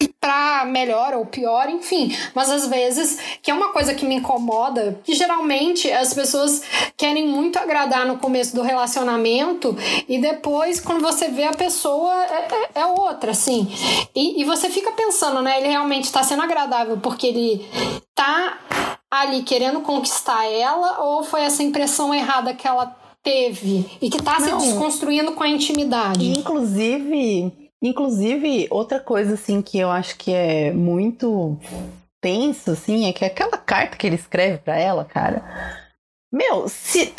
para 0.08 0.64
melhor 0.64 1.14
ou 1.14 1.26
pior, 1.26 1.68
enfim. 1.68 2.14
Mas 2.34 2.50
às 2.50 2.66
vezes, 2.66 3.18
que 3.42 3.50
é 3.50 3.54
uma 3.54 3.72
coisa 3.72 3.94
que 3.94 4.04
me 4.04 4.16
incomoda, 4.16 5.00
que 5.04 5.14
geralmente 5.14 5.90
as 5.90 6.12
pessoas 6.12 6.62
querem 6.96 7.26
muito 7.26 7.58
agradar 7.58 8.06
no 8.06 8.18
começo 8.18 8.54
do 8.54 8.62
relacionamento 8.62 9.76
e 10.08 10.18
depois, 10.18 10.80
quando 10.80 11.00
você 11.00 11.28
vê 11.28 11.44
a 11.44 11.52
pessoa, 11.52 12.14
é, 12.24 12.48
é, 12.76 12.80
é 12.80 12.86
outra, 12.86 13.30
assim. 13.30 13.68
E, 14.14 14.42
e, 14.42 14.44
você 14.44 14.68
fica 14.68 14.92
pensando, 14.92 15.42
né? 15.42 15.58
Ele 15.58 15.68
realmente 15.68 16.10
tá 16.10 16.22
sendo 16.22 16.42
agradável 16.42 16.98
porque 16.98 17.26
ele 17.26 17.68
tá 18.14 18.58
ali 19.10 19.42
querendo 19.42 19.80
conquistar 19.80 20.46
ela 20.46 21.00
ou 21.00 21.22
foi 21.24 21.42
essa 21.42 21.62
impressão 21.62 22.14
errada 22.14 22.54
que 22.54 22.66
ela 22.66 22.96
teve 23.22 23.86
e 24.00 24.08
que 24.08 24.22
tá 24.22 24.40
se 24.40 24.54
desconstruindo 24.54 25.32
com 25.32 25.42
a 25.42 25.48
intimidade? 25.48 26.30
Inclusive, 26.30 27.52
Inclusive, 27.82 28.68
outra 28.70 29.00
coisa 29.00 29.34
assim 29.34 29.62
que 29.62 29.78
eu 29.78 29.90
acho 29.90 30.16
que 30.18 30.32
é 30.32 30.70
muito 30.70 31.58
tenso, 32.20 32.72
assim, 32.72 33.06
é 33.06 33.12
que 33.12 33.24
aquela 33.24 33.56
carta 33.56 33.96
que 33.96 34.06
ele 34.06 34.16
escreve 34.16 34.58
para 34.58 34.78
ela, 34.78 35.04
cara. 35.04 35.42
Meu, 36.30 36.68
se, 36.68 37.14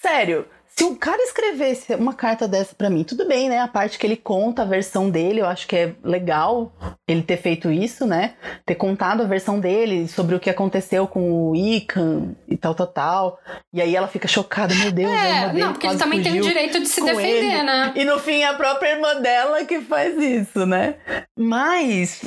sério, 0.00 0.46
se 0.80 0.84
um 0.84 0.94
cara 0.94 1.22
escrevesse 1.22 1.94
uma 1.94 2.14
carta 2.14 2.48
dessa 2.48 2.74
para 2.74 2.88
mim, 2.88 3.04
tudo 3.04 3.28
bem, 3.28 3.50
né? 3.50 3.58
A 3.58 3.68
parte 3.68 3.98
que 3.98 4.06
ele 4.06 4.16
conta 4.16 4.62
a 4.62 4.64
versão 4.64 5.10
dele, 5.10 5.42
eu 5.42 5.46
acho 5.46 5.66
que 5.66 5.76
é 5.76 5.94
legal 6.02 6.72
ele 7.06 7.20
ter 7.20 7.36
feito 7.36 7.70
isso, 7.70 8.06
né? 8.06 8.32
Ter 8.64 8.76
contado 8.76 9.22
a 9.22 9.26
versão 9.26 9.60
dele 9.60 10.08
sobre 10.08 10.34
o 10.34 10.40
que 10.40 10.48
aconteceu 10.48 11.06
com 11.06 11.50
o 11.50 11.54
Ican 11.54 12.34
e 12.48 12.56
tal, 12.56 12.74
tal, 12.74 12.86
tal. 12.86 13.38
E 13.74 13.82
aí 13.82 13.94
ela 13.94 14.08
fica 14.08 14.26
chocada, 14.26 14.74
meu 14.74 14.90
Deus, 14.90 15.12
é, 15.12 15.52
não, 15.52 15.72
porque 15.74 15.86
ele 15.86 15.98
também 15.98 16.22
tem 16.22 16.40
o 16.40 16.42
direito 16.42 16.80
de 16.80 16.88
se 16.88 17.04
defender, 17.04 17.56
ele. 17.56 17.62
né? 17.62 17.92
E 17.94 18.02
no 18.02 18.18
fim 18.18 18.40
é 18.40 18.46
a 18.46 18.54
própria 18.54 18.92
irmã 18.92 19.20
dela 19.20 19.62
que 19.66 19.82
faz 19.82 20.16
isso, 20.16 20.64
né? 20.64 20.94
Mas 21.38 22.22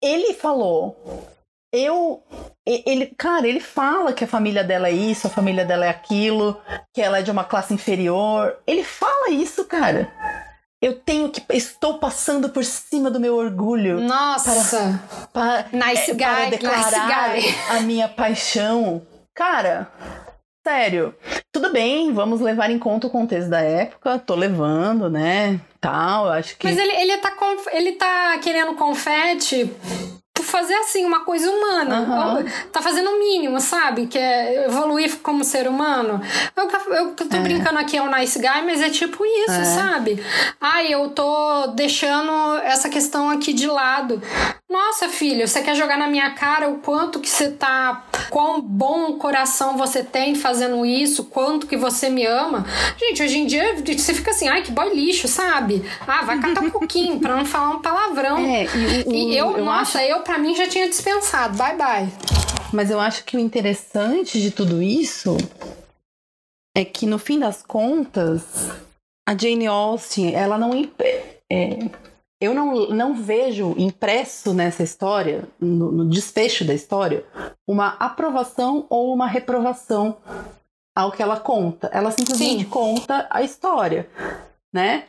ele 0.00 0.32
falou 0.32 1.33
eu 1.74 2.22
ele, 2.66 3.06
cara, 3.18 3.46
ele 3.46 3.60
fala 3.60 4.12
que 4.12 4.24
a 4.24 4.28
família 4.28 4.64
dela 4.64 4.88
é 4.88 4.92
isso, 4.92 5.26
a 5.26 5.30
família 5.30 5.66
dela 5.66 5.84
é 5.84 5.90
aquilo, 5.90 6.58
que 6.94 7.02
ela 7.02 7.18
é 7.18 7.22
de 7.22 7.30
uma 7.30 7.44
classe 7.44 7.74
inferior. 7.74 8.56
Ele 8.66 8.82
fala 8.82 9.30
isso, 9.30 9.66
cara. 9.66 10.10
Eu 10.80 10.98
tenho 10.98 11.30
que. 11.30 11.42
Estou 11.50 11.98
passando 11.98 12.48
por 12.48 12.64
cima 12.64 13.10
do 13.10 13.20
meu 13.20 13.34
orgulho. 13.36 14.00
Nossa! 14.00 15.00
Para, 15.32 15.64
para, 15.64 15.86
nice 15.86 16.10
é, 16.10 16.14
guy, 16.14 16.24
para 16.24 16.50
declarar 16.50 17.34
nice 17.34 17.54
a 17.70 17.80
minha 17.80 18.08
paixão. 18.08 19.02
Cara, 19.34 19.90
sério. 20.66 21.14
Tudo 21.52 21.70
bem, 21.70 22.12
vamos 22.12 22.40
levar 22.40 22.70
em 22.70 22.78
conta 22.78 23.06
o 23.06 23.10
contexto 23.10 23.50
da 23.50 23.60
época. 23.60 24.18
Tô 24.18 24.34
levando, 24.34 25.10
né? 25.10 25.60
Tal, 25.80 26.30
acho 26.30 26.56
que. 26.56 26.66
Mas 26.66 26.78
ele, 26.78 26.92
ele, 26.92 27.18
tá, 27.18 27.32
ele 27.72 27.92
tá 27.92 28.38
querendo 28.38 28.74
confete 28.74 29.70
fazer 30.42 30.74
assim, 30.74 31.04
uma 31.04 31.20
coisa 31.20 31.48
humana. 31.50 32.00
Uhum. 32.00 32.44
Tá 32.72 32.82
fazendo 32.82 33.10
o 33.10 33.18
mínimo, 33.18 33.60
sabe? 33.60 34.06
Que 34.06 34.18
é 34.18 34.66
evoluir 34.66 35.18
como 35.22 35.44
ser 35.44 35.68
humano. 35.68 36.20
Eu, 36.56 36.68
eu 36.94 37.10
tô 37.14 37.24
é. 37.36 37.40
brincando 37.40 37.78
aqui 37.78 37.96
é 37.96 38.02
o 38.02 38.10
nice 38.10 38.38
guy, 38.38 38.62
mas 38.64 38.80
é 38.80 38.90
tipo 38.90 39.24
isso, 39.24 39.52
é. 39.52 39.64
sabe? 39.64 40.24
Ai, 40.60 40.92
eu 40.92 41.10
tô 41.10 41.68
deixando 41.68 42.58
essa 42.64 42.88
questão 42.88 43.30
aqui 43.30 43.52
de 43.52 43.66
lado. 43.66 44.20
Nossa, 44.74 45.08
filho, 45.08 45.46
você 45.46 45.62
quer 45.62 45.76
jogar 45.76 45.96
na 45.96 46.08
minha 46.08 46.30
cara 46.30 46.68
o 46.68 46.78
quanto 46.78 47.20
que 47.20 47.30
você 47.30 47.48
tá. 47.48 48.06
Quão 48.28 48.60
bom 48.60 49.12
coração 49.12 49.76
você 49.76 50.02
tem 50.02 50.34
fazendo 50.34 50.84
isso, 50.84 51.26
quanto 51.26 51.68
que 51.68 51.76
você 51.76 52.10
me 52.10 52.26
ama. 52.26 52.66
Gente, 52.98 53.22
hoje 53.22 53.38
em 53.38 53.46
dia 53.46 53.76
você 53.76 54.12
fica 54.12 54.32
assim, 54.32 54.48
ai, 54.48 54.62
que 54.62 54.72
boy 54.72 54.92
lixo, 54.92 55.28
sabe? 55.28 55.84
Ah, 56.04 56.22
vai 56.22 56.40
catar 56.40 56.60
um 56.60 56.70
pouquinho, 56.70 57.20
pra 57.20 57.36
não 57.36 57.44
falar 57.44 57.70
um 57.70 57.78
palavrão. 57.78 58.38
É, 58.38 58.64
e, 58.64 59.04
o, 59.06 59.12
e 59.12 59.38
eu, 59.38 59.58
eu 59.58 59.64
nossa, 59.64 59.98
acho... 60.00 60.08
eu 60.08 60.23
pra 60.24 60.38
mim 60.38 60.56
já 60.56 60.66
tinha 60.66 60.88
dispensado. 60.88 61.56
Bye 61.56 61.76
bye. 61.76 62.08
Mas 62.72 62.90
eu 62.90 62.98
acho 62.98 63.24
que 63.24 63.36
o 63.36 63.40
interessante 63.40 64.40
de 64.40 64.50
tudo 64.50 64.82
isso 64.82 65.36
é 66.76 66.84
que 66.84 67.06
no 67.06 67.18
fim 67.18 67.38
das 67.38 67.62
contas, 67.62 68.70
a 69.28 69.36
Jane 69.36 69.66
Austen, 69.66 70.34
ela 70.34 70.58
não. 70.58 70.72
É, 71.52 71.78
eu 72.40 72.52
não, 72.52 72.88
não 72.88 73.14
vejo 73.14 73.74
impresso 73.78 74.52
nessa 74.52 74.82
história, 74.82 75.48
no, 75.60 75.92
no 75.92 76.08
desfecho 76.08 76.64
da 76.64 76.74
história, 76.74 77.24
uma 77.66 77.90
aprovação 77.90 78.86
ou 78.90 79.14
uma 79.14 79.26
reprovação 79.26 80.16
ao 80.96 81.12
que 81.12 81.22
ela 81.22 81.38
conta. 81.38 81.88
Ela 81.92 82.10
simplesmente 82.10 82.64
Sim. 82.64 82.70
conta 82.70 83.26
a 83.30 83.42
história, 83.42 84.08
né? 84.72 85.04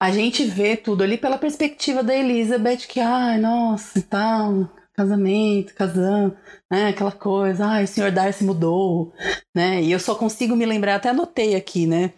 A 0.00 0.10
gente 0.10 0.44
vê 0.44 0.76
tudo 0.76 1.02
ali 1.02 1.16
pela 1.16 1.38
perspectiva 1.38 2.02
da 2.02 2.14
Elizabeth, 2.14 2.86
que, 2.86 3.00
ai, 3.00 3.38
nossa, 3.38 3.98
e 3.98 4.02
tal, 4.02 4.68
casamento, 4.92 5.74
casando, 5.74 6.36
né, 6.70 6.88
aquela 6.88 7.12
coisa, 7.12 7.66
ai, 7.66 7.84
o 7.84 7.88
senhor 7.88 8.10
Darcy 8.10 8.44
mudou, 8.44 9.12
né, 9.54 9.82
e 9.82 9.90
eu 9.90 9.98
só 9.98 10.14
consigo 10.14 10.54
me 10.54 10.66
lembrar, 10.66 10.96
até 10.96 11.08
anotei 11.10 11.54
aqui, 11.54 11.86
né, 11.86 12.12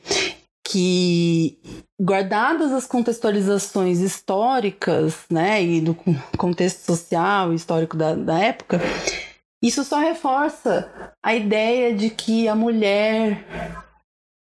que 0.66 1.58
guardadas 2.00 2.72
as 2.72 2.86
contextualizações 2.86 4.00
históricas, 4.00 5.14
né, 5.30 5.62
e 5.62 5.80
do 5.80 5.96
contexto 6.36 6.84
social 6.84 7.52
e 7.52 7.56
histórico 7.56 7.96
da, 7.96 8.14
da 8.14 8.38
época, 8.38 8.80
isso 9.62 9.84
só 9.84 9.98
reforça 9.98 10.90
a 11.24 11.34
ideia 11.34 11.94
de 11.94 12.10
que 12.10 12.48
a 12.48 12.54
mulher 12.54 13.44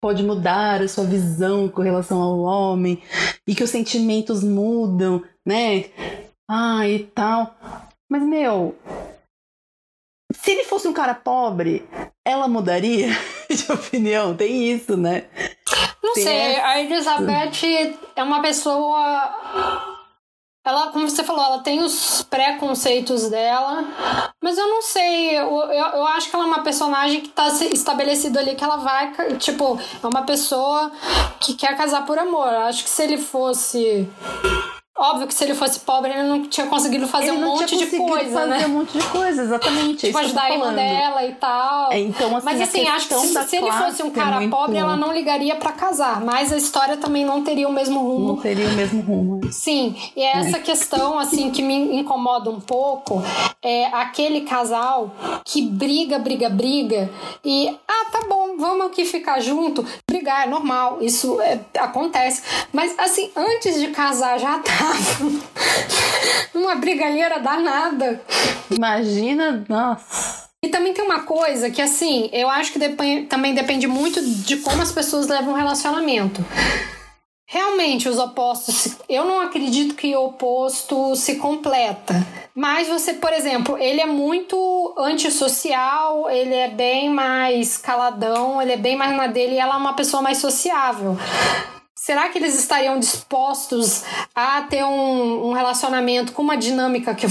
pode 0.00 0.22
mudar 0.22 0.82
a 0.82 0.88
sua 0.88 1.04
visão 1.04 1.68
com 1.68 1.82
relação 1.82 2.20
ao 2.20 2.38
homem 2.40 3.02
e 3.46 3.54
que 3.54 3.64
os 3.64 3.70
sentimentos 3.70 4.42
mudam, 4.42 5.22
né? 5.46 5.86
Ah, 6.48 6.86
e 6.88 7.00
tal. 7.00 7.56
Mas, 8.08 8.22
meu, 8.22 8.76
se 10.32 10.52
ele 10.52 10.64
fosse 10.64 10.86
um 10.86 10.92
cara 10.92 11.14
pobre, 11.14 11.88
ela 12.24 12.46
mudaria 12.48 13.08
de 13.50 13.72
opinião? 13.72 14.36
Tem 14.36 14.70
isso, 14.72 14.96
né? 14.96 15.24
Não 16.02 16.14
Tem 16.14 16.22
sei, 16.22 16.36
essa. 16.36 16.66
a 16.66 16.80
Elizabeth 16.82 17.98
é 18.14 18.22
uma 18.22 18.40
pessoa 18.40 19.95
ela, 20.66 20.88
como 20.90 21.08
você 21.08 21.22
falou, 21.22 21.44
ela 21.44 21.60
tem 21.60 21.82
os 21.82 22.22
preconceitos 22.28 23.30
dela, 23.30 23.84
mas 24.42 24.58
eu 24.58 24.68
não 24.68 24.82
sei, 24.82 25.38
eu, 25.38 25.48
eu, 25.48 25.86
eu 25.86 26.06
acho 26.08 26.28
que 26.28 26.34
ela 26.34 26.44
é 26.44 26.48
uma 26.48 26.62
personagem 26.64 27.20
que 27.20 27.28
tá 27.28 27.48
estabelecido 27.48 28.38
ali 28.38 28.56
que 28.56 28.64
ela 28.64 28.76
vai, 28.76 29.12
tipo, 29.38 29.78
é 30.02 30.06
uma 30.06 30.22
pessoa 30.22 30.90
que 31.40 31.54
quer 31.54 31.76
casar 31.76 32.04
por 32.04 32.18
amor. 32.18 32.48
Eu 32.48 32.62
acho 32.62 32.82
que 32.82 32.90
se 32.90 33.02
ele 33.02 33.18
fosse 33.18 34.08
Óbvio 34.98 35.26
que 35.26 35.34
se 35.34 35.44
ele 35.44 35.54
fosse 35.54 35.80
pobre, 35.80 36.10
ele 36.10 36.22
não 36.22 36.46
tinha 36.48 36.66
conseguido 36.66 37.06
fazer 37.06 37.30
um 37.30 37.40
monte 37.40 37.76
de 37.76 37.86
coisa, 37.98 38.30
fazer 38.30 38.48
né? 38.48 38.66
um 38.66 38.70
monte 38.70 38.98
de 38.98 39.04
coisa, 39.08 39.42
exatamente. 39.42 40.06
É 40.06 40.08
tipo, 40.08 40.18
ajudar 40.18 40.44
a 40.44 40.50
irmã 40.50 40.72
dela 40.72 41.22
e 41.26 41.32
tal. 41.34 41.92
É, 41.92 41.98
então, 41.98 42.34
assim, 42.34 42.44
mas 42.46 42.60
assim, 42.62 42.88
acho 42.88 43.08
que 43.08 43.14
se, 43.14 43.44
se 43.44 43.56
ele 43.56 43.70
fosse 43.72 44.02
um 44.02 44.08
é 44.08 44.10
cara 44.10 44.42
é 44.42 44.48
pobre, 44.48 44.78
ela 44.78 44.96
não 44.96 45.12
ligaria 45.12 45.54
para 45.54 45.72
casar. 45.72 46.22
Mas 46.24 46.50
a 46.50 46.56
história 46.56 46.96
também 46.96 47.26
não 47.26 47.42
teria 47.42 47.68
o 47.68 47.72
mesmo 47.72 48.00
rumo. 48.00 48.28
Não 48.28 48.36
teria 48.36 48.66
o 48.68 48.72
mesmo 48.72 49.02
rumo. 49.02 49.52
Sim, 49.52 49.94
e 50.16 50.22
é 50.22 50.38
essa 50.38 50.56
é. 50.56 50.60
questão, 50.60 51.18
assim, 51.18 51.50
que 51.50 51.60
me 51.60 51.98
incomoda 51.98 52.48
um 52.48 52.60
pouco. 52.60 53.22
É 53.62 53.86
aquele 53.88 54.42
casal 54.42 55.10
que 55.44 55.60
briga, 55.60 56.18
briga, 56.18 56.48
briga. 56.48 57.10
E, 57.44 57.68
ah, 57.86 58.06
tá 58.10 58.22
bom, 58.26 58.56
vamos 58.56 58.86
aqui 58.86 59.04
ficar 59.04 59.40
junto. 59.40 59.84
Brigar 60.08 60.46
é 60.46 60.48
normal, 60.48 60.98
isso 61.02 61.38
é, 61.42 61.60
acontece. 61.78 62.42
Mas, 62.72 62.94
assim, 62.98 63.30
antes 63.36 63.78
de 63.78 63.88
casar 63.88 64.38
já 64.38 64.58
tá 64.60 64.85
uma 66.54 66.74
brigalheira 66.76 67.38
danada. 67.38 68.20
Imagina, 68.70 69.64
nossa. 69.68 70.46
E 70.64 70.68
também 70.68 70.92
tem 70.92 71.04
uma 71.04 71.20
coisa 71.20 71.70
que, 71.70 71.80
assim, 71.80 72.28
eu 72.32 72.48
acho 72.48 72.72
que 72.72 72.78
depend, 72.78 73.26
também 73.26 73.54
depende 73.54 73.86
muito 73.86 74.20
de 74.20 74.56
como 74.56 74.82
as 74.82 74.90
pessoas 74.90 75.28
levam 75.28 75.52
o 75.52 75.56
relacionamento. 75.56 76.44
Realmente, 77.48 78.08
os 78.08 78.18
opostos. 78.18 78.96
Eu 79.08 79.24
não 79.24 79.40
acredito 79.40 79.94
que 79.94 80.16
o 80.16 80.24
oposto 80.24 81.14
se 81.14 81.36
completa. 81.36 82.14
Mas 82.52 82.88
você, 82.88 83.14
por 83.14 83.32
exemplo, 83.32 83.78
ele 83.78 84.00
é 84.00 84.06
muito 84.06 84.94
antissocial, 84.98 86.28
ele 86.28 86.54
é 86.54 86.68
bem 86.68 87.08
mais 87.08 87.78
caladão, 87.78 88.60
ele 88.60 88.72
é 88.72 88.76
bem 88.76 88.96
mais 88.96 89.16
na 89.16 89.28
dele 89.28 89.54
e 89.54 89.58
ela 89.58 89.74
é 89.74 89.78
uma 89.78 89.92
pessoa 89.92 90.20
mais 90.22 90.38
sociável. 90.38 91.16
Será 92.06 92.28
que 92.28 92.38
eles 92.38 92.56
estariam 92.56 93.00
dispostos 93.00 94.04
a 94.32 94.62
ter 94.62 94.84
um, 94.84 95.48
um 95.48 95.52
relacionamento 95.52 96.32
com 96.32 96.40
uma 96.40 96.56
dinâmica 96.56 97.12
que 97.16 97.26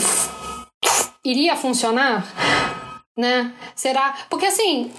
iria 1.23 1.55
funcionar? 1.55 3.01
Né? 3.17 3.53
Será? 3.73 4.17
Porque 4.29 4.47
assim. 4.47 4.91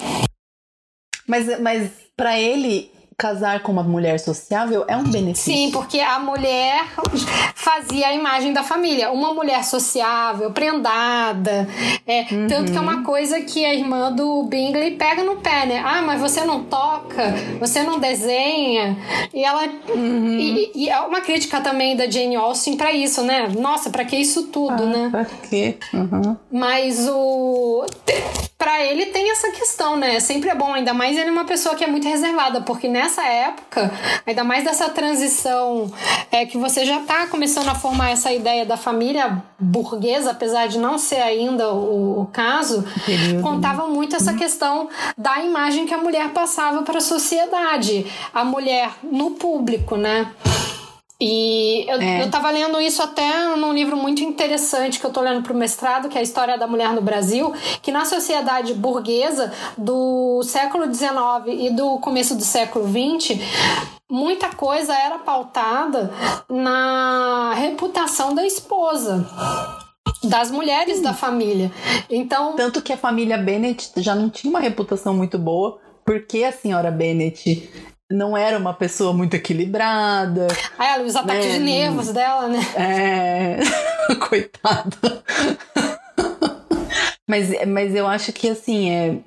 Mas, 1.29 1.61
mas 1.61 1.91
para 2.17 2.41
ele, 2.41 2.91
casar 3.19 3.61
com 3.63 3.73
uma 3.73 3.83
mulher 3.83 4.21
sociável 4.21 4.85
é 4.87 4.97
um 4.97 5.05
benefício. 5.05 5.53
Sim, 5.53 5.71
porque 5.71 6.01
a 6.01 6.19
mulher 6.19 6.85
fazia 7.55 8.09
a 8.09 8.13
imagem 8.13 8.53
da 8.53 8.63
família. 8.63 9.11
Uma 9.11 9.33
mulher 9.33 9.65
sociável, 9.65 10.51
prendada. 10.53 11.67
É, 12.07 12.27
uhum. 12.31 12.47
Tanto 12.47 12.73
que 12.73 12.77
é 12.77 12.81
uma 12.81 13.03
coisa 13.03 13.41
que 13.41 13.65
a 13.65 13.75
irmã 13.75 14.13
do 14.13 14.43
Bingley 14.45 14.97
pega 14.97 15.25
no 15.25 15.37
pé, 15.37 15.65
né? 15.65 15.83
Ah, 15.85 16.03
mas 16.03 16.21
você 16.21 16.45
não 16.45 16.65
toca, 16.65 17.35
você 17.59 17.83
não 17.83 17.99
desenha. 17.99 18.97
E 19.33 19.43
ela. 19.43 19.67
Uhum. 19.89 20.39
E, 20.39 20.73
e, 20.75 20.89
é 20.91 21.01
uma 21.01 21.23
crítica 21.23 21.61
também 21.61 21.97
da 21.97 22.09
Jane 22.11 22.37
Austen 22.37 22.77
para 22.77 22.93
isso, 22.93 23.23
né? 23.23 23.49
Nossa, 23.59 23.89
para 23.89 24.05
que 24.05 24.17
isso 24.17 24.49
tudo, 24.49 24.83
ah, 24.83 24.87
né? 24.87 25.09
Pra 25.11 25.25
quê? 25.25 25.79
Uhum. 25.95 26.37
Mas 26.53 27.09
o 27.09 27.87
para 28.59 28.83
ele 28.85 29.07
tem 29.07 29.31
essa 29.31 29.51
questão, 29.53 29.97
né? 29.97 30.19
Sempre 30.19 30.49
é 30.49 30.55
bom, 30.55 30.73
ainda 30.73 30.95
mais 30.95 31.17
ele 31.17 31.29
é 31.29 31.33
uma 31.33 31.45
pessoa 31.45 31.75
que 31.75 31.85
é 31.85 31.87
muito 31.87 32.09
reservada, 32.09 32.63
porque 32.63 32.89
nessa 32.89 33.06
época, 33.25 33.93
ainda 34.27 34.45
mais 34.45 34.65
dessa 34.65 34.89
transição 34.89 35.91
é 36.31 36.45
que 36.47 36.59
você 36.59 36.85
já 36.85 37.01
tá 37.01 37.27
começando 37.27 37.69
a 37.69 37.75
formar 37.75 38.11
essa 38.11 38.33
ideia 38.33 38.65
da 38.65 38.77
família 38.77 39.43
burguesa, 39.59 40.31
apesar 40.31 40.67
de 40.69 40.79
não 40.79 40.99
ser 40.99 41.21
ainda 41.23 41.73
o, 41.73 42.23
o 42.23 42.27
caso, 42.27 42.85
Período. 43.05 43.43
contava 43.43 43.87
muito 43.87 44.17
essa 44.17 44.35
questão 44.35 44.89
da 45.17 45.41
imagem 45.41 45.87
que 45.87 45.95
a 45.95 45.99
mulher 45.99 46.31
passava 46.31 46.83
para 46.83 46.99
a 46.99 47.01
sociedade, 47.01 48.07
a 48.33 48.45
mulher 48.45 48.91
no 49.03 49.33
público, 49.33 49.97
né? 49.97 50.31
E 51.19 51.87
eu, 51.89 52.01
é. 52.01 52.23
eu 52.23 52.31
tava 52.31 52.51
lendo 52.51 52.79
isso 52.79 53.03
até 53.03 53.57
num 53.57 53.73
livro 53.73 53.97
muito 53.97 54.23
interessante 54.23 55.01
que 55.01 55.07
eu 55.07 55.13
tô 55.13 55.23
lendo 55.23 55.43
pro 55.43 55.55
mestrado, 55.55 56.09
que 56.09 56.19
é 56.19 56.21
a 56.21 56.25
História 56.25 56.59
da 56.59 56.67
Mulher 56.67 56.91
no 56.93 57.01
Brasil, 57.01 57.55
que 57.81 57.91
na 57.91 58.05
sociedade 58.05 58.75
burguesa 58.75 59.53
do 59.79 60.43
século 60.43 60.93
XIX 60.93 61.17
e 61.47 61.71
do 61.71 61.99
começo 62.01 62.35
do 62.35 62.45
século 62.45 62.87
XX, 62.87 63.41
muita 64.11 64.51
coisa 64.51 64.95
era 64.95 65.19
pautada 65.19 66.13
na 66.51 67.55
reputação 67.55 68.35
da 68.35 68.45
esposa 68.45 69.27
das 70.23 70.51
mulheres 70.51 71.01
da 71.01 71.15
família. 71.15 71.73
Então, 72.11 72.55
tanto 72.57 72.83
que 72.83 72.93
a 72.93 72.97
família 72.97 73.39
Bennett 73.39 73.91
já 73.97 74.15
não 74.15 74.29
tinha 74.29 74.51
uma 74.51 74.61
reputação 74.61 75.15
muito 75.15 75.39
boa, 75.39 75.79
porque 76.05 76.45
a 76.45 76.53
senhora 76.53 76.91
Bennett 76.91 77.71
não 78.11 78.37
era 78.37 78.59
uma 78.59 78.73
pessoa 78.73 79.13
muito 79.13 79.35
equilibrada. 79.35 80.47
Ah, 80.79 80.95
ela, 80.95 81.05
os 81.05 81.17
ataques 81.17 81.47
né? 81.47 81.53
de 81.53 81.59
nervos 81.59 82.13
dela, 82.13 82.49
né? 82.49 82.61
É. 82.77 84.15
Coitada. 84.29 85.23
mas, 87.29 87.67
mas 87.67 87.95
eu 87.95 88.07
acho 88.07 88.33
que 88.33 88.49
assim, 88.49 88.91
é, 88.91 89.19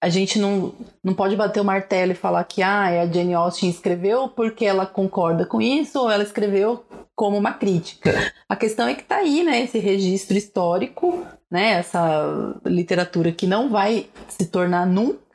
a 0.00 0.08
gente 0.08 0.38
não, 0.38 0.72
não 1.02 1.14
pode 1.14 1.34
bater 1.34 1.60
o 1.60 1.64
martelo 1.64 2.12
e 2.12 2.14
falar 2.14 2.44
que 2.44 2.62
ah, 2.62 3.02
a 3.02 3.06
Jane 3.06 3.34
Austen 3.34 3.68
escreveu 3.68 4.28
porque 4.28 4.64
ela 4.64 4.86
concorda 4.86 5.44
com 5.44 5.60
isso 5.60 6.00
ou 6.00 6.10
ela 6.10 6.22
escreveu 6.22 6.84
como 7.16 7.36
uma 7.36 7.52
crítica. 7.52 8.32
A 8.48 8.54
questão 8.54 8.86
é 8.86 8.94
que 8.94 9.02
tá 9.02 9.16
aí, 9.16 9.42
né, 9.42 9.64
esse 9.64 9.80
registro 9.80 10.38
histórico, 10.38 11.26
né, 11.50 11.72
essa 11.72 12.54
literatura 12.64 13.32
que 13.32 13.46
não 13.46 13.68
vai 13.68 14.06
se 14.28 14.46
tornar 14.46 14.86
nunca 14.86 15.27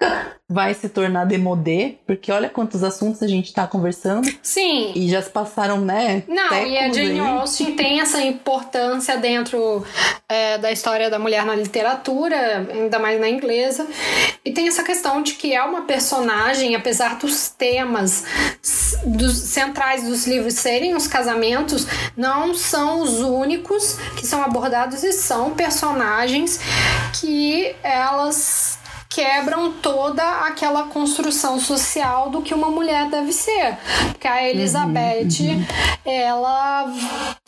vai 0.54 0.74
se 0.74 0.88
tornar 0.88 1.26
demodê, 1.26 1.96
porque 2.06 2.32
olha 2.32 2.48
quantos 2.48 2.84
assuntos 2.84 3.24
a 3.24 3.28
gente 3.28 3.48
está 3.48 3.66
conversando. 3.66 4.32
Sim. 4.44 4.92
E 4.94 5.10
já 5.10 5.22
se 5.22 5.30
passaram, 5.30 5.82
né? 5.82 6.24
Não, 6.28 6.54
e 6.54 6.78
a 6.78 6.92
Jane 6.92 7.12
aí. 7.12 7.20
Austen 7.20 7.76
tem 7.76 8.02
essa 8.02 8.22
importância 8.22 9.18
dentro 9.18 9.84
é, 10.30 10.58
da 10.60 10.72
história 10.72 11.10
da 11.10 11.18
mulher 11.18 11.44
na 11.46 11.56
literatura, 11.56 12.68
ainda 12.72 13.00
mais 13.00 13.20
na 13.20 13.28
inglesa. 13.30 13.88
E 14.46 14.52
tem 14.52 14.68
essa 14.68 14.84
questão 14.84 15.24
de 15.24 15.34
que 15.34 15.56
é 15.56 15.64
uma 15.64 15.84
personagem, 15.84 16.76
apesar 16.76 17.18
dos 17.18 17.50
temas 17.50 18.24
dos 19.06 19.34
centrais 19.38 20.04
dos 20.04 20.28
livros 20.28 20.54
serem 20.54 20.96
os 20.96 21.08
casamentos, 21.08 21.88
não 22.16 22.54
são 22.54 23.02
os 23.02 23.20
únicos 23.20 23.98
que 24.16 24.26
são 24.26 24.44
abordados 24.44 25.04
e 25.04 25.12
são 25.12 25.52
personagens 25.52 26.60
que 27.20 27.76
elas 27.82 28.73
quebram 29.14 29.72
toda 29.73 30.23
aquela 30.48 30.84
construção 30.84 31.60
social 31.60 32.30
do 32.30 32.41
que 32.41 32.53
uma 32.53 32.69
mulher 32.69 33.10
deve 33.10 33.31
ser. 33.31 33.77
Porque 34.10 34.27
a 34.27 34.49
Elizabeth, 34.49 35.40
uhum, 35.40 35.56
uhum. 35.56 35.65
ela. 36.06 36.94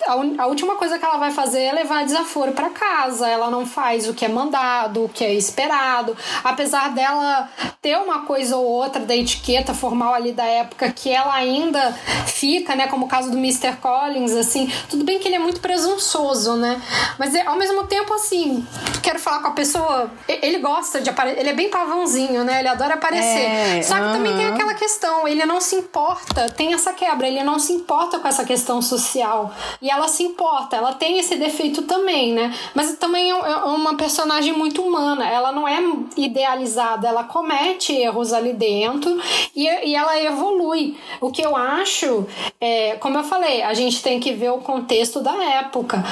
A, 0.07 0.43
a, 0.43 0.47
última 0.47 0.75
coisa 0.75 0.97
que 0.99 1.05
ela 1.05 1.17
vai 1.17 1.31
fazer 1.31 1.61
é 1.61 1.71
levar 1.71 2.05
desaforo 2.05 2.51
para 2.51 2.69
casa. 2.69 3.27
Ela 3.27 3.49
não 3.49 3.65
faz 3.65 4.07
o 4.07 4.13
que 4.13 4.25
é 4.25 4.27
mandado, 4.27 5.05
o 5.05 5.09
que 5.09 5.23
é 5.23 5.33
esperado. 5.33 6.15
Apesar 6.43 6.93
dela 6.93 7.49
ter 7.81 7.97
uma 7.97 8.25
coisa 8.25 8.57
ou 8.57 8.65
outra 8.65 9.05
da 9.05 9.15
etiqueta 9.15 9.73
formal 9.73 10.13
ali 10.13 10.31
da 10.31 10.45
época 10.45 10.91
que 10.91 11.09
ela 11.09 11.33
ainda 11.33 11.93
fica, 12.27 12.75
né? 12.75 12.87
Como 12.87 13.05
o 13.05 13.09
caso 13.09 13.31
do 13.31 13.37
Mr. 13.37 13.77
Collins, 13.81 14.33
assim. 14.33 14.71
Tudo 14.89 15.03
bem 15.03 15.19
que 15.19 15.27
ele 15.27 15.35
é 15.35 15.39
muito 15.39 15.59
presunçoso, 15.59 16.55
né? 16.55 16.81
Mas 17.17 17.35
ao 17.45 17.55
mesmo 17.55 17.85
tempo, 17.85 18.13
assim, 18.13 18.65
quero 19.01 19.19
falar 19.19 19.39
com 19.39 19.47
a 19.49 19.51
pessoa. 19.51 20.11
Ele 20.27 20.59
gosta 20.59 21.01
de 21.01 21.09
aparecer. 21.09 21.39
Ele 21.39 21.49
é 21.49 21.53
bem 21.53 21.69
pavãozinho, 21.69 22.43
né? 22.43 22.59
Ele 22.59 22.67
adora 22.67 22.95
aparecer. 22.95 23.79
É, 23.79 23.81
Só 23.81 23.95
que 23.95 24.01
uh 24.01 24.05
-huh. 24.05 24.13
também 24.13 24.35
tem 24.35 24.47
aquela 24.47 24.73
questão, 24.73 25.27
ele 25.27 25.45
não 25.45 25.59
se 25.59 25.75
importa, 25.75 26.49
tem 26.49 26.73
essa 26.73 26.93
quebra, 26.93 27.27
ele 27.27 27.43
não 27.43 27.59
se 27.59 27.73
importa 27.73 28.19
com 28.19 28.27
essa 28.27 28.43
questão 28.43 28.81
social. 28.81 29.53
E 29.81 29.89
ela 29.95 30.07
se 30.07 30.23
importa, 30.23 30.75
ela 30.75 30.93
tem 30.93 31.17
esse 31.17 31.35
defeito 31.35 31.83
também, 31.83 32.33
né? 32.33 32.53
Mas 32.73 32.93
também 32.97 33.31
é, 33.31 33.33
é 33.33 33.55
uma 33.63 33.95
personagem 33.95 34.53
muito 34.53 34.81
humana, 34.81 35.27
ela 35.27 35.51
não 35.51 35.67
é 35.67 35.81
idealizada, 36.17 37.07
ela 37.07 37.23
comete 37.23 37.93
erros 37.93 38.33
ali 38.33 38.53
dentro 38.53 39.19
e, 39.55 39.63
e 39.63 39.95
ela 39.95 40.19
evolui. 40.21 40.97
O 41.21 41.31
que 41.31 41.41
eu 41.41 41.55
acho, 41.55 42.25
é, 42.59 42.95
como 42.97 43.17
eu 43.17 43.23
falei, 43.23 43.61
a 43.61 43.73
gente 43.73 44.01
tem 44.03 44.19
que 44.19 44.33
ver 44.33 44.51
o 44.51 44.59
contexto 44.59 45.21
da 45.21 45.35
época. 45.43 46.03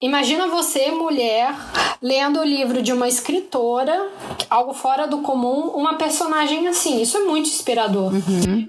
Imagina 0.00 0.48
você, 0.48 0.90
mulher, 0.90 1.54
lendo 2.00 2.40
o 2.40 2.44
livro 2.44 2.82
de 2.82 2.90
uma 2.90 3.06
escritora, 3.06 4.08
algo 4.48 4.72
fora 4.72 5.06
do 5.06 5.18
comum, 5.18 5.68
uma 5.74 5.94
personagem 5.94 6.66
assim. 6.68 7.02
Isso 7.02 7.18
é 7.18 7.20
muito 7.20 7.48
inspirador. 7.48 8.10
Uhum. 8.12 8.66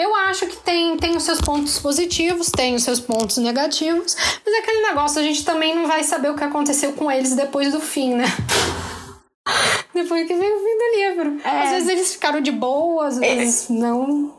Eu 0.00 0.14
acho 0.14 0.46
que 0.46 0.56
tem, 0.56 0.96
tem 0.96 1.14
os 1.14 1.24
seus 1.24 1.42
pontos 1.42 1.78
positivos, 1.78 2.50
tem 2.50 2.74
os 2.74 2.82
seus 2.82 2.98
pontos 2.98 3.36
negativos, 3.36 4.16
mas 4.42 4.54
é 4.54 4.58
aquele 4.60 4.86
negócio, 4.86 5.20
a 5.20 5.22
gente 5.22 5.44
também 5.44 5.74
não 5.74 5.86
vai 5.86 6.02
saber 6.02 6.30
o 6.30 6.34
que 6.34 6.42
aconteceu 6.42 6.94
com 6.94 7.12
eles 7.12 7.36
depois 7.36 7.72
do 7.72 7.80
fim, 7.80 8.14
né? 8.14 8.24
depois 9.92 10.26
que 10.26 10.34
veio 10.34 10.56
o 10.56 10.58
fim 10.58 10.78
do 10.78 10.96
livro. 10.96 11.40
É. 11.44 11.62
Às 11.64 11.70
vezes 11.72 11.88
eles 11.90 12.14
ficaram 12.14 12.40
de 12.40 12.50
boa, 12.50 13.08
às 13.08 13.18
vezes 13.18 13.68
é. 13.68 13.74
não. 13.74 14.32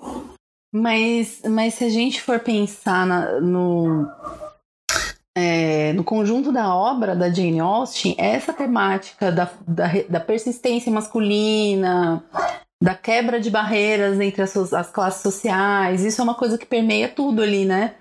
Mas, 0.73 1.43
mas 1.47 1.75
se 1.75 1.83
a 1.83 1.89
gente 1.89 2.23
for 2.23 2.39
pensar 2.39 3.05
na, 3.05 3.39
no, 3.39 4.07
é, 5.37 5.93
no 5.93 6.03
conjunto 6.03 6.51
da 6.51 6.73
obra 6.73 7.15
da 7.15 7.29
Jane 7.29 7.59
Austen, 7.59 8.15
essa 8.17 8.51
temática 8.51 9.31
da, 9.31 9.51
da, 9.67 9.91
da 10.09 10.19
persistência 10.19 10.91
masculina, 10.91 12.23
da 12.81 12.95
quebra 12.95 13.39
de 13.39 13.51
barreiras 13.51 14.19
entre 14.19 14.41
as, 14.41 14.55
as, 14.73 14.89
classes 14.89 15.21
sociais, 15.21 16.03
isso 16.03 16.19
é 16.19 16.23
uma 16.23 16.33
coisa 16.33 16.57
que 16.57 16.65
permeia 16.65 17.07
tudo 17.07 17.43
ali, 17.43 17.63
né? 17.63 17.93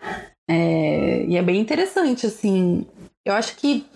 É, 0.48 1.27
e 1.27 1.36
é 1.36 1.43
bem 1.43 1.61
interessante, 1.61 2.27
assim. 2.27 2.86
Eu 3.24 3.35
acho 3.35 3.57
que 3.57 3.86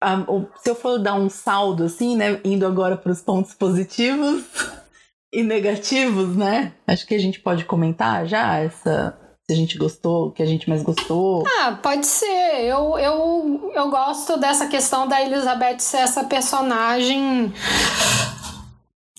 a, 0.00 0.24
se 0.62 0.70
eu 0.70 0.76
for 0.76 0.98
dar 0.98 1.14
um 1.14 1.28
saldo, 1.28 1.84
assim, 1.84 2.16
né, 2.16 2.40
indo 2.44 2.64
agora 2.64 2.96
para 2.96 3.10
os 3.10 3.20
pontos 3.20 3.52
positivos 3.52 4.44
e 5.34 5.42
negativos, 5.42 6.36
né? 6.36 6.72
Acho 6.86 7.04
que 7.04 7.14
a 7.14 7.18
gente 7.18 7.40
pode 7.40 7.64
comentar 7.64 8.26
já 8.26 8.58
essa 8.58 9.18
se 9.46 9.52
a 9.52 9.56
gente 9.56 9.76
gostou, 9.76 10.28
o 10.28 10.30
que 10.30 10.42
a 10.42 10.46
gente 10.46 10.70
mais 10.70 10.82
gostou. 10.82 11.44
Ah, 11.60 11.78
pode 11.82 12.06
ser. 12.06 12.62
Eu, 12.62 12.96
eu, 12.96 13.72
eu 13.74 13.90
gosto 13.90 14.38
dessa 14.38 14.68
questão 14.68 15.06
da 15.06 15.20
Elizabeth 15.20 15.80
ser 15.80 15.98
essa 15.98 16.24
personagem 16.24 17.52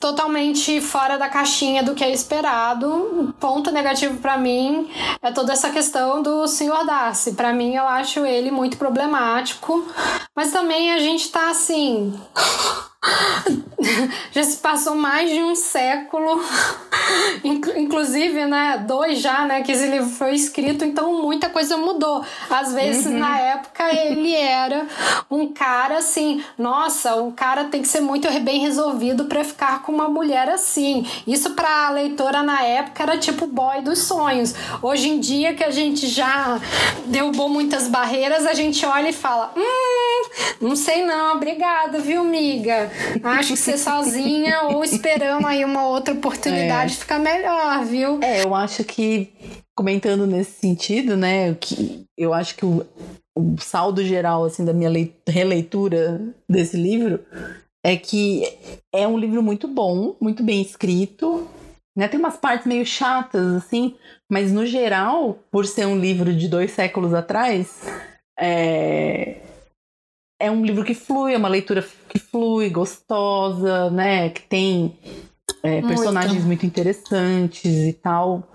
totalmente 0.06 0.80
fora 0.82 1.18
da 1.18 1.28
caixinha 1.28 1.82
do 1.82 1.96
que 1.96 2.04
é 2.04 2.12
esperado. 2.12 3.34
Ponto 3.40 3.72
negativo 3.72 4.20
para 4.20 4.38
mim 4.38 4.88
é 5.20 5.32
toda 5.32 5.52
essa 5.52 5.72
questão 5.72 6.22
do 6.22 6.48
Sr. 6.48 6.86
Darcy. 6.86 7.34
Para 7.34 7.52
mim, 7.52 7.74
eu 7.74 7.88
acho 7.88 8.24
ele 8.24 8.52
muito 8.52 8.78
problemático, 8.78 9.84
mas 10.36 10.52
também 10.52 10.92
a 10.92 11.00
gente 11.00 11.32
tá 11.32 11.50
assim. 11.50 12.14
já 14.32 14.44
se 14.44 14.58
passou 14.58 14.96
mais 14.96 15.30
de 15.30 15.40
um 15.40 15.56
século, 15.56 16.42
inclusive, 17.76 18.46
né, 18.46 18.84
dois 18.88 19.20
já, 19.20 19.46
né, 19.46 19.62
que 19.62 19.72
esse 19.72 19.88
livro 19.88 20.10
foi 20.10 20.34
escrito, 20.34 20.84
então 20.84 21.22
muita 21.22 21.50
coisa 21.50 21.78
mudou. 21.78 22.24
Às 22.50 22.74
vezes, 22.74 23.06
uhum. 23.06 23.20
na 23.20 23.40
época, 23.40 23.84
ele 23.94 24.34
era 24.34 24.88
um 25.30 25.54
cara 25.54 25.98
assim, 25.98 26.44
nossa, 26.58 27.16
um 27.16 27.32
cara 27.32 27.66
tem 27.66 27.82
que 27.82 27.88
ser 27.88 28.02
muito 28.02 28.30
bem 28.42 28.60
resolvido 28.60 29.26
para 29.26 29.44
ficar 29.44 29.82
com 29.82 29.92
uma 29.92 30.10
mulher 30.10 30.50
assim. 30.50 31.06
Isso 31.28 31.52
para 31.52 31.88
a 31.88 31.90
leitora 31.92 32.44
na 32.44 32.62
época 32.64 33.04
era 33.04 33.18
tipo 33.18 33.48
boy 33.48 33.82
dos 33.82 34.00
sonhos. 34.00 34.54
Hoje 34.82 35.10
em 35.10 35.20
dia 35.20 35.54
que 35.54 35.64
a 35.64 35.72
gente 35.72 36.08
já 36.08 36.60
derrubou 37.06 37.50
muitas 37.50 37.88
barreiras, 37.88 38.46
a 38.46 38.54
gente 38.54 38.86
olha 38.86 39.10
e 39.10 39.14
fala: 39.14 39.52
"Hum, 39.56 40.30
não 40.62 40.76
sei 40.76 41.06
não, 41.06 41.36
obrigada, 41.36 42.00
viu, 42.00 42.24
miga?" 42.24 42.92
Acho 43.24 43.54
que 43.54 43.60
ser 43.60 43.78
sozinha 43.78 44.64
ou 44.64 44.84
esperando 44.84 45.46
aí 45.48 45.64
uma 45.64 45.88
outra 45.88 46.14
oportunidade 46.14 46.94
é. 46.94 46.96
fica 46.96 47.20
melhor, 47.20 47.86
viu? 47.86 48.20
É, 48.22 48.44
eu 48.44 48.54
acho 48.54 48.84
que, 48.84 49.34
comentando 49.76 50.26
nesse 50.26 50.60
sentido, 50.60 51.16
né, 51.16 51.54
que 51.56 52.06
eu 52.18 52.34
acho 52.34 52.56
que 52.56 52.66
o, 52.66 52.86
o 53.38 53.56
saldo 53.60 54.04
geral, 54.04 54.46
assim, 54.46 54.64
da 54.64 54.74
minha 54.74 54.92
releitura 55.28 56.22
desse 56.50 56.78
livro 56.78 57.20
é 57.86 57.96
que 57.96 58.44
é 58.92 59.08
um 59.08 59.18
livro 59.18 59.44
muito 59.44 59.68
bom, 59.68 60.16
muito 60.20 60.42
bem 60.42 60.62
escrito, 60.62 61.48
né? 61.96 62.08
Tem 62.08 62.20
umas 62.20 62.36
partes 62.36 62.66
meio 62.66 62.86
chatas, 62.86 63.54
assim, 63.54 63.96
mas 64.30 64.52
no 64.52 64.66
geral, 64.66 65.38
por 65.52 65.68
ser 65.68 65.86
um 65.86 66.00
livro 66.00 66.34
de 66.34 66.48
dois 66.48 66.72
séculos 66.72 67.14
atrás, 67.14 67.84
é, 68.40 69.38
é 70.42 70.52
um 70.52 70.66
livro 70.66 70.84
que 70.84 70.94
flui, 70.94 71.34
é 71.34 71.38
uma 71.38 71.48
leitura 71.48 71.82
que 72.16 72.20
flui, 72.20 72.70
gostosa, 72.70 73.90
né? 73.90 74.30
Que 74.30 74.42
tem 74.44 74.98
é, 75.62 75.82
personagens 75.82 76.34
muito. 76.34 76.48
muito 76.48 76.66
interessantes 76.66 77.66
e 77.66 77.92
tal. 77.92 78.50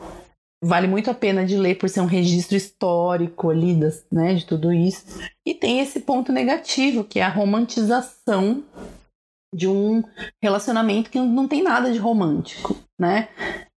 Vale 0.63 0.87
muito 0.87 1.11
a 1.11 1.15
pena 1.15 1.45
de 1.45 1.57
ler 1.57 1.77
por 1.77 1.89
ser 1.89 2.01
um 2.01 2.07
registro 2.07 2.57
histórico 2.57 3.51
ali 3.51 3.75
das, 3.75 4.05
né, 4.11 4.35
de 4.35 4.45
tudo 4.45 4.73
isso. 4.73 5.05
E 5.47 5.55
tem 5.55 5.81
esse 5.81 6.01
ponto 6.01 6.33
negativo, 6.33 7.03
que 7.03 7.19
é 7.19 7.23
a 7.23 7.31
romantização 7.31 8.63
de 9.55 9.67
um 9.67 10.03
relacionamento 10.43 11.11
que 11.11 11.19
não 11.19 11.49
tem 11.49 11.63
nada 11.63 11.91
de 11.91 11.99
romântico, 11.99 12.77
né? 12.99 13.29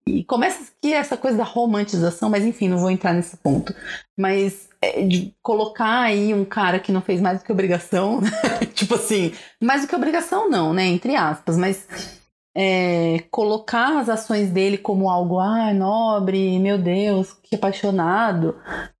E 0.06 0.22
começa 0.24 0.62
aqui 0.62 0.92
essa 0.92 1.16
coisa 1.16 1.38
da 1.38 1.44
romantização, 1.44 2.28
mas 2.28 2.44
enfim, 2.44 2.68
não 2.68 2.78
vou 2.78 2.90
entrar 2.90 3.14
nesse 3.14 3.36
ponto. 3.38 3.74
Mas 4.18 4.68
é, 4.82 5.02
de 5.02 5.34
colocar 5.42 6.02
aí 6.02 6.34
um 6.34 6.44
cara 6.44 6.78
que 6.78 6.92
não 6.92 7.00
fez 7.00 7.20
mais 7.20 7.38
do 7.40 7.44
que 7.44 7.52
obrigação, 7.52 8.20
né? 8.22 8.30
tipo 8.74 8.94
assim, 8.94 9.32
mais 9.62 9.82
do 9.82 9.88
que 9.88 9.96
obrigação 9.96 10.50
não, 10.50 10.74
né? 10.74 10.84
Entre 10.84 11.16
aspas, 11.16 11.56
mas 11.56 12.20
é, 12.54 13.24
colocar 13.30 13.98
as 13.98 14.10
ações 14.10 14.50
dele 14.50 14.76
como 14.76 15.08
algo, 15.08 15.38
ah, 15.38 15.72
nobre, 15.72 16.58
meu 16.58 16.76
Deus, 16.76 17.32
que 17.42 17.56
apaixonado, 17.56 18.56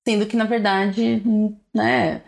sendo 0.06 0.26
que 0.26 0.36
na 0.36 0.44
verdade, 0.44 1.22
né? 1.74 2.22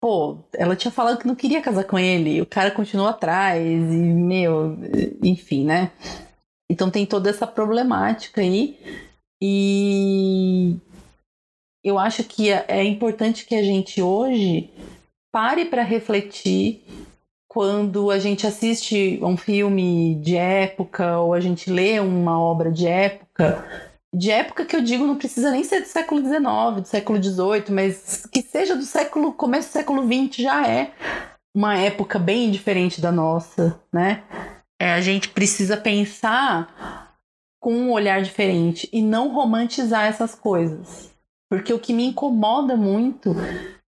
Pô, 0.00 0.38
ela 0.54 0.76
tinha 0.76 0.92
falado 0.92 1.18
que 1.18 1.26
não 1.26 1.34
queria 1.34 1.60
casar 1.60 1.82
com 1.82 1.98
ele, 1.98 2.40
o 2.40 2.46
cara 2.46 2.70
continuou 2.70 3.08
atrás, 3.08 3.60
e 3.60 3.96
meu, 3.96 4.78
enfim, 5.20 5.64
né? 5.64 5.90
Então 6.70 6.90
tem 6.90 7.06
toda 7.06 7.30
essa 7.30 7.46
problemática 7.46 8.40
aí. 8.40 8.78
E 9.40 10.76
eu 11.82 11.98
acho 11.98 12.24
que 12.24 12.50
é, 12.50 12.64
é 12.68 12.84
importante 12.84 13.46
que 13.46 13.54
a 13.54 13.62
gente 13.62 14.02
hoje 14.02 14.70
pare 15.32 15.64
para 15.64 15.82
refletir 15.82 16.84
quando 17.48 18.10
a 18.10 18.18
gente 18.18 18.46
assiste 18.46 19.18
um 19.22 19.36
filme 19.36 20.16
de 20.16 20.36
época 20.36 21.18
ou 21.18 21.32
a 21.32 21.40
gente 21.40 21.70
lê 21.70 21.98
uma 21.98 22.38
obra 22.40 22.70
de 22.70 22.86
época. 22.86 23.64
De 24.14 24.30
época 24.30 24.64
que 24.64 24.76
eu 24.76 24.82
digo 24.82 25.06
não 25.06 25.16
precisa 25.16 25.50
nem 25.50 25.64
ser 25.64 25.80
do 25.80 25.86
século 25.86 26.20
XIX, 26.20 26.82
do 26.82 26.86
século 26.86 27.22
XVIII, 27.22 27.64
mas 27.70 28.26
que 28.26 28.42
seja 28.42 28.74
do 28.74 28.84
século 28.84 29.32
começo 29.32 29.68
do 29.68 29.72
século 29.72 30.02
XX 30.02 30.36
já 30.36 30.66
é 30.66 30.92
uma 31.54 31.76
época 31.76 32.18
bem 32.18 32.50
diferente 32.50 33.00
da 33.00 33.10
nossa, 33.10 33.80
né? 33.92 34.22
É, 34.80 34.92
a 34.92 35.00
gente 35.00 35.28
precisa 35.30 35.76
pensar 35.76 37.16
com 37.60 37.74
um 37.74 37.92
olhar 37.92 38.22
diferente 38.22 38.88
e 38.92 39.02
não 39.02 39.32
romantizar 39.32 40.06
essas 40.06 40.34
coisas. 40.34 41.12
Porque 41.50 41.72
o 41.72 41.78
que 41.78 41.92
me 41.92 42.04
incomoda 42.04 42.76
muito, 42.76 43.34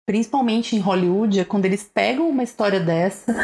principalmente 0.07 0.77
em 0.77 0.81
Hollywood, 0.81 1.41
é 1.41 1.45
quando 1.45 1.67
eles 1.67 1.83
pegam 1.83 2.29
uma 2.29 2.43
história 2.43 2.81
dessa 2.81 3.35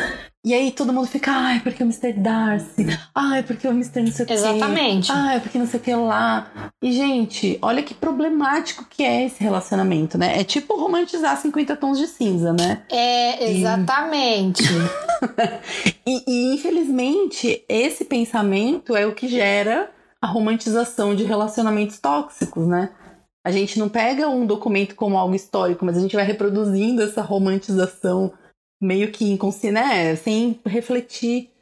e 0.44 0.52
aí 0.52 0.70
todo 0.70 0.92
mundo 0.92 1.06
fica, 1.06 1.32
ai, 1.32 1.60
porque 1.60 1.82
o 1.82 1.86
Mr. 1.86 2.12
Darcy, 2.12 2.86
ai, 3.14 3.42
porque 3.42 3.66
o 3.66 3.70
Mr. 3.70 4.02
não 4.02 4.12
sei 4.12 4.24
o 4.24 4.28
quê. 4.28 4.34
Exatamente. 4.34 5.10
Ai, 5.10 5.40
porque 5.40 5.58
não 5.58 5.66
sei 5.66 5.80
o 5.80 5.82
que 5.82 5.94
lá. 5.94 6.70
E, 6.82 6.92
gente, 6.92 7.58
olha 7.62 7.82
que 7.82 7.94
problemático 7.94 8.84
que 8.84 9.02
é 9.02 9.24
esse 9.24 9.42
relacionamento, 9.42 10.18
né? 10.18 10.38
É 10.38 10.44
tipo 10.44 10.78
romantizar 10.78 11.34
50 11.40 11.76
tons 11.76 11.98
de 11.98 12.06
cinza, 12.06 12.52
né? 12.52 12.82
É, 12.90 13.50
exatamente. 13.50 14.64
E, 16.06 16.22
e, 16.26 16.54
infelizmente, 16.54 17.64
esse 17.66 18.04
pensamento 18.04 18.94
é 18.94 19.06
o 19.06 19.14
que 19.14 19.26
gera 19.26 19.90
a 20.20 20.26
romantização 20.26 21.14
de 21.14 21.24
relacionamentos 21.24 21.98
tóxicos, 21.98 22.66
né? 22.66 22.90
A 23.42 23.50
gente 23.50 23.78
não 23.78 23.88
pega 23.88 24.28
um 24.28 24.44
documento 24.44 24.94
como 24.94 25.16
algo 25.16 25.34
histórico, 25.34 25.82
mas 25.82 25.96
a 25.96 26.00
gente 26.00 26.14
vai 26.14 26.26
reproduzindo 26.26 27.02
essa 27.02 27.22
romantização 27.22 28.34
meio 28.80 29.10
que 29.12 29.24
inconsciente, 29.24 29.74
né? 29.74 30.16
Sem 30.16 30.60
refletir. 30.66 31.54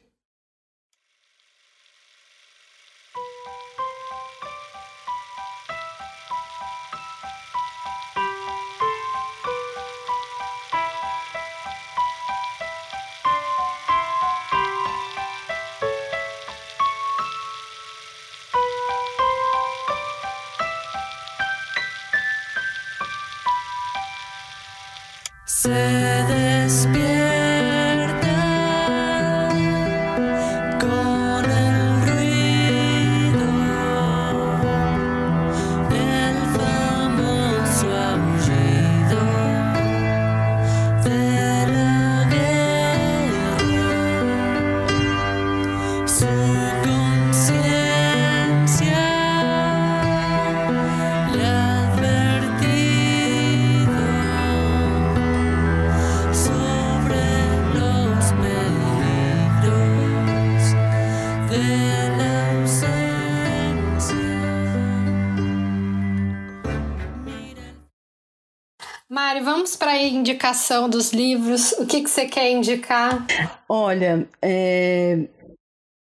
Vamos 69.62 69.76
para 69.76 69.92
a 69.92 70.02
indicação 70.02 70.88
dos 70.88 71.12
livros. 71.12 71.70
O 71.78 71.86
que, 71.86 72.02
que 72.02 72.10
você 72.10 72.26
quer 72.26 72.50
indicar? 72.50 73.24
Olha, 73.68 74.28
é... 74.42 75.28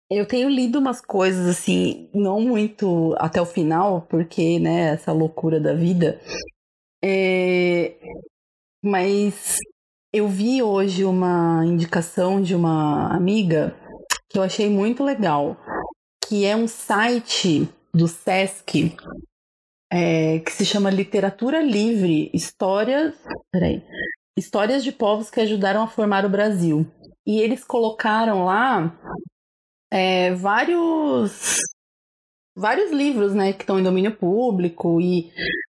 eu 0.10 0.26
tenho 0.26 0.50
lido 0.50 0.80
umas 0.80 1.00
coisas 1.00 1.48
assim, 1.48 2.10
não 2.12 2.42
muito 2.42 3.16
até 3.20 3.40
o 3.40 3.46
final, 3.46 4.02
porque, 4.10 4.58
né, 4.58 4.94
essa 4.94 5.12
loucura 5.12 5.60
da 5.60 5.76
vida. 5.76 6.20
É... 7.04 7.94
Mas 8.84 9.58
eu 10.12 10.28
vi 10.28 10.64
hoje 10.64 11.06
uma 11.06 11.64
indicação 11.64 12.42
de 12.42 12.56
uma 12.56 13.16
amiga 13.16 13.76
que 14.28 14.40
eu 14.40 14.42
achei 14.42 14.72
muito 14.72 15.04
legal, 15.04 15.56
que 16.28 16.48
é 16.48 16.56
um 16.56 16.68
site 16.68 17.70
do 17.94 18.08
Sesc 18.08 18.96
é, 19.92 20.40
que 20.40 20.52
se 20.52 20.66
chama 20.66 20.90
Literatura 20.90 21.62
Livre, 21.62 22.32
Histórias, 22.34 23.14
peraí, 23.52 23.84
Histórias 24.38 24.84
de 24.84 24.92
Povos 24.92 25.30
que 25.30 25.42
Ajudaram 25.42 25.84
a 25.84 25.88
Formar 25.88 26.26
o 26.26 26.30
Brasil. 26.30 26.90
E 27.26 27.40
eles 27.40 27.64
colocaram 27.64 28.46
lá 28.46 28.98
é, 29.92 30.34
vários 30.34 31.58
vários 32.56 32.92
livros, 32.92 33.34
né, 33.34 33.54
que 33.54 33.64
estão 33.64 33.80
em 33.80 33.84
domínio 33.84 34.16
público 34.16 35.00
e, 35.02 35.32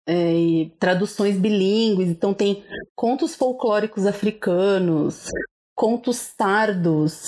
é, 0.07 0.33
e 0.33 0.69
traduções 0.79 1.37
bilíngues. 1.37 2.09
Então 2.09 2.33
tem 2.33 2.63
contos 2.95 3.35
folclóricos 3.35 4.05
africanos, 4.05 5.25
contos 5.75 6.17
sardos, 6.17 7.21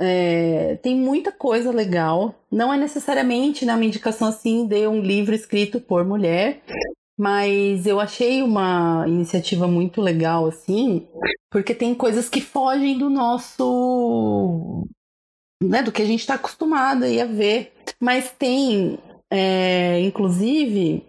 é, 0.00 0.76
tem 0.82 0.96
muita 0.96 1.30
coisa 1.30 1.70
legal. 1.70 2.34
Não 2.50 2.72
é 2.72 2.78
necessariamente 2.78 3.64
né, 3.64 3.74
uma 3.74 3.84
indicação 3.84 4.28
assim 4.28 4.66
de 4.66 4.86
um 4.86 5.00
livro 5.00 5.34
escrito 5.34 5.80
por 5.80 6.04
mulher, 6.04 6.62
mas 7.18 7.86
eu 7.86 8.00
achei 8.00 8.42
uma 8.42 9.04
iniciativa 9.06 9.66
muito 9.68 10.00
legal 10.00 10.46
assim, 10.46 11.06
porque 11.50 11.74
tem 11.74 11.94
coisas 11.94 12.28
que 12.28 12.40
fogem 12.40 12.98
do 12.98 13.10
nosso, 13.10 14.86
né, 15.62 15.82
do 15.82 15.92
que 15.92 16.02
a 16.02 16.06
gente 16.06 16.20
está 16.20 16.34
acostumado 16.34 17.04
a 17.04 17.24
ver. 17.24 17.72
Mas 18.00 18.30
tem, 18.30 18.98
é, 19.30 20.00
inclusive, 20.00 21.06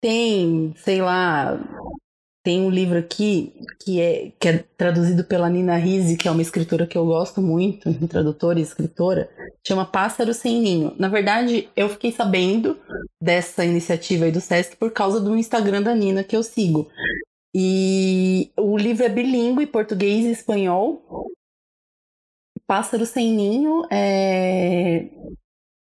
tem, 0.00 0.72
sei 0.76 1.02
lá, 1.02 1.60
tem 2.42 2.60
um 2.60 2.70
livro 2.70 2.98
aqui 2.98 3.54
que 3.80 4.00
é, 4.00 4.32
que 4.38 4.48
é 4.48 4.58
traduzido 4.76 5.22
pela 5.24 5.48
Nina 5.48 5.76
Risi, 5.76 6.16
que 6.16 6.26
é 6.26 6.30
uma 6.30 6.42
escritora 6.42 6.86
que 6.86 6.98
eu 6.98 7.06
gosto 7.06 7.40
muito, 7.40 7.88
tradutora 8.08 8.58
e 8.58 8.62
escritora, 8.62 9.30
chama 9.66 9.86
Pássaro 9.86 10.34
Sem 10.34 10.60
Ninho. 10.60 10.94
Na 10.98 11.08
verdade, 11.08 11.68
eu 11.76 11.88
fiquei 11.88 12.10
sabendo 12.10 12.76
dessa 13.20 13.64
iniciativa 13.64 14.24
aí 14.24 14.32
do 14.32 14.40
Sesc 14.40 14.76
por 14.76 14.90
causa 14.90 15.20
do 15.20 15.36
Instagram 15.36 15.82
da 15.82 15.94
Nina 15.94 16.24
que 16.24 16.36
eu 16.36 16.42
sigo. 16.42 16.90
E 17.54 18.50
o 18.58 18.76
livro 18.76 19.04
é 19.04 19.08
bilíngue, 19.08 19.66
português 19.66 20.24
e 20.24 20.32
espanhol. 20.32 21.30
Pássaro 22.66 23.06
Sem 23.06 23.32
Ninho 23.32 23.86
é, 23.90 25.08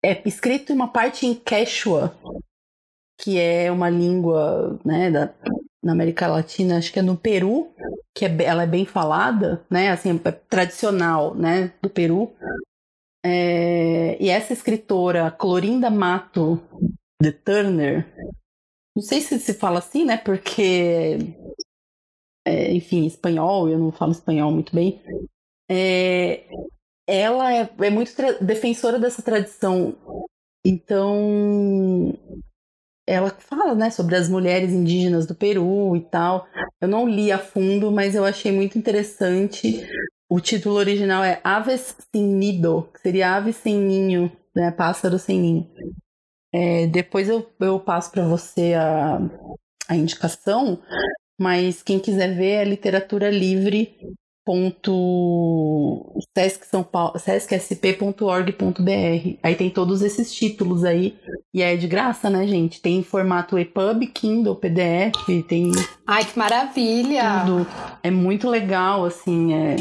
é 0.04 0.22
escrito 0.28 0.72
em 0.72 0.76
uma 0.76 0.92
parte 0.92 1.26
em 1.26 1.34
Quechua, 1.34 2.16
que 3.20 3.40
é 3.40 3.72
uma 3.72 3.90
língua 3.90 4.80
né, 4.84 5.10
da, 5.10 5.34
na 5.86 5.92
América 5.92 6.28
Latina, 6.28 6.80
acho 6.80 6.92
que 6.92 6.98
é 6.98 7.04
no 7.04 7.16
Peru, 7.16 7.72
que 8.16 8.26
é, 8.26 8.44
ela 8.44 8.64
é 8.64 8.68
bem 8.68 8.88
falada, 8.88 9.64
né? 9.70 9.92
Assim, 9.92 10.20
é 10.26 10.32
tradicional, 10.32 11.36
né? 11.36 11.72
Do 11.80 11.92
Peru. 11.92 12.34
É, 13.24 14.18
e 14.20 14.30
essa 14.30 14.52
escritora, 14.52 15.30
Clorinda 15.30 15.92
Mato 15.92 16.60
de 17.22 17.32
Turner, 17.32 18.12
não 18.96 19.04
sei 19.04 19.22
se 19.22 19.38
se 19.40 19.54
fala 19.54 19.78
assim, 19.78 20.04
né? 20.04 20.18
Porque, 20.18 21.18
é, 22.44 22.74
enfim, 22.74 23.06
espanhol, 23.06 23.70
eu 23.70 23.78
não 23.78 23.92
falo 23.92 24.12
espanhol 24.12 24.52
muito 24.52 24.74
bem. 24.74 25.00
É, 25.70 26.48
ela 27.06 27.54
é, 27.54 27.70
é 27.80 27.90
muito 27.92 28.12
defensora 28.42 28.98
dessa 28.98 29.22
tradição. 29.22 29.96
Então, 30.66 32.18
ela 33.08 33.30
fala, 33.30 33.76
né, 33.76 33.90
sobre 33.90 34.16
as 34.16 34.28
mulheres 34.28 34.72
indígenas 34.72 35.26
do 35.28 35.36
Peru 35.36 35.96
e 35.96 36.02
tal. 36.02 36.48
Eu 36.82 36.88
não 36.88 37.08
li 37.08 37.32
a 37.32 37.38
fundo, 37.38 37.92
mas 37.92 38.16
eu 38.16 38.26
achei 38.26 38.52
muito 38.52 38.78
interessante. 38.78 39.88
O 40.30 40.40
título 40.40 40.76
original 40.76 41.24
é 41.24 41.40
Aves 41.44 41.96
sem 42.12 42.24
nido, 42.24 42.90
que 42.94 43.00
seria 43.00 43.36
ave 43.36 43.54
sem 43.54 43.76
ninho, 43.78 44.32
né, 44.56 44.72
pássaro 44.72 45.20
sem 45.20 45.40
ninho. 45.40 45.70
É, 46.54 46.88
depois 46.88 47.30
eu, 47.30 47.48
eu 47.60 47.80
passo 47.80 48.12
para 48.12 48.28
você 48.28 48.74
a, 48.74 49.20
a 49.88 49.96
indicação, 49.96 50.82
mas 51.40 51.84
quem 51.84 52.00
quiser 52.00 52.36
ver 52.36 52.52
é 52.52 52.64
literatura 52.64 53.30
livre 53.30 53.96
sescsp.org.br 57.18 59.38
aí 59.42 59.56
tem 59.56 59.70
todos 59.70 60.02
esses 60.02 60.34
títulos 60.34 60.84
aí. 60.84 61.16
E 61.54 61.62
é 61.62 61.76
de 61.76 61.88
graça 61.88 62.30
né 62.30 62.46
gente? 62.46 62.82
Tem 62.82 63.02
formato 63.02 63.58
EPUB 63.58 64.08
Kindle 64.08 64.56
PDF 64.56 65.14
tem 65.48 65.72
ai 66.06 66.24
que 66.24 66.38
maravilha! 66.38 67.44
tudo. 67.46 67.68
É 68.04 68.12
muito 68.12 68.50
legal 68.50 69.06
assim 69.06 69.54
é 69.54 69.76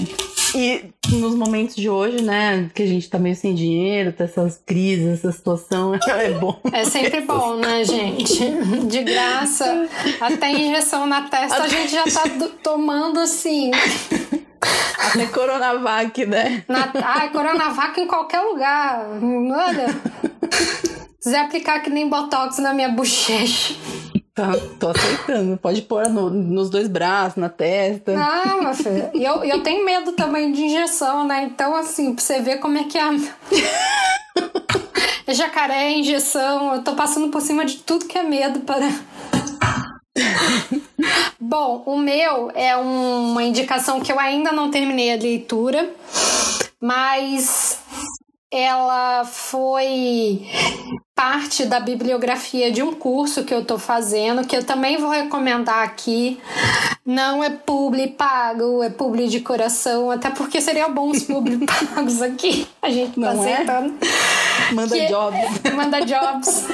e 0.54 0.90
nos 1.10 1.34
momentos 1.34 1.74
de 1.74 1.88
hoje, 1.88 2.22
né, 2.22 2.70
que 2.74 2.82
a 2.82 2.86
gente 2.86 3.08
tá 3.10 3.18
meio 3.18 3.34
sem 3.34 3.54
dinheiro, 3.54 4.12
tá 4.12 4.24
essas 4.24 4.60
crises, 4.64 5.18
essa 5.18 5.32
situação, 5.32 5.94
é 6.08 6.30
bom. 6.30 6.58
É 6.72 6.84
sempre 6.84 7.20
bom, 7.22 7.56
né, 7.56 7.84
gente? 7.84 8.38
De 8.86 9.02
graça, 9.02 9.88
até 10.20 10.50
injeção 10.50 11.06
na 11.06 11.22
testa 11.22 11.56
até... 11.56 11.64
a 11.64 11.68
gente 11.68 11.92
já 11.92 12.04
tá 12.04 12.22
tomando 12.62 13.18
assim. 13.20 13.70
Até 14.98 15.26
Coronavac, 15.26 16.24
né? 16.24 16.64
Na, 16.68 16.90
ai, 17.02 17.30
Coronavac 17.30 18.00
em 18.00 18.06
qualquer 18.06 18.40
lugar. 18.40 19.06
Olha. 19.20 19.86
Se 21.20 21.34
aplicar 21.36 21.80
que 21.80 21.90
nem 21.90 22.08
Botox 22.08 22.58
na 22.58 22.72
minha 22.72 22.88
bochecha. 22.88 23.74
Tá, 24.34 24.50
tô 24.80 24.88
aceitando. 24.88 25.56
Pode 25.56 25.82
pôr 25.82 26.08
no, 26.08 26.28
nos 26.28 26.68
dois 26.68 26.88
braços, 26.88 27.36
na 27.36 27.48
testa. 27.48 28.12
Não, 28.12 28.64
meu 28.64 28.74
filho. 28.74 29.10
E 29.14 29.24
eu, 29.24 29.44
eu 29.44 29.62
tenho 29.62 29.84
medo 29.84 30.10
também 30.12 30.50
de 30.50 30.64
injeção, 30.64 31.24
né? 31.24 31.44
Então, 31.44 31.76
assim, 31.76 32.12
pra 32.12 32.24
você 32.24 32.40
ver 32.40 32.58
como 32.58 32.76
é 32.76 32.82
que 32.82 32.98
é. 32.98 33.04
é 35.28 35.34
jacaré, 35.34 35.92
injeção. 35.92 36.74
Eu 36.74 36.82
tô 36.82 36.96
passando 36.96 37.28
por 37.28 37.40
cima 37.40 37.64
de 37.64 37.76
tudo 37.76 38.06
que 38.06 38.18
é 38.18 38.24
medo 38.24 38.60
para. 38.60 38.90
Bom, 41.38 41.84
o 41.86 41.96
meu 41.96 42.50
é 42.56 42.76
uma 42.76 43.44
indicação 43.44 44.00
que 44.00 44.10
eu 44.10 44.18
ainda 44.18 44.50
não 44.50 44.68
terminei 44.68 45.12
a 45.12 45.16
leitura, 45.16 45.88
mas 46.80 47.83
ela 48.56 49.24
foi 49.24 50.46
parte 51.12 51.64
da 51.64 51.80
bibliografia 51.80 52.70
de 52.70 52.84
um 52.84 52.94
curso 52.94 53.42
que 53.42 53.52
eu 53.52 53.62
estou 53.62 53.80
fazendo, 53.80 54.46
que 54.46 54.56
eu 54.56 54.62
também 54.62 54.96
vou 54.96 55.10
recomendar 55.10 55.82
aqui. 55.82 56.40
Não 57.04 57.42
é 57.42 57.50
publi 57.50 58.08
pago, 58.08 58.80
é 58.80 58.88
publi 58.90 59.26
de 59.26 59.40
coração, 59.40 60.08
até 60.08 60.30
porque 60.30 60.60
seria 60.60 60.88
bom 60.88 61.10
os 61.10 61.22
publi 61.24 61.66
pagos 61.66 62.22
aqui. 62.22 62.66
A 62.80 62.88
gente 62.90 63.20
tá 63.20 63.34
Não 63.34 63.44
é? 63.44 63.54
aceitando. 63.54 63.94
É? 64.00 64.72
Manda 64.72 64.96
que, 64.96 65.06
jobs. 65.06 65.40
Manda 65.74 66.00
jobs. 66.00 66.66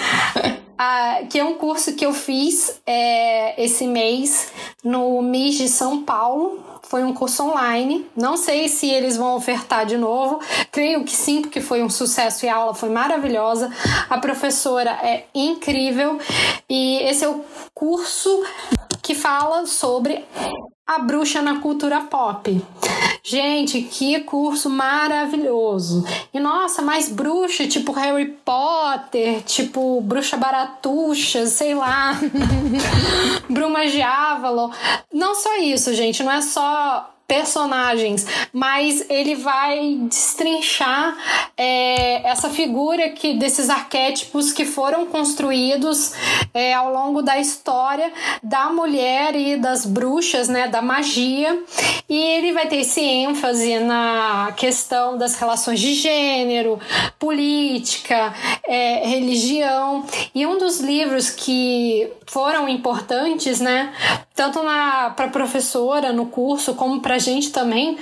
Ah, 0.83 1.25
que 1.29 1.39
é 1.39 1.45
um 1.45 1.57
curso 1.57 1.93
que 1.93 2.07
eu 2.07 2.15
fiz 2.15 2.81
é, 2.87 3.63
esse 3.63 3.87
mês 3.87 4.51
no 4.83 5.21
MIS 5.21 5.59
de 5.59 5.69
São 5.69 6.05
Paulo. 6.05 6.65
Foi 6.85 7.05
um 7.05 7.13
curso 7.13 7.43
online. 7.43 8.07
Não 8.17 8.39
sei 8.39 8.67
se 8.67 8.89
eles 8.89 9.15
vão 9.15 9.37
ofertar 9.37 9.85
de 9.85 9.99
novo. 9.99 10.41
Creio 10.73 11.05
que 11.05 11.15
sim, 11.15 11.43
porque 11.43 11.61
foi 11.61 11.83
um 11.83 11.91
sucesso 11.91 12.47
e 12.47 12.49
a 12.49 12.57
aula 12.57 12.73
foi 12.73 12.89
maravilhosa. 12.89 13.71
A 14.09 14.17
professora 14.17 14.93
é 15.03 15.27
incrível. 15.35 16.19
E 16.67 17.01
esse 17.03 17.27
é 17.27 17.29
o 17.29 17.45
curso 17.75 18.43
que 19.03 19.15
fala 19.15 19.67
sobre 19.67 20.25
A 20.91 20.99
Bruxa 20.99 21.41
na 21.41 21.61
Cultura 21.61 22.01
Pop. 22.01 22.61
Gente, 23.23 23.81
que 23.83 24.19
curso 24.23 24.69
maravilhoso! 24.69 26.05
E 26.35 26.41
nossa, 26.41 26.83
mais 26.83 27.09
bruxa, 27.09 27.69
tipo 27.69 27.93
Harry 27.93 28.37
Potter, 28.45 29.41
tipo 29.43 30.01
Bruxa 30.01 30.37
Baratuxa, 30.37 31.47
sei 31.47 31.77
lá, 31.77 32.19
Bruma 33.49 33.87
de 33.87 34.03
Avalon. 34.03 34.73
Não 35.15 35.37
só 35.37 35.59
isso, 35.59 35.95
gente, 35.95 36.25
não 36.25 36.33
é 36.33 36.41
só 36.41 37.09
personagens, 37.31 38.27
mas 38.53 39.09
ele 39.09 39.37
vai 39.37 39.99
destrinchar 40.09 41.17
é, 41.57 42.29
essa 42.29 42.51
figura 42.51 43.11
que 43.11 43.35
desses 43.35 43.71
arquétipos 43.71 44.51
que 44.51 44.65
foram 44.65 45.07
construídos 45.07 46.13
é, 46.53 46.75
ao 46.75 46.93
longo 46.93 47.23
da 47.23 47.39
história 47.39 48.13
da 48.43 48.71
mulher 48.71 49.37
e 49.37 49.57
das 49.57 49.87
bruxas, 49.87 50.49
né, 50.49 50.67
da 50.67 50.83
magia, 50.83 51.57
e 52.09 52.19
ele 52.19 52.53
vai 52.53 52.67
ter 52.67 52.79
esse 52.79 53.01
ênfase 53.01 53.79
na 53.79 54.53
questão 54.57 55.17
das 55.17 55.37
relações 55.37 55.79
de 55.79 55.95
gênero, 55.95 56.81
política, 57.17 58.35
é, 58.67 59.07
religião, 59.07 60.05
e 60.35 60.45
um 60.45 60.59
dos 60.59 60.81
livros 60.81 61.31
que 61.31 62.11
foram 62.27 62.69
importantes, 62.69 63.61
né, 63.61 63.93
tanto 64.35 64.59
para 65.15 65.29
professora 65.29 66.13
no 66.13 66.27
curso 66.27 66.75
como 66.75 67.01
para 67.01 67.20
gente 67.21 67.51
também 67.53 67.97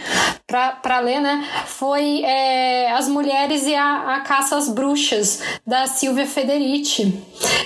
para 0.46 1.00
ler, 1.00 1.20
né? 1.20 1.46
Foi 1.66 2.22
é, 2.22 2.90
As 2.92 3.06
Mulheres 3.08 3.66
e 3.66 3.74
a, 3.74 4.16
a 4.16 4.20
Caça 4.20 4.56
às 4.56 4.68
Bruxas, 4.68 5.42
da 5.66 5.86
Silvia 5.86 6.26
Federici, 6.26 7.22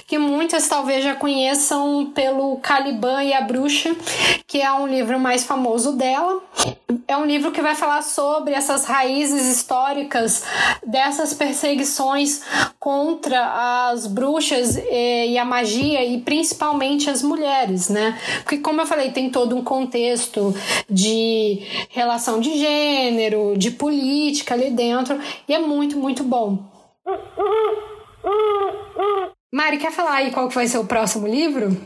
que 0.06 0.18
muitas 0.18 0.66
talvez 0.66 1.04
já 1.04 1.14
conheçam 1.14 2.10
pelo 2.14 2.56
Caliban 2.56 3.22
e 3.22 3.32
a 3.32 3.40
Bruxa, 3.40 3.94
que 4.46 4.60
é 4.60 4.72
um 4.72 4.86
livro 4.86 5.18
mais 5.20 5.44
famoso 5.44 5.92
dela. 5.92 6.42
É 7.06 7.16
um 7.16 7.24
livro 7.24 7.52
que 7.52 7.62
vai 7.62 7.74
falar 7.74 8.02
sobre 8.02 8.52
essas 8.54 8.84
raízes 8.84 9.46
históricas 9.46 10.44
dessas 10.86 11.32
perseguições 11.34 12.42
contra 12.78 13.90
as 13.90 14.06
bruxas 14.06 14.76
e, 14.76 15.32
e 15.32 15.38
a 15.38 15.44
magia 15.44 16.04
e 16.04 16.20
principalmente 16.20 17.08
as 17.08 17.22
mulheres, 17.22 17.88
né? 17.88 18.18
Porque 18.42 18.58
como 18.58 18.80
eu 18.80 18.86
falei, 18.86 19.10
tem 19.10 19.30
todo 19.30 19.56
um 19.56 19.62
contexto 19.62 20.54
de 20.88 21.41
relação 21.90 22.40
de 22.40 22.58
gênero, 22.58 23.56
de 23.56 23.70
política 23.70 24.54
ali 24.54 24.70
dentro, 24.70 25.18
e 25.48 25.54
é 25.54 25.58
muito, 25.58 25.96
muito 25.96 26.22
bom. 26.24 26.70
Mari, 29.52 29.78
quer 29.78 29.92
falar 29.92 30.14
aí 30.14 30.30
qual 30.30 30.48
que 30.48 30.54
vai 30.54 30.66
ser 30.66 30.78
o 30.78 30.86
próximo 30.86 31.26
livro? 31.26 31.76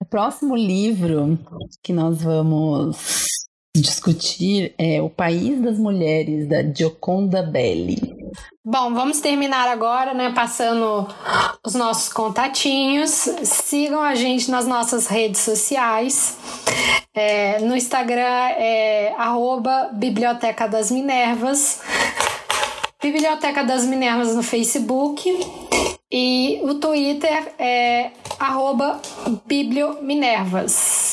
O 0.00 0.04
próximo 0.04 0.56
livro 0.56 1.38
que 1.82 1.92
nós 1.92 2.22
vamos 2.22 3.24
discutir 3.76 4.74
é 4.78 5.00
O 5.00 5.08
País 5.08 5.60
das 5.60 5.78
Mulheres, 5.78 6.48
da 6.48 6.62
Gioconda 6.62 7.42
Belli. 7.42 8.19
Bom, 8.62 8.92
vamos 8.92 9.20
terminar 9.20 9.68
agora, 9.68 10.12
né? 10.12 10.32
Passando 10.34 11.08
os 11.64 11.74
nossos 11.74 12.12
contatinhos. 12.12 13.10
Sigam 13.42 14.02
a 14.02 14.14
gente 14.14 14.50
nas 14.50 14.66
nossas 14.66 15.06
redes 15.06 15.40
sociais. 15.40 16.36
É, 17.14 17.58
no 17.60 17.74
Instagram 17.74 18.20
é 18.22 19.14
Biblioteca 19.94 20.68
das 20.68 20.90
Minervas. 20.90 21.80
Biblioteca 23.02 23.64
das 23.64 23.86
Minervas 23.86 24.36
no 24.36 24.42
Facebook. 24.42 25.24
E 26.12 26.60
o 26.62 26.74
Twitter 26.74 27.54
é 27.58 28.10
arroba 28.38 29.00
Bibliominervas. 29.46 31.09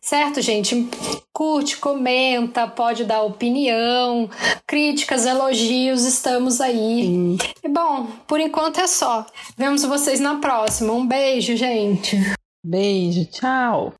Certo, 0.00 0.40
gente? 0.40 0.88
Curte, 1.32 1.76
comenta, 1.78 2.66
pode 2.66 3.04
dar 3.04 3.22
opinião, 3.22 4.30
críticas, 4.66 5.26
elogios, 5.26 6.04
estamos 6.04 6.60
aí. 6.60 7.02
Sim. 7.02 7.38
E 7.62 7.68
bom, 7.68 8.06
por 8.26 8.38
enquanto 8.40 8.80
é 8.80 8.86
só. 8.86 9.26
Vemos 9.56 9.82
vocês 9.84 10.20
na 10.20 10.36
próxima. 10.36 10.92
Um 10.92 11.06
beijo, 11.06 11.56
gente. 11.56 12.16
Beijo, 12.64 13.26
tchau. 13.26 13.94